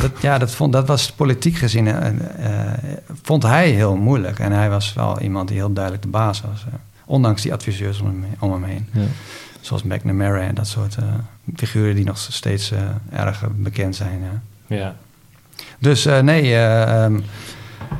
dat, 0.00 0.10
ja, 0.20 0.38
dat, 0.38 0.50
vond, 0.54 0.72
dat 0.72 0.86
was 0.86 1.12
politiek 1.12 1.56
gezien, 1.56 1.86
eh, 1.86 2.06
eh, 2.06 2.72
vond 3.22 3.42
hij 3.42 3.70
heel 3.70 3.96
moeilijk. 3.96 4.38
En 4.38 4.52
hij 4.52 4.70
was 4.70 4.92
wel 4.94 5.20
iemand 5.20 5.48
die 5.48 5.56
heel 5.56 5.72
duidelijk 5.72 6.02
de 6.04 6.10
baas 6.10 6.40
was. 6.40 6.64
eh, 6.66 6.72
ondanks 7.06 7.42
die 7.42 7.52
adviseurs 7.52 8.00
om 8.00 8.06
hem, 8.06 8.24
om 8.38 8.52
hem 8.52 8.64
heen. 8.64 8.88
Ja. 8.92 9.00
Zoals 9.60 9.82
McNamara 9.82 10.40
en 10.40 10.54
dat 10.54 10.66
soort 10.66 10.96
figuren 11.56 11.94
die 11.94 12.04
nog 12.04 12.18
steeds 12.18 12.72
erg 13.10 13.44
bekend 13.56 13.96
zijn. 13.96 14.20
Ja. 14.22 14.76
Ja. 14.76 14.94
Dus 15.78 16.04
nee, 16.04 16.42
eh, 16.42 17.04
ehm, 17.04 17.20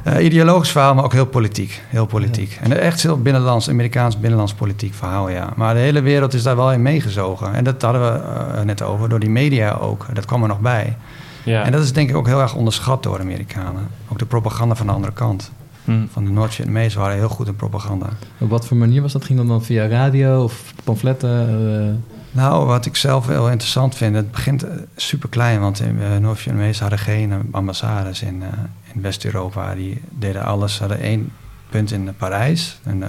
eh, 0.03 0.25
ideologisch 0.25 0.71
verhaal, 0.71 0.95
maar 0.95 1.05
ook 1.05 1.13
heel 1.13 1.27
politiek. 1.27 1.83
Heel 1.89 2.07
politiek. 2.07 2.59
En 2.63 2.81
echt 2.81 3.03
heel 3.03 3.23
binnenlands, 3.23 3.69
Amerikaans 3.69 4.19
binnenlands 4.19 4.55
politiek 4.55 4.95
verhaal, 4.95 5.29
ja. 5.29 5.53
Maar 5.57 5.75
de 5.75 5.81
hele 5.81 6.01
wereld 6.01 6.35
is 6.35 6.43
daar 6.43 6.57
wel 6.57 6.73
in 6.73 6.83
meegezogen. 6.83 7.55
En 7.55 7.65
dat 7.65 7.83
hadden 7.83 8.03
we 8.03 8.65
net 8.65 8.83
over, 8.83 9.09
door 9.09 9.21
die 9.21 9.31
media 9.31 9.71
ook. 9.73 10.07
Dat 10.13 10.25
kwam 10.25 10.43
er 10.43 10.49
nog 10.49 10.61
bij. 10.61 10.97
Ja. 11.45 11.65
En 11.65 11.73
dat 11.73 11.83
is 11.83 11.93
denk 11.93 12.11
ik 12.11 12.17
ook 12.17 12.27
heel 12.27 12.41
erg 12.41 12.55
onderschat 12.55 13.03
door 13.03 13.17
de 13.17 13.23
Amerikanen. 13.23 13.89
Ook 14.09 14.19
de 14.19 14.27
propaganda 14.27 14.75
van 14.75 14.87
de 14.87 14.93
andere 14.93 15.13
kant. 15.13 15.51
Hm. 15.85 16.07
Van 16.11 16.25
de 16.25 16.31
Noord-Vietnamezen 16.31 17.01
waren 17.01 17.17
heel 17.17 17.29
goed 17.29 17.47
in 17.47 17.57
propaganda. 17.57 18.09
Op 18.39 18.51
wat 18.51 18.67
voor 18.67 18.77
manier 18.77 19.03
was 19.03 19.13
dat? 19.13 19.25
Ging 19.25 19.39
dat 19.39 19.49
dan 19.49 19.65
via 19.65 19.87
radio 19.87 20.43
of 20.43 20.75
pamfletten? 20.85 21.49
eh? 21.89 22.13
Nou, 22.35 22.67
wat 22.67 22.87
ik 22.87 22.97
zelf 22.97 23.27
heel 23.27 23.51
interessant 23.51 23.95
vind, 23.95 24.15
het 24.15 24.31
begint 24.31 24.65
super 24.97 25.29
klein, 25.29 25.61
want 25.61 25.81
in 25.81 25.97
uh, 26.01 26.17
Noord-Vietnamezen 26.17 26.81
hadden 26.81 26.99
geen 26.99 27.33
eh, 27.33 27.39
ambassades 27.51 28.23
in, 28.23 28.43
uh, 28.43 28.49
in 28.95 29.01
West-Europa. 29.01 29.75
Die 29.75 30.01
deden 30.11 30.45
alles, 30.45 30.75
ze 30.75 30.81
hadden 30.81 31.01
één 31.01 31.33
punt 31.69 31.93
in 31.93 32.15
Parijs, 32.17 32.79
een, 32.85 33.01
uh, 33.01 33.09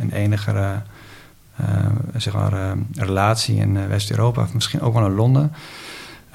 een 0.00 0.12
enige 0.12 0.52
uh, 1.60 1.66
zeg 2.16 2.34
maar, 2.34 2.76
relatie 2.94 3.56
in 3.56 3.88
West-Europa, 3.88 4.46
misschien 4.52 4.80
ook 4.80 4.94
wel 4.94 5.06
in 5.06 5.14
Londen. 5.14 5.52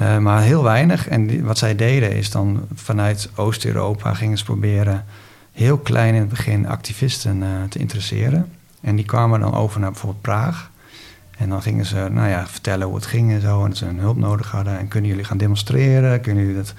Uh, 0.01 0.17
maar 0.17 0.41
heel 0.41 0.63
weinig. 0.63 1.07
En 1.07 1.27
die, 1.27 1.43
wat 1.43 1.57
zij 1.57 1.75
deden 1.75 2.11
is 2.11 2.31
dan 2.31 2.67
vanuit 2.73 3.29
Oost-Europa 3.35 4.13
gingen 4.13 4.37
ze 4.37 4.43
proberen 4.43 5.05
heel 5.51 5.77
klein 5.77 6.13
in 6.13 6.19
het 6.19 6.29
begin 6.29 6.67
activisten 6.67 7.37
uh, 7.37 7.47
te 7.69 7.79
interesseren. 7.79 8.49
En 8.81 8.95
die 8.95 9.05
kwamen 9.05 9.39
dan 9.39 9.53
over 9.53 9.79
naar 9.79 9.91
bijvoorbeeld 9.91 10.21
Praag. 10.21 10.71
En 11.37 11.49
dan 11.49 11.61
gingen 11.61 11.85
ze 11.85 12.07
nou 12.11 12.29
ja, 12.29 12.47
vertellen 12.47 12.87
hoe 12.87 12.95
het 12.95 13.05
ging 13.05 13.31
en 13.31 13.41
zo. 13.41 13.63
En 13.63 13.69
dat 13.69 13.77
ze 13.77 13.85
hun 13.85 13.99
hulp 13.99 14.17
nodig 14.17 14.51
hadden. 14.51 14.79
En 14.79 14.87
kunnen 14.87 15.09
jullie 15.09 15.25
gaan 15.25 15.37
demonstreren? 15.37 16.21
Kunnen 16.21 16.43
jullie 16.43 16.61
dat... 16.61 16.73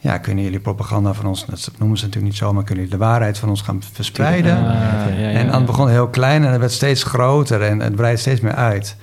Ja, 0.00 0.18
kunnen 0.18 0.44
jullie 0.44 0.60
propaganda 0.60 1.12
van 1.12 1.26
ons, 1.26 1.46
dat 1.46 1.70
noemen 1.78 1.98
ze 1.98 2.04
natuurlijk 2.04 2.32
niet 2.32 2.42
zo, 2.42 2.52
maar 2.52 2.64
kunnen 2.64 2.84
jullie 2.84 2.98
de 2.98 3.04
waarheid 3.04 3.38
van 3.38 3.48
ons 3.48 3.62
gaan 3.62 3.82
verspreiden? 3.92 4.62
Ja, 4.62 5.06
ja, 5.06 5.30
en 5.30 5.50
dan 5.50 5.66
begon 5.66 5.84
het 5.84 5.94
heel 5.94 6.08
klein 6.08 6.44
en 6.44 6.50
het 6.50 6.60
werd 6.60 6.72
steeds 6.72 7.02
groter 7.02 7.62
en 7.62 7.80
het 7.80 7.96
breidde 7.96 8.20
steeds 8.20 8.40
meer 8.40 8.54
uit. 8.54 8.96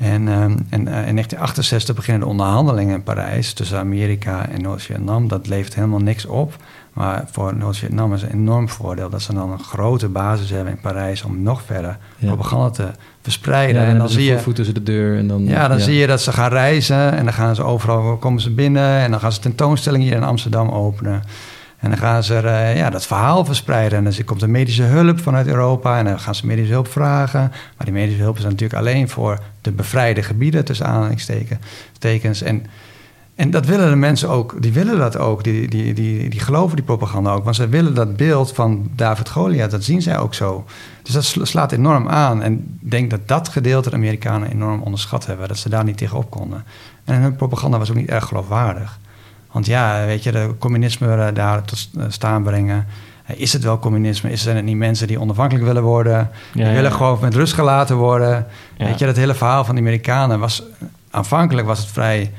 En, 0.00 0.28
um, 0.28 0.66
en 0.70 0.80
uh, 0.80 1.08
in 1.08 1.14
1968 1.14 1.94
beginnen 1.94 2.22
de 2.22 2.28
onderhandelingen 2.28 2.94
in 2.94 3.02
Parijs 3.02 3.52
tussen 3.52 3.78
Amerika 3.78 4.48
en 4.48 4.62
Noord-Vietnam. 4.62 5.28
Dat 5.28 5.46
levert 5.46 5.74
helemaal 5.74 5.98
niks 5.98 6.26
op. 6.26 6.56
Maar 6.92 7.24
voor 7.30 7.56
Noord-Vietnam 7.56 8.14
is 8.14 8.22
een 8.22 8.32
enorm 8.32 8.68
voordeel 8.68 9.10
dat 9.10 9.22
ze 9.22 9.34
dan 9.34 9.50
een 9.50 9.58
grote 9.58 10.08
basis 10.08 10.50
hebben 10.50 10.72
in 10.72 10.80
Parijs 10.80 11.22
om 11.22 11.42
nog 11.42 11.62
verder 11.62 11.98
ja. 12.16 12.26
propaganda 12.26 12.70
te 12.70 12.86
verspreiden. 13.22 13.80
Ja, 13.80 13.86
en, 13.86 13.92
en 13.92 13.98
dan, 13.98 14.08
zie 14.08 14.24
je 14.24 14.38
voet 14.38 14.54
tussen 14.54 14.74
de 14.74 14.82
deur. 14.82 15.18
En 15.18 15.26
dan, 15.26 15.44
ja, 15.44 15.68
dan 15.68 15.78
ja. 15.78 15.84
zie 15.84 15.94
je 15.94 16.06
dat 16.06 16.20
ze 16.20 16.32
gaan 16.32 16.50
reizen 16.50 17.12
en 17.12 17.24
dan 17.24 17.32
gaan 17.32 17.54
ze 17.54 17.62
overal 17.62 18.16
komen 18.16 18.40
ze 18.40 18.50
binnen 18.50 18.98
en 18.98 19.10
dan 19.10 19.20
gaan 19.20 19.32
ze 19.32 19.40
tentoonstellingen 19.40 20.06
hier 20.06 20.16
in 20.16 20.24
Amsterdam 20.24 20.68
openen. 20.68 21.22
En 21.80 21.90
dan 21.90 21.98
gaan 21.98 22.22
ze 22.22 22.40
uh, 22.44 22.76
ja, 22.76 22.90
dat 22.90 23.06
verhaal 23.06 23.44
verspreiden. 23.44 23.98
En 23.98 24.04
dan 24.04 24.24
komt 24.24 24.42
er 24.42 24.50
medische 24.50 24.82
hulp 24.82 25.20
vanuit 25.20 25.46
Europa. 25.46 25.98
En 25.98 26.04
dan 26.04 26.20
gaan 26.20 26.34
ze 26.34 26.46
medische 26.46 26.72
hulp 26.72 26.88
vragen. 26.88 27.40
Maar 27.76 27.86
die 27.86 27.92
medische 27.92 28.22
hulp 28.22 28.36
is 28.38 28.42
natuurlijk 28.42 28.74
alleen 28.74 29.08
voor 29.08 29.38
de 29.60 29.72
bevrijde 29.72 30.22
gebieden, 30.22 30.64
tussen 30.64 30.86
aanhalingstekens. 30.86 32.42
En, 32.42 32.66
en 33.34 33.50
dat 33.50 33.66
willen 33.66 33.90
de 33.90 33.96
mensen 33.96 34.28
ook. 34.28 34.62
Die 34.62 34.72
willen 34.72 34.98
dat 34.98 35.16
ook. 35.16 35.44
Die, 35.44 35.68
die, 35.68 35.94
die, 35.94 36.28
die 36.28 36.40
geloven 36.40 36.76
die 36.76 36.84
propaganda 36.84 37.32
ook. 37.32 37.44
Want 37.44 37.56
ze 37.56 37.68
willen 37.68 37.94
dat 37.94 38.16
beeld 38.16 38.52
van 38.52 38.90
David 38.96 39.28
Goliath. 39.28 39.70
Dat 39.70 39.84
zien 39.84 40.02
zij 40.02 40.18
ook 40.18 40.34
zo. 40.34 40.64
Dus 41.02 41.14
dat 41.14 41.48
slaat 41.48 41.72
enorm 41.72 42.08
aan. 42.08 42.42
En 42.42 42.78
ik 42.82 42.90
denk 42.90 43.10
dat 43.10 43.28
dat 43.28 43.48
gedeelte 43.48 43.90
de 43.90 43.96
Amerikanen 43.96 44.50
enorm 44.50 44.82
onderschat 44.82 45.26
hebben. 45.26 45.48
Dat 45.48 45.58
ze 45.58 45.68
daar 45.68 45.84
niet 45.84 45.96
tegenop 45.96 46.30
konden. 46.30 46.64
En 47.04 47.20
hun 47.20 47.36
propaganda 47.36 47.78
was 47.78 47.90
ook 47.90 47.96
niet 47.96 48.08
erg 48.08 48.24
geloofwaardig. 48.24 48.98
Want 49.52 49.66
ja, 49.66 50.06
weet 50.06 50.22
je, 50.22 50.32
de 50.32 50.54
communisme 50.58 51.32
daar 51.32 51.62
tot 51.62 51.88
staan 52.08 52.42
brengen. 52.42 52.86
Is 53.26 53.52
het 53.52 53.62
wel 53.62 53.78
communisme? 53.78 54.36
Zijn 54.36 54.56
het 54.56 54.64
niet 54.64 54.76
mensen 54.76 55.06
die 55.06 55.20
onafhankelijk 55.20 55.66
willen 55.66 55.82
worden? 55.82 56.30
Die 56.52 56.64
ja, 56.64 56.72
willen 56.72 56.90
ja. 56.90 56.96
gewoon 56.96 57.18
met 57.20 57.34
rust 57.34 57.52
gelaten 57.52 57.96
worden? 57.96 58.46
Weet 58.78 58.98
je, 58.98 59.06
dat 59.06 59.16
hele 59.16 59.34
verhaal 59.34 59.64
van 59.64 59.74
de 59.74 59.80
Amerikanen 59.80 60.40
was... 60.40 60.62
Aanvankelijk 61.10 61.66
was 61.66 61.78
het 61.78 61.88
vrij 61.88 62.32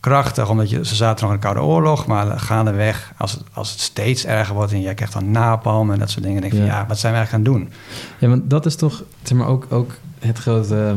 krachtig, 0.00 0.48
omdat 0.48 0.70
je, 0.70 0.86
ze 0.86 0.94
zaten 0.94 1.24
nog 1.24 1.34
in 1.34 1.40
de 1.40 1.46
Koude 1.46 1.62
Oorlog. 1.62 2.06
Maar 2.06 2.40
gaandeweg, 2.40 3.12
als 3.16 3.32
het, 3.32 3.42
als 3.52 3.70
het 3.70 3.80
steeds 3.80 4.26
erger 4.26 4.54
wordt... 4.54 4.72
en 4.72 4.80
jij 4.80 4.94
krijgt 4.94 5.12
dan 5.14 5.30
napalm 5.30 5.90
en 5.90 5.98
dat 5.98 6.10
soort 6.10 6.24
dingen... 6.24 6.40
denk 6.40 6.52
je 6.52 6.58
van, 6.58 6.68
ja, 6.68 6.84
wat 6.88 6.98
zijn 6.98 7.12
we 7.12 7.18
eigenlijk 7.18 7.46
gaan 7.48 7.54
doen? 7.54 7.72
Ja, 8.18 8.28
want 8.28 8.50
dat 8.50 8.66
is 8.66 8.76
toch, 8.76 9.02
zeg 9.22 9.38
maar, 9.38 9.46
ook, 9.46 9.66
ook 9.70 9.90
het 10.18 10.38
grote... 10.38 10.96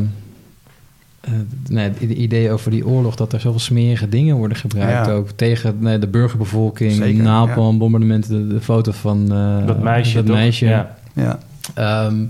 Uh, 1.29 1.33
nee, 1.67 1.89
het 1.89 2.01
idee 2.01 2.51
over 2.51 2.71
die 2.71 2.87
oorlog, 2.87 3.15
dat 3.15 3.33
er 3.33 3.39
zoveel 3.39 3.59
smerige 3.59 4.09
dingen 4.09 4.35
worden 4.35 4.57
gebruikt. 4.57 5.07
Ja. 5.07 5.13
Ook 5.13 5.29
tegen 5.29 5.75
nee, 5.79 5.99
de 5.99 6.07
burgerbevolking, 6.07 6.91
Zeker, 6.91 7.23
napalm, 7.23 7.71
ja. 7.73 7.77
bombardementen, 7.79 8.47
de, 8.47 8.53
de, 8.53 8.61
foto 8.61 8.91
van 8.91 9.33
uh, 9.33 9.67
dat 9.67 9.83
meisje. 9.83 10.23
Dat 10.23 10.35
meisje. 10.35 10.65
Ja. 10.65 10.95
ja. 11.13 11.39
Um, 12.05 12.29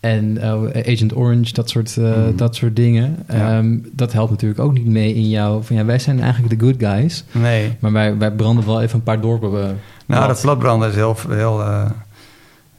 en 0.00 0.36
uh, 0.36 0.82
Agent 0.92 1.16
Orange, 1.16 1.52
dat 1.52 1.70
soort, 1.70 1.96
mm. 1.96 2.36
dat 2.36 2.56
soort 2.56 2.76
dingen. 2.76 3.16
Ja. 3.28 3.58
Um, 3.58 3.90
dat 3.92 4.12
helpt 4.12 4.30
natuurlijk 4.30 4.60
ook 4.60 4.72
niet 4.72 4.86
mee 4.86 5.14
in 5.14 5.28
jou. 5.28 5.64
Van 5.64 5.76
ja, 5.76 5.84
wij 5.84 5.98
zijn 5.98 6.20
eigenlijk 6.20 6.60
de 6.60 6.66
good 6.66 6.76
guys. 6.78 7.24
Nee. 7.32 7.76
Maar 7.78 7.92
wij, 7.92 8.16
wij 8.16 8.32
branden 8.32 8.66
wel 8.66 8.82
even 8.82 8.94
een 8.94 9.02
paar 9.02 9.20
dorpen. 9.20 9.78
nou, 10.06 10.26
dat 10.26 10.40
platbranden 10.40 10.88
is 10.88 10.94
heel. 10.94 11.16
heel 11.28 11.60
uh, 11.60 11.90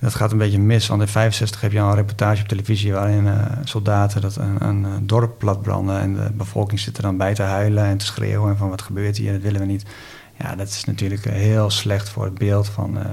dat 0.04 0.16
gaat 0.16 0.32
een 0.32 0.38
beetje 0.38 0.60
mis, 0.60 0.88
want 0.88 1.02
in 1.02 1.08
65 1.08 1.62
heb 1.62 1.72
je 1.72 1.82
al 1.82 1.90
een 1.90 1.96
reportage 1.96 2.42
op 2.42 2.48
televisie 2.48 2.94
waarin 2.94 3.26
uh, 3.26 3.46
soldaten 3.64 4.22
dat 4.22 4.36
een, 4.36 4.68
een, 4.68 4.84
een 4.84 5.08
dorp 5.08 5.38
platbranden 5.38 6.00
en 6.00 6.14
de 6.14 6.32
bevolking 6.34 6.80
zit 6.80 6.98
er 6.98 7.04
dan 7.04 7.18
bij 7.18 7.34
te 7.34 7.42
huilen 7.42 7.84
en 7.84 7.98
te 7.98 8.06
schreeuwen 8.06 8.50
en 8.50 8.58
van 8.58 8.70
wat 8.70 8.82
gebeurt 8.82 9.18
hier, 9.18 9.32
dat 9.32 9.42
willen 9.42 9.60
we 9.60 9.66
niet. 9.66 9.86
Ja, 10.40 10.56
dat 10.56 10.68
is 10.68 10.84
natuurlijk 10.84 11.26
heel 11.26 11.70
slecht 11.70 12.10
voor 12.10 12.24
het 12.24 12.34
beeld 12.34 12.68
van, 12.68 12.98
uh, 12.98 13.06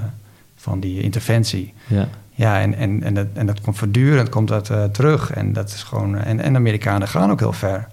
van 0.55 0.79
die 0.79 1.01
interventie. 1.01 1.73
Ja, 1.87 2.07
ja 2.31 2.61
en, 2.61 2.73
en, 2.73 3.03
en, 3.03 3.13
dat, 3.13 3.27
en 3.33 3.45
dat 3.45 3.61
komt 3.61 3.77
voortdurend 3.77 4.29
komt 4.29 4.47
dat, 4.47 4.69
uh, 4.69 4.83
terug 4.83 5.31
en 5.31 5.53
dat 5.53 5.69
is 5.69 5.83
gewoon 5.83 6.17
en, 6.17 6.39
en 6.39 6.53
de 6.53 6.59
Amerikanen 6.59 7.07
gaan 7.07 7.31
ook 7.31 7.39
heel 7.39 7.53
ver. 7.53 7.87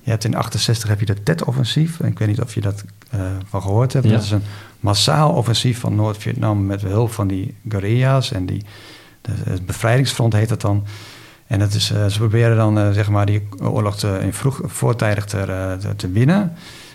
Je 0.00 0.10
hebt 0.10 0.24
in 0.24 0.36
68 0.36 0.88
heb 0.88 1.00
je 1.00 1.06
de 1.06 1.22
Tet-offensief. 1.22 2.00
Ik 2.00 2.18
weet 2.18 2.28
niet 2.28 2.40
of 2.40 2.54
je 2.54 2.60
dat 2.60 2.84
van 3.48 3.62
gehoord 3.62 3.92
hebt. 3.92 4.06
Ja. 4.06 4.12
Dat 4.12 4.22
is 4.22 4.30
een 4.30 4.42
massaal 4.80 5.32
offensief 5.32 5.80
van 5.80 5.94
Noord-Vietnam 5.94 6.66
met 6.66 6.80
behulp 6.80 7.12
van 7.12 7.28
die 7.28 7.54
guerrilla's 7.68 8.32
en 8.32 8.46
die 8.46 8.64
de, 9.20 9.32
het 9.44 9.66
bevrijdingsfront 9.66 10.32
heet 10.32 10.48
dat 10.48 10.60
dan. 10.60 10.84
En 11.46 11.58
dat 11.58 11.72
is, 11.72 11.90
uh, 11.90 12.06
ze 12.06 12.18
proberen 12.18 12.56
dan 12.56 12.78
uh, 12.78 12.90
zeg 12.90 13.10
maar 13.10 13.26
die 13.26 13.48
oorlog 13.58 13.96
te, 13.96 14.18
in 14.22 14.32
vroeg, 14.32 14.60
voortijdig 14.64 15.24
te, 15.24 15.76
te, 15.80 15.96
te 15.96 16.10
winnen. 16.10 16.52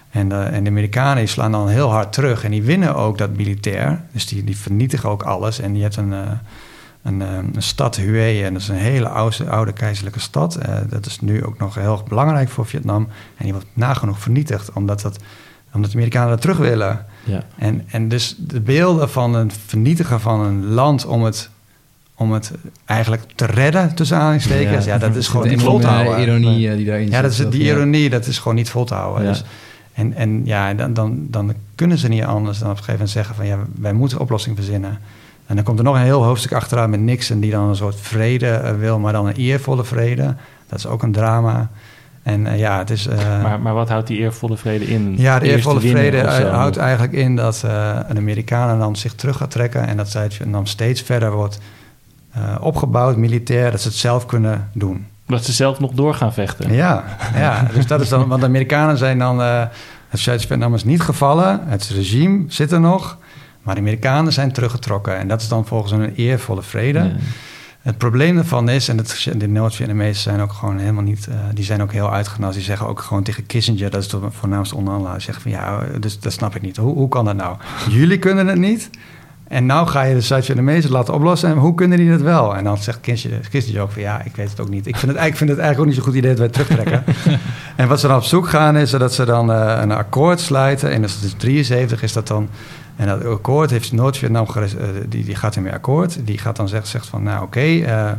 En, 0.10 0.52
en 0.52 0.64
de 0.64 0.70
Amerikanen 0.70 1.18
die 1.18 1.28
slaan 1.28 1.52
dan 1.52 1.68
heel 1.68 1.90
hard 1.90 2.14
terug 2.14 2.44
en 2.44 2.52
die 2.52 2.64
winnen 2.64 2.96
ook 2.96 3.18
dat 3.18 3.36
militair. 3.36 4.02
Dus 4.12 4.26
die, 4.26 4.44
die 4.44 4.58
vernietigen 4.58 5.10
ook 5.10 5.24
alles. 5.24 5.60
En 5.60 5.76
je 5.76 5.82
hebt 5.82 5.96
een, 5.96 6.14
een, 7.02 7.20
een 7.22 7.54
stad 7.58 7.96
Hue, 7.96 8.44
en 8.44 8.54
dat 8.54 8.62
is 8.62 8.68
een 8.68 8.76
hele 8.76 9.10
oude, 9.10 9.50
oude 9.50 9.74
keizerlijke 9.74 10.20
stad. 10.20 10.58
Uh, 10.58 10.76
dat 10.90 11.06
is 11.06 11.20
nu 11.20 11.46
ook 11.46 11.58
nog 11.58 11.76
heel 11.76 12.04
belangrijk 12.08 12.50
voor 12.50 12.66
Vietnam. 12.66 13.08
En 13.38 13.44
die 13.44 13.54
wordt 13.54 13.68
nagenoeg 13.74 14.20
vernietigd, 14.20 14.72
omdat, 14.74 15.02
dat, 15.02 15.20
omdat 15.74 15.92
de 15.92 15.98
Amerikanen 15.98 16.30
dat 16.30 16.42
terug 16.42 16.58
willen. 16.58 17.06
Ja. 17.24 17.44
En, 17.56 17.84
en 17.88 18.08
dus 18.08 18.36
de 18.38 18.60
beelden 18.60 19.10
van 19.10 19.34
het 19.34 19.54
vernietigen 19.66 20.22
van 20.22 20.40
een 20.40 20.66
land 20.66 21.06
om 21.06 21.24
het, 21.24 21.50
om 22.16 22.32
het 22.32 22.52
eigenlijk 22.86 23.24
te 23.36 23.46
redden, 23.46 23.96
tussen 23.96 24.18
aanhalingstekens, 24.18 24.86
ja. 24.86 24.94
ja, 24.94 25.00
dat 25.00 25.16
is 25.16 25.28
gewoon 25.28 25.48
niet 25.48 25.62
vol 25.62 25.80
te 25.80 25.88
houden. 25.88 26.22
ironie 26.22 26.76
die 26.76 26.86
daarin 26.86 27.10
Ja, 27.10 27.22
dat 27.22 27.32
is, 27.32 27.38
die 27.50 27.62
ironie, 27.62 28.10
dat 28.10 28.28
is 28.28 28.38
gewoon 28.38 28.56
niet 28.56 28.70
vol 28.70 28.86
te 28.86 28.94
houden. 28.94 29.24
Ja. 29.24 29.30
Dus, 29.30 29.44
en, 29.94 30.14
en 30.14 30.46
ja, 30.46 30.74
dan, 30.74 30.94
dan, 30.94 31.28
dan 31.30 31.54
kunnen 31.76 31.98
ze 31.98 32.08
niet 32.08 32.24
anders 32.24 32.60
dan 32.60 32.70
op 32.70 32.78
een 32.78 32.84
gegeven 32.84 32.94
moment 32.94 33.10
zeggen 33.10 33.36
van 33.36 33.46
ja, 33.46 33.58
wij 33.76 33.94
moeten 33.94 34.18
een 34.18 34.24
oplossing 34.24 34.56
verzinnen. 34.56 35.00
En 35.48 35.56
dan 35.56 35.64
komt 35.64 35.78
er 35.78 35.86
nog 35.86 35.96
een 35.96 36.02
heel 36.02 36.24
hoofdstuk 36.24 36.54
achteraan 36.54 36.90
met 36.90 37.00
Nixon... 37.00 37.40
die 37.40 37.52
dan 37.52 37.70
een 37.70 37.76
soort 37.76 37.96
vrede 38.02 38.76
wil, 38.80 39.00
maar 39.00 39.14
dan 39.14 39.28
een 39.28 39.36
eervolle 39.36 39.84
vrede. 39.84 40.36
Dat 40.70 40.80
is 40.80 40.86
ook 40.86 41.04
een 41.04 41.12
drama. 41.12 41.70
En 42.28 42.58
ja, 42.58 42.78
het 42.78 42.90
is... 42.90 43.08
maar, 43.42 43.60
maar 43.60 43.74
wat 43.74 43.90
houdt 43.90 44.08
die 44.08 44.18
eervolle 44.18 44.58
vrede 44.58 44.86
in? 44.86 45.14
Ja, 45.18 45.40
de 45.40 45.50
eervolle 45.50 45.80
vrede 45.80 46.22
houdt 46.52 46.78
eigenlijk 46.78 47.14
in 47.14 47.36
dat 47.36 47.64
een 48.08 48.18
Amerikanen 48.18 48.80
dan 48.80 48.96
zich 48.96 49.14
terug 49.14 49.38
gaat 49.38 49.52
trekken... 49.52 49.88
en 49.88 49.98
dat 49.98 50.10
Zuid-Vietnam 50.10 50.66
steeds 50.66 51.02
verder 51.02 51.32
wordt 51.32 51.60
opgebouwd, 52.60 53.18
militair... 53.18 53.72
dat 53.72 53.82
ze 53.82 53.88
het 53.88 53.98
zelf 53.98 54.26
kunnen 54.26 54.70
doen. 54.74 55.08
Dat 55.26 55.46
ze 55.46 55.52
zelf 55.52 55.80
nog 55.80 55.92
door 55.92 56.14
gaan 56.14 56.34
vechten. 56.34 56.74
Ja, 56.74 57.04
ja 57.36 57.68
dus 57.74 57.88
dat 57.88 58.02
is 58.02 58.10
dan, 58.10 58.28
want 58.28 58.42
de 58.42 58.48
Amerikanen 58.48 58.98
zijn 58.98 59.20
dan. 59.20 59.40
Het 60.10 60.20
Zuid-Vietnam 60.20 60.74
is 60.74 60.84
niet 60.84 61.02
gevallen, 61.02 61.62
het 61.66 61.92
regime 61.96 62.44
zit 62.48 62.72
er 62.72 62.80
nog, 62.80 63.18
maar 63.62 63.76
de 63.76 63.82
Amerikanen 63.82 64.34
zijn 64.34 64.52
teruggetrokken. 64.52 65.18
En 65.18 65.28
dat 65.28 65.42
is 65.42 65.48
dan 65.48 65.66
volgens 65.66 65.92
een 65.92 66.14
eervolle 66.16 66.62
vrede. 66.62 67.12
Het 67.88 67.98
probleem 67.98 68.36
daarvan 68.36 68.70
is, 68.70 68.90
en 68.90 68.98
het, 68.98 69.28
de 69.38 69.48
Noord-Vietnamezen 69.48 70.22
zijn 70.22 70.42
ook 70.42 70.54
gewoon 70.54 70.78
helemaal 70.78 71.04
niet, 71.04 71.28
uh, 71.30 71.36
die 71.54 71.64
zijn 71.64 71.82
ook 71.82 71.92
heel 71.92 72.12
uitgenast. 72.12 72.54
Die 72.54 72.64
zeggen 72.64 72.88
ook 72.88 73.00
gewoon 73.00 73.24
tegen 73.24 73.46
Kissinger, 73.46 73.90
dat 73.90 74.02
is 74.02 74.08
de 74.08 74.20
voornaamste 74.30 74.76
onderhandelaar, 74.76 75.22
zeggen 75.22 75.44
van 75.44 75.52
ja, 75.52 75.84
dus 76.00 76.20
dat 76.20 76.34
snap 76.34 76.56
ik 76.56 76.62
niet. 76.62 76.78
Hoe, 76.78 76.94
hoe 76.94 77.10
kan 77.10 77.26
dat 77.26 77.36
nou? 77.36 77.58
Jullie 77.90 78.20
kunnen 78.20 78.48
het 78.48 78.58
niet. 78.58 78.90
En 79.48 79.66
nou 79.66 79.88
ga 79.88 80.02
je 80.02 80.14
de 80.14 80.22
Zuid-Vietnamezen 80.22 80.92
laten 80.92 81.14
oplossen. 81.14 81.50
En 81.50 81.58
hoe 81.58 81.76
kunnen 81.76 81.98
die 81.98 82.10
het 82.10 82.22
wel? 82.22 82.56
En 82.56 82.64
dan 82.64 82.78
zegt 82.78 83.00
Kissinger 83.50 83.82
ook 83.82 83.92
van 83.92 84.02
ja, 84.02 84.24
ik 84.24 84.36
weet 84.36 84.50
het 84.50 84.60
ook 84.60 84.70
niet. 84.70 84.88
Ik 84.88 84.96
vind 84.96 85.12
het, 85.12 85.26
ik 85.26 85.38
vind 85.38 85.50
het 85.50 85.60
eigenlijk 85.60 85.80
ook 85.80 85.86
niet 85.86 85.96
zo 85.96 86.02
goed 86.02 86.16
idee 86.16 86.30
dat 86.36 86.40
wij 86.40 86.50
terugtrekken. 86.50 87.04
en 87.76 87.88
wat 87.88 88.00
ze 88.00 88.08
dan 88.08 88.18
op 88.18 88.24
zoek 88.24 88.50
gaan 88.50 88.78
is 88.78 88.92
dat 88.92 89.14
ze 89.14 89.26
dan 89.26 89.52
uh, 89.52 89.80
een 89.82 89.92
akkoord 89.92 90.40
sluiten. 90.40 90.92
En 90.92 91.04
als 91.04 91.14
het 91.14 91.24
is 91.24 91.34
73 91.38 92.04
is 92.04 92.14
dat 92.14 92.28
dan... 92.28 92.50
En 92.98 93.08
dat 93.08 93.26
akkoord 93.26 93.70
heeft 93.70 93.92
Noord-Vietnam, 93.92 94.48
uh, 94.58 94.64
die, 95.08 95.24
die 95.24 95.36
gaat 95.36 95.56
ermee 95.56 95.74
akkoord. 95.74 96.18
Die 96.26 96.38
gaat 96.38 96.56
dan 96.56 96.68
zeggen, 96.68 96.90
zegt 96.90 97.08
van 97.08 97.24
nou 97.24 97.44
oké, 97.44 97.58
okay, 97.58 97.82
uh, 97.82 98.12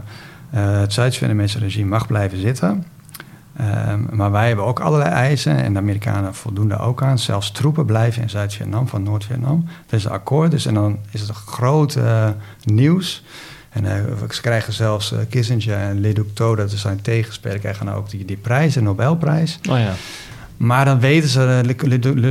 het 0.50 0.92
Zuid-Vietnamese 0.92 1.58
regime 1.58 1.88
mag 1.88 2.06
blijven 2.06 2.40
zitten... 2.40 2.84
Um, 3.60 4.08
maar 4.10 4.30
wij 4.30 4.46
hebben 4.46 4.64
ook 4.64 4.80
allerlei 4.80 5.10
eisen 5.10 5.56
en 5.56 5.72
de 5.72 5.78
Amerikanen 5.78 6.34
voldoen 6.34 6.68
daar 6.68 6.86
ook 6.86 7.02
aan. 7.02 7.18
Zelfs 7.18 7.50
troepen 7.50 7.86
blijven 7.86 8.22
in 8.22 8.30
Zuid-Vietnam 8.30 8.88
van 8.88 9.02
Noord-Vietnam. 9.02 9.64
Dat 9.86 9.98
is 9.98 10.04
een 10.04 10.10
akkoord, 10.10 10.50
dus 10.50 10.66
en 10.66 10.74
dan 10.74 10.98
is 11.10 11.20
het 11.20 11.30
groot 11.30 11.98
nieuws. 12.64 13.24
En 13.68 13.84
uh, 13.84 13.90
ze 14.30 14.40
krijgen 14.40 14.72
zelfs 14.72 15.14
Kissinger 15.28 15.78
en 15.78 16.00
Le 16.00 16.12
Duc 16.12 16.24
Tho, 16.34 16.54
dat 16.54 16.70
zijn 16.70 17.00
tegenspeler, 17.00 17.58
krijgen 17.58 17.86
dan 17.86 17.94
ook 17.94 18.10
die, 18.10 18.24
die 18.24 18.36
prijs, 18.36 18.74
de 18.74 18.82
Nobelprijs. 18.82 19.58
Oh 19.70 19.78
ja. 19.78 19.92
Maar 20.58 20.84
dan 20.84 21.00
weten 21.00 21.28
ze, 21.28 21.60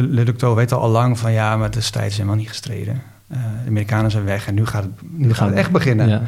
Le 0.10 0.24
Duc 0.24 0.36
Tho 0.38 0.56
weet 0.56 0.74
al 0.74 0.90
lang 0.90 1.20
van 1.20 1.32
ja, 1.32 1.58
maar 1.58 1.72
de 1.72 1.82
strijd 1.82 2.12
is 2.12 2.18
helemaal 2.18 2.38
niet 2.38 2.48
gestreden. 2.48 3.02
de 3.28 3.36
Amerikanen 3.68 4.12
zijn 4.12 4.26
weg 4.26 4.48
en 4.48 4.54
nu 4.54 4.66
gaat 4.66 4.84
het, 4.84 4.92
nu 5.12 5.34
gaat 5.34 5.50
het 5.50 5.58
echt 5.58 5.72
beginnen. 5.72 6.10
Ja. 6.10 6.22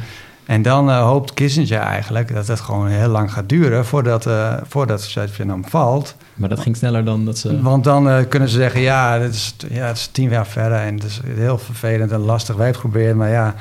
En 0.50 0.62
dan 0.62 0.88
uh, 0.88 1.02
hoopt 1.02 1.34
Kissinger 1.34 1.80
eigenlijk 1.80 2.34
dat 2.34 2.46
het 2.46 2.60
gewoon 2.60 2.86
heel 2.86 3.08
lang 3.08 3.32
gaat 3.32 3.48
duren 3.48 3.86
voordat, 3.86 4.26
uh, 4.26 4.54
voordat 4.68 5.02
Zuid-Vietnam 5.02 5.64
valt. 5.68 6.14
Maar 6.34 6.48
dat 6.48 6.60
ging 6.60 6.76
sneller 6.76 7.04
dan 7.04 7.24
dat 7.24 7.38
ze. 7.38 7.62
Want 7.62 7.84
dan 7.84 8.08
uh, 8.08 8.18
kunnen 8.28 8.48
ze 8.48 8.56
zeggen: 8.56 8.80
ja 8.80 9.18
het, 9.18 9.34
is, 9.34 9.56
ja, 9.68 9.86
het 9.86 9.96
is 9.96 10.06
tien 10.06 10.30
jaar 10.30 10.46
verder 10.46 10.78
en 10.78 10.94
het 10.94 11.04
is 11.04 11.20
heel 11.26 11.58
vervelend 11.58 12.12
en 12.12 12.18
lastig. 12.18 12.56
Wij 12.56 12.64
hebben 12.64 12.82
het 12.82 12.90
geprobeerd, 12.90 13.16
maar 13.16 13.30
ja, 13.30 13.54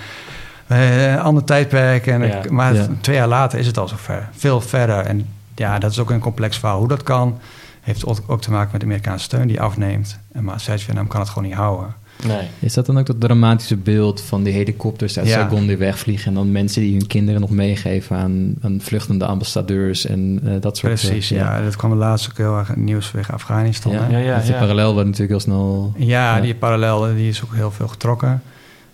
een 0.67 1.19
ander 1.19 1.43
tijdperk. 1.43 2.07
En 2.07 2.27
ja, 2.27 2.41
maar 2.49 2.73
ja. 2.73 2.87
twee 3.01 3.15
jaar 3.15 3.27
later 3.27 3.59
is 3.59 3.67
het 3.67 3.77
al 3.77 3.87
zover. 3.87 4.29
Veel 4.31 4.61
verder. 4.61 4.97
En 4.97 5.27
ja, 5.55 5.79
dat 5.79 5.91
is 5.91 5.99
ook 5.99 6.09
een 6.09 6.19
complex 6.19 6.57
verhaal. 6.57 6.79
Hoe 6.79 6.87
dat 6.87 7.03
kan, 7.03 7.39
heeft 7.89 8.27
ook 8.27 8.41
te 8.41 8.51
maken 8.51 8.69
met 8.71 8.81
de 8.81 8.87
Amerikaanse 8.87 9.23
steun 9.23 9.47
die 9.47 9.61
afneemt. 9.61 10.19
Maar 10.41 10.59
Zuid-Vietnam 10.59 11.07
kan 11.07 11.19
het 11.19 11.29
gewoon 11.29 11.47
niet 11.47 11.57
houden. 11.57 11.95
Nee. 12.27 12.47
Is 12.59 12.73
dat 12.73 12.85
dan 12.85 12.99
ook 12.99 13.05
dat 13.05 13.19
dramatische 13.19 13.77
beeld 13.77 14.21
van 14.21 14.43
die 14.43 14.53
helikopters 14.53 15.17
uit 15.17 15.27
ja. 15.27 15.33
Saigon 15.33 15.67
die 15.67 15.77
wegvliegen... 15.77 16.27
en 16.27 16.33
dan 16.33 16.51
mensen 16.51 16.81
die 16.81 16.91
hun 16.97 17.07
kinderen 17.07 17.41
nog 17.41 17.49
meegeven 17.49 18.17
aan, 18.17 18.55
aan 18.61 18.81
vluchtende 18.81 19.25
ambassadeurs 19.25 20.05
en 20.05 20.39
uh, 20.43 20.51
dat 20.59 20.77
soort 20.77 21.01
dingen? 21.01 21.15
Precies, 21.15 21.29
ja. 21.37 21.61
Dat 21.61 21.75
kwam 21.75 21.91
de 21.91 21.97
laatste 21.97 22.29
ook 22.29 22.37
heel 22.37 22.57
erg 22.57 22.75
nieuws 22.75 23.07
vanwege 23.07 23.31
Afghanistan. 23.31 23.91
Ja, 23.91 24.07
ja, 24.09 24.17
ja, 24.17 24.39
die 24.39 24.53
parallel 24.53 24.93
wordt 24.93 25.05
natuurlijk 25.05 25.31
heel 25.31 25.53
snel... 25.53 25.93
Ja, 25.97 26.41
die 26.41 26.55
parallel 26.55 27.15
die 27.15 27.29
is 27.29 27.43
ook 27.43 27.55
heel 27.55 27.71
veel 27.71 27.87
getrokken. 27.87 28.41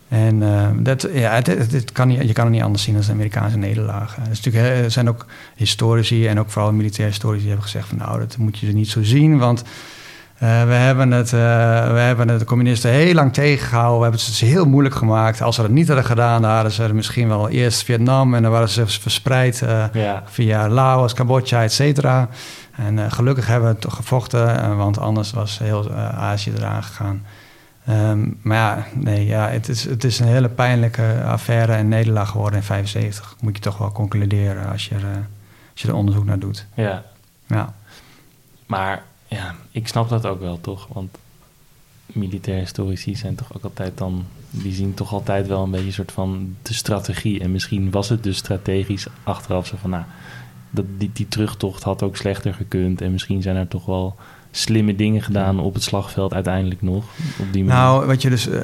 En 0.08 0.42
uh, 0.42 0.68
dat, 0.80 1.08
ja, 1.14 1.34
het, 1.34 1.48
het, 1.48 1.72
het, 1.72 1.92
kan 1.92 2.08
niet, 2.08 2.22
je 2.28 2.34
kan 2.34 2.46
het 2.46 2.54
niet 2.54 2.64
anders 2.64 2.84
zien 2.84 2.96
als 2.96 3.06
de 3.06 3.12
Amerikaanse 3.12 3.58
nederlagen. 3.58 4.24
Er, 4.24 4.32
is 4.32 4.42
natuurlijk, 4.42 4.84
er 4.84 4.92
zijn 4.92 5.10
ook 5.10 5.26
historici 5.56 6.28
en 6.28 6.40
ook 6.40 6.50
vooral 6.50 6.72
militaire 6.72 7.14
historici 7.14 7.40
die 7.40 7.50
hebben 7.50 7.70
gezegd 7.70 7.88
van... 7.88 7.98
nou, 7.98 8.20
dat 8.20 8.38
moet 8.38 8.60
je 8.60 8.68
er 8.68 8.74
niet 8.74 8.90
zo 8.90 9.04
zien, 9.04 9.38
want... 9.38 9.64
Uh, 10.44 10.64
we, 10.64 10.74
hebben 10.74 11.12
het, 11.12 11.32
uh, 11.32 11.40
we 11.92 12.00
hebben 12.00 12.30
het 12.30 12.40
de 12.40 12.46
communisten 12.46 12.92
heel 12.92 13.14
lang 13.14 13.34
tegengehouden. 13.34 13.98
We 13.98 14.04
hebben 14.04 14.22
het 14.22 14.36
ze 14.36 14.46
heel 14.46 14.66
moeilijk 14.66 14.96
gemaakt. 14.96 15.42
Als 15.42 15.56
ze 15.56 15.62
dat 15.62 15.72
niet 15.72 15.88
hadden 15.88 16.06
gedaan, 16.06 16.42
dan 16.42 16.52
hadden 16.52 16.72
ze 16.72 16.94
misschien 16.94 17.28
wel 17.28 17.50
eerst 17.50 17.84
Vietnam... 17.84 18.34
en 18.34 18.42
dan 18.42 18.52
waren 18.52 18.70
ze 18.70 18.88
verspreid 18.88 19.64
ja. 19.94 20.24
via 20.26 20.70
Laos, 20.70 21.14
Cambodja, 21.14 21.64
et 21.64 21.74
cetera. 21.74 22.30
En 22.76 23.12
gelukkig 23.12 23.48
hebben 23.48 23.68
we 23.68 23.74
het 23.74 23.82
toch 23.82 23.96
gevochten... 23.96 24.78
want 24.78 25.00
anders 25.00 25.32
was 25.32 25.60
heel 25.60 25.94
Azië 25.94 26.52
eraan 26.58 26.84
gegaan. 26.84 27.26
Um, 27.90 28.40
maar 28.42 28.58
ja, 28.58 28.86
nee, 28.94 29.26
ja 29.26 29.50
het, 29.50 29.70
is, 29.70 29.84
het 29.84 30.04
is 30.04 30.20
een 30.20 30.28
hele 30.28 30.50
pijnlijke 30.50 31.24
affaire 31.24 31.74
en 31.74 31.88
nederlaag 31.88 32.30
geworden 32.30 32.60
in 32.60 32.66
75. 32.66 33.36
Moet 33.42 33.56
je 33.56 33.62
toch 33.62 33.78
wel 33.78 33.92
concluderen 33.92 34.72
als 34.72 34.88
je, 34.88 34.96
er, 34.96 35.28
als 35.72 35.82
je 35.82 35.88
er 35.88 35.94
onderzoek 35.94 36.26
naar 36.26 36.40
doet. 36.40 36.66
Ja. 36.74 37.04
ja. 37.48 37.74
Maar 38.66 39.04
ja, 39.28 39.56
ik 39.72 39.88
snap 39.88 40.10
dat 40.10 40.26
ook 40.26 40.40
wel, 40.40 40.62
toch? 40.62 40.88
Want 40.94 41.18
militaire 42.06 42.64
historici 42.64 43.16
zijn 43.16 43.36
toch 43.36 43.56
ook 43.56 43.64
altijd 43.64 43.98
dan... 43.98 44.26
die 44.50 44.74
zien 44.74 44.94
toch 44.94 45.14
altijd 45.14 45.48
wel 45.48 45.64
een 45.64 45.72
beetje 45.72 45.86
een 45.86 45.94
soort 45.94 46.12
van 46.12 46.56
de 46.62 46.74
strategie. 46.74 47.40
En 47.40 47.52
misschien 47.52 47.92
was 47.92 48.10
het 48.10 48.24
dus 48.24 48.38
strategisch 48.38 49.08
achteraf 49.24 49.68
zo 49.68 49.76
van... 49.78 49.90
nou, 49.90 50.04
dat, 50.70 50.86
die, 50.98 51.10
die 51.14 51.28
terugtocht 51.28 51.84
had 51.84 52.04
ook 52.04 52.18
slechter 52.18 52.54
gekund... 52.54 53.02
en 53.02 53.12
misschien 53.12 53.42
zijn 53.42 53.56
er 53.56 53.68
toch 53.68 53.86
wel 53.86 54.16
slimme 54.58 54.96
dingen 54.96 55.22
gedaan 55.22 55.60
op 55.60 55.74
het 55.74 55.84
slagveld 55.84 56.34
uiteindelijk 56.34 56.82
nog. 56.82 57.04
Op 57.40 57.54
die 57.54 57.64
manier. 57.64 57.82
Nou, 57.82 58.06
wat 58.06 58.22
je 58.22 58.30
dus... 58.30 58.48
Uh, 58.48 58.60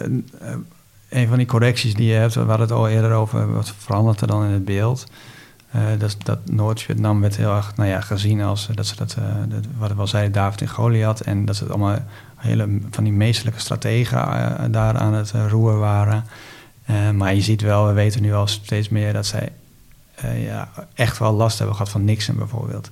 een 1.09 1.27
van 1.27 1.37
die 1.37 1.47
correcties 1.47 1.93
die 1.93 2.07
je 2.07 2.13
hebt, 2.13 2.33
we 2.33 2.39
hadden 2.39 2.59
het 2.59 2.71
al 2.71 2.89
eerder 2.89 3.11
over... 3.11 3.53
wat 3.53 3.73
verandert 3.77 4.21
er 4.21 4.27
dan 4.27 4.45
in 4.45 4.51
het 4.51 4.65
beeld... 4.65 5.05
Uh, 5.75 5.81
dat, 5.97 6.15
dat 6.23 6.39
Noord-Vietnam 6.45 7.21
werd 7.21 7.37
heel 7.37 7.55
erg 7.55 7.75
nou 7.75 7.89
ja, 7.89 8.01
gezien 8.01 8.41
als 8.41 8.67
dat 8.73 8.87
ze 8.87 8.95
dat, 8.95 9.15
uh, 9.19 9.25
wat 9.77 9.89
we 9.89 9.95
wel 9.95 10.07
zeiden, 10.07 10.31
David 10.31 10.61
en 10.61 10.67
Goliath. 10.69 11.21
En 11.21 11.45
dat 11.45 11.55
ze 11.55 11.63
het 11.63 11.71
allemaal 11.71 11.97
hele 12.35 12.79
van 12.89 13.03
die 13.03 13.13
meestelijke 13.13 13.59
strategen 13.59 14.71
daar 14.71 14.97
aan 14.97 15.13
het 15.13 15.33
roer 15.49 15.79
waren. 15.79 16.25
maar 17.13 17.35
je 17.35 17.41
ziet 17.41 17.61
wel, 17.61 17.87
we 17.87 17.93
weten 17.93 18.21
nu 18.21 18.33
al 18.33 18.47
steeds 18.47 18.89
meer 18.89 19.13
dat 19.13 19.25
zij 19.25 19.51
ja, 20.35 20.69
echt 20.93 21.17
wel 21.17 21.33
last 21.33 21.57
hebben 21.57 21.75
gehad 21.75 21.91
van 21.91 22.05
Nixon 22.05 22.35
bijvoorbeeld. 22.35 22.91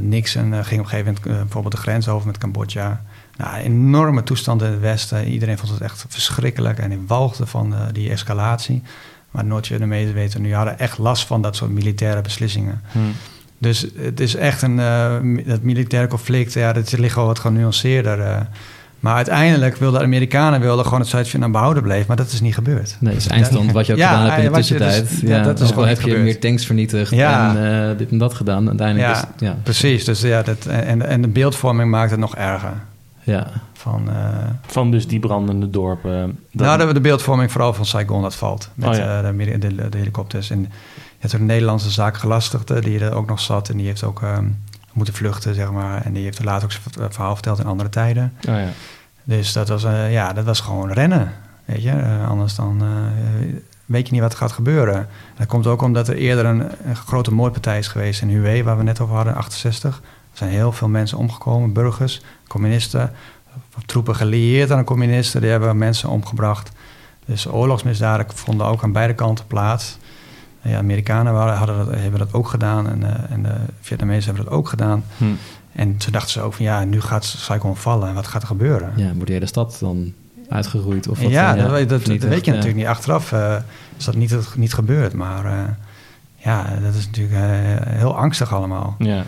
Dat 0.00 0.08
Nixon 0.08 0.64
ging 0.64 0.80
op 0.80 0.86
een 0.86 0.90
gegeven 0.90 1.16
moment 1.22 1.42
bijvoorbeeld 1.42 1.74
de 1.74 1.80
grens 1.80 2.08
over 2.08 2.26
met 2.26 2.38
Cambodja. 2.38 3.02
Nou, 3.36 3.56
enorme 3.56 4.22
toestanden 4.22 4.66
in 4.66 4.72
het 4.72 4.82
Westen. 4.82 5.28
Iedereen 5.28 5.58
vond 5.58 5.72
het 5.72 5.80
echt 5.80 6.04
verschrikkelijk 6.08 6.78
en 6.78 6.92
in 6.92 7.06
walgde 7.06 7.46
van 7.46 7.74
die 7.92 8.10
escalatie. 8.10 8.82
Maar 9.30 9.44
Noord-Vietnamezen 9.44 10.14
weten 10.14 10.42
nu 10.42 10.54
hadden 10.54 10.78
echt 10.78 10.98
last 10.98 11.26
van 11.26 11.42
dat 11.42 11.56
soort 11.56 11.70
militaire 11.70 12.20
beslissingen. 12.20 12.82
Hmm. 12.92 13.12
Dus 13.58 13.86
het 13.96 14.20
is 14.20 14.34
echt 14.34 14.62
een 14.62 14.76
dat 15.46 15.62
militaire 15.62 16.08
conflict, 16.08 16.52
ja, 16.52 16.72
dat 16.72 16.92
ligt 16.92 17.14
wel 17.14 17.26
wat 17.26 17.38
genuanceerder. 17.38 18.48
Maar 19.00 19.14
uiteindelijk 19.14 19.76
wilden 19.76 20.00
de 20.00 20.06
Amerikanen 20.06 20.60
wilden 20.60 20.84
gewoon 20.84 21.00
het 21.00 21.08
Zuid-Vietnam 21.08 21.52
behouden 21.52 21.82
bleef, 21.82 22.06
maar 22.06 22.16
dat 22.16 22.32
is 22.32 22.40
niet 22.40 22.54
gebeurd. 22.54 22.96
Nee, 23.00 23.12
dat 23.12 23.22
is 23.22 23.28
eindstand 23.28 23.72
wat 23.72 23.86
je 23.86 23.92
ook 23.92 23.98
ja, 23.98 24.08
gedaan 24.08 24.24
hebt 24.24 24.42
in 24.42 24.52
de 24.52 24.56
tussentijd. 24.56 25.08
Dus, 25.08 25.20
ja, 25.20 25.36
ja, 25.36 25.42
dat 25.42 25.60
is 25.60 25.68
gewoon 25.68 25.88
heb 25.88 26.00
je 26.00 26.16
meer 26.16 26.40
tanks 26.40 26.66
vernietigd 26.66 27.10
ja. 27.10 27.56
en 27.56 27.90
uh, 27.90 27.98
dit 27.98 28.10
en 28.10 28.18
dat 28.18 28.34
gedaan. 28.34 28.68
Uiteindelijk 28.68 29.08
ja, 29.08 29.22
is, 29.22 29.24
ja, 29.38 29.56
precies. 29.62 30.04
Dus 30.04 30.20
ja, 30.20 30.42
dat, 30.42 30.66
en, 30.66 31.08
en 31.08 31.22
de 31.22 31.28
beeldvorming 31.28 31.90
maakt 31.90 32.10
het 32.10 32.20
nog 32.20 32.36
erger. 32.36 32.74
Ja. 33.22 33.46
Van, 33.72 34.08
uh, 34.08 34.14
van 34.66 34.90
dus 34.90 35.06
die 35.06 35.18
brandende 35.18 35.70
dorpen. 35.70 36.38
Nou, 36.50 36.86
de, 36.86 36.92
de 36.92 37.00
beeldvorming 37.00 37.52
vooral 37.52 37.74
van 37.74 37.86
Saigon 37.86 38.22
dat 38.22 38.34
valt. 38.34 38.70
Met 38.74 38.88
oh, 38.88 38.94
ja. 38.94 39.22
uh, 39.22 39.38
de, 39.38 39.58
de, 39.58 39.88
de, 39.88 39.98
helikopters. 39.98 40.50
En 40.50 40.60
je 40.60 40.68
hebt 41.18 41.34
ook 41.34 41.40
een 41.40 41.46
Nederlandse 41.46 41.90
zaakgelastigde 41.90 42.80
die 42.80 42.98
er 42.98 43.14
ook 43.14 43.28
nog 43.28 43.40
zat. 43.40 43.68
En 43.68 43.76
die 43.76 43.86
heeft 43.86 44.04
ook 44.04 44.22
um, 44.22 44.56
moeten 44.98 45.16
vluchten, 45.16 45.54
zeg 45.54 45.70
maar. 45.70 46.04
En 46.04 46.12
die 46.12 46.24
heeft 46.24 46.44
later 46.44 46.64
ook 46.64 46.72
zijn 46.72 47.12
verhaal 47.12 47.34
verteld 47.34 47.58
in 47.58 47.66
andere 47.66 47.88
tijden. 47.88 48.32
Oh, 48.48 48.54
ja. 48.54 48.68
Dus 49.24 49.52
dat 49.52 49.68
was, 49.68 49.84
uh, 49.84 50.12
ja, 50.12 50.32
dat 50.32 50.44
was 50.44 50.60
gewoon 50.60 50.92
rennen. 50.92 51.32
Weet 51.64 51.82
je, 51.82 52.24
anders 52.28 52.54
dan 52.54 52.82
weet 53.86 54.06
je 54.06 54.12
niet 54.12 54.22
wat 54.22 54.32
er 54.32 54.38
gaat 54.38 54.52
gebeuren. 54.52 55.08
dat 55.36 55.46
komt 55.46 55.66
ook 55.66 55.82
omdat 55.82 56.08
er 56.08 56.16
eerder 56.16 56.44
een, 56.44 56.62
een 56.84 56.96
grote 56.96 57.32
moordpartij 57.32 57.78
is 57.78 57.88
geweest 57.88 58.22
in 58.22 58.28
Hue, 58.28 58.64
waar 58.64 58.76
we 58.76 58.82
net 58.82 59.00
over 59.00 59.14
hadden, 59.14 59.34
68. 59.34 59.96
Er 60.30 60.38
zijn 60.38 60.50
heel 60.50 60.72
veel 60.72 60.88
mensen 60.88 61.18
omgekomen, 61.18 61.72
burgers, 61.72 62.22
communisten 62.46 63.12
troepen 63.86 64.16
gelieerd 64.16 64.70
aan 64.70 64.78
de 64.78 64.84
communisten, 64.84 65.40
die 65.40 65.50
hebben 65.50 65.78
mensen 65.78 66.08
omgebracht. 66.08 66.70
Dus 67.24 67.48
oorlogsmisdaden 67.48 68.26
vonden 68.34 68.66
ook 68.66 68.82
aan 68.82 68.92
beide 68.92 69.14
kanten 69.14 69.46
plaats. 69.46 69.98
De 70.62 70.76
Amerikanen 70.76 71.32
waren, 71.32 71.56
hadden 71.56 71.76
dat, 71.76 71.94
hebben 71.94 72.18
dat 72.18 72.32
ook 72.32 72.48
gedaan 72.48 72.88
en, 72.88 73.00
uh, 73.00 73.30
en 73.30 73.42
de 73.42 73.54
Vietnamezen 73.80 74.24
hebben 74.24 74.44
dat 74.44 74.54
ook 74.54 74.68
gedaan. 74.68 75.04
Hm. 75.16 75.24
En 75.72 75.96
toen 75.96 76.12
dachten 76.12 76.30
ze 76.30 76.40
ook 76.40 76.54
van 76.54 76.64
ja, 76.64 76.84
nu 76.84 77.00
gaat 77.00 77.24
Saigon 77.24 77.76
vallen 77.76 78.08
en 78.08 78.14
wat 78.14 78.26
gaat 78.26 78.42
er 78.42 78.48
gebeuren? 78.48 78.92
Ja, 78.96 79.12
moet 79.14 79.26
de 79.26 79.32
hele 79.32 79.46
stad 79.46 79.76
dan 79.80 80.12
uitgeroeid? 80.48 81.08
Of 81.08 81.20
wat, 81.20 81.30
ja, 81.30 81.54
dat, 81.54 81.88
dat, 81.88 82.06
dat, 82.06 82.22
weet 82.22 82.44
je 82.44 82.50
natuurlijk 82.50 82.76
niet. 82.76 82.86
Achteraf 82.86 83.32
is 83.96 84.04
dat 84.04 84.14
niet, 84.14 84.36
niet 84.56 84.74
gebeurd. 84.74 85.12
Maar 85.12 85.76
ja, 86.36 86.66
dat 86.82 86.94
is 86.94 87.06
natuurlijk 87.06 87.38
heel 87.88 88.16
angstig 88.16 88.54
allemaal. 88.54 88.94
Ja. 88.98 89.24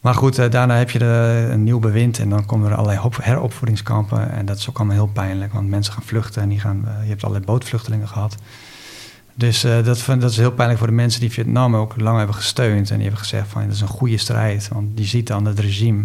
Maar 0.00 0.14
goed, 0.14 0.52
daarna 0.52 0.76
heb 0.76 0.90
je 0.90 0.98
de, 0.98 1.48
een 1.50 1.62
nieuw 1.62 1.78
bewind 1.78 2.18
en 2.18 2.28
dan 2.28 2.46
komen 2.46 2.70
er 2.70 2.76
allerlei 2.76 3.10
heropvoedingskampen. 3.20 4.30
En 4.30 4.46
dat 4.46 4.58
is 4.58 4.68
ook 4.68 4.76
allemaal 4.76 4.96
heel 4.96 5.10
pijnlijk, 5.12 5.52
want 5.52 5.68
mensen 5.68 5.92
gaan 5.92 6.02
vluchten 6.02 6.42
en 6.42 6.48
die 6.48 6.60
gaan, 6.60 6.88
je 7.02 7.08
hebt 7.08 7.22
allerlei 7.22 7.46
bootvluchtelingen 7.46 8.08
gehad. 8.08 8.36
Dus 9.34 9.64
uh, 9.64 9.84
dat, 9.84 10.04
dat 10.06 10.30
is 10.30 10.36
heel 10.36 10.52
pijnlijk 10.52 10.78
voor 10.78 10.88
de 10.88 10.94
mensen 10.94 11.20
die 11.20 11.30
Vietnam 11.30 11.76
ook 11.76 12.00
lang 12.00 12.16
hebben 12.18 12.36
gesteund. 12.36 12.90
En 12.90 12.94
die 12.94 13.04
hebben 13.04 13.20
gezegd 13.20 13.48
van, 13.48 13.62
dat 13.62 13.74
is 13.74 13.80
een 13.80 13.88
goede 13.88 14.16
strijd. 14.16 14.68
Want 14.68 14.96
die 14.96 15.06
ziet 15.06 15.26
dan 15.26 15.44
het 15.44 15.58
regime, 15.58 16.04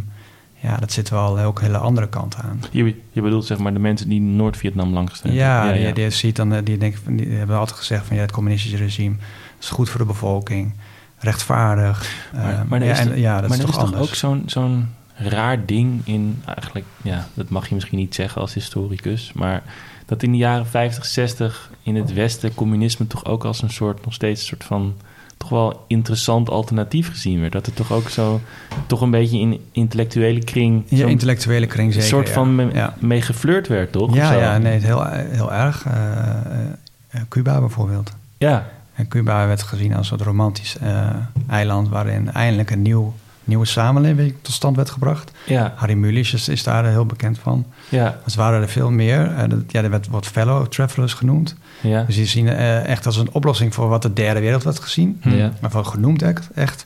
ja, 0.56 0.78
dat 0.78 0.92
zit 0.92 1.10
wel 1.10 1.40
ook 1.40 1.60
een 1.60 1.66
hele 1.66 1.78
andere 1.78 2.10
kant 2.10 2.36
aan. 2.36 2.64
Je, 2.72 2.96
je 3.12 3.22
bedoelt 3.22 3.46
zeg 3.46 3.58
maar 3.58 3.74
de 3.74 3.80
mensen 3.80 4.10
die 4.10 4.22
Noord-Vietnam 4.22 4.94
lang 4.94 5.10
gesteund 5.10 5.36
ja, 5.36 5.64
hebben? 5.64 5.82
Ja, 5.82 5.94
die, 5.94 6.10
ziet 6.10 6.36
dan, 6.36 6.64
die, 6.64 6.78
denken, 6.78 7.16
die 7.16 7.28
hebben 7.28 7.58
altijd 7.58 7.78
gezegd 7.78 8.06
van, 8.06 8.16
ja, 8.16 8.22
het 8.22 8.32
communistische 8.32 8.78
regime 8.78 9.16
is 9.60 9.70
goed 9.70 9.90
voor 9.90 10.00
de 10.00 10.06
bevolking. 10.06 10.74
Rechtvaardig. 11.18 12.28
Maar, 12.34 12.54
uh, 12.54 12.62
maar, 12.68 12.84
ja, 12.84 12.96
en, 12.96 13.20
ja, 13.20 13.42
dat 13.42 13.52
is 13.52 13.58
toch, 13.58 13.70
is 13.70 13.76
toch 13.76 13.96
ook 13.96 14.16
zo'n 14.16 14.44
zo'n 14.46 14.88
raar 15.14 15.66
ding 15.66 16.02
in, 16.04 16.42
eigenlijk, 16.46 16.86
ja, 17.02 17.28
dat 17.34 17.50
mag 17.50 17.70
je 17.70 17.76
misschien 17.76 17.98
niet 17.98 18.16
zeggen 18.16 18.42
als 18.42 18.54
historicus, 18.54 19.32
maar 19.34 19.64
dat 20.10 20.24
in 20.24 20.32
de 20.32 20.38
jaren 20.38 20.68
50, 20.68 21.06
60 21.06 21.70
in 21.84 21.96
het 21.96 22.14
Westen 22.14 22.54
communisme 22.54 23.08
toch 23.08 23.26
ook 23.26 23.46
als 23.46 23.62
een 23.62 23.70
soort, 23.70 24.06
nog 24.06 24.14
steeds 24.14 24.42
een 24.42 24.48
soort 24.48 24.64
van 24.64 24.96
toch 25.38 25.50
wel 25.50 25.86
interessant 25.88 26.50
alternatief 26.50 27.10
gezien 27.10 27.40
werd. 27.40 27.54
Dat 27.54 27.66
er 27.66 27.74
toch 27.74 27.92
ook 27.92 28.10
zo, 28.10 28.42
toch 28.88 29.02
een 29.02 29.12
beetje 29.12 29.40
in 29.40 29.60
intellectuele 29.72 30.44
kring... 30.44 30.84
Ja, 30.88 31.08
intellectuele 31.08 31.66
kring 31.66 31.94
zeker, 31.94 32.04
Een 32.04 32.16
soort 32.16 32.30
van 32.30 32.72
ja. 32.74 32.94
mee 33.00 33.22
geflirt 33.22 33.68
werd, 33.68 33.92
toch? 33.92 34.16
Ja, 34.16 34.34
ja, 34.34 34.58
nee, 34.58 34.80
heel, 34.80 35.06
heel 35.06 35.54
erg. 35.54 35.86
Uh, 35.86 37.22
Cuba 37.30 37.60
bijvoorbeeld. 37.60 38.12
Ja. 38.38 38.70
En 38.94 39.08
Cuba 39.08 39.48
werd 39.48 39.64
gezien 39.64 39.90
als 39.90 40.00
een 40.00 40.18
soort 40.18 40.22
romantisch 40.22 40.78
uh, 40.84 41.10
eiland... 41.48 41.90
waarin 41.90 42.32
eindelijk 42.32 42.72
een 42.72 42.82
nieuw 42.82 43.14
nieuwe 43.50 43.66
samenleving 43.66 44.34
tot 44.42 44.54
stand 44.54 44.76
werd 44.76 44.90
gebracht. 44.90 45.32
Ja. 45.46 45.74
Harry 45.76 45.94
Mulisch 45.94 46.48
is, 46.48 46.64
daar 46.64 46.86
heel 46.86 47.06
bekend 47.06 47.40
van. 47.40 47.66
Ja. 47.90 48.20
Dus 48.24 48.36
waren 48.36 48.62
er 48.62 48.70
veel 48.70 48.92
meer. 48.92 49.20
Uh, 49.20 49.58
ja, 49.68 49.84
er 49.84 49.90
werd 49.90 50.08
wat 50.08 50.28
fellow 50.28 50.68
travelers 50.68 51.14
genoemd. 51.14 51.56
Ja. 51.82 52.04
Dus 52.04 52.16
die 52.16 52.26
zien 52.26 52.46
uh, 52.46 52.86
echt 52.86 53.06
als 53.06 53.18
een 53.18 53.32
oplossing 53.32 53.74
voor 53.74 53.88
wat 53.88 54.02
de 54.02 54.14
derde 54.14 54.40
wereld 54.40 54.64
werd 54.64 54.80
gezien. 54.80 55.22
Ja. 55.24 55.54
Maar 55.62 55.72
van 55.72 55.86
genoemd 55.86 56.22
echt. 56.22 56.50
echt. 56.56 56.86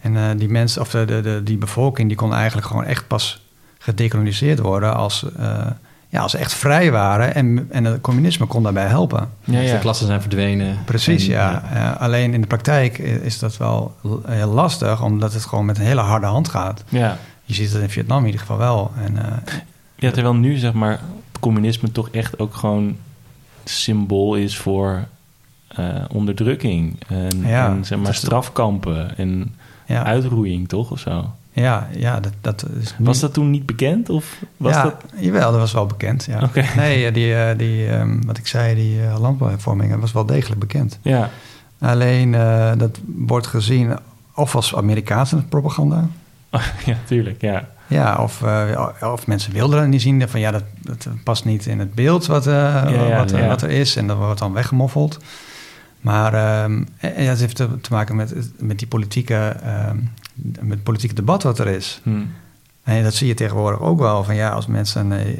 En 0.00 0.14
uh, 0.14 0.24
die 0.36 0.48
mensen, 0.48 0.80
of 0.80 0.90
de, 0.90 1.04
de, 1.04 1.20
de, 1.20 1.40
die 1.44 1.58
bevolking, 1.58 2.08
die 2.08 2.16
kon 2.16 2.34
eigenlijk 2.34 2.66
gewoon 2.66 2.84
echt 2.84 3.06
pas 3.06 3.46
gedecoloniseerd 3.78 4.58
worden 4.58 4.94
als 4.94 5.26
ja, 6.12 6.20
als 6.20 6.30
ze 6.30 6.38
echt 6.38 6.54
vrij 6.54 6.90
waren 6.90 7.34
en, 7.34 7.66
en 7.70 7.84
het 7.84 8.00
communisme 8.00 8.46
kon 8.46 8.62
daarbij 8.62 8.86
helpen. 8.86 9.30
Ja, 9.44 9.60
ja. 9.60 9.72
De 9.72 9.78
klassen 9.78 10.06
zijn 10.06 10.20
verdwenen. 10.20 10.78
Precies, 10.84 11.26
ja. 11.26 11.62
ja. 11.74 11.90
alleen 11.90 12.34
in 12.34 12.40
de 12.40 12.46
praktijk 12.46 12.98
is 12.98 13.38
dat 13.38 13.56
wel 13.56 13.96
heel 14.26 14.48
lastig, 14.48 15.02
omdat 15.02 15.32
het 15.32 15.44
gewoon 15.44 15.64
met 15.64 15.78
een 15.78 15.84
hele 15.84 16.00
harde 16.00 16.26
hand 16.26 16.48
gaat. 16.48 16.84
Ja. 16.88 17.18
Je 17.44 17.54
ziet 17.54 17.72
het 17.72 17.82
in 17.82 17.90
Vietnam 17.90 18.18
in 18.18 18.24
ieder 18.24 18.40
geval 18.40 18.58
wel. 18.58 18.90
En, 19.04 19.14
uh, 19.14 19.22
ja, 19.94 20.10
terwijl 20.10 20.34
nu 20.34 20.56
zeg 20.56 20.72
maar 20.72 21.00
communisme 21.40 21.92
toch 21.92 22.08
echt 22.08 22.38
ook 22.38 22.54
gewoon 22.54 22.96
symbool 23.64 24.34
is 24.34 24.56
voor 24.56 25.04
uh, 25.78 25.86
onderdrukking 26.08 26.96
en, 27.08 27.44
en 27.44 27.84
zeg 27.84 27.98
maar 27.98 28.14
strafkampen 28.14 29.16
en 29.16 29.54
uitroeiing, 29.86 30.68
toch? 30.68 30.90
Of 30.90 30.98
zo? 30.98 31.34
Ja, 31.52 31.88
ja 31.96 32.20
dat, 32.20 32.32
dat 32.40 32.66
is 32.80 32.94
Was 32.98 33.20
dat 33.20 33.32
toen 33.32 33.50
niet 33.50 33.66
bekend? 33.66 34.08
Of 34.08 34.42
was 34.56 34.74
ja, 34.74 34.82
dat... 34.82 34.94
jawel, 35.16 35.50
dat 35.50 35.60
was 35.60 35.72
wel 35.72 35.86
bekend. 35.86 36.24
Ja. 36.24 36.42
Okay. 36.42 36.68
Nee, 36.76 37.12
die, 37.12 37.34
eh, 37.34 37.58
die, 37.58 37.92
um, 37.92 38.26
wat 38.26 38.38
ik 38.38 38.46
zei, 38.46 38.74
die 38.74 39.00
uh, 39.00 39.20
landbouwhervormingen 39.20 40.00
was 40.00 40.12
wel 40.12 40.26
degelijk 40.26 40.60
bekend. 40.60 40.98
Ja. 41.02 41.30
Alleen 41.78 42.32
uh, 42.32 42.72
dat 42.76 43.00
wordt 43.04 43.46
gezien 43.46 43.98
of 44.34 44.54
als 44.54 44.76
Amerikaanse 44.76 45.36
propaganda. 45.36 46.06
ja, 46.84 46.96
tuurlijk, 47.04 47.40
ja. 47.40 47.68
Ja, 47.86 48.16
of, 48.16 48.42
of 49.00 49.26
mensen 49.26 49.52
wilden 49.52 49.90
niet 49.90 50.02
zien. 50.02 50.28
Van 50.28 50.40
ja, 50.40 50.50
dat, 50.50 50.62
dat 50.80 51.08
past 51.24 51.44
niet 51.44 51.66
in 51.66 51.78
het 51.78 51.94
beeld 51.94 52.26
wat, 52.26 52.44
ja, 52.44 53.16
wat, 53.16 53.30
ja. 53.30 53.46
wat, 53.46 53.62
er 53.62 53.70
is. 53.70 53.96
En 53.96 54.06
dat 54.06 54.16
wordt 54.16 54.38
dan 54.38 54.52
weggemoffeld. 54.52 55.18
Maar 56.00 56.64
um, 56.64 56.86
heeft 56.96 57.56
te, 57.56 57.80
te, 57.80 57.92
maken 57.92 58.16
met, 58.16 58.34
met 58.58 58.78
die 58.78 58.88
politieke 58.88 59.56
um, 59.88 60.10
met 60.21 60.21
het 60.68 60.82
politieke 60.82 61.14
debat 61.14 61.42
wat 61.42 61.58
er 61.58 61.66
is. 61.66 62.00
Hmm. 62.02 62.30
En 62.84 63.02
dat 63.02 63.14
zie 63.14 63.26
je 63.26 63.34
tegenwoordig 63.34 63.80
ook 63.80 63.98
wel. 63.98 64.24
Van 64.24 64.34
ja, 64.34 64.50
als 64.50 64.66
mensen, 64.66 65.12
eh, 65.12 65.38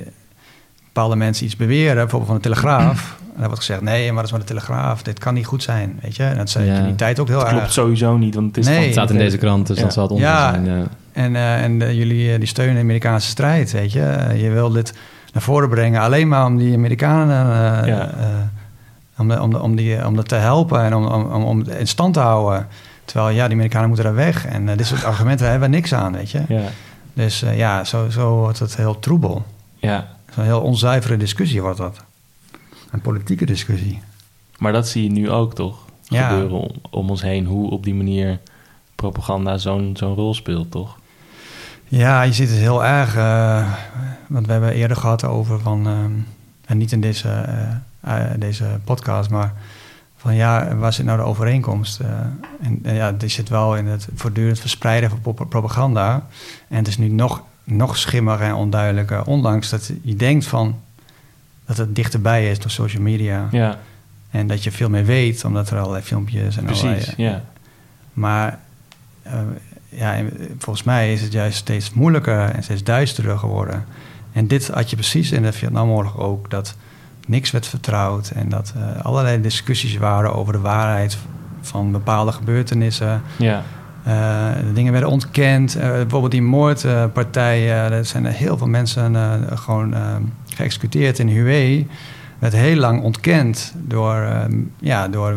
bepaalde 0.84 1.16
mensen 1.16 1.46
iets 1.46 1.56
beweren, 1.56 1.94
bijvoorbeeld 1.94 2.26
van 2.26 2.36
de 2.36 2.42
Telegraaf. 2.42 3.00
En 3.32 3.38
dan 3.38 3.46
wordt 3.46 3.64
gezegd, 3.64 3.80
nee, 3.80 4.06
maar 4.06 4.14
dat 4.14 4.24
is 4.24 4.30
maar 4.30 4.40
de 4.40 4.46
Telegraaf. 4.46 5.02
Dit 5.02 5.18
kan 5.18 5.34
niet 5.34 5.46
goed 5.46 5.62
zijn, 5.62 5.98
weet 6.02 6.16
je. 6.16 6.22
En 6.22 6.36
dat 6.36 6.50
zei 6.50 6.66
ja. 6.66 6.78
in 6.78 6.84
die 6.84 6.94
tijd 6.94 7.18
ook 7.18 7.28
heel 7.28 7.38
dat 7.38 7.46
erg. 7.46 7.56
klopt 7.56 7.72
sowieso 7.72 8.16
niet, 8.16 8.34
want 8.34 8.46
het, 8.46 8.56
is 8.56 8.66
nee, 8.66 8.74
van, 8.74 8.84
het 8.84 8.92
staat 8.92 9.10
in 9.10 9.18
deze 9.18 9.38
krant, 9.38 9.66
dus 9.66 9.76
ja. 9.76 9.82
dan 9.82 9.92
zal 9.92 10.08
het 10.08 10.18
ja. 10.18 10.50
zijn. 10.50 10.64
Ja. 10.64 10.86
En, 11.12 11.34
uh, 11.34 11.62
en 11.62 11.80
uh, 11.80 11.92
jullie 11.92 12.38
die 12.38 12.48
steunen 12.48 12.74
de 12.74 12.80
Amerikaanse 12.80 13.28
strijd, 13.28 13.72
weet 13.72 13.92
je. 13.92 14.32
je 14.36 14.50
wil 14.50 14.70
dit 14.70 14.94
naar 15.32 15.42
voren 15.42 15.68
brengen 15.68 16.00
alleen 16.00 16.28
maar 16.28 16.46
om 16.46 16.56
die 16.56 16.74
Amerikanen... 16.74 17.46
ja. 17.86 18.10
om, 19.18 19.28
de, 19.28 19.40
om, 19.40 19.50
de, 19.50 19.60
om, 19.60 19.76
die, 19.76 20.06
om 20.06 20.16
dat 20.16 20.28
te 20.28 20.34
helpen 20.34 20.80
en 20.80 20.94
om, 20.94 21.06
om, 21.06 21.44
om 21.44 21.64
in 21.78 21.88
stand 21.88 22.14
te 22.14 22.20
houden... 22.20 22.66
Terwijl, 23.04 23.34
ja, 23.34 23.44
die 23.44 23.54
Amerikanen 23.54 23.88
moeten 23.88 24.06
daar 24.06 24.14
weg. 24.14 24.46
En 24.46 24.68
uh, 24.68 24.76
dit 24.76 24.86
soort 24.86 25.04
argumenten 25.12 25.50
hebben 25.50 25.70
we 25.70 25.76
niks 25.76 25.94
aan, 25.94 26.12
weet 26.12 26.30
je. 26.30 26.42
Ja. 26.48 26.68
Dus 27.12 27.42
uh, 27.42 27.56
ja, 27.56 27.84
zo, 27.84 28.10
zo 28.10 28.36
wordt 28.36 28.58
het 28.58 28.76
heel 28.76 28.98
troebel. 28.98 29.44
Ja. 29.76 30.08
Zo'n 30.34 30.44
heel 30.44 30.60
onzuivere 30.60 31.16
discussie 31.16 31.62
wordt 31.62 31.78
dat. 31.78 32.04
Een 32.90 33.00
politieke 33.00 33.46
discussie. 33.46 34.00
Maar 34.58 34.72
dat 34.72 34.88
zie 34.88 35.02
je 35.02 35.10
nu 35.10 35.30
ook, 35.30 35.54
toch? 35.54 35.78
Ja. 36.02 36.28
Gebeuren 36.28 36.58
om, 36.58 36.70
om 36.90 37.10
ons 37.10 37.22
heen. 37.22 37.46
Hoe 37.46 37.70
op 37.70 37.84
die 37.84 37.94
manier 37.94 38.38
propaganda 38.94 39.58
zo'n 39.58 39.94
zo'n 39.96 40.14
rol 40.14 40.34
speelt, 40.34 40.70
toch? 40.70 40.98
Ja, 41.84 42.22
je 42.22 42.32
ziet 42.32 42.48
het 42.48 42.58
heel 42.58 42.84
erg. 42.84 43.16
Uh, 43.16 43.72
want 44.26 44.46
we 44.46 44.52
hebben 44.52 44.72
eerder 44.72 44.96
gehad 44.96 45.24
over 45.24 45.60
van... 45.60 45.86
en 46.66 46.78
niet 46.78 46.92
in 46.92 47.00
deze, 47.00 47.44
deze 48.38 48.64
podcast, 48.84 49.30
maar 49.30 49.54
van 50.22 50.34
ja, 50.34 50.76
waar 50.76 50.92
zit 50.92 51.04
nou 51.04 51.18
de 51.18 51.24
overeenkomst? 51.24 52.00
Uh, 52.00 52.08
en, 52.60 52.78
en, 52.82 52.94
ja, 52.94 53.12
die 53.12 53.28
zit 53.28 53.48
wel 53.48 53.76
in 53.76 53.86
het 53.86 54.08
voortdurend 54.14 54.60
verspreiden 54.60 55.10
van 55.10 55.34
propaganda. 55.48 56.26
En 56.68 56.76
het 56.76 56.86
is 56.86 56.98
nu 56.98 57.08
nog, 57.08 57.42
nog 57.64 57.96
schimmiger 57.96 58.46
en 58.46 58.54
onduidelijker. 58.54 59.24
Ondanks 59.24 59.70
dat 59.70 59.92
je 60.02 60.16
denkt 60.16 60.46
van 60.46 60.80
dat 61.66 61.76
het 61.76 61.94
dichterbij 61.94 62.50
is 62.50 62.58
door 62.58 62.70
social 62.70 63.02
media. 63.02 63.48
Ja. 63.50 63.78
En 64.30 64.46
dat 64.46 64.64
je 64.64 64.72
veel 64.72 64.88
meer 64.88 65.04
weet, 65.04 65.44
omdat 65.44 65.70
er 65.70 65.78
allerlei 65.78 66.02
filmpjes 66.02 66.56
en 66.56 66.64
Precies, 66.64 66.84
allerlei... 66.84 67.14
ja. 67.16 67.42
Maar 68.12 68.58
uh, 69.26 69.32
ja, 69.88 70.22
volgens 70.58 70.84
mij 70.86 71.12
is 71.12 71.20
het 71.20 71.32
juist 71.32 71.56
steeds 71.56 71.92
moeilijker 71.92 72.50
en 72.50 72.62
steeds 72.62 72.82
duisterder 72.82 73.38
geworden. 73.38 73.84
En 74.32 74.46
dit 74.46 74.68
had 74.68 74.90
je 74.90 74.96
precies 74.96 75.32
in 75.32 75.42
de 75.42 75.52
Vietnamoorlog 75.52 76.18
ook, 76.18 76.50
dat 76.50 76.76
niks 77.26 77.50
werd 77.50 77.66
vertrouwd 77.66 78.30
en 78.30 78.48
dat 78.48 78.72
uh, 78.76 79.04
allerlei 79.04 79.40
discussies 79.40 79.96
waren 79.96 80.34
over 80.34 80.52
de 80.52 80.58
waarheid 80.58 81.18
van 81.60 81.92
bepaalde 81.92 82.32
gebeurtenissen. 82.32 83.22
Ja. 83.38 83.62
Uh, 84.08 84.48
dingen 84.74 84.92
werden 84.92 85.10
ontkend. 85.10 85.76
Uh, 85.76 85.82
bijvoorbeeld 85.82 86.32
die 86.32 86.42
moordpartij, 86.42 87.70
er 87.70 88.04
zijn 88.04 88.26
heel 88.26 88.58
veel 88.58 88.66
mensen 88.66 89.14
gewoon 89.58 89.94
geëxecuteerd 90.54 91.18
in 91.18 91.28
Hue. 91.28 91.86
Werd 92.38 92.52
heel 92.52 92.76
lang 92.76 93.02
ontkend 93.02 93.74
door, 93.76 94.28
ja, 94.80 95.08
door 95.08 95.34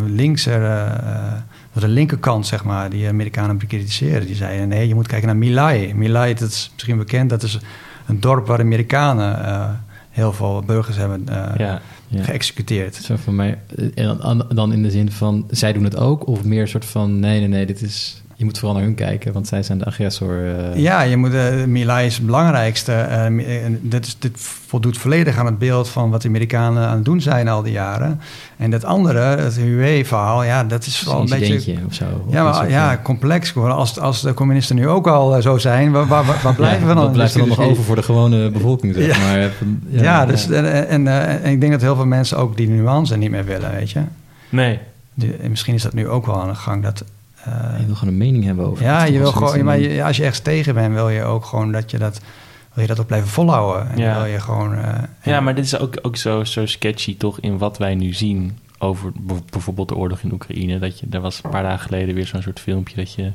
door 1.76 1.84
de 1.84 1.88
linkerkant, 1.88 2.48
zeg 2.48 2.64
maar, 2.64 2.90
die 2.90 3.08
Amerikanen 3.08 3.58
bekritiseerden. 3.58 4.26
Die 4.28 4.36
zeiden: 4.36 4.68
nee, 4.68 4.88
je 4.88 4.96
moet 4.96 5.08
kijken 5.08 5.28
naar 5.28 5.38
Milai. 5.38 5.94
Milai, 5.94 6.34
dat 6.34 6.50
is 6.50 6.72
misschien 6.74 6.98
bekend, 6.98 7.30
dat 7.30 7.44
is 7.44 7.60
een 8.06 8.20
dorp 8.20 8.48
waar 8.48 8.60
Amerikanen 8.60 9.85
heel 10.16 10.34
veel 10.34 10.64
burgers 10.66 10.98
hebben 10.98 11.26
uh, 11.30 11.52
ja, 11.58 11.82
ja. 12.08 12.24
geëxecuteerd. 12.24 12.96
Zo 12.96 13.16
van 13.16 13.36
mij, 13.36 13.60
dan 14.50 14.74
in 14.74 14.84
de 14.84 14.92
zin 14.92 15.12
van, 15.12 15.46
zij 15.50 15.74
doen 15.74 15.84
het 15.84 15.98
ook? 15.98 16.28
Of 16.28 16.44
meer 16.44 16.68
soort 16.68 16.86
van, 16.86 17.20
nee, 17.20 17.40
nee, 17.40 17.48
nee, 17.48 17.66
dit 17.66 17.82
is... 17.82 18.22
Je 18.38 18.46
moet 18.46 18.60
vooral 18.60 18.78
naar 18.78 18.86
hun 18.86 18.96
kijken, 18.96 19.34
want 19.34 19.48
zij 19.48 19.64
zijn 19.64 19.78
de 19.78 19.86
agressor. 19.86 20.44
Uh... 20.44 20.76
Ja, 20.76 21.02
je 21.02 21.18
moet, 21.18 21.34
uh, 21.34 21.64
Milai 21.64 22.06
is 22.06 22.16
het 22.16 22.26
belangrijkste. 22.26 23.08
Uh, 23.32 23.76
dit, 23.82 24.06
is, 24.06 24.16
dit 24.20 24.32
voldoet 24.68 24.98
volledig 24.98 25.38
aan 25.38 25.46
het 25.46 25.58
beeld 25.58 25.90
van 25.90 26.10
wat 26.10 26.22
de 26.22 26.28
Amerikanen 26.28 26.88
aan 26.88 26.96
het 26.96 27.06
doen 27.06 27.22
zijn 27.22 27.48
al 27.48 27.62
die 27.62 27.72
jaren. 27.72 28.22
En 28.58 28.72
dat 28.72 28.84
andere, 28.84 29.20
het 29.20 29.56
Huawei-verhaal, 29.56 30.44
ja, 30.44 30.64
dat 30.64 30.86
is 30.86 31.04
wel 31.04 31.16
een, 31.16 31.32
een 31.32 31.40
beetje... 31.40 31.78
of 31.88 31.94
zo. 31.94 32.06
Ja, 32.30 32.44
maar, 32.44 32.70
ja, 32.70 33.00
complex 33.04 33.52
geworden. 33.52 33.78
Als, 33.78 34.00
als 34.00 34.22
de 34.22 34.34
communisten 34.34 34.76
nu 34.76 34.88
ook 34.88 35.08
al 35.08 35.42
zo 35.42 35.58
zijn, 35.58 35.92
waar, 35.92 36.08
waar, 36.08 36.26
waar 36.44 36.56
blijven 36.56 36.82
ja, 36.82 36.88
we 36.88 36.94
dan? 36.94 37.04
Wat 37.04 37.12
blijft 37.12 37.34
er 37.34 37.40
dan 37.40 37.48
nog 37.48 37.60
over 37.60 37.84
voor 37.84 37.96
de 37.96 38.04
gewone 38.04 38.50
bevolking, 38.50 38.96
zeg 38.96 39.06
ja. 39.06 39.18
maar. 39.18 39.40
Ja, 39.40 40.02
ja 40.02 40.26
dus, 40.26 40.50
en, 40.50 40.88
en, 40.88 41.08
en, 41.08 41.52
ik 41.52 41.60
denk 41.60 41.72
dat 41.72 41.82
heel 41.82 41.96
veel 41.96 42.06
mensen 42.06 42.38
ook 42.38 42.58
die 42.58 42.70
nuance 42.70 43.18
niet 43.18 43.32
meer 43.32 43.46
willen, 43.46 43.72
weet 43.72 43.92
je. 43.92 44.02
Nee. 44.50 44.80
Misschien 45.50 45.74
is 45.74 45.82
dat 45.82 45.94
nu 45.94 46.08
ook 46.08 46.26
wel 46.26 46.42
aan 46.42 46.50
de 46.50 46.56
gang, 46.56 46.84
dat 46.84 47.04
uh, 47.48 47.80
je 47.80 47.86
wil 47.86 47.96
gewoon 47.96 48.14
een 48.14 48.20
mening 48.20 48.44
hebben 48.44 48.66
over 48.66 48.84
Ja, 48.84 49.04
je 49.04 49.20
wil 49.20 49.32
gewoon, 49.32 49.64
maar 49.64 49.80
je, 49.80 50.04
als 50.04 50.18
je 50.18 50.24
echt 50.24 50.44
tegen 50.44 50.74
bent, 50.74 50.94
wil 50.94 51.10
je 51.10 51.24
ook 51.24 51.46
gewoon 51.46 51.72
dat 51.72 51.92
je 51.92 51.98
dat 51.98 52.22
wil 52.74 52.84
je 52.84 52.90
dat 52.90 53.00
ook 53.00 53.08
blijven 53.08 53.30
volhouden. 53.30 53.90
En 53.92 53.98
Ja. 53.98 54.16
wil 54.22 54.26
je 54.32 54.40
gewoon... 54.40 54.76
eh, 54.76 54.94
Ja, 55.24 55.40
maar 55.42 55.56
dit 55.56 55.66
is 55.66 55.78
ook, 55.80 56.00
ook 56.02 56.16
zo, 56.16 56.44
zo 56.44 56.66
sketchy 56.66 57.18
toch 57.18 57.40
in 57.40 57.58
wat 57.58 57.78
wij 57.78 57.96
nu 57.96 58.14
zien 58.14 58.58
over 58.80 59.12
bijvoorbeeld 59.52 59.90
de 59.90 59.96
oorlog 59.96 60.22
in 60.22 60.32
Oekraïne. 60.34 60.80
Dat 60.80 61.00
je, 61.00 61.06
er 61.12 61.22
was 61.22 61.42
een 61.44 61.50
paar 61.50 61.64
dagen 61.64 61.80
geleden 61.80 62.16
weer 62.16 62.26
zo'n 62.28 62.42
soort 62.42 62.60
filmpje 62.60 62.96
dat 62.96 63.14
je 63.14 63.32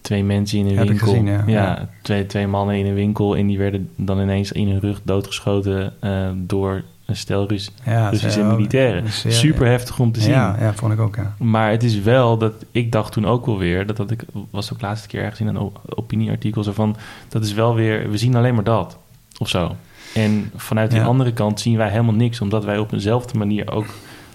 twee 0.00 0.24
mensen 0.24 0.58
in 0.58 0.66
een 0.66 0.76
Heb 0.76 0.82
ik 0.82 0.88
winkel... 0.90 1.08
gezien, 1.08 1.26
ja. 1.26 1.42
Ja. 1.46 1.88
Twee, 2.02 2.26
twee 2.26 2.46
mannen 2.46 2.76
in 2.78 2.86
een 2.86 2.94
winkel 2.94 3.36
en 3.36 3.46
die 3.46 3.58
werden 3.58 3.90
dan 3.96 4.20
ineens 4.20 4.52
in 4.52 4.68
hun 4.68 4.80
rug 4.80 5.00
doodgeschoten 5.02 5.92
eh, 6.00 6.28
door 6.34 6.82
een 7.10 7.16
stel 7.16 7.48
Rus, 7.48 7.70
ja, 7.84 8.08
Russische 8.08 8.42
militairen. 8.42 9.04
dus, 9.04 9.22
ja, 9.22 9.30
Super 9.30 9.66
heftig 9.66 9.98
om 9.98 10.12
te 10.12 10.20
zien. 10.20 10.32
Ja, 10.32 10.56
ja, 10.60 10.74
vond 10.74 10.92
ik 10.92 11.00
ook, 11.00 11.16
ja. 11.16 11.34
Maar 11.38 11.70
het 11.70 11.82
is 11.82 12.00
wel 12.00 12.38
dat 12.38 12.52
ik 12.70 12.92
dacht 12.92 13.12
toen 13.12 13.26
ook 13.26 13.46
wel 13.46 13.58
weer, 13.58 13.86
dat, 13.86 13.96
dat 13.96 14.10
ik 14.10 14.22
was 14.50 14.72
ook 14.72 14.80
laatste 14.80 15.08
keer 15.08 15.20
ergens 15.22 15.40
in 15.40 15.46
een 15.46 15.70
opinieartikel 15.94 16.62
zo 16.62 16.72
van, 16.72 16.96
dat 17.28 17.44
is 17.44 17.52
wel 17.52 17.74
weer, 17.74 18.10
we 18.10 18.18
zien 18.18 18.36
alleen 18.36 18.54
maar 18.54 18.64
dat 18.64 18.98
of 19.38 19.48
zo. 19.48 19.76
En 20.14 20.50
vanuit 20.56 20.90
die 20.90 21.02
andere 21.02 21.32
kant 21.32 21.60
zien 21.60 21.76
wij 21.76 21.90
helemaal 21.90 22.14
niks, 22.14 22.40
omdat 22.40 22.64
wij 22.64 22.78
op 22.78 22.92
eenzelfde 22.92 23.38
manier 23.38 23.72
ook, 23.72 23.86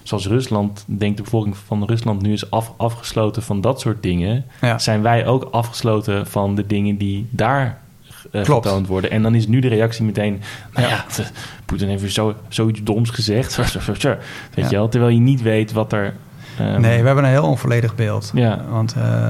zoals 0.02 0.26
Rusland, 0.26 0.84
denkt 0.86 1.16
de 1.16 1.22
bevolking 1.22 1.56
van 1.56 1.84
Rusland 1.84 2.22
nu 2.22 2.32
is 2.32 2.50
af, 2.50 2.72
afgesloten 2.76 3.42
van 3.42 3.60
dat 3.60 3.80
soort 3.80 4.02
dingen, 4.02 4.44
Ja. 4.60 4.78
zijn 4.78 5.02
wij 5.02 5.26
ook 5.26 5.48
afgesloten 5.50 6.26
van 6.26 6.54
de 6.54 6.66
dingen 6.66 6.96
die 6.96 7.26
daar 7.30 7.80
Klopt. 8.30 8.66
getoond 8.66 8.86
worden. 8.86 9.10
En 9.10 9.22
dan 9.22 9.34
is 9.34 9.46
nu 9.46 9.60
de 9.60 9.68
reactie 9.68 10.04
meteen, 10.04 10.40
nou 10.74 10.88
Ja. 10.88 11.04
Poetin 11.66 11.88
heeft 11.88 12.00
weer 12.00 12.10
zo, 12.10 12.34
zoiets 12.48 12.82
doms 12.82 13.10
gezegd, 13.10 13.56
weet 13.56 14.00
Ja. 14.54 14.68
je 14.68 14.68
wel, 14.76 14.88
terwijl 14.88 15.12
je 15.12 15.20
niet 15.20 15.42
weet 15.42 15.72
wat 15.72 15.92
er... 15.92 16.14
ehm, 16.58 16.80
Nee, 16.80 17.00
we 17.00 17.06
hebben 17.06 17.24
een 17.24 17.30
heel 17.30 17.44
onvolledig 17.46 17.94
beeld. 17.94 18.30
Ja. 18.34 18.64
Want 18.70 18.94
eh, 18.94 19.28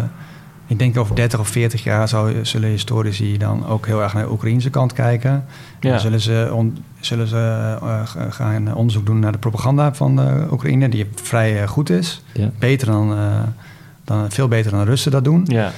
ik 0.66 0.78
denk 0.78 0.96
over 0.96 1.14
30 1.16 1.40
of 1.40 1.48
40 1.48 1.84
jaar 1.84 2.08
zou, 2.08 2.44
zullen 2.44 2.68
historici 2.68 3.38
dan 3.38 3.66
ook 3.66 3.86
heel 3.86 4.02
erg 4.02 4.14
naar 4.14 4.22
de 4.24 4.30
Oekraïnse 4.30 4.70
kant 4.70 4.92
kijken. 4.92 5.44
Ja. 5.80 5.90
Dan 5.90 6.00
zullen 6.00 6.20
ze, 6.20 6.50
on- 6.52 6.84
zullen 7.00 7.26
ze 7.26 7.76
eh, 7.82 8.00
gaan 8.30 8.74
onderzoek 8.74 9.06
doen 9.06 9.18
naar 9.18 9.32
de 9.32 9.38
propaganda 9.38 9.94
van 9.94 10.16
de 10.16 10.46
Oekraïne, 10.50 10.88
die 10.88 11.06
vrij 11.14 11.66
goed 11.66 11.90
is. 11.90 12.22
Beter 12.58 12.86
dan, 12.86 13.16
dan, 14.04 14.30
veel 14.30 14.48
beter 14.48 14.70
dan 14.70 14.80
de 14.80 14.86
Russen 14.86 15.10
dat 15.10 15.24
doen. 15.24 15.42
Ja, 15.48 15.72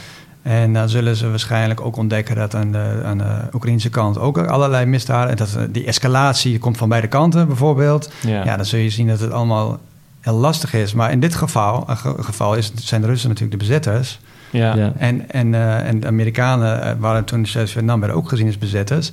En 0.48 0.72
dan 0.72 0.88
zullen 0.88 1.16
ze 1.16 1.28
waarschijnlijk 1.30 1.80
ook 1.80 1.96
ontdekken 1.96 2.36
dat 2.36 2.54
aan 2.54 2.72
de, 2.72 3.00
aan 3.04 3.18
de 3.18 3.40
Oekraïnse 3.54 3.88
kant 3.90 4.18
ook 4.18 4.38
allerlei 4.38 4.86
misdaden. 4.86 5.30
En 5.30 5.36
dat 5.36 5.58
die 5.74 5.86
escalatie 5.86 6.58
komt 6.58 6.76
van 6.76 6.88
beide 6.88 7.06
kanten 7.08 7.46
bijvoorbeeld. 7.46 8.10
ja. 8.20 8.44
Ja, 8.44 8.56
dan 8.56 8.64
zul 8.66 8.78
je 8.78 8.90
zien 8.90 9.06
dat 9.06 9.20
het 9.20 9.30
allemaal 9.30 9.78
heel 10.20 10.34
lastig 10.34 10.74
is. 10.74 10.94
Maar 10.94 11.10
in 11.10 11.20
dit 11.20 11.34
geval, 11.34 11.84
ge- 11.88 12.14
geval 12.22 12.54
is, 12.54 12.72
zijn 12.74 13.00
de 13.00 13.06
Russen 13.06 13.28
natuurlijk 13.28 13.60
de 13.60 13.66
bezetters. 13.66 14.20
Ja, 14.50 14.74
ja. 14.74 14.74
Ja. 14.76 14.92
En, 14.98 15.30
en, 15.30 15.54
eh, 15.54 15.88
en 15.88 16.00
de 16.00 16.06
Amerikanen 16.06 16.82
eh, 16.82 16.92
waren 16.98 17.24
toen 17.24 17.46
Zuid-Vietnam 17.46 18.00
werden 18.00 18.16
ook 18.18 18.28
gezien 18.28 18.46
als 18.46 18.58
bezetters. 18.58 19.10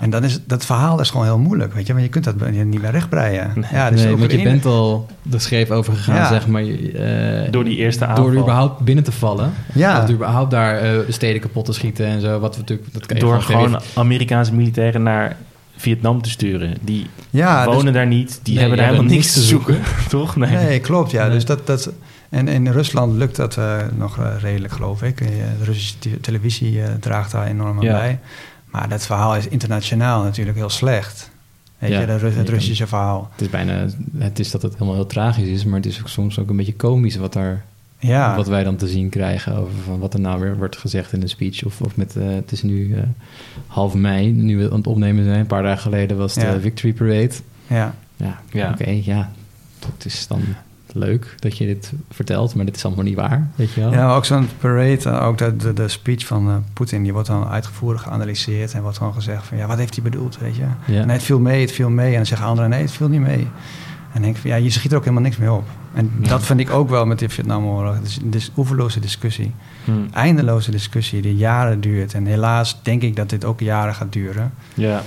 En 0.00 0.10
dan 0.10 0.24
is 0.24 0.40
dat 0.46 0.64
verhaal 0.66 1.00
is 1.00 1.10
gewoon 1.10 1.26
heel 1.26 1.38
moeilijk, 1.38 1.72
weet 1.74 1.86
je. 1.86 1.92
Want 1.92 2.04
je 2.04 2.10
kunt 2.10 2.24
dat 2.24 2.50
niet 2.50 2.82
meer 2.82 2.90
rechtbreien. 2.90 3.50
Nee. 3.54 3.64
Ja, 3.72 3.90
dus 3.90 4.02
nee, 4.04 4.16
want 4.16 4.32
je 4.32 4.42
bent 4.42 4.64
al 4.64 5.06
de 5.22 5.38
scheef 5.38 5.70
over 5.70 5.92
gegaan, 5.92 6.14
Ja. 6.16 6.28
zeg 6.28 6.46
maar. 6.46 6.62
eh, 6.62 7.50
Door 7.52 7.64
die 7.64 7.76
eerste 7.76 7.98
Door 8.00 8.08
aanval. 8.08 8.26
er 8.32 8.38
überhaupt 8.38 8.80
binnen 8.80 9.04
te 9.04 9.12
vallen. 9.12 9.52
Ja. 9.74 10.02
Of 10.02 10.10
überhaupt 10.10 10.50
daar 10.50 10.78
eh, 10.78 10.90
steden 11.08 11.40
kapot 11.40 11.64
te 11.64 11.72
schieten 11.72 12.06
en 12.06 12.20
zo. 12.20 12.38
Wat 12.38 12.54
we 12.54 12.60
natuurlijk... 12.60 12.92
Dat 12.92 13.06
kan 13.06 13.18
Door 13.18 13.42
gewoon 13.42 13.80
Amerikaanse 13.94 14.54
militairen 14.54 15.02
naar 15.02 15.36
Vietnam 15.76 16.22
te 16.22 16.30
sturen. 16.30 16.74
Die 16.80 17.06
Ja, 17.30 17.64
dus- 17.64 17.74
wonen 17.74 17.92
daar 17.92 18.06
niet, 18.06 18.40
die 18.42 18.52
Nee, 18.52 18.60
hebben 18.62 18.78
daar 18.78 18.88
helemaal 18.88 19.10
niks 19.12 19.32
te 19.32 19.40
zoeken. 19.40 19.78
Toch? 20.08 20.36
Nee. 20.36 20.50
Nee, 20.56 20.80
klopt. 20.80 21.10
Ja. 21.10 21.22
Nee. 21.24 21.32
Dus 21.32 21.44
dat, 21.44 21.66
dat, 21.66 21.90
en 22.30 22.48
in 22.48 22.68
Rusland 22.68 23.12
lukt 23.16 23.36
dat 23.36 23.56
eh, 23.56 23.76
nog 23.96 24.18
eh, 24.18 24.34
redelijk, 24.40 24.72
geloof 24.72 25.02
ik. 25.02 25.20
Eh, 25.20 25.26
De 25.58 25.64
Russische 25.64 25.98
te- 25.98 26.20
televisie 26.20 26.82
eh, 26.82 26.94
draagt 27.00 27.30
daar 27.32 27.46
enorm 27.46 27.76
aan 27.78 27.84
Ja. 27.84 27.92
bij. 27.92 28.18
Maar 28.70 28.88
dat 28.88 29.06
verhaal 29.06 29.36
is 29.36 29.48
internationaal 29.48 30.22
natuurlijk 30.22 30.56
heel 30.56 30.68
slecht. 30.70 31.30
Weet 31.78 31.90
Ja. 31.90 32.00
je, 32.00 32.06
de, 32.06 32.16
Ru- 32.18 32.30
het 32.36 32.46
Ja. 32.46 32.52
Russische 32.54 32.86
verhaal. 32.86 33.28
Het 33.32 33.40
is 33.40 33.50
bijna... 33.50 33.86
Het 34.16 34.38
is 34.38 34.50
dat 34.50 34.62
het 34.62 34.72
helemaal 34.72 34.94
heel 34.94 35.06
tragisch 35.06 35.48
is, 35.48 35.64
maar 35.64 35.76
het 35.76 35.86
is 35.86 36.00
ook 36.00 36.08
soms 36.08 36.38
ook 36.38 36.48
een 36.50 36.56
beetje 36.56 36.74
komisch 36.74 37.16
wat 37.16 37.32
daar... 37.32 37.64
Ja, 37.98 38.36
Wat 38.36 38.46
wij 38.46 38.64
dan 38.64 38.76
te 38.76 38.88
zien 38.88 39.08
krijgen 39.08 39.56
over 39.56 39.72
van 39.84 39.98
wat 39.98 40.14
er 40.14 40.20
nou 40.20 40.40
weer 40.40 40.56
wordt 40.56 40.76
gezegd 40.76 41.12
in 41.12 41.22
een 41.22 41.28
speech. 41.28 41.64
Of, 41.64 41.80
of 41.80 41.96
met, 41.96 42.16
eh, 42.16 42.26
het 42.28 42.52
is 42.52 42.62
nu 42.62 42.94
eh, 42.94 43.02
half 43.66 43.94
mei, 43.94 44.30
nu 44.32 44.56
we 44.58 44.70
aan 44.70 44.76
het 44.76 44.86
opnemen 44.86 45.24
zijn. 45.24 45.38
Een 45.40 45.46
paar 45.46 45.62
dagen 45.62 45.82
geleden 45.82 46.16
was 46.16 46.34
de 46.34 46.40
Ja. 46.40 46.60
Victory 46.60 46.92
Parade. 46.92 47.30
ja. 47.66 47.94
Ja, 48.16 48.40
Ja. 48.52 48.70
oké, 48.70 48.90
ja. 49.04 49.30
Het 49.94 50.04
is 50.04 50.26
dan 50.26 50.42
leuk 50.98 51.34
dat 51.38 51.58
je 51.58 51.66
dit 51.66 51.92
vertelt, 52.10 52.54
maar 52.54 52.64
dit 52.64 52.76
is 52.76 52.84
allemaal 52.84 53.04
niet 53.04 53.14
waar, 53.14 53.48
weet 53.54 53.72
je 53.72 53.80
wel. 53.80 53.92
ja, 53.92 54.14
ook 54.14 54.24
zo'n 54.24 54.48
parade, 54.58 55.10
eh, 55.10 55.26
ook 55.26 55.38
de, 55.38 55.56
de, 55.56 55.72
de 55.72 55.88
speech 55.88 56.26
van 56.26 56.48
eh, 56.48 56.54
Poetin, 56.72 57.02
die 57.02 57.12
wordt 57.12 57.28
dan 57.28 57.48
uitgevoerig 57.48 58.02
geanalyseerd 58.02 58.72
en 58.72 58.82
wordt 58.82 58.96
gewoon 58.98 59.14
gezegd 59.14 59.46
van 59.46 59.56
ja, 59.58 59.66
wat 59.66 59.78
heeft 59.78 59.94
hij 59.94 60.04
bedoeld, 60.04 60.38
weet 60.38 60.56
je? 60.56 60.64
Ja. 60.86 61.04
Nee, 61.04 61.16
het 61.16 61.22
viel 61.22 61.40
mee, 61.40 61.60
het 61.60 61.72
viel 61.72 61.90
mee. 61.90 62.10
En 62.10 62.16
dan 62.16 62.26
zeggen 62.26 62.46
anderen, 62.46 62.70
nee, 62.70 62.80
het 62.80 62.90
viel 62.92 63.08
niet 63.08 63.20
mee. 63.20 63.38
En 63.38 64.12
dan 64.12 64.22
denk 64.22 64.34
ik 64.34 64.40
van 64.40 64.50
ja, 64.50 64.56
je 64.56 64.70
schiet 64.70 64.90
er 64.90 64.96
ook 64.96 65.02
helemaal 65.04 65.24
niks 65.24 65.36
mee 65.36 65.52
op. 65.52 65.64
En 65.94 66.10
Ja. 66.20 66.28
dat 66.28 66.42
vind 66.42 66.60
ik 66.60 66.70
ook 66.70 66.88
wel 66.88 67.06
met 67.06 67.18
de 67.18 67.28
Vietnamoorlog. 67.28 67.94
Het 67.94 68.06
is 68.06 68.16
een 68.22 68.30
dis- 68.30 68.50
oeverloze 68.56 69.00
discussie. 69.00 69.52
Hm. 69.84 69.90
eindeloze 70.12 70.70
discussie 70.70 71.22
die 71.22 71.36
jaren 71.36 71.80
duurt. 71.80 72.14
En 72.14 72.26
helaas 72.26 72.82
denk 72.82 73.02
ik 73.02 73.16
dat 73.16 73.30
dit 73.30 73.44
ook 73.44 73.60
jaren 73.60 73.94
gaat 73.94 74.12
duren. 74.12 74.52
Ja. 74.74 75.02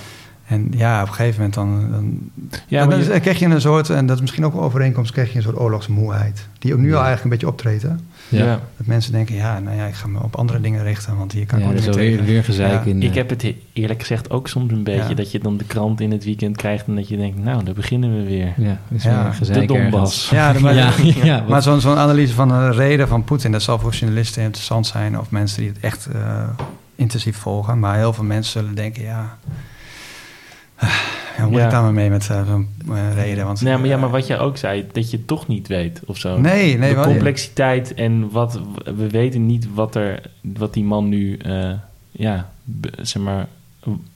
En 0.50 0.68
ja, 0.72 1.02
op 1.02 1.08
een 1.08 1.14
gegeven 1.14 1.36
moment 1.36 1.54
dan, 1.54 1.91
dan, 1.91 2.20
Ja, 2.68 2.86
dan 2.86 3.00
je- 3.04 3.20
krijg 3.20 3.39
je 3.39 3.45
een 3.45 3.62
soort, 3.62 3.89
en 3.89 4.06
dat 4.06 4.16
is 4.16 4.22
misschien 4.22 4.45
ook 4.45 4.54
wel 4.54 4.64
overeenkomst, 4.64 5.12
krijg 5.12 5.30
je 5.32 5.36
een 5.38 5.43
soort 5.43 5.60
oorlogsmoeheid. 5.60 6.47
Die 6.60 6.74
ook 6.74 6.80
nu 6.80 6.88
al 6.89 6.93
eigenlijk 7.04 7.24
een 7.24 7.30
beetje 7.30 7.47
optreedt. 7.47 7.82
Hè? 7.82 7.89
Ja. 8.28 8.45
Ja. 8.45 8.60
Dat 8.78 8.86
mensen 8.88 9.12
denken, 9.12 9.36
ja, 9.36 9.60
nou 9.60 9.78
ja, 9.78 9.86
ik 9.86 9.93
ga 9.93 10.08
me 10.08 10.24
op 10.24 10.36
andere 10.36 10.62
dingen 10.62 10.84
richten, 10.84 11.18
want 11.18 11.32
hier 11.32 11.45
kan 11.45 11.60
Ja, 11.60 11.66
ik 11.70 11.72
er 11.78 11.86
niet 11.86 11.95
weer, 11.95 12.24
weer 12.24 12.43
gezeik 12.43 12.72
Ja. 12.86 12.91
in. 12.91 13.02
Ik 13.04 13.10
eh, 13.10 13.16
heb 13.16 13.30
het 13.30 13.41
he- 13.41 13.58
eerlijk 13.74 14.00
gezegd 14.00 14.30
ook 14.30 14.47
soms 14.47 14.72
een 14.72 14.84
beetje 14.84 15.10
Ja. 15.10 15.16
dat 15.16 15.32
je 15.32 15.39
dan 15.39 15.58
de 15.58 15.64
krant 15.64 16.02
in 16.02 16.12
het 16.12 16.24
weekend 16.24 16.58
krijgt 16.58 16.88
en 16.88 16.95
dat 16.95 17.08
je 17.08 17.18
denkt, 17.18 17.43
nou, 17.43 17.64
daar 17.64 17.74
beginnen 17.74 18.18
we 18.18 18.24
weer. 18.24 18.54
Ja, 18.58 18.78
is 18.89 19.04
Ja, 19.04 19.24
weer 19.24 19.34
gezeik 19.34 19.68
de 19.68 19.74
Donbass. 19.74 20.30
Ja, 20.39 20.54
maar, 20.60 20.74
Ja, 20.76 20.91
ja, 21.24 21.39
wat- 21.39 21.50
maar 21.50 21.62
zo'n 21.62 21.82
zo'n 21.82 21.97
analyse 21.97 22.34
van 22.34 22.47
de 22.47 22.72
reden 22.72 23.08
van 23.08 23.24
Poetin, 23.24 23.52
dat 23.52 23.62
zal 23.62 23.80
voor 23.80 23.91
journalisten 23.93 24.43
interessant 24.43 24.88
zijn 24.88 25.20
of 25.20 25.32
mensen 25.32 25.60
die 25.62 25.70
het 25.70 25.80
echt 25.80 26.06
eh, 26.06 26.43
intensief 26.95 27.38
volgen. 27.38 27.80
Maar 27.80 27.95
heel 27.97 28.14
veel 28.14 28.24
mensen 28.24 28.52
zullen 28.62 28.76
denken, 28.76 29.04
ja, 29.04 29.38
ja 30.80 31.41
hoe 31.43 31.49
moet 31.49 31.59
Ja. 31.59 31.65
ik 31.65 31.71
daar 31.71 31.82
maar 31.82 31.93
mee 31.93 32.09
met 32.09 32.30
eh, 32.30 33.13
reden? 33.13 33.45
Want, 33.45 33.61
Nee, 33.61 33.77
maar 33.77 33.88
ja, 33.88 33.95
eh, 33.95 34.01
maar 34.01 34.09
wat 34.09 34.27
jij 34.27 34.39
ook 34.39 34.57
zei, 34.57 34.86
dat 34.91 35.11
je 35.11 35.17
het 35.17 35.27
toch 35.27 35.47
niet 35.47 35.67
weet 35.67 36.01
of 36.05 36.17
zo. 36.17 36.39
Nee, 36.39 36.77
nee, 36.77 36.95
de 36.95 37.01
complexiteit 37.01 37.93
en 37.93 38.30
wat 38.32 38.59
we 38.84 39.09
weten 39.09 39.45
niet 39.45 39.67
wat 39.73 39.95
er 39.95 40.21
wat 40.41 40.73
die 40.73 40.84
man 40.84 41.09
nu 41.09 41.39
ja 42.11 42.49
zeg 43.01 43.23
maar 43.23 43.47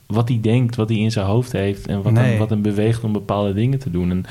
wat 0.05 0.28
hij 0.28 0.39
denkt 0.41 0.76
wat 0.76 0.89
hij 0.89 0.97
in 0.97 1.11
zijn 1.11 1.26
hoofd 1.26 1.51
heeft 1.51 1.88
en 1.88 2.01
wat, 2.01 2.11
Nee. 2.14 2.24
hem, 2.30 2.38
wat 2.38 2.49
hem 2.49 2.61
beweegt 2.61 3.03
om 3.03 3.11
bepaalde 3.14 3.53
dingen 3.53 3.80
te 3.80 3.91
doen 3.91 4.11
en 4.11 4.26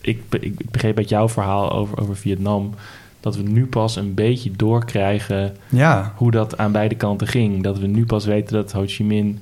ik, 0.00 0.22
ik 0.40 0.70
begreep 0.70 0.96
uit 0.96 1.08
jouw 1.08 1.28
verhaal 1.28 1.72
over, 1.72 2.00
over 2.00 2.16
Vietnam 2.16 2.74
dat 3.20 3.36
we 3.36 3.42
nu 3.42 3.66
pas 3.66 3.96
een 3.96 4.14
beetje 4.14 4.50
doorkrijgen 4.56 5.56
Ja, 5.68 6.12
hoe 6.16 6.30
dat 6.30 6.58
aan 6.58 6.72
beide 6.72 6.94
kanten 6.94 7.26
ging 7.26 7.62
dat 7.62 7.78
we 7.78 7.86
nu 7.86 8.04
pas 8.06 8.24
weten 8.24 8.54
dat 8.54 8.72
Ho 8.72 8.82
Chi 8.86 9.04
Minh 9.04 9.38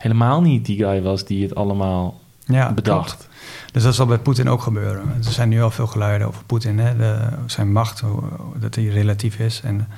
helemaal 0.00 0.40
niet 0.40 0.66
die 0.66 0.78
guy 0.78 1.02
was 1.02 1.24
die 1.24 1.42
het 1.42 1.54
allemaal 1.54 2.20
ja 2.44 2.72
bedacht 2.72 3.06
klopt. 3.16 3.28
Dus 3.72 3.82
dat 3.82 3.94
zal 3.94 4.06
bij 4.06 4.18
Poetin 4.18 4.48
ook 4.48 4.62
gebeuren. 4.62 5.02
Er 5.24 5.32
zijn 5.32 5.48
nu 5.48 5.62
al 5.62 5.70
veel 5.70 5.86
geluiden 5.86 6.26
over 6.26 6.44
Poetin, 6.44 6.78
hè, 6.78 6.96
de, 6.96 7.18
zijn 7.46 7.72
macht, 7.72 8.00
hoe, 8.00 8.22
dat 8.58 8.74
die 8.74 8.90
relatief 8.90 9.38
is. 9.38 9.60
En, 9.64 9.88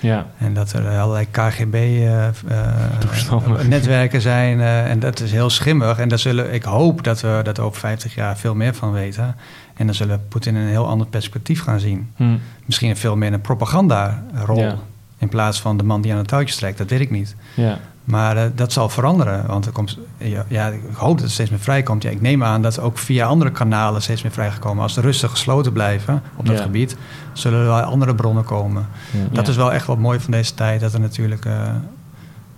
ja 0.00 0.26
en 0.38 0.54
dat 0.54 0.72
er 0.72 0.98
allerlei. 0.98 1.26
KGB-netwerken 1.30 4.20
zijn. 4.20 4.60
eh, 4.60 4.90
en 4.90 4.98
dat 4.98 5.20
is 5.20 5.32
heel 5.32 5.50
schimmig. 5.50 5.98
En 5.98 6.08
daar 6.08 6.18
zullen, 6.18 6.52
ik 6.52 6.62
hoop 6.62 7.04
dat 7.04 7.20
we 7.20 7.40
dat 7.42 7.58
over 7.58 7.80
50 7.80 8.14
jaar 8.14 8.36
veel 8.36 8.54
meer 8.54 8.74
van 8.74 8.92
weten. 8.92 9.36
En 9.76 9.86
dan 9.86 9.94
zullen 9.94 10.22
Poetin 10.28 10.54
een 10.54 10.68
heel 10.68 10.88
ander 10.88 11.06
perspectief 11.06 11.62
gaan 11.62 11.80
zien. 11.80 12.10
hm. 12.16 12.36
Misschien 12.64 12.96
veel 12.96 13.16
meer 13.16 13.32
een 13.32 13.40
propagandarol. 13.40 14.58
Ja. 14.58 14.76
In 15.18 15.28
plaats 15.28 15.60
van 15.60 15.76
de 15.76 15.84
man 15.84 16.00
die 16.00 16.12
aan 16.12 16.18
het 16.18 16.28
touwtje 16.28 16.56
trekt. 16.56 16.78
Dat 16.78 16.90
weet 16.90 17.00
ik 17.00 17.10
niet. 17.10 17.34
ja 17.54 17.78
Maar 18.04 18.36
eh, 18.36 18.44
dat 18.54 18.72
zal 18.72 18.88
veranderen. 18.88 19.46
Want 19.46 19.66
er 19.66 19.72
komt, 19.72 19.98
ja, 20.18 20.44
ja, 20.48 20.66
ik 20.68 20.80
hoop 20.94 21.14
dat 21.14 21.22
het 21.22 21.30
steeds 21.32 21.50
meer 21.50 21.58
vrijkomt. 21.58 22.02
Ja, 22.02 22.10
ik 22.10 22.20
neem 22.20 22.44
aan 22.44 22.62
dat 22.62 22.80
ook 22.80 22.98
via 22.98 23.26
andere 23.26 23.50
kanalen 23.50 24.02
steeds 24.02 24.22
meer 24.22 24.32
vrijgekomen. 24.32 24.82
Als 24.82 24.94
de 24.94 25.00
Russen 25.00 25.30
gesloten 25.30 25.72
blijven 25.72 26.22
op 26.36 26.46
dat 26.46 26.56
Ja. 26.56 26.62
gebied, 26.62 26.96
zullen 27.32 27.58
er 27.60 27.66
wel 27.66 27.80
andere 27.80 28.14
bronnen 28.14 28.44
komen. 28.44 28.86
Dat 29.32 29.48
is 29.48 29.56
wel 29.56 29.72
echt 29.72 29.86
wat 29.86 29.98
mooi 29.98 30.20
van 30.20 30.30
deze 30.30 30.54
tijd. 30.54 30.80
Dat 30.80 30.92
er 30.92 31.00
natuurlijk 31.00 31.44
eh, 31.44 31.74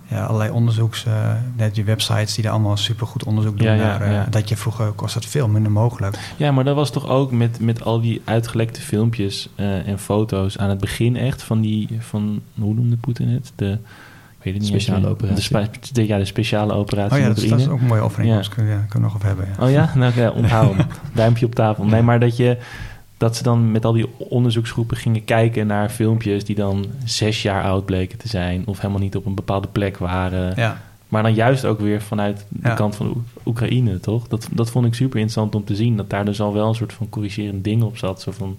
ja, 0.07 0.25
allerlei 0.25 0.51
onderzoeks, 0.51 1.05
eh, 1.05 1.13
net 1.55 1.75
die 1.75 1.83
websites 1.83 2.35
die 2.35 2.43
er 2.45 2.49
allemaal 2.51 2.77
supergoed 2.77 3.23
onderzoek 3.23 3.57
doen. 3.57 3.67
Ja, 3.67 3.73
ja, 3.73 3.97
naar, 3.97 4.11
ja. 4.11 4.27
Dat 4.29 4.49
je 4.49 4.57
vroeger 4.57 4.91
kost 4.91 5.13
dat 5.13 5.25
veel 5.25 5.47
minder 5.47 5.71
mogelijk. 5.71 6.17
Ja, 6.37 6.51
maar 6.51 6.63
dat 6.63 6.75
was 6.75 6.91
toch 6.91 7.07
ook 7.07 7.31
met, 7.31 7.59
met 7.59 7.83
al 7.83 8.01
die 8.01 8.21
uitgelekte 8.25 8.81
filmpjes 8.81 9.49
en 9.55 9.99
foto's 9.99 10.57
aan 10.57 10.69
het 10.69 10.79
begin 10.79 11.15
echt 11.17 11.43
van 11.43 11.61
die, 11.61 11.87
van, 11.99 12.41
hoe 12.59 12.73
noemde 12.73 12.97
Poetin 12.97 13.27
het? 13.29 13.51
De, 13.55 13.77
weet 14.45 14.53
het 14.53 14.63
niet 14.63 14.73
eens 14.73 14.83
Speciale 14.83 15.07
operatie. 15.07 15.35
De, 15.35 15.41
spe- 15.41 15.93
de- 15.93 16.07
ja, 16.07 16.17
de 16.17 16.25
speciale 16.25 16.73
operatie 16.73 17.13
Oh 17.17 17.19
ja, 17.21 17.27
dat, 17.27 17.37
is- 17.37 17.41
dat 17.43 17.51
Oekraïne. 17.51 17.67
is 17.73 17.73
ook 17.75 17.79
een 17.81 17.87
mooie 17.87 18.01
overeenkomst. 18.01 18.49
Kunnen 18.49 18.73
ja, 18.73 18.79
kunnen 18.89 18.93
we 18.93 18.99
nog 18.99 19.15
over 19.15 19.27
hebben. 19.27 19.47
Ja. 19.57 19.65
Oh 19.65 19.71
ja? 19.71 19.91
Nou, 19.95 20.13
ja, 20.15 20.29
onthoud 20.31 20.75
hem. 20.75 20.87
Duimpje 21.13 21.45
op 21.45 21.55
tafel. 21.55 21.85
Nee, 21.85 22.01
maar 22.01 22.19
dat, 22.19 22.37
je, 22.37 22.57
dat 23.17 23.35
ze 23.35 23.43
dan 23.43 23.71
met 23.71 23.85
al 23.85 23.93
die 23.93 24.07
onderzoeksgroepen 24.17 24.97
gingen 24.97 25.23
kijken 25.25 25.67
naar 25.67 25.89
filmpjes 25.89 26.45
die 26.45 26.55
dan 26.55 26.85
zes 27.05 27.41
jaar 27.41 27.63
oud 27.63 27.85
bleken 27.85 28.17
te 28.17 28.27
zijn. 28.27 28.63
Of 28.65 28.79
helemaal 28.79 29.01
niet 29.01 29.15
op 29.15 29.25
een 29.25 29.35
bepaalde 29.35 29.67
plek 29.67 29.97
waren. 29.97 30.53
Ja. 30.55 30.81
Maar 31.07 31.23
dan 31.23 31.33
juist 31.33 31.65
ook 31.65 31.79
weer 31.79 32.01
vanuit 32.01 32.45
de 32.49 32.67
Ja. 32.67 32.73
kant 32.73 32.95
van 32.95 33.07
Oe- 33.07 33.21
Oekraïne, 33.45 33.99
toch? 33.99 34.27
Dat, 34.27 34.47
dat 34.51 34.69
vond 34.71 34.85
ik 34.85 34.93
super 34.93 35.19
interessant 35.19 35.55
om 35.55 35.63
te 35.65 35.75
zien. 35.75 35.97
Dat 35.97 36.09
daar 36.09 36.25
dus 36.25 36.41
al 36.41 36.53
wel 36.53 36.67
een 36.67 36.75
soort 36.75 36.93
van 36.93 37.09
corrigerend 37.09 37.63
ding 37.63 37.83
op 37.83 37.97
zat. 37.97 38.21
Zo 38.21 38.31
van, 38.31 38.55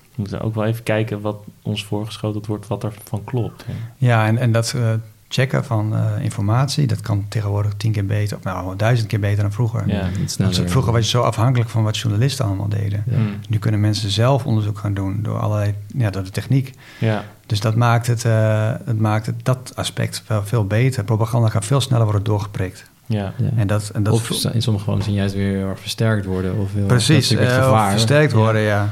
we 0.00 0.14
moeten 0.16 0.40
ook 0.40 0.54
wel 0.54 0.64
even 0.64 0.82
kijken 0.82 1.20
wat 1.20 1.36
ons 1.62 1.84
voorgeschoteld 1.84 2.46
wordt, 2.46 2.66
wat 2.66 2.82
er 2.84 2.92
van 3.04 3.24
klopt. 3.24 3.64
hè. 3.66 3.72
Ja, 3.96 4.26
en, 4.26 4.38
en 4.38 4.52
dat 4.52 4.72
eh, 4.76 4.92
checken 5.32 5.64
van 5.64 5.94
eh, 5.96 6.24
informatie, 6.24 6.86
dat 6.86 7.00
kan 7.00 7.24
tegenwoordig 7.28 7.72
tien 7.76 7.92
keer 7.92 8.06
beter, 8.06 8.36
of 8.36 8.42
nou, 8.42 8.76
duizend 8.76 9.08
keer 9.08 9.20
beter 9.20 9.42
dan 9.42 9.52
vroeger. 9.52 9.82
Ja. 9.86 10.08
Sneller. 10.26 10.68
vroeger 10.68 10.92
was 10.92 11.04
je 11.04 11.10
zo 11.10 11.22
afhankelijk 11.22 11.70
van 11.70 11.82
wat 11.82 11.98
journalisten 11.98 12.44
allemaal 12.44 12.68
deden. 12.68 13.04
Ja. 13.06 13.16
Mm. 13.16 13.34
Nu 13.48 13.58
kunnen 13.58 13.80
mensen 13.80 14.10
zelf 14.10 14.44
onderzoek 14.46 14.78
gaan 14.78 14.94
doen 14.94 15.18
door 15.22 15.38
allerlei, 15.38 15.74
ja, 15.96 16.10
door 16.10 16.22
de 16.22 16.30
techniek. 16.30 16.74
Ja, 16.98 17.24
Dus 17.46 17.60
dat 17.60 17.74
maakt 17.74 18.06
het, 18.06 18.24
eh, 18.24 18.72
het 18.84 18.98
maakt 18.98 19.26
het, 19.26 19.34
dat 19.42 19.72
aspect 19.74 20.22
wel 20.26 20.44
veel 20.44 20.66
beter. 20.66 21.04
Propaganda 21.04 21.48
kan 21.48 21.62
veel 21.62 21.80
sneller 21.80 22.04
worden 22.04 22.24
doorgeprikt. 22.24 22.84
ja. 23.06 23.32
Ja. 23.36 23.50
En 23.56 23.66
dat, 23.66 23.88
en 23.88 24.02
dat 24.02 24.12
of 24.12 24.30
in 24.30 24.62
sommige 24.62 24.68
gevallen 24.78 24.96
misschien 24.96 25.18
juist 25.18 25.34
weer 25.34 25.56
heel 25.56 25.68
erg 25.68 25.80
versterkt 25.80 26.26
worden. 26.26 26.58
Of 26.58 26.72
heel, 26.72 26.86
precies, 26.86 27.08
dat 27.08 27.16
is 27.22 27.30
natuurlijk 27.30 27.50
het 27.50 27.60
eh, 27.60 27.70
of 27.70 27.76
gevaar. 27.76 27.90
versterkt 27.90 28.32
worden, 28.32 28.60
ja. 28.60 28.90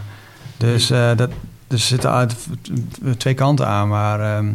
Dus 0.56 0.90
eh, 0.90 1.16
dat, 1.16 1.30
dus 1.66 1.80
er 1.80 1.86
zitten 1.86 2.10
uit 2.10 2.36
twee 3.16 3.34
kanten 3.34 3.66
aan, 3.66 3.88
maar 3.88 4.20
ehm, 4.20 4.46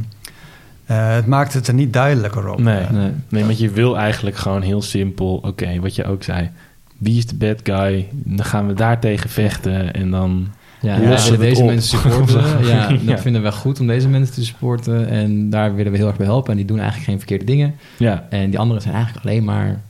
eh, 0.94 1.16
het 1.16 1.28
maakt 1.28 1.54
het 1.54 1.68
er 1.68 1.74
niet 1.74 1.94
duidelijker 1.94 2.48
op. 2.50 2.60
Nee. 2.60 2.78
Eh, 2.80 2.89
Nee. 2.91 3.12
Nee, 3.30 3.46
want 3.46 3.60
je 3.60 3.70
wil 3.70 3.98
eigenlijk 3.98 4.36
gewoon 4.36 4.62
heel 4.62 4.82
simpel, 4.82 5.36
oké, 5.36 5.80
wat 5.80 5.96
je 5.96 6.06
ook 6.06 6.24
zei. 6.24 6.50
Wie 6.98 7.18
is 7.18 7.26
de 7.26 7.36
bad 7.36 7.60
guy? 7.64 8.08
Dan 8.12 8.46
gaan 8.46 8.68
we 8.68 8.74
daar 8.74 9.00
tegen 9.00 9.30
vechten 9.30 9.94
en 9.94 10.12
dan... 10.12 10.48
Ja, 10.82 10.94
Ja, 10.94 11.00
willen 11.00 11.24
het 11.32 11.39
deze 11.39 11.62
op. 11.62 11.68
mensen 11.68 11.98
supporten. 12.00 12.66
ja, 12.66 12.88
dat 12.89 13.02
Ja. 13.02 13.18
vinden 13.18 13.44
we 13.44 13.52
goed 13.52 13.80
om 13.80 13.88
deze 13.88 14.10
mensen 14.10 14.36
te 14.36 14.46
supporten. 14.46 15.08
En 15.08 15.50
daar 15.50 15.76
willen 15.76 15.91
we 15.91 15.98
heel 15.98 16.08
erg 16.08 16.18
bij 16.18 16.26
helpen. 16.26 16.52
En 16.52 16.58
die 16.58 16.66
doen 16.66 16.78
eigenlijk 16.80 17.10
geen 17.10 17.18
verkeerde 17.18 17.46
dingen. 17.46 17.76
Ja, 17.98 18.26
En 18.30 18.50
die 18.50 18.60
anderen 18.60 18.82
zijn 18.82 18.94
eigenlijk 18.96 19.26
alleen 19.26 19.44
maar 19.44 19.82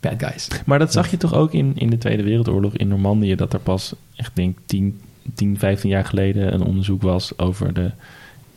bad 0.00 0.14
guys. 0.18 0.48
maar 0.66 0.78
dat 0.78 0.92
zag 0.92 1.10
je 1.10 1.16
toch 1.16 1.34
ook 1.34 1.52
in, 1.52 1.72
in 1.74 1.90
de 1.90 1.98
Tweede 1.98 2.22
Wereldoorlog 2.22 2.76
in 2.76 2.88
Normandië... 2.88 3.34
dat 3.34 3.52
er 3.52 3.58
pas, 3.60 3.94
echt 4.16 4.30
denk 4.34 4.58
10, 4.66 5.00
10, 5.34 5.58
15 5.58 5.90
jaar 5.90 6.04
geleden 6.04 6.54
een 6.54 6.62
onderzoek 6.64 7.02
was... 7.02 7.38
over 7.38 7.72
de 7.74 7.90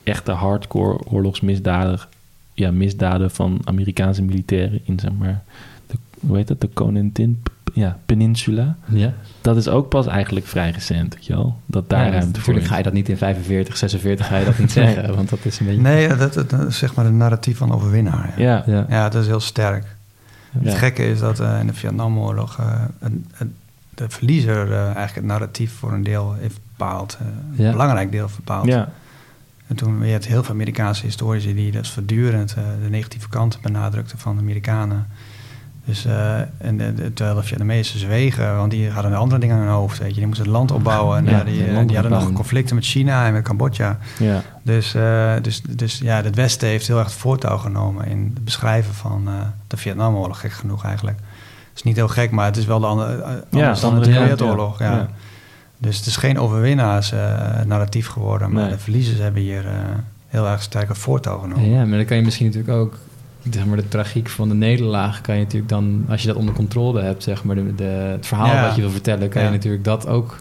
echte 0.06 0.32
hardcore 0.32 1.00
oorlogsmisdaden 1.10 2.00
ja, 2.54 2.72
misdaden 2.72 3.32
van 3.32 3.62
Amerikaanse 3.64 4.22
militairen 4.22 4.80
in, 4.84 5.00
zeg 5.00 5.12
maar... 5.18 5.44
De, 5.88 5.96
hoe 6.20 6.36
heet 6.38 6.48
dat? 6.48 6.62
De 6.62 6.70
Cotentin 6.74 7.42
ja, 7.74 7.98
Peninsula. 8.06 8.76
Ja, 8.86 9.14
Dat 9.42 9.58
is 9.58 9.68
ook 9.68 9.90
pas 9.90 10.08
eigenlijk 10.08 10.46
vrij 10.46 10.70
recent, 10.70 11.14
weet 11.14 11.26
je 11.26 11.34
wel? 11.36 11.60
Dat 11.66 11.90
daar 11.90 12.06
ja, 12.06 12.12
ruimte 12.12 12.26
voor 12.28 12.34
Natuurlijk 12.38 12.66
is. 12.66 12.72
ga 12.72 12.78
je 12.78 12.84
dat 12.84 12.94
niet 12.94 13.10
in 13.10 13.18
45, 13.18 13.78
46 13.78 14.28
ga 14.28 14.38
je 14.38 14.46
dat 14.46 14.58
niet 14.60 14.76
Nee. 14.76 14.86
zeggen. 14.94 15.16
Want 15.16 15.30
dat 15.30 15.40
is 15.46 15.60
een 15.60 15.66
beetje... 15.66 15.82
Nee, 15.82 16.08
dat, 16.08 16.34
dat, 16.34 16.50
dat 16.50 16.68
is 16.68 16.78
zeg 16.78 16.96
maar 16.96 17.06
een 17.06 17.18
narratief 17.18 17.58
van 17.58 17.72
overwinnaar. 17.72 18.34
Ja, 18.38 18.64
Ja, 18.66 18.74
Ja. 18.74 18.86
ja 18.90 19.10
dat 19.10 19.22
is 19.22 19.28
heel 19.28 19.40
sterk. 19.40 19.86
Ja. 20.52 20.60
Het 20.70 20.74
gekke 20.74 21.10
is 21.10 21.20
dat 21.20 21.40
eh, 21.40 21.60
in 21.60 21.68
de 21.68 21.74
Vietnamoorlog 21.74 22.60
eh, 22.60 22.82
een- 23.00 23.26
een- 23.38 23.56
de 23.90 24.10
verliezer 24.10 24.72
eh, 24.72 24.82
eigenlijk 24.84 25.16
het 25.16 25.26
narratief 25.26 25.72
voor 25.74 25.94
een 25.94 26.04
deel 26.04 26.34
heeft 26.40 26.60
bepaald. 26.78 27.18
Ja. 27.56 27.66
Een 27.66 27.72
belangrijk 27.72 28.12
deel 28.12 28.30
bepaald. 28.36 28.66
ja. 28.66 28.90
En 29.68 29.76
toen 29.76 30.06
je 30.06 30.20
heel 30.22 30.44
veel 30.44 30.54
Amerikaanse 30.54 31.06
historici 31.06 31.54
die 31.56 31.72
dus 31.72 31.90
voortdurend 31.92 32.54
eh, 32.54 32.64
de 32.84 32.90
negatieve 32.90 33.30
kant 33.30 33.60
benadrukten 33.62 34.18
van 34.20 34.36
de 34.36 34.42
Amerikanen. 34.42 35.08
Dus, 35.86 36.06
eh, 36.06 36.40
en, 36.58 36.78
de- 36.78 36.94
de- 36.94 37.14
terwijl 37.14 37.38
de 37.38 37.44
Vietnamezen 37.44 38.00
zwegen, 38.00 38.56
want 38.58 38.72
die 38.72 38.90
hadden 38.90 39.14
andere 39.14 39.40
dingen 39.42 39.56
aan 39.56 39.62
hun 39.62 39.72
hoofd. 39.72 39.98
Weet 39.98 40.10
je. 40.10 40.16
Die 40.16 40.26
moesten 40.28 40.46
het 40.46 40.54
land 40.54 40.72
opbouwen. 40.72 41.18
En 41.18 41.26
Ja, 41.26 41.38
ja, 41.38 41.44
die, 41.44 41.66
eh, 41.66 41.74
land 41.74 41.88
die 41.88 41.98
hadden 41.98 42.20
nog 42.20 42.34
conflicten 42.34 42.76
met 42.76 42.86
China 42.86 43.26
en 43.26 43.34
met 43.34 43.44
Cambodja. 43.44 43.98
ja. 44.20 44.42
Dus, 44.64 44.96
dus, 45.42 45.62
dus 45.62 45.98
ja, 45.98 46.22
het 46.24 46.36
Westen 46.36 46.68
heeft 46.68 46.88
heel 46.88 46.98
erg 46.98 47.08
het 47.08 47.16
voortouw 47.16 47.58
genomen 47.58 48.06
in 48.08 48.32
het 48.34 48.44
beschrijven 48.44 48.94
van 48.94 49.28
de 49.68 49.78
Vietnamoorlog, 49.78 50.40
gek 50.40 50.52
genoeg 50.52 50.86
eigenlijk. 50.86 51.18
Het 51.18 51.76
is 51.76 51.84
niet 51.84 51.96
heel 51.96 52.08
gek, 52.08 52.32
maar 52.32 52.46
het 52.46 52.58
is 52.58 52.66
wel 52.66 52.80
de 52.80 52.86
andere, 52.86 53.44
anders 53.52 53.80
dan 53.80 53.90
de 53.90 53.96
andere 53.96 54.14
ja. 54.14 54.20
Wereldoorlog. 54.20 54.80
Ja. 54.80 55.10
Dus 55.78 55.98
het 55.98 56.06
is 56.06 56.16
geen 56.16 56.40
overwinnaars 56.40 57.12
eh, 57.12 57.62
narratief 57.66 58.08
geworden, 58.08 58.52
maar 58.52 58.64
Nee. 58.64 58.72
de 58.72 58.78
verliezers 58.80 59.20
hebben 59.20 59.42
hier 59.42 59.66
eh, 59.66 59.72
heel 60.28 60.48
erg 60.48 60.62
sterk 60.62 60.88
het 60.88 60.98
voortouw 60.98 61.40
genomen. 61.40 61.70
Ja, 61.70 61.86
maar 61.86 61.98
dan 61.98 62.06
kan 62.06 62.18
je 62.18 62.24
misschien 62.24 62.46
natuurlijk 62.46 62.78
ook... 62.78 62.98
Zeg 63.52 63.66
maar, 63.66 63.78
de 63.78 63.88
tragiek 63.88 64.30
van 64.30 64.50
de 64.50 64.56
nederlaag 64.56 65.22
kan 65.22 65.36
je 65.36 65.42
natuurlijk 65.44 65.70
dan... 65.70 66.06
Als 66.10 66.22
je 66.22 66.28
dat 66.28 66.36
onder 66.38 66.54
controle 66.54 67.02
hebt, 67.02 67.24
zeg 67.24 67.44
maar... 67.44 67.56
De, 67.56 67.76
de, 67.76 67.84
het 67.84 68.26
verhaal 68.28 68.48
Ja. 68.48 68.68
wat 68.68 68.76
je 68.76 68.82
wil 68.82 68.90
vertellen... 68.90 69.30
kan 69.30 69.42
Ja. 69.42 69.48
je 69.48 69.54
natuurlijk 69.54 69.84
dat 69.84 70.08
ook... 70.08 70.38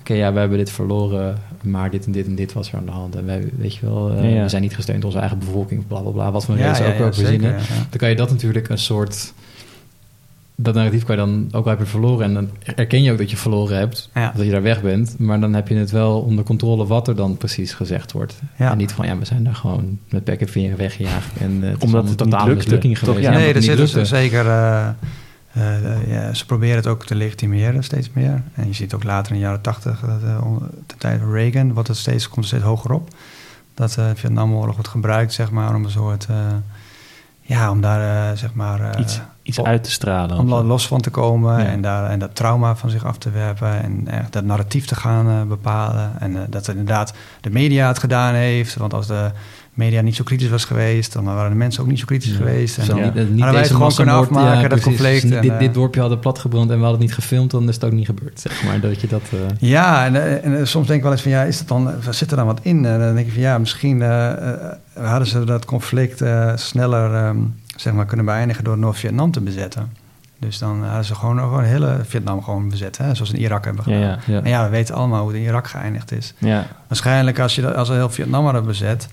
Oké, 0.00 0.14
ja, 0.14 0.32
we 0.32 0.38
hebben 0.38 0.58
dit 0.58 0.70
verloren... 0.70 1.38
maar 1.62 1.90
dit 1.90 2.06
en 2.06 2.12
dit 2.12 2.26
en 2.26 2.34
dit 2.34 2.52
was 2.52 2.72
er 2.72 2.78
aan 2.78 2.84
de 2.84 2.90
hand. 2.90 3.16
En 3.16 3.26
wij, 3.26 3.50
weet 3.58 3.74
je 3.74 3.86
wel... 3.86 4.10
eh, 4.12 4.34
Ja, 4.34 4.42
we 4.42 4.48
zijn 4.48 4.62
niet 4.62 4.74
gesteund 4.74 4.96
door 4.98 5.06
onze 5.10 5.20
eigen 5.20 5.38
bevolking... 5.38 5.86
bla, 5.86 6.00
bla, 6.00 6.10
bla. 6.10 6.30
Wat 6.30 6.44
voor 6.44 6.58
Ja, 6.58 6.70
ook 6.70 7.00
ook 7.00 7.14
ja, 7.14 7.30
ja. 7.30 7.40
Dan 7.90 7.98
kan 7.98 8.08
je 8.08 8.16
dat 8.16 8.30
natuurlijk 8.30 8.68
een 8.68 8.78
soort... 8.78 9.32
Dat 10.62 10.74
narratief 10.74 11.04
kan 11.04 11.16
je 11.16 11.22
dan 11.22 11.44
ook 11.46 11.64
wel 11.64 11.68
hebben 11.68 11.86
verloren. 11.86 12.24
En 12.26 12.34
dan 12.34 12.50
erken 12.76 13.02
je 13.02 13.12
ook 13.12 13.18
dat 13.18 13.30
je 13.30 13.36
verloren 13.36 13.76
hebt. 13.78 14.10
Ja. 14.14 14.32
Dat 14.36 14.44
je 14.44 14.50
daar 14.50 14.62
weg 14.62 14.82
bent. 14.82 15.18
Maar 15.18 15.40
dan 15.40 15.54
heb 15.54 15.68
je 15.68 15.74
het 15.74 15.90
wel 15.90 16.20
onder 16.20 16.44
controle 16.44 16.86
wat 16.86 17.08
er 17.08 17.16
dan 17.16 17.36
precies 17.36 17.72
gezegd 17.72 18.12
wordt. 18.12 18.40
Ja. 18.58 18.70
En 18.70 18.76
niet 18.76 18.92
van, 18.92 19.06
ja, 19.06 19.18
we 19.18 19.24
zijn 19.24 19.44
daar 19.44 19.54
gewoon 19.54 19.98
met 20.10 20.24
pek 20.24 20.40
en 20.40 20.48
veren 20.48 20.76
weggejaagd. 20.76 21.36
En 21.40 21.58
eh, 21.62 21.70
het 21.70 21.82
Omdat 21.82 22.08
het 22.08 22.20
een 22.20 22.26
niet 22.26 22.32
totale 22.34 22.48
lukte, 22.48 22.64
mislukking 22.64 22.98
toch? 22.98 23.08
geweest. 23.08 23.26
Ja, 23.26 23.32
Ja, 23.32 23.38
nee, 23.38 23.54
er 23.54 23.62
zit 23.62 23.76
dus 23.76 24.08
zeker. 24.08 24.46
eh, 24.46 24.88
eh, 25.52 26.08
ja, 26.08 26.34
ze 26.34 26.46
proberen 26.46 26.76
het 26.76 26.86
ook 26.86 27.04
te 27.06 27.14
legitimeren 27.14 27.84
steeds 27.84 28.10
meer. 28.12 28.42
En 28.54 28.66
je 28.66 28.72
ziet 28.72 28.94
ook 28.94 29.04
later 29.04 29.32
in 29.32 29.38
de 29.38 29.44
jaren 29.44 29.60
tachtig, 29.60 30.00
de 30.00 30.94
tijd 30.98 31.20
van 31.20 31.32
Reagan, 31.32 31.72
wordt 31.72 31.88
het 31.88 31.96
steeds, 31.96 32.28
komt 32.28 32.46
steeds 32.46 32.62
hoger 32.64 32.92
op. 32.92 33.08
Dat 33.74 33.92
de 33.92 34.12
Vietnamoorlog 34.14 34.74
wordt 34.74 34.90
gebruikt, 34.90 35.32
zeg 35.32 35.50
maar, 35.50 35.74
om 35.74 35.84
een 35.84 35.90
soort. 35.90 36.26
Ja, 37.42 37.70
om 37.70 37.80
daar, 37.80 38.30
eh, 38.30 38.36
zeg 38.36 38.54
maar. 38.54 38.80
eh, 38.80 39.00
Iets, 39.00 39.20
iets 39.42 39.62
uit 39.62 39.84
te 39.84 39.90
stralen. 39.90 40.38
om 40.38 40.52
er 40.52 40.58
zo. 40.58 40.64
los 40.64 40.86
van 40.86 41.00
te 41.00 41.10
komen 41.10 41.58
Ja. 41.58 41.64
en, 41.66 41.80
daar, 41.82 42.10
en 42.10 42.18
dat 42.18 42.34
trauma 42.34 42.76
van 42.76 42.90
zich 42.90 43.04
af 43.04 43.18
te 43.18 43.30
werpen 43.30 43.82
en 43.82 44.08
echt 44.08 44.32
dat 44.32 44.44
narratief 44.44 44.86
te 44.86 44.94
gaan 44.94 45.28
eh, 45.28 45.42
bepalen. 45.42 46.10
En 46.18 46.46
dat 46.50 46.68
inderdaad 46.68 47.12
de 47.40 47.50
media 47.50 47.88
het 47.88 47.98
gedaan 47.98 48.34
heeft. 48.34 48.74
Want 48.76 48.94
als 48.94 49.06
de 49.06 49.30
media 49.74 50.00
niet 50.00 50.16
zo 50.16 50.24
kritisch 50.24 50.48
was 50.48 50.64
geweest, 50.64 51.12
dan 51.12 51.24
waren 51.24 51.50
de 51.50 51.56
mensen 51.56 51.82
ook 51.82 51.88
niet 51.88 51.98
zo 51.98 52.04
kritisch 52.04 52.30
Ja. 52.30 52.36
geweest. 52.36 52.78
En 52.78 52.84
Zal 52.84 52.98
Ja. 52.98 53.12
niet, 53.28 53.40
wij 53.44 53.60
het 53.60 53.70
gewoon 53.70 53.94
kunnen 53.94 54.14
afmaken, 54.14 54.70
dat 54.70 54.80
conflict, 54.80 55.22
en, 55.30 55.40
dit, 55.40 55.50
eh, 55.50 55.58
dit 55.58 55.74
dorpje 55.74 56.00
hadden 56.00 56.18
platgebrand 56.18 56.70
en 56.70 56.76
we 56.76 56.82
hadden 56.82 57.00
het 57.00 57.08
niet 57.08 57.14
gefilmd, 57.18 57.50
dan 57.50 57.68
is 57.68 57.74
het 57.74 57.84
ook 57.84 57.92
niet 57.92 58.06
gebeurd. 58.06 58.40
Zeg 58.40 58.64
maar, 58.64 58.80
dat 58.80 59.00
je 59.00 59.06
dat... 59.06 59.22
eh, 59.32 59.38
Ja, 59.68 60.04
en, 60.04 60.16
eh, 60.16 60.44
en 60.58 60.66
soms 60.68 60.86
denk 60.86 60.96
ik 60.98 61.02
wel 61.04 61.12
eens 61.12 61.22
van 61.22 61.30
ja, 61.30 61.42
is 61.42 61.58
dat 61.58 61.68
dan, 61.68 61.90
zit 62.10 62.30
er 62.30 62.36
dan 62.36 62.46
wat 62.46 62.58
in? 62.62 62.84
En 62.86 63.00
dan 63.00 63.14
denk 63.14 63.26
ik 63.26 63.32
van 63.32 63.42
ja, 63.42 63.58
misschien 63.58 64.02
hadden 64.94 65.26
ze 65.28 65.44
dat 65.44 65.64
conflict 65.64 66.22
sneller 66.54 67.14
ehm, 67.14 67.36
zeg 67.76 67.92
maar, 67.92 68.06
kunnen 68.06 68.26
beëindigen 68.26 68.64
door 68.64 68.78
Noord-Vietnam 68.78 69.30
te 69.30 69.40
bezetten. 69.40 69.92
Dus 70.38 70.58
dan 70.58 70.84
hadden 70.84 71.04
ze 71.04 71.14
gewoon, 71.14 71.38
gewoon 71.38 71.62
hele 71.62 71.98
Vietnam 72.06 72.42
gewoon 72.42 72.68
bezet, 72.68 72.98
hè, 72.98 73.14
zoals 73.14 73.32
in 73.32 73.40
Irak 73.40 73.64
hebben 73.64 73.82
gedaan. 73.84 74.00
ja. 74.00 74.18
ja. 74.26 74.40
Maar 74.40 74.48
ja, 74.48 74.64
we 74.64 74.70
weten 74.70 74.94
allemaal 74.94 75.20
hoe 75.22 75.28
het 75.30 75.38
in 75.40 75.46
Irak 75.46 75.68
geëindigd 75.68 76.12
is. 76.12 76.34
Ja, 76.38 76.66
Waarschijnlijk 76.88 77.38
als, 77.38 77.54
je, 77.54 77.74
als 77.74 77.88
heel 77.88 78.10
Vietnam 78.10 78.44
hadden 78.44 78.64
bezet, 78.64 79.08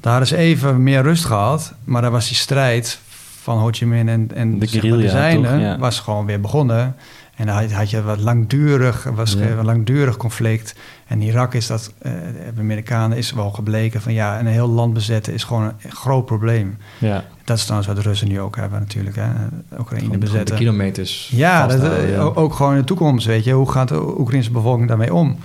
daar 0.00 0.26
ze 0.26 0.36
even 0.36 0.82
meer 0.82 1.02
rust 1.02 1.24
gehad. 1.24 1.72
Maar 1.84 2.02
daar 2.02 2.10
was 2.10 2.26
die 2.28 2.36
strijd 2.36 3.00
van 3.42 3.58
Ho 3.58 3.68
Chi 3.70 3.86
Minh 3.86 4.08
en, 4.08 4.30
en 4.34 4.58
De 4.58 4.66
guerrilla? 4.66 5.26
Ja. 5.58 5.78
was 5.78 6.00
gewoon 6.00 6.26
weer 6.26 6.40
begonnen. 6.40 6.96
En 7.36 7.46
dan 7.46 7.54
had, 7.56 7.72
had 7.72 7.90
je 7.90 8.02
wat 8.02 8.20
langdurig, 8.20 9.04
was 9.14 9.32
Ja. 9.32 9.46
een 9.46 9.64
langdurig 9.64 10.16
conflict. 10.16 10.74
En 11.06 11.22
Irak 11.22 11.54
is 11.54 11.66
dat, 11.66 11.92
eh, 11.98 12.12
de 12.54 12.60
Amerikanen 12.60 13.16
is 13.18 13.32
wel 13.32 13.50
gebleken 13.50 14.00
van 14.02 14.12
ja, 14.12 14.38
een 14.40 14.46
heel 14.46 14.68
land 14.68 14.92
bezetten 14.94 15.32
is 15.34 15.44
gewoon 15.44 15.62
een 15.62 15.90
groot 15.92 16.24
probleem. 16.26 16.76
ja. 16.98 17.24
Dat 17.44 17.56
is 17.56 17.62
trouwens 17.62 17.88
wat 17.92 17.96
de 18.02 18.08
Russen 18.08 18.28
nu 18.28 18.40
ook 18.40 18.56
hebben 18.56 18.78
natuurlijk, 18.78 19.16
hè. 19.16 19.22
Oekraïne 19.22 19.76
Gewoon- 19.76 19.98
gewoon 19.98 20.10
de 20.12 20.18
bezetten. 20.18 20.56
kilometers 20.56 21.28
Ja, 21.32 21.66
dat, 21.66 21.80
ja. 22.08 22.18
ook- 22.20 22.36
ook 22.38 22.54
gewoon 22.54 22.72
in 22.72 22.78
de 22.78 22.84
toekomst, 22.84 23.26
weet 23.26 23.44
je. 23.44 23.52
Hoe 23.52 23.70
gaat 23.70 23.88
de 23.88 24.18
Oekraïnse 24.20 24.50
bevolking 24.50 24.88
daarmee 24.88 25.14
om? 25.14 25.38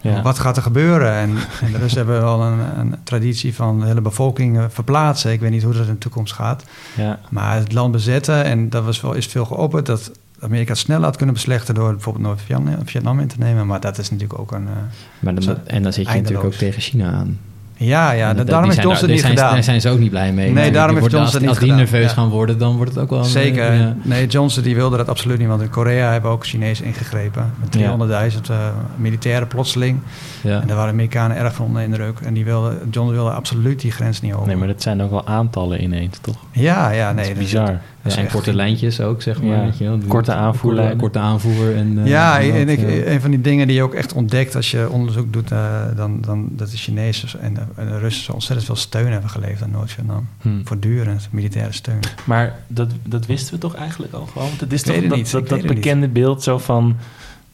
Ja. 0.00 0.22
Wat 0.22 0.38
gaat 0.38 0.56
er 0.56 0.62
gebeuren? 0.62 1.12
En, 1.12 1.30
en 1.62 1.72
de 1.72 1.78
Russen 1.78 1.98
hebben 2.06 2.20
wel 2.20 2.42
een, 2.42 2.78
een 2.78 2.94
traditie 3.04 3.54
van 3.54 3.80
de 3.80 3.86
hele 3.86 4.00
bevolking 4.00 4.58
eh, 4.58 4.64
verplaatsen. 4.68 5.32
Ik 5.32 5.40
weet 5.40 5.50
niet 5.50 5.62
hoe 5.62 5.72
dat 5.72 5.86
in 5.86 5.92
de 5.92 5.98
toekomst 5.98 6.32
gaat. 6.32 6.64
ja. 6.96 7.18
Maar 7.30 7.56
het 7.56 7.72
land 7.72 7.92
bezetten, 7.92 8.44
en 8.44 8.68
dat 8.68 8.84
was 8.84 9.00
wel, 9.00 9.12
is 9.12 9.26
veel 9.26 9.44
geopperd... 9.44 9.86
dat 9.86 10.10
Amerika 10.40 10.70
het 10.70 10.78
sneller 10.80 11.04
had 11.04 11.16
kunnen 11.16 11.34
beslechten... 11.34 11.74
door 11.74 11.90
bijvoorbeeld 11.92 12.24
Noord-Vietnam 12.24 13.20
in 13.20 13.28
te 13.28 13.38
nemen. 13.38 13.66
Maar 13.66 13.80
dat 13.80 13.98
is 13.98 14.10
natuurlijk 14.10 14.40
ook 14.40 14.52
een... 14.52 14.66
eh, 14.68 14.72
Maar 15.20 15.34
dan, 15.34 15.42
Zo- 15.42 15.56
en 15.66 15.82
dan 15.82 15.92
zit 15.92 16.06
je 16.08 16.14
natuurlijk 16.14 16.44
ook 16.44 16.52
tegen 16.52 16.82
China 16.82 17.10
aan. 17.12 17.38
Ja, 17.86 18.10
ja 18.12 18.34
dat- 18.34 18.46
daarom 18.46 18.70
heeft 18.70 18.82
Johnson 18.82 19.02
het 19.04 19.10
niet 19.12 19.20
zijn, 19.20 19.32
gedaan. 19.36 19.52
Daar 19.54 19.62
zijn 19.64 19.80
ze 19.80 19.88
ook 19.90 19.98
niet 19.98 20.10
blij 20.10 20.32
mee. 20.32 20.50
Nee, 20.52 20.70
daarom 20.70 20.96
heeft 20.96 21.10
Johnson 21.10 21.20
als, 21.20 21.32
het 21.32 21.48
Als 21.48 21.58
niet 21.58 21.68
die 21.68 21.76
gedaan. 21.76 21.76
nerveus 21.90 22.10
Ja. 22.14 22.16
gaan 22.22 22.28
worden, 22.28 22.58
dan 22.58 22.76
wordt 22.76 22.94
het 22.94 23.02
ook 23.02 23.10
wel... 23.10 23.18
een- 23.18 23.24
Zeker. 23.24 23.72
ja. 23.72 23.94
Nee, 24.02 24.26
Johnson 24.26 24.62
die 24.62 24.74
wilde 24.74 24.96
dat 24.96 25.08
absoluut 25.08 25.38
niet. 25.38 25.48
Want 25.48 25.62
in 25.62 25.70
Korea 25.70 26.12
hebben 26.12 26.30
ook 26.30 26.46
Chinezen 26.46 26.84
ingegrepen. 26.84 27.52
Met 27.60 27.70
300.000 27.72 28.50
eh, 28.50 28.56
militairen 28.96 29.46
plotseling. 29.48 29.98
Ja. 30.42 30.60
En 30.60 30.66
daar 30.66 30.76
waren 30.76 30.92
Amerikanen 30.92 31.36
erg 31.36 31.54
van 31.54 31.66
onder 31.66 31.82
indruk. 31.82 32.18
En 32.20 32.34
die 32.34 32.44
wilde, 32.44 32.70
Johnson 32.90 33.10
wilde 33.10 33.30
absoluut 33.30 33.80
die 33.80 33.90
grens 33.92 34.20
niet 34.20 34.32
over. 34.34 34.46
Nee, 34.46 34.56
maar 34.56 34.68
dat 34.68 34.82
zijn 34.82 35.02
ook 35.02 35.10
wel 35.10 35.26
aantallen 35.26 35.82
ineens, 35.82 36.18
toch? 36.20 36.36
Ja, 36.50 36.90
ja, 36.90 37.06
dat 37.06 37.16
nee. 37.16 37.30
is 37.32 37.38
bizar. 37.38 37.80
Zijn 38.04 38.24
echt 38.24 38.34
korte 38.34 38.54
lijntjes 38.54 39.00
ook, 39.00 39.22
zeg 39.22 39.42
maar. 39.42 39.56
Ja, 39.56 39.64
weet 39.64 39.78
je 39.78 39.84
wel. 39.84 39.98
korte 40.08 40.32
aanvoerlijnen. 40.32 40.96
Korte 40.96 41.18
aanvoer. 41.18 41.76
En, 41.76 41.98
eh, 41.98 42.06
ja, 42.06 42.40
en 42.40 42.54
en 42.54 42.68
ik, 42.68 43.06
een 43.06 43.20
van 43.20 43.30
die 43.30 43.40
dingen 43.40 43.66
die 43.66 43.76
je 43.76 43.82
ook 43.82 43.94
echt 43.94 44.12
ontdekt 44.12 44.56
als 44.56 44.70
je 44.70 44.90
onderzoek 44.90 45.32
doet, 45.32 45.50
eh, 45.50 45.82
dan, 45.96 46.20
dan 46.20 46.48
dat 46.50 46.70
de 46.70 46.76
Chinezen 46.76 47.40
en 47.40 47.54
de 47.54 47.60
de 47.90 47.98
Russen 47.98 48.24
zo 48.24 48.32
ontzettend 48.32 48.66
veel 48.66 48.76
steun 48.76 49.12
hebben 49.12 49.30
geleverd 49.30 49.62
aan 49.62 49.70
Noord-Vietnam. 49.70 50.28
Hmm. 50.40 50.60
Voortdurend 50.64 51.28
militaire 51.30 51.72
steun. 51.72 52.00
Maar 52.24 52.58
dat, 52.66 52.90
dat 53.02 53.26
wisten 53.26 53.54
we 53.54 53.60
toch 53.60 53.74
eigenlijk 53.74 54.12
al 54.12 54.26
gewoon? 54.26 54.48
Want 54.48 54.60
het 54.60 54.72
is 54.72 54.82
toch 54.82 55.00
dat, 55.00 55.16
niet, 55.16 55.30
dat, 55.30 55.62
bekende 55.62 56.08
beeld 56.08 56.42
zo 56.42 56.58
van 56.58 56.96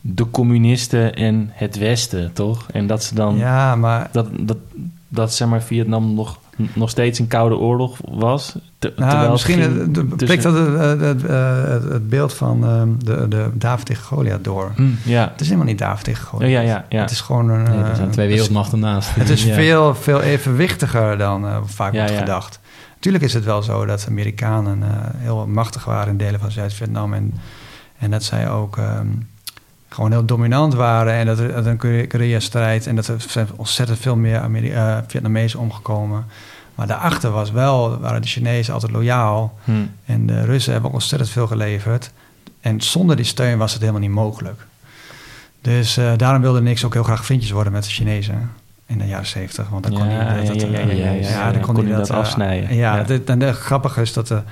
de 0.01 0.31
communisten 0.31 1.15
en 1.15 1.51
het 1.53 1.79
Westen, 1.79 2.33
toch? 2.33 2.67
En 2.73 2.87
dat 2.87 3.05
ze 3.05 3.15
dan... 3.15 3.37
Ja, 3.37 3.77
maar 3.77 4.09
Dat, 4.13 4.29
dat, 4.41 4.57
dat 5.09 5.35
zeg 5.35 5.49
maar 5.49 5.63
Vietnam 5.63 6.15
nog, 6.15 6.39
nog 6.73 6.91
steeds 6.91 7.19
een 7.19 7.27
koude 7.27 7.57
oorlog 7.57 7.99
was. 8.11 8.57
Te- 8.79 8.93
Nou, 8.97 9.11
terwijl 9.11 9.31
misschien 9.33 9.61
het 9.61 9.95
de, 9.95 10.09
tussen- 10.17 10.43
dat 10.43 10.55
het, 10.55 11.01
het, 11.01 11.23
het, 11.23 11.23
het- 11.83 11.93
het 11.93 12.09
beeld 12.09 12.35
van 12.35 12.65
ehm, 12.65 12.89
de, 12.99 13.29
de 13.29 13.51
David 13.55 13.87
tegen 13.87 14.05
Goliath 14.05 14.45
door. 14.45 14.73
Hm, 14.75 14.83
ja. 15.05 15.29
Het 15.33 15.41
is 15.41 15.47
helemaal 15.47 15.69
niet 15.69 15.79
David 15.79 16.05
tegen 16.05 16.23
Ja, 16.23 16.29
Goliath. 16.29 16.51
ja, 16.53 16.61
ja, 16.61 16.85
ja. 16.89 17.01
Het 17.01 17.11
is 17.11 17.21
gewoon 17.21 17.49
een... 17.49 17.63
Nee, 17.63 17.79
er 17.83 17.95
zijn 17.97 18.07
eh, 18.07 18.13
twee 18.13 18.29
wereldmachten 18.29 18.79
naast. 18.79 19.15
Het 19.15 19.29
is 19.29 19.45
Ja. 19.47 19.55
veel, 19.55 19.95
veel 19.95 20.21
evenwichtiger 20.21 21.19
dan 21.19 21.47
eh, 21.47 21.57
vaak 21.65 21.93
Ja, 21.93 21.99
wordt 21.99 22.13
ja. 22.13 22.19
gedacht. 22.19 22.61
Natuurlijk 22.95 23.25
is 23.25 23.35
het 23.35 23.45
wel 23.45 23.63
zo 23.63 23.85
dat 23.87 24.01
de 24.01 24.07
Amerikanen 24.09 24.83
eh, 24.83 24.89
heel 25.17 25.47
machtig 25.47 25.85
waren 25.85 26.09
in 26.09 26.17
delen 26.17 26.41
van 26.41 26.51
Zuid-Vietnam. 26.51 27.15
En, 27.15 27.35
en 27.99 28.11
dat 28.11 28.23
zij 28.23 28.51
ook 28.51 28.77
ehm, 28.77 29.07
gewoon 29.89 30.11
heel 30.11 30.25
dominant 30.25 30.75
waren. 30.75 31.13
En 31.13 31.27
dat 31.27 31.39
er, 31.39 31.53
dat 31.53 31.67
er 31.67 31.77
een 31.85 32.09
Korea-strijd... 32.09 32.87
en 32.87 32.97
dat 32.97 33.07
er 33.07 33.25
zijn 33.29 33.49
ontzettend 33.57 33.99
veel 33.99 34.17
meer 34.17 34.39
Ameri- 34.41 34.73
eh, 34.73 34.99
Vietnamezen 35.07 35.59
omgekomen. 35.59 36.25
Maar 36.75 36.87
daarachter 36.87 37.31
was 37.31 37.51
wel, 37.51 37.99
waren 38.01 38.23
de 38.23 38.29
Chinezen 38.29 38.75
altijd 38.75 38.93
loyaal. 38.93 39.59
Hm. 39.65 39.73
En 40.05 40.27
de 40.27 40.45
Russen 40.45 40.73
hebben 40.73 40.91
ook 40.91 40.97
ontzettend 40.97 41.31
veel 41.31 41.47
geleverd. 41.47 42.11
En 42.61 42.81
zonder 42.81 43.17
die 43.17 43.25
steun 43.25 43.59
was 43.59 43.73
het 43.73 43.81
helemaal 43.81 44.01
niet 44.01 44.11
mogelijk. 44.11 44.61
Dus 45.61 45.97
eh, 45.97 46.13
daarom 46.17 46.43
wilde 46.43 46.61
niks 46.61 46.85
ook 46.85 46.93
heel 46.93 47.03
graag 47.03 47.25
vriendjes 47.25 47.51
worden 47.51 47.73
met 47.73 47.85
de 47.85 47.91
Chinezen 47.91 48.51
in 48.87 48.99
de 48.99 49.07
jaren 49.07 49.27
zeventig. 49.27 49.69
Want 49.69 49.83
dan 49.83 49.93
kon 49.93 50.11
Ja, 50.11 50.17
hij 50.17 50.45
dat, 50.45 50.61
ja, 50.61 50.69
ja, 50.69 50.79
ja, 50.79 50.95
ja, 50.95 51.13
ja, 51.13 51.51
kon, 51.51 51.75
Kon 51.75 51.75
hij 51.75 51.85
hij 51.85 51.93
dat, 51.93 52.07
dat 52.07 52.11
eh, 52.11 52.23
afsnijden. 52.23 52.77
Ja, 52.77 53.07
en 53.27 53.39
de 53.39 53.53
grappige 53.53 54.01
is 54.01 54.13
dat 54.13 54.29
de 54.29 54.43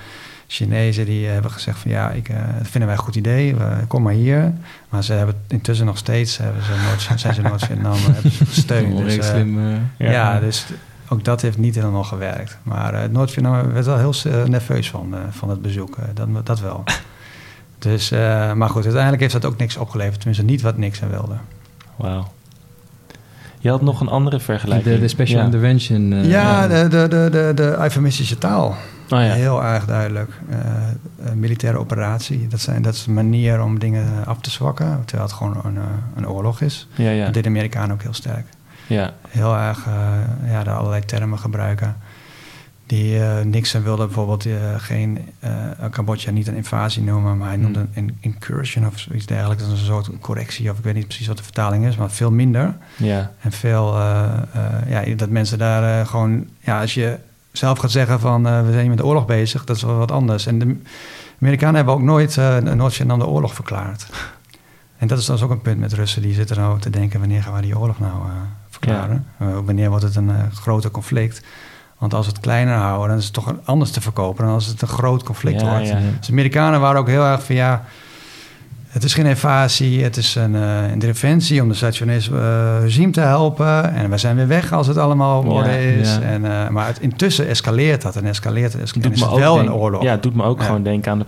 Chinezen 0.47 1.07
die 1.07 1.27
hebben 1.27 1.51
gezegd 1.51 1.79
van 1.79 1.91
ja, 1.91 2.11
ik, 2.11 2.29
eh, 2.29 2.37
dat 2.59 2.69
vinden 2.69 2.89
wij 2.89 2.99
een 2.99 3.05
goed 3.05 3.17
idee, 3.17 3.55
we, 3.55 3.65
kom 3.89 4.03
maar 4.03 4.13
hier. 4.13 4.53
Maar 4.89 5.05
ze 5.05 5.13
hebben 5.13 5.35
intussen 5.49 5.87
nog 5.87 5.99
steeds, 5.99 6.37
hebben 6.39 6.63
ze 6.63 6.71
Noord, 6.89 7.01
zijn 7.21 7.35
ze 7.35 7.43
Noord-Vietnam 7.43 7.93
eh, 7.95 8.33
gesteund. 8.47 8.97
Dus, 8.97 9.17
eh, 9.17 9.25
slim. 9.25 9.59
eh, 9.99 10.11
ja. 10.11 10.41
dus 10.41 10.67
ook 11.09 11.25
dat 11.25 11.41
heeft 11.41 11.59
niet 11.59 11.75
helemaal 11.75 12.05
gewerkt. 12.05 12.59
Maar 12.63 12.95
uh, 12.95 13.01
Noord-Vietnam 13.11 13.73
werd 13.73 13.87
wel 13.87 13.99
heel 13.99 14.15
uh, 14.27 14.45
nerveus 14.45 14.91
van, 14.91 15.09
uh, 15.15 15.19
van 15.31 15.51
het 15.51 15.63
bezoek. 15.63 15.97
Uh, 15.99 16.05
dat, 16.15 16.47
dat 16.47 16.61
wel. 16.61 16.85
dus, 17.79 18.13
uh, 18.13 18.53
maar 18.53 18.69
goed, 18.69 18.83
uiteindelijk 18.83 19.23
heeft 19.23 19.35
dat 19.35 19.45
ook 19.45 19.57
niks 19.59 19.77
opgeleverd. 19.77 20.17
Tenminste, 20.17 20.45
niet 20.45 20.63
wat 20.63 20.77
niks 20.77 21.03
aan 21.03 21.09
wilde. 21.11 21.35
Wauw. 21.97 22.33
Je 23.59 23.71
had 23.71 23.83
nog 23.83 24.01
een 24.01 24.09
andere 24.09 24.41
vergelijking. 24.41 24.95
De, 24.95 25.01
de 25.01 25.09
special 25.09 25.39
ja. 25.39 25.45
intervention. 25.45 26.13
uh, 26.13 26.31
ja, 26.31 26.69
de, 26.69 26.89
de, 26.89 27.09
de, 27.09 27.29
de, 27.31 27.53
de 27.55 27.77
eufemistische 27.79 28.39
taal. 28.39 28.77
Oh, 29.11 29.21
ja. 29.21 29.33
Heel 29.33 29.65
erg 29.65 29.85
duidelijk. 29.85 30.31
Uh, 30.51 31.33
militaire 31.35 31.79
operatie. 31.79 32.49
Dat, 32.49 32.61
zijn, 32.61 32.83
dat 32.83 32.95
is 32.95 33.07
een 33.07 33.15
manier 33.15 33.63
om 33.63 33.79
dingen 33.79 34.27
af 34.27 34.41
te 34.41 34.51
zwakken. 34.51 35.03
Terwijl 35.05 35.29
het 35.29 35.37
gewoon 35.37 35.61
een, 35.65 35.79
een 36.17 36.29
oorlog 36.29 36.61
is. 36.61 36.89
Ja, 36.95 37.11
ja. 37.11 37.25
Dat 37.25 37.35
deed 37.35 37.43
de 37.43 37.49
Amerikanen 37.49 37.93
ook 37.93 38.03
heel 38.03 38.15
sterk. 38.15 38.47
Ja. 38.87 39.13
Heel 39.29 39.57
erg 39.57 39.87
uh, 39.87 40.51
ja, 40.51 40.65
daar 40.65 40.75
allerlei 40.75 41.05
termen 41.05 41.39
gebruiken. 41.39 41.97
Die 42.87 43.19
uh, 43.19 43.41
Nixon 43.41 43.83
wilde 43.83 44.05
bijvoorbeeld 44.05 44.47
geen 44.77 45.19
Cambodja 45.91 46.31
niet 46.31 46.47
een 46.47 46.55
invasie 46.57 47.03
noemen, 47.03 47.39
maar 47.39 47.49
hij 47.49 47.57
noemde 47.57 47.79
Hmm. 47.79 47.89
een 47.95 48.17
incursion 48.21 48.87
of 48.87 49.07
iets 49.13 49.27
dergelijks. 49.27 49.63
Dat 49.63 49.73
is 49.73 49.81
een 49.81 49.87
soort 49.87 50.11
correctie, 50.21 50.71
of 50.71 50.79
ik 50.79 50.85
weet 50.85 50.95
niet 50.95 51.07
precies 51.07 51.27
wat 51.27 51.37
de 51.37 51.43
vertaling 51.43 51.87
is, 51.87 51.97
maar 51.97 52.11
veel 52.11 52.31
minder. 52.31 52.75
Ja. 52.97 53.31
En 53.41 53.53
veel, 53.53 53.99
ja, 54.89 55.05
dat 55.17 55.29
mensen 55.29 55.59
daar 55.59 56.07
gewoon, 56.07 56.47
ja, 56.61 56.81
als 56.81 56.95
je 56.95 57.19
zelf 57.57 57.79
gaat 57.79 57.91
zeggen 57.91 58.21
van 58.21 58.47
uh, 58.47 58.67
we 58.67 58.73
zijn 58.73 58.89
met 58.89 58.99
de 58.99 59.07
oorlog 59.07 59.27
bezig, 59.27 59.65
dat 59.65 59.77
is 59.77 59.83
wel 59.83 59.97
wat 59.97 60.11
anders. 60.13 60.47
En 60.47 60.59
de 60.59 60.77
Amerikanen 61.41 61.75
hebben 61.75 61.95
ook 61.95 62.03
nooit 62.03 62.37
uh, 62.37 62.57
Noord-Vietnam 62.59 63.19
de 63.19 63.27
oorlog 63.27 63.55
verklaard. 63.55 64.07
En 64.97 65.07
dat 65.07 65.19
is 65.19 65.27
dan 65.27 65.43
ook 65.43 65.51
een 65.51 65.61
punt 65.61 65.79
met 65.79 65.93
Russen, 65.93 66.23
die 66.23 66.35
zitten 66.35 66.57
nou 66.57 66.81
te 66.81 66.91
denken 66.91 67.19
wanneer 67.21 67.43
gaan 67.43 67.55
we 67.55 67.61
die 67.61 67.79
oorlog 67.79 67.99
nou 67.99 68.15
uh, 68.27 68.33
verklaren? 68.69 69.27
Ja. 69.39 69.63
wanneer 69.63 69.89
wordt 69.89 70.05
het 70.05 70.17
een 70.17 70.53
groter 70.53 70.91
conflict? 70.91 71.43
Want 71.99 72.15
als 72.15 72.27
we 72.27 72.33
het 72.33 72.41
kleiner 72.41 72.75
houden, 72.77 73.09
dan 73.09 73.19
is 73.19 73.25
het 73.25 73.33
toch 73.33 73.55
anders 73.65 73.91
te 73.91 74.01
verkopen 74.01 74.45
dan 74.45 74.55
als 74.55 74.67
het 74.67 74.83
een 74.83 74.89
groot 74.89 75.23
conflict 75.23 75.61
Ja, 75.61 75.69
wordt. 75.71 75.89
ja. 75.89 75.99
Dus 76.19 76.27
de 76.27 76.33
Amerikanen 76.33 76.81
waren 76.81 77.01
ook 77.01 77.09
heel 77.09 77.25
erg 77.25 77.43
van 77.45 77.55
ja, 77.55 77.85
het 78.95 79.05
is 79.05 79.15
geen 79.15 79.27
invasie, 79.27 80.03
het 80.03 80.17
is 80.17 80.35
een 80.35 80.55
uh, 80.55 80.91
interventie 80.93 81.63
om 81.63 81.69
de 81.69 81.75
Zuid-Chinese 81.75 82.31
uh, 82.31 82.77
regime 82.81 83.11
te 83.11 83.21
helpen. 83.21 83.93
En 83.95 84.11
we 84.11 84.19
zijn 84.19 84.37
weer 84.37 84.47
weg 84.47 84.73
als 84.73 84.87
het 84.87 84.97
allemaal 84.97 85.39
op 85.41 85.49
orde 85.49 85.71
Ja, 85.71 85.77
is. 85.77 86.15
ja. 86.15 86.21
En, 86.21 86.45
uh, 86.45 86.69
maar 86.69 86.87
het, 86.87 87.01
intussen 87.01 87.49
escaleert 87.49 88.03
dat 88.03 88.17
en 88.17 88.25
escaleert 88.27 88.73
het. 88.73 88.93
En 89.03 89.13
is 89.13 89.21
het 89.21 89.35
wel 89.35 89.55
denk- 89.55 89.69
een 89.69 89.75
oorlog. 89.75 90.03
Ja, 90.03 90.11
het 90.11 90.23
doet 90.23 90.35
me 90.35 90.43
ook 90.45 90.59
Ja. 90.59 90.65
gewoon 90.67 90.83
denken 90.83 91.13
aan 91.13 91.19
de, 91.19 91.25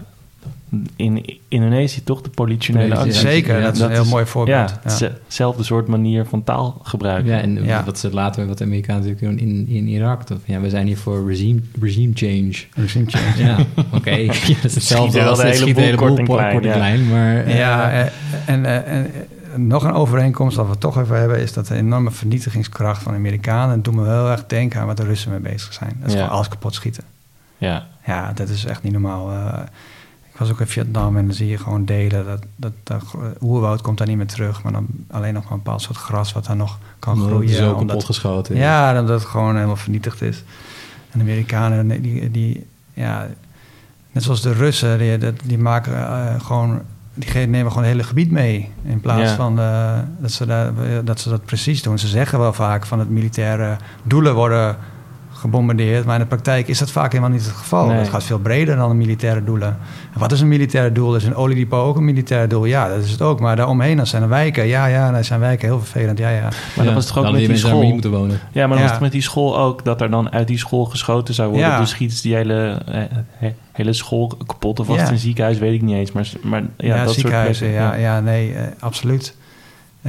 in 0.97 1.39
Indonesië 1.49 2.05
toch 2.05 2.20
de 2.22 2.29
politionele 2.31 2.95
Politie- 2.95 3.07
actie. 3.14 3.29
Zeker, 3.31 3.57
Ja, 3.59 3.64
dat 3.64 3.74
is 3.74 3.81
een 3.81 3.91
heel 3.91 4.05
mooi 4.05 4.27
voorbeeld. 4.27 4.70
Ja, 4.85 4.91
hetzelfde 5.24 5.62
soort 5.62 5.87
manier 5.87 6.24
van 6.24 6.45
taalgebruik. 6.45 7.27
Ja, 7.27 7.41
en 7.41 7.64
Ja. 7.64 7.85
wat 7.85 7.99
ze 7.99 8.11
later, 8.12 8.47
wat 8.47 8.59
de 8.59 8.64
Amerikanen 8.64 9.03
natuurlijk 9.07 9.39
doen 9.39 9.49
in, 9.49 9.66
in 9.68 9.87
Irak. 9.89 10.27
Dat, 10.27 10.39
ja, 10.45 10.61
we 10.61 10.70
zijn 10.70 10.87
hier 10.87 10.99
voor 10.99 11.29
regime, 11.29 11.61
regime 11.81 12.11
change. 12.14 12.55
Regime 12.74 13.05
change. 13.11 13.45
Ja, 13.45 13.57
oké. 13.93 14.16
Dat 14.27 14.64
is 14.64 14.74
hetzelfde 14.74 15.22
als 15.24 15.39
de 15.41 15.47
het 15.47 15.77
hele 15.77 15.97
kort 15.97 16.18
en 16.18 16.24
klein, 16.24 16.62
en 16.62 16.68
ja. 16.68 17.03
Maar 17.11 17.45
eh, 17.45 17.59
Ja, 17.59 18.09
en, 18.47 19.11
nog 19.55 19.85
een 19.85 19.93
overeenkomst 19.93 20.57
dat 20.57 20.68
we 20.68 20.79
toch 20.79 20.99
even 20.99 21.18
hebben... 21.18 21.41
is 21.41 21.53
dat 21.53 21.66
de 21.66 21.74
enorme 21.74 22.11
vernietigingskracht 22.11 23.03
van 23.03 23.12
de 23.12 23.18
Amerikanen... 23.18 23.74
en 23.74 23.83
doen 23.83 23.95
me 23.95 24.05
heel 24.05 24.31
erg 24.31 24.47
denken 24.47 24.81
aan 24.81 24.87
wat 24.87 24.97
de 24.97 25.05
Russen 25.05 25.31
mee 25.31 25.41
bezig 25.41 25.72
zijn. 25.72 25.97
Dat 25.99 26.07
is 26.09 26.12
Ja. 26.12 26.18
gewoon 26.20 26.35
alles 26.35 26.49
kapot 26.49 26.74
schieten. 26.74 27.05
Ja, 27.59 27.87
Ja, 28.07 28.33
dat 28.35 28.49
is 28.49 28.64
echt 28.64 28.83
niet 28.83 28.93
normaal. 28.93 29.31
Eh, 29.31 29.59
ik 30.37 30.43
was 30.43 30.51
ook 30.51 30.61
in 30.61 30.66
Vietnam 30.66 31.16
en 31.16 31.26
dan 31.26 31.34
zie 31.34 31.47
je 31.49 31.59
gewoon 31.59 31.84
delen. 31.84 32.24
Dat, 32.26 32.43
dat, 32.57 32.72
dat 32.82 33.03
oerwoud 33.41 33.80
komt 33.82 33.99
daar 33.99 34.07
niet 34.07 34.16
meer 34.16 34.26
terug. 34.26 34.62
Maar 34.62 34.72
dan 34.72 34.87
alleen 35.11 35.34
nog 35.34 35.43
maar 35.43 35.53
een 35.53 35.59
bepaald 35.62 35.82
soort 35.82 35.97
gras 35.97 36.32
wat 36.32 36.45
daar 36.47 36.57
nog 36.57 36.78
kan 36.99 37.12
omdat 37.12 37.28
het 37.28 37.37
groeien. 37.39 37.57
zo 37.57 37.72
omdat- 37.72 38.05
geschoten. 38.05 38.57
ja, 38.57 39.01
omdat 39.01 39.20
het 39.20 39.28
gewoon 39.28 39.55
helemaal 39.55 39.76
vernietigd 39.76 40.22
is. 40.22 40.43
En 41.11 41.18
de 41.18 41.24
Amerikanen, 41.24 42.03
die, 42.03 42.30
die 42.30 42.66
ja, 42.95 43.26
net 44.12 44.22
zoals 44.22 44.43
de 44.43 44.53
Russen, 44.53 44.99
die, 44.99 45.18
dat- 45.18 45.41
die 45.45 45.59
maken 45.59 45.97
eh, 45.97 46.41
gewoon, 46.41 46.80
die 47.14 47.30
nemen 47.47 47.68
gewoon 47.72 47.82
het 47.84 47.93
hele 47.93 48.05
gebied 48.05 48.30
mee. 48.30 48.70
In 48.82 49.01
plaats 49.01 49.30
Ja. 49.30 49.37
van 49.37 49.59
eh, 49.61 49.99
dat, 50.18 50.32
ze 50.32 50.47
daar, 50.47 50.72
dat 51.05 51.20
ze 51.20 51.28
dat 51.28 51.45
precies 51.45 51.82
doen. 51.82 51.99
Ze 51.99 52.09
zeggen 52.09 52.39
wel 52.39 52.53
vaak 52.53 52.87
van 52.87 52.99
het 52.99 53.11
militaire 53.11 53.76
doelen 54.03 54.34
worden 54.34 54.76
gebombardeerd, 55.37 56.05
maar 56.05 56.14
in 56.14 56.20
de 56.20 56.26
praktijk 56.26 56.68
is 56.68 56.78
dat 56.78 56.91
vaak 56.91 57.12
helemaal 57.12 57.32
niet 57.32 57.45
het 57.45 57.55
geval. 57.55 57.87
Nee. 57.87 57.97
Het 57.99 58.09
gaat 58.09 58.24
veel 58.24 58.39
breder 58.39 58.76
dan 58.76 58.89
de 58.89 58.95
militaire 58.95 59.45
doelen. 59.45 59.78
En 60.14 60.20
wat 60.20 60.32
is 60.32 60.41
een 60.41 60.49
militair 60.49 60.93
doel? 60.93 61.14
Is 61.16 61.24
een 61.24 61.34
oliedepot 61.34 61.80
ook 61.80 61.97
een 61.97 62.05
militair 62.05 62.49
doel? 62.49 62.64
Ja, 62.64 62.89
dat 62.89 63.05
is 63.05 63.11
het 63.11 63.22
ook. 63.22 63.41
Maar 63.41 63.57
daaromheen 63.57 63.97
dan 63.97 64.07
zijn 64.07 64.22
er 64.22 64.28
wijken. 64.28 64.66
Ja, 64.66 64.87
ja, 64.87 65.11
daar 65.11 65.24
zijn 65.24 65.41
wijken 65.41 65.68
heel 65.68 65.78
vervelend. 65.78 66.18
Ja, 66.18 66.30
ja. 66.30 66.49
maar 66.76 66.84
dat 66.84 66.95
was 66.95 67.07
toch 67.07 67.16
ook 67.16 67.22
dan 67.22 67.32
met 67.32 67.41
die 67.41 67.49
daar 67.51 67.59
school? 67.59 67.82
moeten 67.82 68.11
wonen. 68.11 68.39
Ja, 68.53 68.61
maar 68.61 68.68
dat 68.68 68.76
Ja. 68.76 68.82
was 68.82 68.93
toch 68.93 69.01
met 69.01 69.12
die 69.12 69.22
school 69.22 69.59
ook 69.59 69.84
dat 69.84 70.01
er 70.01 70.11
dan 70.11 70.32
uit 70.32 70.47
die 70.49 70.59
school 70.59 70.84
geschoten 70.84 71.34
zou 71.34 71.49
worden. 71.51 71.68
Ja. 71.68 71.78
Dus 71.80 71.91
schiet 71.91 72.22
die 72.22 72.34
hele, 72.34 72.82
eh, 72.87 73.03
he- 73.37 73.55
hele 73.72 73.93
school 73.93 74.32
kapot. 74.47 74.80
Of 74.80 74.87
was 74.87 74.97
Ja. 74.97 75.03
het 75.03 75.11
een 75.11 75.18
ziekenhuis, 75.18 75.59
weet 75.59 75.74
ik 75.74 75.82
niet 75.82 75.97
eens. 75.97 76.12
Maar, 76.12 76.28
maar 76.43 76.62
ja, 76.76 76.97
Ja, 76.97 77.05
dat 77.05 77.14
ziekenhuizen, 77.14 77.66
soort 77.66 77.78
ja, 77.78 77.84
plekken, 77.89 78.01
ja, 78.03 78.20
nee, 78.20 78.53
eh, 78.55 78.62
absoluut. 78.80 79.37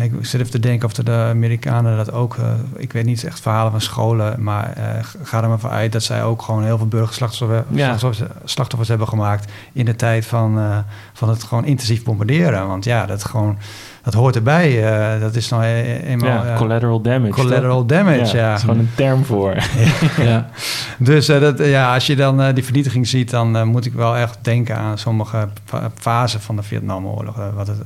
Ik 0.04 0.14
zit 0.26 0.40
even 0.40 0.52
te 0.52 0.60
denken 0.60 0.88
of 0.88 0.94
de, 0.94 1.12
Amerikanen 1.12 1.98
dat 1.98 2.12
ook... 2.12 2.36
eh, 2.38 2.44
ik 2.76 2.94
weet 2.94 3.06
niet 3.06 3.24
echt 3.24 3.40
verhalen 3.40 3.72
van 3.72 3.82
scholen... 3.82 4.44
maar 4.44 4.74
eh, 4.74 4.84
ga 5.24 5.42
er 5.44 5.50
maar 5.50 5.60
van 5.60 5.70
uit 5.70 5.92
dat 5.92 6.04
zij 6.04 6.24
ook 6.24 6.42
gewoon 6.42 6.64
heel 6.64 6.78
veel 6.78 6.88
burgerslachtoffers 6.88 7.64
Ja. 7.70 7.98
slachtoffers, 7.98 8.30
slachtoffers 8.44 8.90
hebben 8.90 9.08
gemaakt... 9.08 9.52
in 9.74 9.86
de 9.86 9.96
tijd 9.96 10.26
van, 10.26 10.60
eh, 10.60 10.78
van 11.14 11.30
het 11.30 11.44
gewoon 11.44 11.66
intensief 11.66 12.04
bombarderen. 12.04 12.68
Want 12.68 12.86
ja, 12.86 13.06
dat, 13.06 13.24
gewoon, 13.24 13.58
dat 14.04 14.14
hoort 14.14 14.36
erbij. 14.36 14.86
eh, 15.16 15.22
dat 15.22 15.36
is 15.36 15.50
nou 15.50 15.64
e- 15.64 15.98
eenmaal... 16.06 16.30
Ja, 16.30 16.46
eh, 16.46 16.58
collateral 16.58 17.02
damage. 17.02 17.32
collateral 17.32 17.78
toch? 17.86 17.98
damage, 17.98 18.38
ja. 18.38 18.48
Dat 18.50 18.58
is 18.58 18.64
gewoon 18.64 18.80
een 18.80 18.92
term 18.96 19.26
voor. 19.26 19.56
Ja. 20.18 20.50
Dus 20.98 21.28
eh, 21.30 21.40
dat, 21.40 21.60
ja, 21.60 21.94
als 21.94 22.08
je 22.08 22.16
dan 22.16 22.42
eh, 22.42 22.54
die 22.54 22.64
vernietiging 22.64 23.08
ziet, 23.08 23.30
dan 23.30 23.58
eh, 23.58 23.64
moet 23.64 23.86
ik 23.86 23.94
wel 23.94 24.16
echt 24.16 24.38
denken 24.42 24.78
aan 24.78 24.98
sommige 24.98 25.48
fa- 25.66 25.92
fasen 25.96 26.42
van 26.42 26.56
de 26.56 26.64
Vietnamoorlog. 26.64 27.38
eh, 27.40 27.46
wat 27.56 27.68
het 27.68 27.78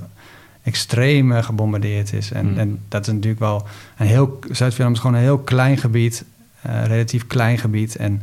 extreem 0.63 1.31
eh, 1.31 1.43
gebombardeerd 1.43 2.13
is. 2.13 2.31
En, 2.31 2.47
Hmm. 2.47 2.57
en 2.57 2.79
dat 2.87 3.07
is 3.07 3.13
natuurlijk 3.13 3.39
wel 3.41 3.67
een 3.97 4.07
heel. 4.07 4.39
Zuid-Vietnam 4.51 4.93
is 4.93 4.99
gewoon 4.99 5.15
een 5.15 5.21
heel 5.21 5.37
klein 5.39 5.77
gebied, 5.77 6.23
eh, 6.61 6.85
relatief 6.85 7.27
klein 7.27 7.57
gebied. 7.57 7.95
En 7.95 8.21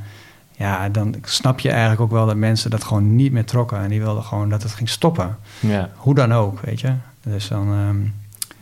ja, 0.57 0.89
dan 0.89 1.15
snap 1.25 1.61
je 1.61 1.71
eigenlijk 1.71 2.01
ook 2.01 2.11
wel 2.11 2.27
dat 2.27 2.37
mensen 2.37 2.71
dat 2.71 2.85
gewoon 2.85 3.17
niet 3.17 3.33
meer 3.33 3.45
trokken. 3.45 3.79
En 3.79 3.89
die 3.89 4.01
wilden 4.01 4.23
gewoon 4.23 4.49
dat 4.49 4.63
het 4.63 4.73
ging 4.73 4.89
stoppen. 4.89 5.37
ja, 5.61 5.91
Hoe 5.97 6.15
dan 6.15 6.33
ook, 6.33 6.61
weet 6.61 6.81
je. 6.81 6.93
Dus 7.23 7.49
dan. 7.49 7.67
dan 7.67 8.13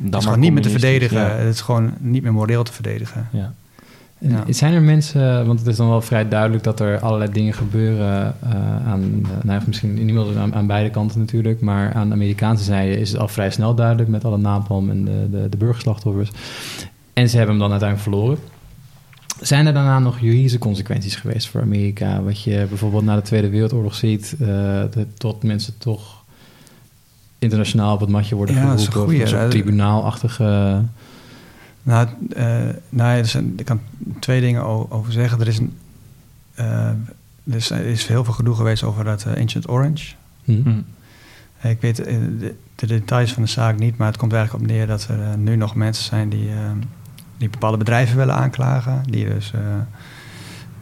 het 0.05 0.15
is 0.15 0.25
gewoon 0.25 0.41
niet 0.41 0.53
meer 0.53 0.63
te 0.63 0.71
verdedigen. 0.71 1.21
Ja. 1.21 1.29
Het 1.29 1.55
is 1.55 1.61
gewoon 1.61 1.93
niet 1.99 2.23
meer 2.23 2.33
moreel 2.33 2.63
te 2.65 2.73
verdedigen. 2.73 3.29
Ja. 3.33 3.53
Ja. 4.19 4.45
Zijn 4.49 4.75
er 4.75 4.83
mensen, 4.83 5.47
want 5.47 5.59
het 5.59 5.69
is 5.69 5.77
dan 5.77 5.89
wel 5.89 6.01
vrij 6.01 6.29
duidelijk 6.29 6.65
dat 6.65 6.81
er 6.81 7.01
allerlei 7.01 7.33
dingen 7.33 7.55
gebeuren 7.55 8.35
eh, 8.43 8.87
aan, 8.87 9.21
eh, 9.23 9.45
nou, 9.45 9.63
misschien 9.67 9.99
in 9.99 10.09
ieder 10.09 10.25
geval 10.25 10.43
aan, 10.43 10.55
aan 10.55 10.67
beide 10.67 10.91
kanten 10.91 11.19
natuurlijk, 11.19 11.61
maar 11.61 11.95
aan 11.95 12.09
de 12.09 12.15
Amerikaanse 12.15 12.65
zijde 12.65 13.01
is 13.01 13.11
het 13.11 13.21
al 13.21 13.29
vrij 13.29 13.51
snel 13.51 13.75
duidelijk 13.75 14.09
met 14.09 14.25
alle 14.25 14.39
napalm 14.39 14.91
en 14.91 15.05
de, 15.05 15.29
de, 15.31 15.49
de 15.49 15.57
burgerslachtoffers. 15.57 16.31
En 17.13 17.29
ze 17.29 17.37
hebben 17.37 17.55
hem 17.55 17.69
dan 17.69 17.81
uiteindelijk 17.81 18.11
verloren. 18.11 18.39
Zijn 19.41 19.67
er 19.67 19.75
daarna 19.75 19.99
nog 19.99 20.21
juridische 20.21 20.59
consequenties 20.59 21.17
geweest 21.17 21.49
voor 21.49 21.61
Amerika? 21.61 22.23
Wat 22.23 22.43
je 22.43 22.67
bijvoorbeeld 22.69 23.05
na 23.05 23.15
de 23.15 23.23
Tweede 23.23 23.49
Wereldoorlog 23.49 23.95
ziet, 23.95 24.37
uh, 24.41 24.49
de, 24.91 25.07
tot 25.17 25.43
mensen 25.43 25.79
toch 25.79 26.25
internationaal 27.39 27.95
op 27.95 28.01
het 28.01 28.09
matje 28.09 28.35
worden 28.35 28.55
ja, 28.55 28.77
geroepen. 28.77 29.23
Of 29.23 29.33
een 29.33 29.49
tribunaalachtige... 29.49 30.83
Nou, 31.87 32.09
uh, 32.37 32.45
nou 32.89 33.19
er 33.19 33.27
zijn, 33.27 33.53
ik 33.57 33.65
kan 33.65 33.81
twee 34.21 34.41
dingen 34.41 34.91
over 34.91 35.13
zeggen. 35.13 35.41
Er 35.41 35.49
is, 35.49 35.59
een, 35.59 35.77
uh, 36.59 36.89
er 37.45 37.55
is, 37.55 37.71
er 37.71 37.85
is 37.85 38.07
heel 38.07 38.25
veel 38.25 38.35
gedoe 38.35 38.55
geweest 38.55 38.83
over 38.83 39.05
dat 39.05 39.27
Ancient 39.37 39.69
Orange. 39.69 40.15
Hmm. 40.45 40.63
Hmm. 40.63 40.85
Ik 41.63 41.81
weet 41.81 41.97
de, 41.97 42.55
de, 42.75 42.87
details 42.87 43.33
van 43.33 43.43
de 43.43 43.49
zaak 43.49 43.79
niet, 43.79 43.97
maar 43.97 44.07
het 44.07 44.17
komt 44.17 44.33
eigenlijk 44.33 44.65
op 44.65 44.71
neer 44.71 44.87
dat 44.87 45.09
er 45.09 45.39
nu 45.39 45.57
nog 45.57 45.75
mensen 45.75 46.05
zijn 46.05 46.29
die 46.29 46.51
die 47.37 47.51
bepaalde 47.51 47.77
bedrijven 47.77 48.17
willen 48.17 48.35
aanklagen. 48.35 49.03
Die 49.11 49.29
dus, 49.29 49.53
uh, 49.55 49.61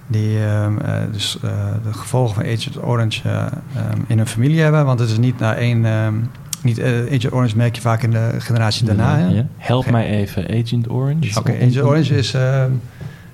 die, 0.06 0.38
uh, 0.38 0.66
dus 1.12 1.38
uh, 1.44 1.50
de 1.84 1.92
gevolgen 1.92 2.34
van 2.34 2.44
Agent 2.44 2.82
Orange 2.82 3.28
um, 3.28 4.04
in 4.06 4.16
hun 4.16 4.26
familie 4.26 4.60
hebben. 4.60 4.84
Want 4.84 5.00
het 5.00 5.10
is 5.10 5.18
niet 5.18 5.38
naar 5.38 5.56
één. 5.56 5.84
Um, 5.84 6.30
niet, 6.64 6.82
Agent 6.82 7.32
Orange 7.32 7.56
merk 7.56 7.74
je 7.74 7.80
vaak 7.80 8.02
in 8.02 8.10
de 8.10 8.34
generatie 8.38 8.86
daarna. 8.86 9.16
Ja. 9.16 9.46
Help 9.56 9.90
mij 9.90 10.06
even, 10.06 10.48
Agent 10.48 10.90
Orange. 10.90 11.38
Oké, 11.38 11.52
Agent 11.52 11.82
Orange 11.82 12.16
is, 12.16 12.36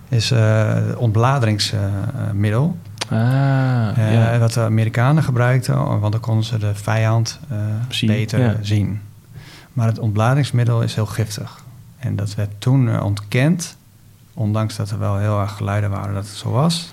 is 0.08 0.32
ontbladeringsmiddel. 0.96 2.76
Ah, 3.08 3.18
ja. 3.96 4.38
Wat 4.38 4.52
de 4.52 4.60
Amerikanen 4.60 5.22
gebruikten, 5.22 6.00
want 6.00 6.12
dan 6.12 6.20
konden 6.20 6.44
ze 6.44 6.58
de 6.58 6.74
vijand 6.74 7.40
beter 8.06 8.56
zien. 8.60 9.00
Maar 9.72 9.86
het 9.86 9.98
ontbladingsmiddel 9.98 10.82
is 10.82 10.94
heel 10.94 11.06
giftig. 11.06 11.64
En 11.98 12.16
dat 12.16 12.34
werd 12.34 12.50
toen 12.58 12.88
eh, 12.88 13.04
ontkend, 13.04 13.76
ondanks 14.34 14.76
dat 14.76 14.90
er 14.90 14.98
wel 14.98 15.16
heel 15.16 15.40
erg 15.40 15.56
geluiden 15.56 15.90
waren 15.90 16.14
dat 16.14 16.26
het 16.26 16.36
zo 16.36 16.50
was. 16.50 16.92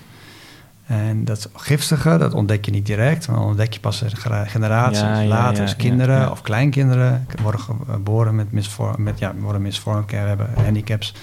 En 0.88 1.24
dat 1.24 1.50
giftige, 1.54 2.18
dat 2.18 2.34
ontdek 2.34 2.64
je 2.64 2.70
niet 2.70 2.86
direct, 2.86 3.28
maar 3.28 3.40
ontdek 3.40 3.72
je 3.72 3.80
pas 3.80 4.04
generaties 4.46 5.28
later. 5.28 5.62
als 5.62 5.76
kinderen 5.76 6.30
of 6.30 6.42
kleinkinderen 6.42 7.26
worden 7.42 7.60
geboren 7.60 8.34
met, 8.34 8.52
misvorm, 8.52 9.02
met 9.02 9.18
ja, 9.18 9.34
worden 9.34 9.62
misvormd, 9.62 10.10
hebben 10.10 10.48
handicaps. 10.64 11.14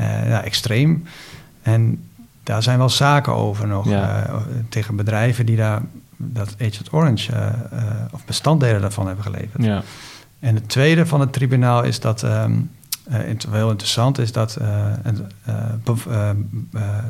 Uh, 0.00 0.28
ja, 0.28 0.42
extreem. 0.42 1.04
En 1.62 2.08
daar 2.42 2.62
zijn 2.62 2.78
wel 2.78 2.88
zaken 2.88 3.34
over 3.34 3.66
nog 3.66 3.86
uh, 3.86 4.18
tegen 4.68 4.96
bedrijven 4.96 5.46
die 5.46 5.56
daar 5.56 5.82
dat 6.16 6.54
Agent 6.58 6.92
Orange 6.92 7.32
uh, 7.32 7.80
of 8.10 8.24
bestanddelen 8.24 8.80
daarvan 8.80 9.06
hebben 9.06 9.24
geleverd. 9.24 9.64
Ja. 9.64 9.82
En 10.38 10.54
het 10.54 10.68
tweede 10.68 11.06
van 11.06 11.20
het 11.20 11.32
tribunaal 11.32 11.82
is 11.82 12.00
dat 12.00 12.22
um, 12.22 12.70
uh, 13.10 13.18
heel 13.50 13.70
interessant 13.70 14.18
is 14.18 14.32
dat 14.32 14.58
uh, 14.60 16.30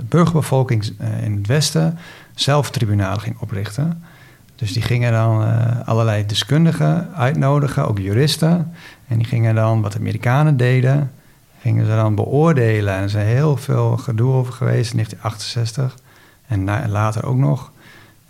burgerbevolking 0.09 0.85
in 1.23 1.37
het 1.37 1.47
Westen 1.47 1.99
zelf 2.35 2.71
tribunalen 2.71 3.21
ging 3.21 3.39
oprichten. 3.41 4.03
Dus 4.57 4.73
die 4.73 4.83
gingen 4.83 5.13
dan 5.13 5.45
allerlei 5.85 6.27
deskundigen 6.27 7.15
uitnodigen, 7.15 7.89
ook 7.89 7.99
juristen. 7.99 8.73
En 9.09 9.19
die 9.19 9.27
gingen 9.27 9.55
dan, 9.55 9.83
wat 9.83 9.93
de 9.93 9.99
Amerikanen 9.99 10.57
deden, 10.57 11.11
gingen 11.61 11.85
ze 11.87 11.91
dan 11.91 12.15
beoordelen. 12.15 12.95
En 12.95 13.01
er 13.01 13.05
is 13.05 13.15
heel 13.15 13.57
veel 13.57 13.97
gedoe 13.97 14.33
over 14.33 14.53
geweest 14.53 14.93
in 14.93 14.97
1968 14.97 15.95
en 16.47 16.91
later 16.91 17.27
ook 17.27 17.37
nog. 17.37 17.73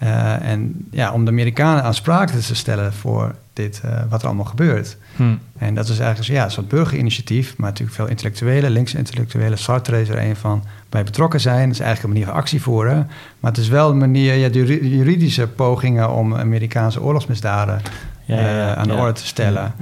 Uh, 0.02 0.48
en 0.48 0.88
ja, 0.90 1.12
om 1.12 1.24
de 1.24 1.30
Amerikanen 1.30 1.82
aansprakelijk 1.82 2.46
te 2.46 2.54
stellen 2.54 2.92
voor 2.92 3.34
dit, 3.52 3.80
uh, 3.84 4.00
wat 4.08 4.20
er 4.20 4.26
allemaal 4.26 4.44
gebeurt. 4.44 4.96
Hmm. 5.16 5.38
En 5.58 5.74
dat 5.74 5.88
is 5.88 5.98
eigenlijk 5.98 6.30
ja, 6.30 6.44
een 6.44 6.50
soort 6.50 6.68
burgerinitiatief, 6.68 7.56
maar 7.56 7.68
natuurlijk 7.68 7.96
veel 7.96 8.06
intellectuele, 8.06 8.70
linkse 8.70 8.98
intellectuele. 8.98 9.56
Sartre 9.56 10.00
is 10.00 10.08
er 10.08 10.18
een 10.18 10.36
van 10.36 10.64
bij 10.88 11.04
betrokken 11.04 11.40
zijn. 11.40 11.62
Dat 11.62 11.78
is 11.78 11.80
eigenlijk 11.80 12.02
een 12.02 12.10
manier 12.10 12.26
van 12.26 12.42
actie 12.42 12.62
voeren. 12.62 13.10
Maar 13.40 13.50
het 13.50 13.60
is 13.60 13.68
wel 13.68 13.90
een 13.90 13.98
manier, 13.98 14.34
ja, 14.34 14.48
de 14.48 14.88
juridische 14.88 15.48
pogingen 15.48 16.10
om 16.10 16.34
Amerikaanse 16.34 17.02
oorlogsmisdaden 17.02 17.80
ja, 18.24 18.36
uh, 18.36 18.72
aan 18.72 18.88
de 18.88 18.94
orde 18.94 19.12
te 19.12 19.26
stellen. 19.26 19.74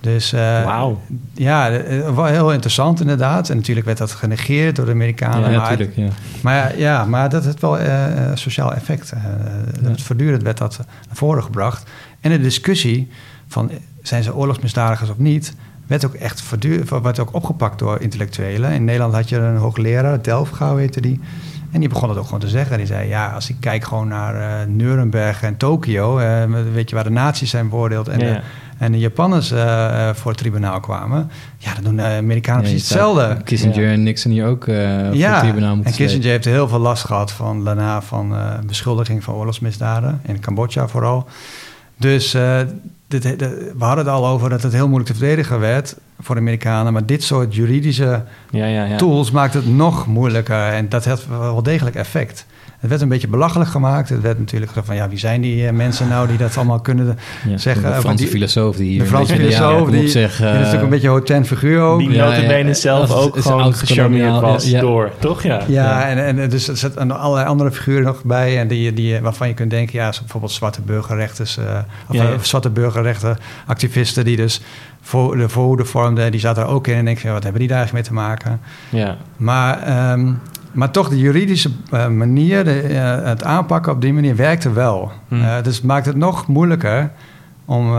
Dus 0.00 0.32
uh, 0.32 0.78
wow. 0.78 0.98
ja, 1.32 1.70
wel 2.14 2.24
heel 2.24 2.52
interessant 2.52 3.00
inderdaad. 3.00 3.50
En 3.50 3.56
natuurlijk 3.56 3.86
werd 3.86 3.98
dat 3.98 4.10
genegeerd 4.12 4.76
door 4.76 4.84
de 4.84 4.92
Amerikanen. 4.92 5.52
Ja, 5.52 5.58
maar, 5.58 5.78
ja. 5.94 6.08
maar 6.42 6.78
ja, 6.78 7.04
maar 7.04 7.28
dat 7.28 7.44
heeft 7.44 7.60
wel 7.60 7.80
uh, 7.80 7.86
sociaal 8.34 8.74
effect. 8.74 9.12
Uh, 9.14 9.90
Voortdurend 9.96 10.42
werd 10.42 10.58
dat 10.58 10.76
naar 10.78 11.16
voren 11.16 11.42
gebracht. 11.42 11.90
En 12.20 12.30
de 12.30 12.40
discussie 12.40 13.10
van 13.48 13.70
zijn 14.02 14.22
ze 14.22 14.34
oorlogsmisdadigers 14.34 15.10
of 15.10 15.18
niet, 15.18 15.54
werd 15.86 16.06
ook 16.06 16.14
echt 16.14 16.44
werd 17.02 17.18
ook 17.18 17.34
opgepakt 17.34 17.78
door 17.78 18.00
intellectuelen. 18.00 18.72
In 18.72 18.84
Nederland 18.84 19.14
had 19.14 19.28
je 19.28 19.36
een 19.36 19.56
hoogleraar, 19.56 20.22
Delfgauw 20.22 20.76
heette 20.76 21.00
die. 21.00 21.20
En 21.70 21.80
die 21.80 21.88
begon 21.88 22.08
het 22.08 22.18
ook 22.18 22.24
gewoon 22.24 22.40
te 22.40 22.48
zeggen. 22.48 22.76
Die 22.76 22.86
zei, 22.86 23.08
ja, 23.08 23.30
als 23.30 23.48
ik 23.48 23.56
kijk 23.60 23.84
gewoon 23.84 24.08
naar 24.08 24.68
Nuremberg 24.68 25.42
en 25.42 25.56
Tokio... 25.56 26.16
Weet 26.72 26.88
je, 26.88 26.94
waar 26.94 27.04
de 27.04 27.10
nazi's 27.10 27.50
zijn 27.50 27.68
beoordeeld... 27.68 28.08
en, 28.08 28.18
de, 28.18 28.40
en 28.78 28.92
de 28.92 28.98
Japanners 28.98 29.52
uh, 29.52 30.10
voor 30.14 30.30
het 30.30 30.40
tribunaal 30.40 30.80
kwamen... 30.80 31.30
ja, 31.58 31.74
dan 31.74 31.82
doen 31.84 31.96
de 31.96 32.02
Amerikanen 32.02 32.62
precies 32.62 32.88
hetzelfde. 32.88 33.36
Kissinger 33.44 33.90
en 33.90 34.02
Nixon 34.02 34.32
hier 34.32 34.46
ook 34.46 34.66
ja, 34.66 35.08
voor 35.10 35.20
het 35.20 35.38
tribunaal 35.38 35.74
moeten 35.74 35.92
en 35.92 35.98
Kissinger 35.98 36.30
heeft 36.30 36.44
heel 36.44 36.68
veel 36.68 36.78
last 36.78 37.04
gehad 37.04 37.32
van, 37.32 37.64
daarna 37.64 38.02
van 38.02 38.34
beschuldiging 38.66 39.24
van 39.24 39.34
oorlogsmisdaden... 39.34 40.20
in 40.26 40.40
Cambodja 40.40 40.88
vooral. 40.88 41.28
Dus 41.96 42.36
dit, 43.08 43.22
we 43.22 43.74
hadden 43.78 44.04
het 44.04 44.14
al 44.14 44.26
over 44.26 44.50
dat 44.50 44.62
het 44.62 44.72
heel 44.72 44.88
moeilijk 44.88 45.10
te 45.12 45.18
verdedigen 45.18 45.60
werd 45.60 45.96
voor 46.20 46.34
de 46.34 46.40
Amerikanen. 46.40 46.92
Maar 46.92 47.06
dit 47.06 47.22
soort 47.22 47.54
juridische 47.54 48.24
ja, 48.50 48.66
ja, 48.66 48.84
ja. 48.84 48.96
tools 48.96 49.30
maakt 49.30 49.54
het 49.54 49.68
nog 49.68 50.06
moeilijker. 50.06 50.68
En 50.68 50.88
dat 50.88 51.04
heeft 51.04 51.28
wel 51.28 51.62
degelijk 51.62 51.96
effect. 51.96 52.46
Het 52.86 52.94
werd 52.94 53.04
een 53.10 53.16
beetje 53.16 53.36
belachelijk 53.36 53.70
gemaakt. 53.70 54.08
Het 54.08 54.20
werd 54.20 54.38
natuurlijk 54.38 54.72
van 54.84 54.94
ja, 54.94 55.08
wie 55.08 55.18
zijn 55.18 55.40
die 55.40 55.66
eh, 55.66 55.72
mensen 55.72 56.08
nou 56.08 56.28
die 56.28 56.36
dat 56.36 56.56
allemaal 56.56 56.80
kunnen 56.80 57.18
zeggen? 57.54 57.92
De 57.92 58.00
Franse 58.00 58.26
filosoof 58.26 58.76
die 58.76 58.90
hier. 58.90 58.98
De 58.98 59.06
Franse 59.06 59.34
filosoof 59.34 59.90
die, 59.90 60.08
zich, 60.08 60.32
uh, 60.32 60.38
die 60.38 60.48
is 60.48 60.54
natuurlijk 60.54 60.82
een 60.82 60.88
beetje 60.88 61.08
hotent 61.08 61.46
figuur 61.46 61.80
ook. 61.80 61.98
Die 61.98 62.08
notabene 62.08 62.74
zelf 62.74 63.12
ook 63.12 63.36
gewoon 63.38 63.74
gecharmeerd 63.74 64.40
was 64.40 64.70
door, 64.70 65.10
toch? 65.18 65.42
Ja, 65.42 65.60
ja, 65.66 66.08
En, 66.08 66.38
en 66.40 66.50
dus 66.50 66.68
er 66.68 66.76
zitten 66.76 67.18
allerlei 67.18 67.48
andere 67.48 67.72
figuren 67.72 68.02
nog 68.02 68.24
bij. 68.24 68.58
En 68.58 68.68
die, 68.68 68.92
die, 68.92 69.20
waarvan 69.20 69.48
je 69.48 69.54
kunt 69.54 69.70
denken, 69.70 69.98
ja, 69.98 70.12
bijvoorbeeld 70.20 70.52
zwarte 70.52 70.80
burgerrechters, 70.80 71.58
uh, 71.58 72.34
of 72.36 72.46
zwarte 72.46 72.70
burgerrechtenactivisten 72.70 74.24
die 74.24 74.36
dus 74.36 74.60
voor 75.00 75.36
de 75.36 75.48
voorhoede 75.48 75.84
vormden, 75.84 76.30
die 76.30 76.40
zaten 76.40 76.62
er 76.62 76.68
ook 76.68 76.86
in. 76.86 76.94
En 76.94 77.04
denk 77.04 77.18
je, 77.18 77.30
wat 77.30 77.42
hebben 77.42 77.60
die 77.60 77.68
daar 77.68 77.78
eigenlijk 77.78 78.08
mee 78.08 78.18
te 78.18 78.26
maken? 78.26 78.60
Ja. 78.88 79.16
Maar 79.36 80.12
um, 80.12 80.40
maar 80.76 80.90
toch, 80.90 81.08
de 81.08 81.18
juridische 81.18 81.70
uh, 81.92 82.08
manier, 82.08 82.64
de, 82.64 82.88
uh, 82.88 83.22
het 83.22 83.44
aanpakken 83.44 83.92
op 83.92 84.00
die 84.00 84.12
manier 84.12 84.36
werkte 84.36 84.72
wel. 84.72 85.12
Hmm. 85.28 85.40
Uh, 85.40 85.62
dus 85.62 85.76
het 85.76 85.84
maakt 85.84 86.06
het 86.06 86.16
nog 86.16 86.46
moeilijker 86.46 87.10
om... 87.64 87.92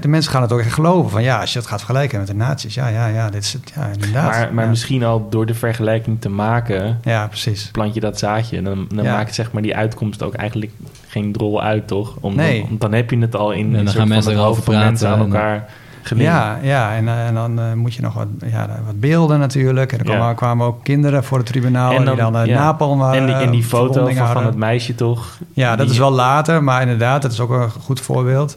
de 0.00 0.08
mensen 0.08 0.32
gaan 0.32 0.42
het 0.42 0.52
ook 0.52 0.60
echt 0.60 0.72
geloven. 0.72 1.10
Van 1.10 1.22
ja, 1.22 1.40
als 1.40 1.52
je 1.52 1.58
het 1.58 1.68
gaat 1.68 1.78
vergelijken 1.78 2.18
met 2.18 2.26
de 2.26 2.34
nazi's. 2.34 2.74
Ja, 2.74 2.88
ja, 2.88 3.06
ja, 3.06 3.30
dit 3.30 3.42
is 3.42 3.52
het. 3.52 3.72
Ja, 3.74 3.86
inderdaad. 3.92 4.30
Maar, 4.30 4.54
maar 4.54 4.68
misschien 4.68 5.04
al 5.04 5.26
door 5.30 5.46
de 5.46 5.54
vergelijking 5.54 6.20
te 6.20 6.28
maken... 6.28 6.98
Ja, 7.02 7.26
precies. 7.26 7.68
Plant 7.72 7.94
je 7.94 8.00
dat 8.00 8.18
zaadje. 8.18 8.56
En 8.56 8.64
dan, 8.64 8.86
dan 8.94 9.04
maakt 9.04 9.34
zeg 9.34 9.52
maar 9.52 9.62
die 9.62 9.76
uitkomst 9.76 10.22
ook 10.22 10.34
eigenlijk 10.34 10.72
geen 11.08 11.32
drol 11.32 11.62
uit, 11.62 11.86
toch? 11.86 12.16
Om, 12.20 12.34
nee. 12.34 12.60
Dan, 12.68 12.76
dan 12.78 12.92
heb 12.92 13.10
je 13.10 13.18
het 13.18 13.36
al 13.36 13.50
in... 13.50 13.76
En 13.76 13.84
dan 13.84 13.94
gaan 13.94 14.08
mensen 14.08 14.32
erover 14.32 14.62
praten. 14.62 14.84
Mensen 14.84 15.08
aan 15.08 15.18
elkaar... 15.18 15.68
Ja, 16.16 16.58
ja 16.62 16.94
en, 16.94 17.08
eh, 17.08 17.26
en 17.26 17.34
dan 17.34 17.58
uh, 17.58 17.72
moet 17.72 17.94
je 17.94 18.02
nog 18.02 18.14
wat, 18.14 18.26
ja, 18.50 18.68
wat 18.86 19.00
beelden 19.00 19.38
natuurlijk. 19.38 19.92
En 19.92 19.98
er 19.98 20.04
kwamen, 20.04 20.34
kwamen 20.34 20.66
ook 20.66 20.84
kinderen 20.84 21.24
voor 21.24 21.38
het 21.38 21.46
tribunaal 21.46 21.90
en 21.90 22.04
dan, 22.04 22.14
die 22.14 22.24
dan 22.24 22.36
uh, 22.36 22.46
ja. 22.46 22.58
Napalm 22.58 22.98
waren. 22.98 23.20
En 23.20 23.26
die, 23.26 23.34
en 23.34 23.50
die 23.50 23.64
foto 23.64 24.06
van, 24.06 24.28
van, 24.28 24.46
het 24.46 24.56
meisje 24.56 24.94
toch? 24.94 25.38
Ja, 25.52 25.76
dat 25.76 25.90
is 25.90 25.98
wel 25.98 26.10
later, 26.10 26.62
maar 26.62 26.80
inderdaad, 26.80 27.22
dat 27.22 27.32
is 27.32 27.40
ook 27.40 27.50
een 27.50 27.70
goed 27.70 28.00
voorbeeld. 28.00 28.56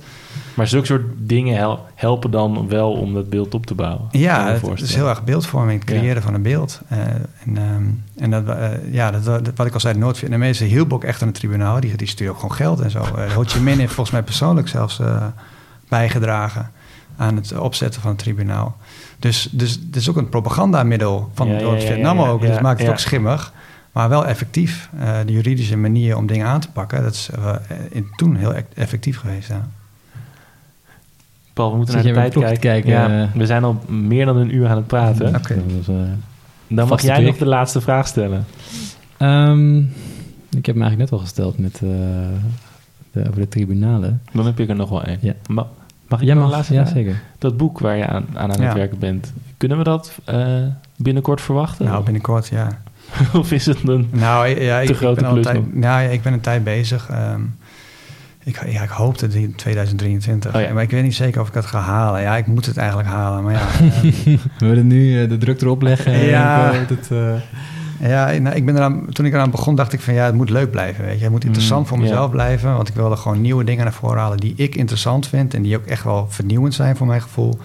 Maar 0.54 0.68
zulke 0.68 0.86
soort 0.86 1.06
dingen 1.18 1.80
helpen 1.96 2.32
dan 2.32 2.68
wel 2.68 2.91
om 2.91 3.14
dat 3.14 3.30
beeld 3.30 3.54
op 3.54 3.66
te 3.66 3.76
bouwen? 3.76 4.08
Ja, 4.12 4.48
het, 4.48 4.82
is 4.82 4.96
heel 4.96 5.10
erg 5.10 5.24
beeldvorming, 5.24 5.80
het 5.80 5.89
creëren 5.89 6.22
van 6.22 6.34
een 6.34 6.41
beeld. 6.41 6.82
Uh, 6.91 7.00
en 7.46 7.58
um, 7.58 8.04
en 8.18 8.32
dat, 8.32 8.48
uh, 8.48 8.93
ja, 8.93 9.12
dat, 9.12 9.41
wat 9.56 9.66
ik 9.66 9.74
al 9.74 9.80
zei, 9.80 9.93
de 9.93 10.00
Noord-Vietnamezen 10.00 10.68
hielp 10.68 10.93
ook 10.93 11.04
echt 11.04 11.22
aan 11.22 11.28
het 11.28 11.38
tribunaal. 11.38 11.80
Die, 11.80 11.96
die 11.96 12.08
stuurde 12.08 12.34
ook 12.34 12.39
gewoon 12.39 12.56
geld 12.56 12.80
en 12.80 12.91
zo. 12.91 13.00
Uh, 13.00 13.34
Ho 13.34 13.43
Chi 13.46 13.60
Minh 13.60 13.80
heeft 13.80 13.93
volgens 13.93 14.16
mij 14.16 14.24
persoonlijk 14.24 14.68
zelfs 14.68 15.02
bijgedragen 15.88 16.72
aan 17.18 17.36
het 17.36 17.57
opzetten 17.57 18.01
van 18.01 18.09
het 18.09 18.20
tribunaal. 18.20 18.78
Dus, 19.20 19.47
dus 19.51 19.72
het 19.86 19.95
is 19.95 20.09
ook 20.09 20.18
een 20.18 20.30
propagandamiddel 20.30 21.30
van 21.34 21.47
ja, 21.47 21.80
Vietnam 21.80 22.20
ook. 22.20 22.41
dus 22.41 22.59
maakt 22.59 22.80
het 22.82 22.89
ook 22.89 22.99
schimmig. 22.99 23.53
Maar 23.95 24.09
wel 24.09 24.26
effectief. 24.26 24.89
Uh, 24.99 25.18
de 25.26 25.32
juridische 25.32 25.78
manier 25.78 26.18
om 26.18 26.26
dingen 26.26 26.47
aan 26.47 26.59
te 26.59 26.72
pakken, 26.72 27.03
dat 27.03 27.13
is 27.13 27.30
uh, 27.38 27.55
in, 27.89 28.07
toen 28.16 28.36
heel 28.36 28.55
e-, 28.55 28.63
effectief 28.74 29.18
geweest. 29.20 29.47
Ja. 29.49 29.68
Paul, 31.53 31.72
we 31.72 31.78
moeten 31.78 31.95
naar 31.95 32.03
de 32.03 32.13
tijd 32.13 32.34
kijken. 32.34 32.59
kijken 32.59 32.91
ja, 32.91 33.30
we 33.34 33.45
zijn 33.45 33.63
al 33.63 33.84
meer 33.88 34.26
dan 34.26 34.38
een 34.38 34.55
uur 34.55 34.68
aan 34.68 34.76
het 34.76 34.88
praten. 34.88 35.36
Okay. 35.36 35.61
Dus, 35.68 35.88
uh, 35.88 35.95
dan 36.68 36.88
mag 36.88 37.01
jij 37.01 37.20
nog 37.20 37.38
de 37.38 37.45
laatste 37.45 37.82
vraag 37.82 38.07
stellen. 38.07 38.45
Um, 39.20 39.80
ik 40.49 40.66
heb 40.66 40.76
hem 40.76 40.84
eigenlijk 40.84 40.97
net 40.97 41.11
al 41.11 41.20
gesteld 41.20 41.57
met, 41.57 41.78
de, 43.11 43.28
over 43.28 43.39
de 43.39 43.47
tribunalen. 43.47 44.22
Dan 44.32 44.45
heb 44.45 44.59
ik 44.59 44.70
er 44.70 44.76
nog 44.76 44.89
wel 44.89 45.03
één. 45.03 45.18
Ja. 45.22 45.34
Maar, 45.47 45.66
Mag 46.20 46.30
ik 46.30 46.36
nog 46.36 46.51
laatste 46.51 46.74
ja, 46.74 46.86
zeker. 46.86 47.22
Dat 47.38 47.57
boek 47.57 47.80
waar 47.80 47.97
je 47.97 48.07
aan 48.07 48.26
aan, 48.34 48.53
aan 48.53 48.61
het 48.61 48.74
werken 48.74 48.99
bent, 48.99 49.34
kunnen 49.57 49.78
we 49.78 49.84
dat 49.84 50.18
uh, 50.30 50.57
binnenkort 50.95 51.41
verwachten? 51.41 51.86
Nou, 51.86 52.03
binnenkort, 52.03 52.47
ja. 52.47 52.82
of 53.34 53.51
is 53.51 53.66
het 53.66 53.88
een 53.88 54.09
nou, 54.11 54.47
ja, 54.47 54.80
te 54.80 54.91
ik, 54.91 54.95
grote 54.95 55.20
ik 55.20 55.32
ben 55.32 55.41
klus? 55.41 55.63
Nou 55.72 56.01
ja, 56.01 56.09
ik 56.09 56.22
ben 56.22 56.34
een 56.34 56.41
tijd 56.41 56.63
bezig. 56.63 57.09
Ehm, 57.09 57.41
ik, 58.43 58.72
ja, 58.72 58.82
ik 58.82 58.89
hoopte 58.89 59.28
die 59.28 59.43
in 59.43 59.55
2023. 59.55 60.55
Oh 60.55 60.61
ja. 60.61 60.74
Maar 60.74 60.84
ik 60.84 60.91
weet 60.91 61.03
niet 61.03 61.16
zeker 61.16 61.41
of 61.41 61.47
ik 61.47 61.53
het 61.53 61.66
ga 61.66 61.80
halen. 61.80 62.22
Ja, 62.22 62.38
ik 62.38 62.47
moet 62.47 62.66
het 62.66 62.78
eigenlijk 62.78 63.09
halen. 63.09 63.43
Maar 63.43 63.53
ja, 63.53 63.68
ehm, 63.80 64.38
We 64.59 64.66
willen 64.66 64.88
nu 64.88 65.22
eh, 65.22 65.30
de 65.30 65.38
druk 65.38 65.61
erop 65.61 65.82
leggen. 65.82 66.26
Ja. 66.26 66.74
Eh, 66.74 66.88
dat, 66.88 67.11
eh, 67.11 67.34
Ja, 68.00 68.32
nou, 68.32 68.56
ik 68.56 68.66
ben 68.66 68.76
eraan, 68.76 69.06
toen 69.10 69.26
ik 69.26 69.34
eraan 69.34 69.52
begon, 69.52 69.76
dacht 69.76 69.93
ik 69.93 70.02
van 70.02 70.14
ja, 70.14 70.26
het 70.26 70.36
moet 70.36 70.50
leuk 70.50 70.72
blijven. 70.72 71.06
Weet 71.06 71.18
je. 71.18 71.24
Het 71.24 71.32
moet 71.32 71.43
interessant 71.46 71.82
Mm, 71.82 71.88
voor 71.88 71.98
ja. 71.98 72.04
mezelf 72.04 72.30
blijven. 72.32 72.76
Want 72.76 72.88
ik 72.88 72.96
wilde 72.96 73.16
gewoon 73.16 73.41
nieuwe 73.41 73.64
dingen 73.64 73.84
naar 73.84 73.93
voren 73.93 74.20
halen 74.22 74.38
die 74.38 74.54
ik 74.56 74.76
interessant 74.76 75.28
vind. 75.28 75.54
En 75.54 75.62
die 75.62 75.78
ook 75.78 75.86
echt 75.86 76.04
wel 76.04 76.26
vernieuwend 76.30 76.74
zijn 76.74 76.96
voor 76.96 77.08
mijn 77.08 77.22
gevoel. 77.22 77.60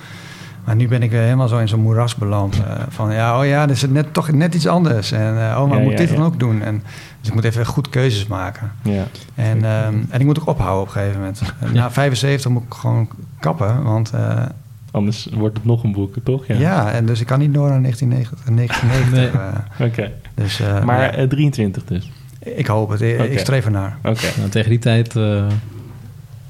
Maar 0.64 0.76
nu 0.76 0.88
ben 0.88 1.02
ik 1.02 1.10
weer 1.10 1.20
helemaal 1.22 1.48
zo 1.48 1.58
in 1.58 1.68
zo'n 1.68 1.80
moeras 1.80 2.14
beland. 2.14 2.54
eh, 2.56 2.82
van 2.88 3.12
ja, 3.12 3.38
oh 3.38 3.46
ja, 3.46 3.66
dit 3.66 3.76
is 3.76 3.82
het 3.82 3.92
net, 3.92 4.14
toch 4.14 4.30
net 4.32 4.54
iets 4.54 4.66
anders. 4.66 5.12
En 5.12 5.50
eh, 5.50 5.58
oh, 5.60 5.68
maar 5.68 5.76
Ja, 5.78 5.82
moet 5.82 5.92
ja, 5.92 5.98
dit 5.98 6.08
ja. 6.08 6.14
dan 6.16 6.24
ook 6.24 6.38
doen. 6.38 6.62
En, 6.62 6.82
dus 7.20 7.28
ik 7.28 7.34
moet 7.34 7.44
even 7.44 7.66
goed 7.66 7.88
keuzes 7.88 8.26
maken. 8.26 8.72
Ja. 8.82 9.04
En, 9.34 9.64
ehm, 9.64 9.94
en 10.08 10.20
ik 10.20 10.26
moet 10.26 10.40
ook 10.40 10.46
ophouden 10.48 10.80
op 10.80 10.86
een 10.86 10.92
gegeven 10.92 11.18
moment. 11.18 11.42
En 11.60 11.72
Na 11.80 11.90
75 11.90 12.50
moet 12.50 12.62
ik 12.62 12.74
gewoon 12.74 13.08
kappen. 13.40 13.82
Want 13.82 14.10
eh, 14.10 14.42
Anders 14.90 15.28
wordt 15.32 15.56
het 15.56 15.64
nog 15.66 15.82
een 15.84 15.92
boek, 15.92 16.14
toch? 16.24 16.46
Ja. 16.46 16.54
ja. 16.58 16.92
en 16.92 17.06
dus 17.06 17.20
ik 17.20 17.26
kan 17.26 17.38
niet 17.38 17.54
door 17.54 17.68
naar 17.68 17.80
1990. 17.82 18.54
1990 18.54 19.32
Nee. 19.32 19.42
eh, 19.78 19.86
Oké. 19.86 20.12
dus, 20.34 20.60
eh, 20.60 20.84
maar 20.84 21.00
ja, 21.02 21.10
eh, 21.10 21.28
23 21.28 21.84
dus. 21.84 22.10
ik 22.38 22.66
hoop 22.66 22.88
het. 22.90 23.00
Ik, 23.00 23.14
Oké. 23.14 23.22
ik 23.22 23.38
streef 23.38 23.64
ernaar. 23.64 23.96
Oké. 24.04 24.26
nou, 24.36 24.48
tegen 24.50 24.70
die 24.70 24.78
tijd 24.78 25.16
eh, 25.16 25.46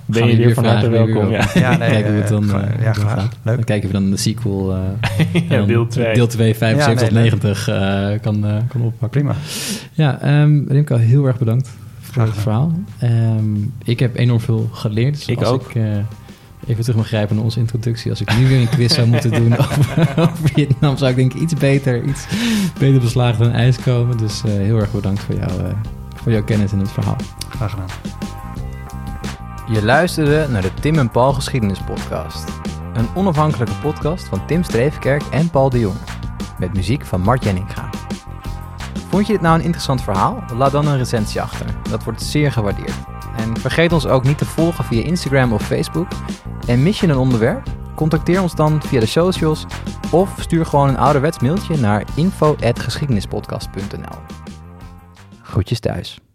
Ben 0.07 0.27
je 0.27 0.37
we 0.37 0.43
weer 0.45 0.55
van 0.55 0.65
harte 0.65 0.89
welkom. 0.89 1.31
Ja. 1.31 1.49
Ja, 1.55 1.77
nee, 1.77 1.89
kijken 1.91 2.11
hoe 2.13 2.21
het 2.21 2.29
dan, 2.29 2.47
ja, 2.83 2.93
graag. 2.93 3.29
Leuk. 3.43 3.55
Dan 3.57 3.65
kijken 3.65 3.89
we 3.89 3.95
dan 3.95 4.11
de 4.11 4.17
sequel. 4.17 4.73
eh, 4.75 5.43
Ja, 5.49 5.57
dan 5.57 5.67
deel 5.67 5.87
2. 5.87 6.15
Deel 6.15 6.27
2, 6.27 6.55
75 6.55 7.09
Ja, 7.09 7.15
nee, 7.15 7.31
tot 7.31 7.41
90 7.41 7.69
eh, 7.69 8.21
kan, 8.23 8.47
eh, 8.47 8.57
kan 8.69 8.81
oppakken. 8.83 9.09
Prima. 9.21 9.35
Ja, 9.93 10.21
ehm 10.21 10.69
Remco, 10.69 10.97
heel 10.97 11.27
erg 11.27 11.39
bedankt 11.39 11.69
voor 12.01 12.13
Graag 12.13 12.35
het 12.35 12.43
verhaal. 12.43 12.73
Ehm, 12.99 13.55
ik 13.85 13.99
heb 14.01 14.17
enorm 14.17 14.41
veel 14.41 14.69
geleerd. 14.73 15.15
Dus 15.15 15.27
Ik 15.27 15.39
als 15.39 15.49
ook. 15.49 15.69
Ik, 15.69 15.75
eh, 15.75 15.83
even 16.67 16.83
terug 16.83 16.97
mag 16.97 17.07
grijpen 17.07 17.35
naar 17.35 17.45
onze 17.45 17.59
introductie. 17.59 18.11
Als 18.11 18.21
ik 18.21 18.37
nu 18.37 18.49
weer 18.49 18.61
een 18.61 18.69
quiz 18.69 18.95
zou 18.95 19.07
moeten 19.07 19.31
doen 19.31 19.59
over, 19.59 20.15
over 20.17 20.37
Vietnam, 20.43 20.97
zou 20.97 21.11
ik 21.11 21.17
denk 21.17 21.35
ik 21.35 21.41
iets 21.41 21.55
beter, 21.55 22.05
iets 22.05 22.27
beter 22.79 23.01
beslagen 23.01 23.45
dan 23.45 23.53
ijs 23.53 23.81
komen. 23.81 24.17
Dus 24.17 24.43
eh, 24.45 24.53
heel 24.53 24.77
erg 24.77 24.93
bedankt 24.93 25.21
voor, 25.21 25.35
jou, 25.35 25.51
eh, 25.51 25.73
voor 26.15 26.33
jouw 26.33 26.45
kennis 26.45 26.73
in 26.73 26.79
het 26.79 26.91
verhaal. 26.91 27.17
Graag 27.49 27.71
gedaan. 27.71 27.89
Je 29.73 29.85
luisterde 29.85 30.47
naar 30.51 30.63
de 30.63 30.75
Tim 30.81 30.99
en 30.99 31.11
Paul 31.11 31.33
Geschiedenis 31.33 31.81
Podcast. 31.81 32.45
Een 32.95 33.09
onafhankelijke 33.15 33.75
podcast 33.83 34.29
van 34.29 34.47
Tim 34.47 34.63
Streefkerk 34.63 35.23
en 35.31 35.51
Paul 35.51 35.71
de 35.71 35.79
Jong. 35.79 35.97
Met 36.59 36.75
muziek 36.75 37.05
van 37.05 37.21
Mart 37.21 37.45
Jenninga. 37.45 37.91
Vond 39.09 39.27
je 39.27 39.33
dit 39.33 39.43
nou 39.43 39.59
een 39.59 39.65
interessant 39.65 40.03
verhaal? 40.03 40.45
Laat 40.57 40.73
dan 40.73 40.87
een 40.87 40.97
recensie 40.97 41.41
achter. 41.41 41.67
Dat 41.91 42.05
wordt 42.05 42.23
zeer 42.23 42.53
gewaardeerd. 42.53 42.95
En 43.41 43.61
vergeet 43.61 43.93
ons 43.93 44.07
ook 44.07 44.25
niet 44.25 44.39
te 44.39 44.45
volgen 44.45 44.85
via 44.85 45.03
Instagram 45.03 45.53
of 45.53 45.67
Facebook. 45.67 46.09
En 46.67 46.83
mis 46.83 47.01
je 47.01 47.09
een 47.09 47.17
onderwerp? 47.17 47.69
Contacteer 47.95 48.43
ons 48.43 48.55
dan 48.55 48.83
via 48.83 49.01
de 49.01 49.07
socials 49.07 49.67
of 50.11 50.35
stuur 50.39 50.67
gewoon 50.67 50.89
een 50.89 50.99
ouderwets 50.99 51.39
mailtje 51.39 51.77
naar 51.77 52.05
info.geschiedenispodcast.nl. 52.15 54.19
Groetjes 55.43 55.81
thuis. 55.81 56.30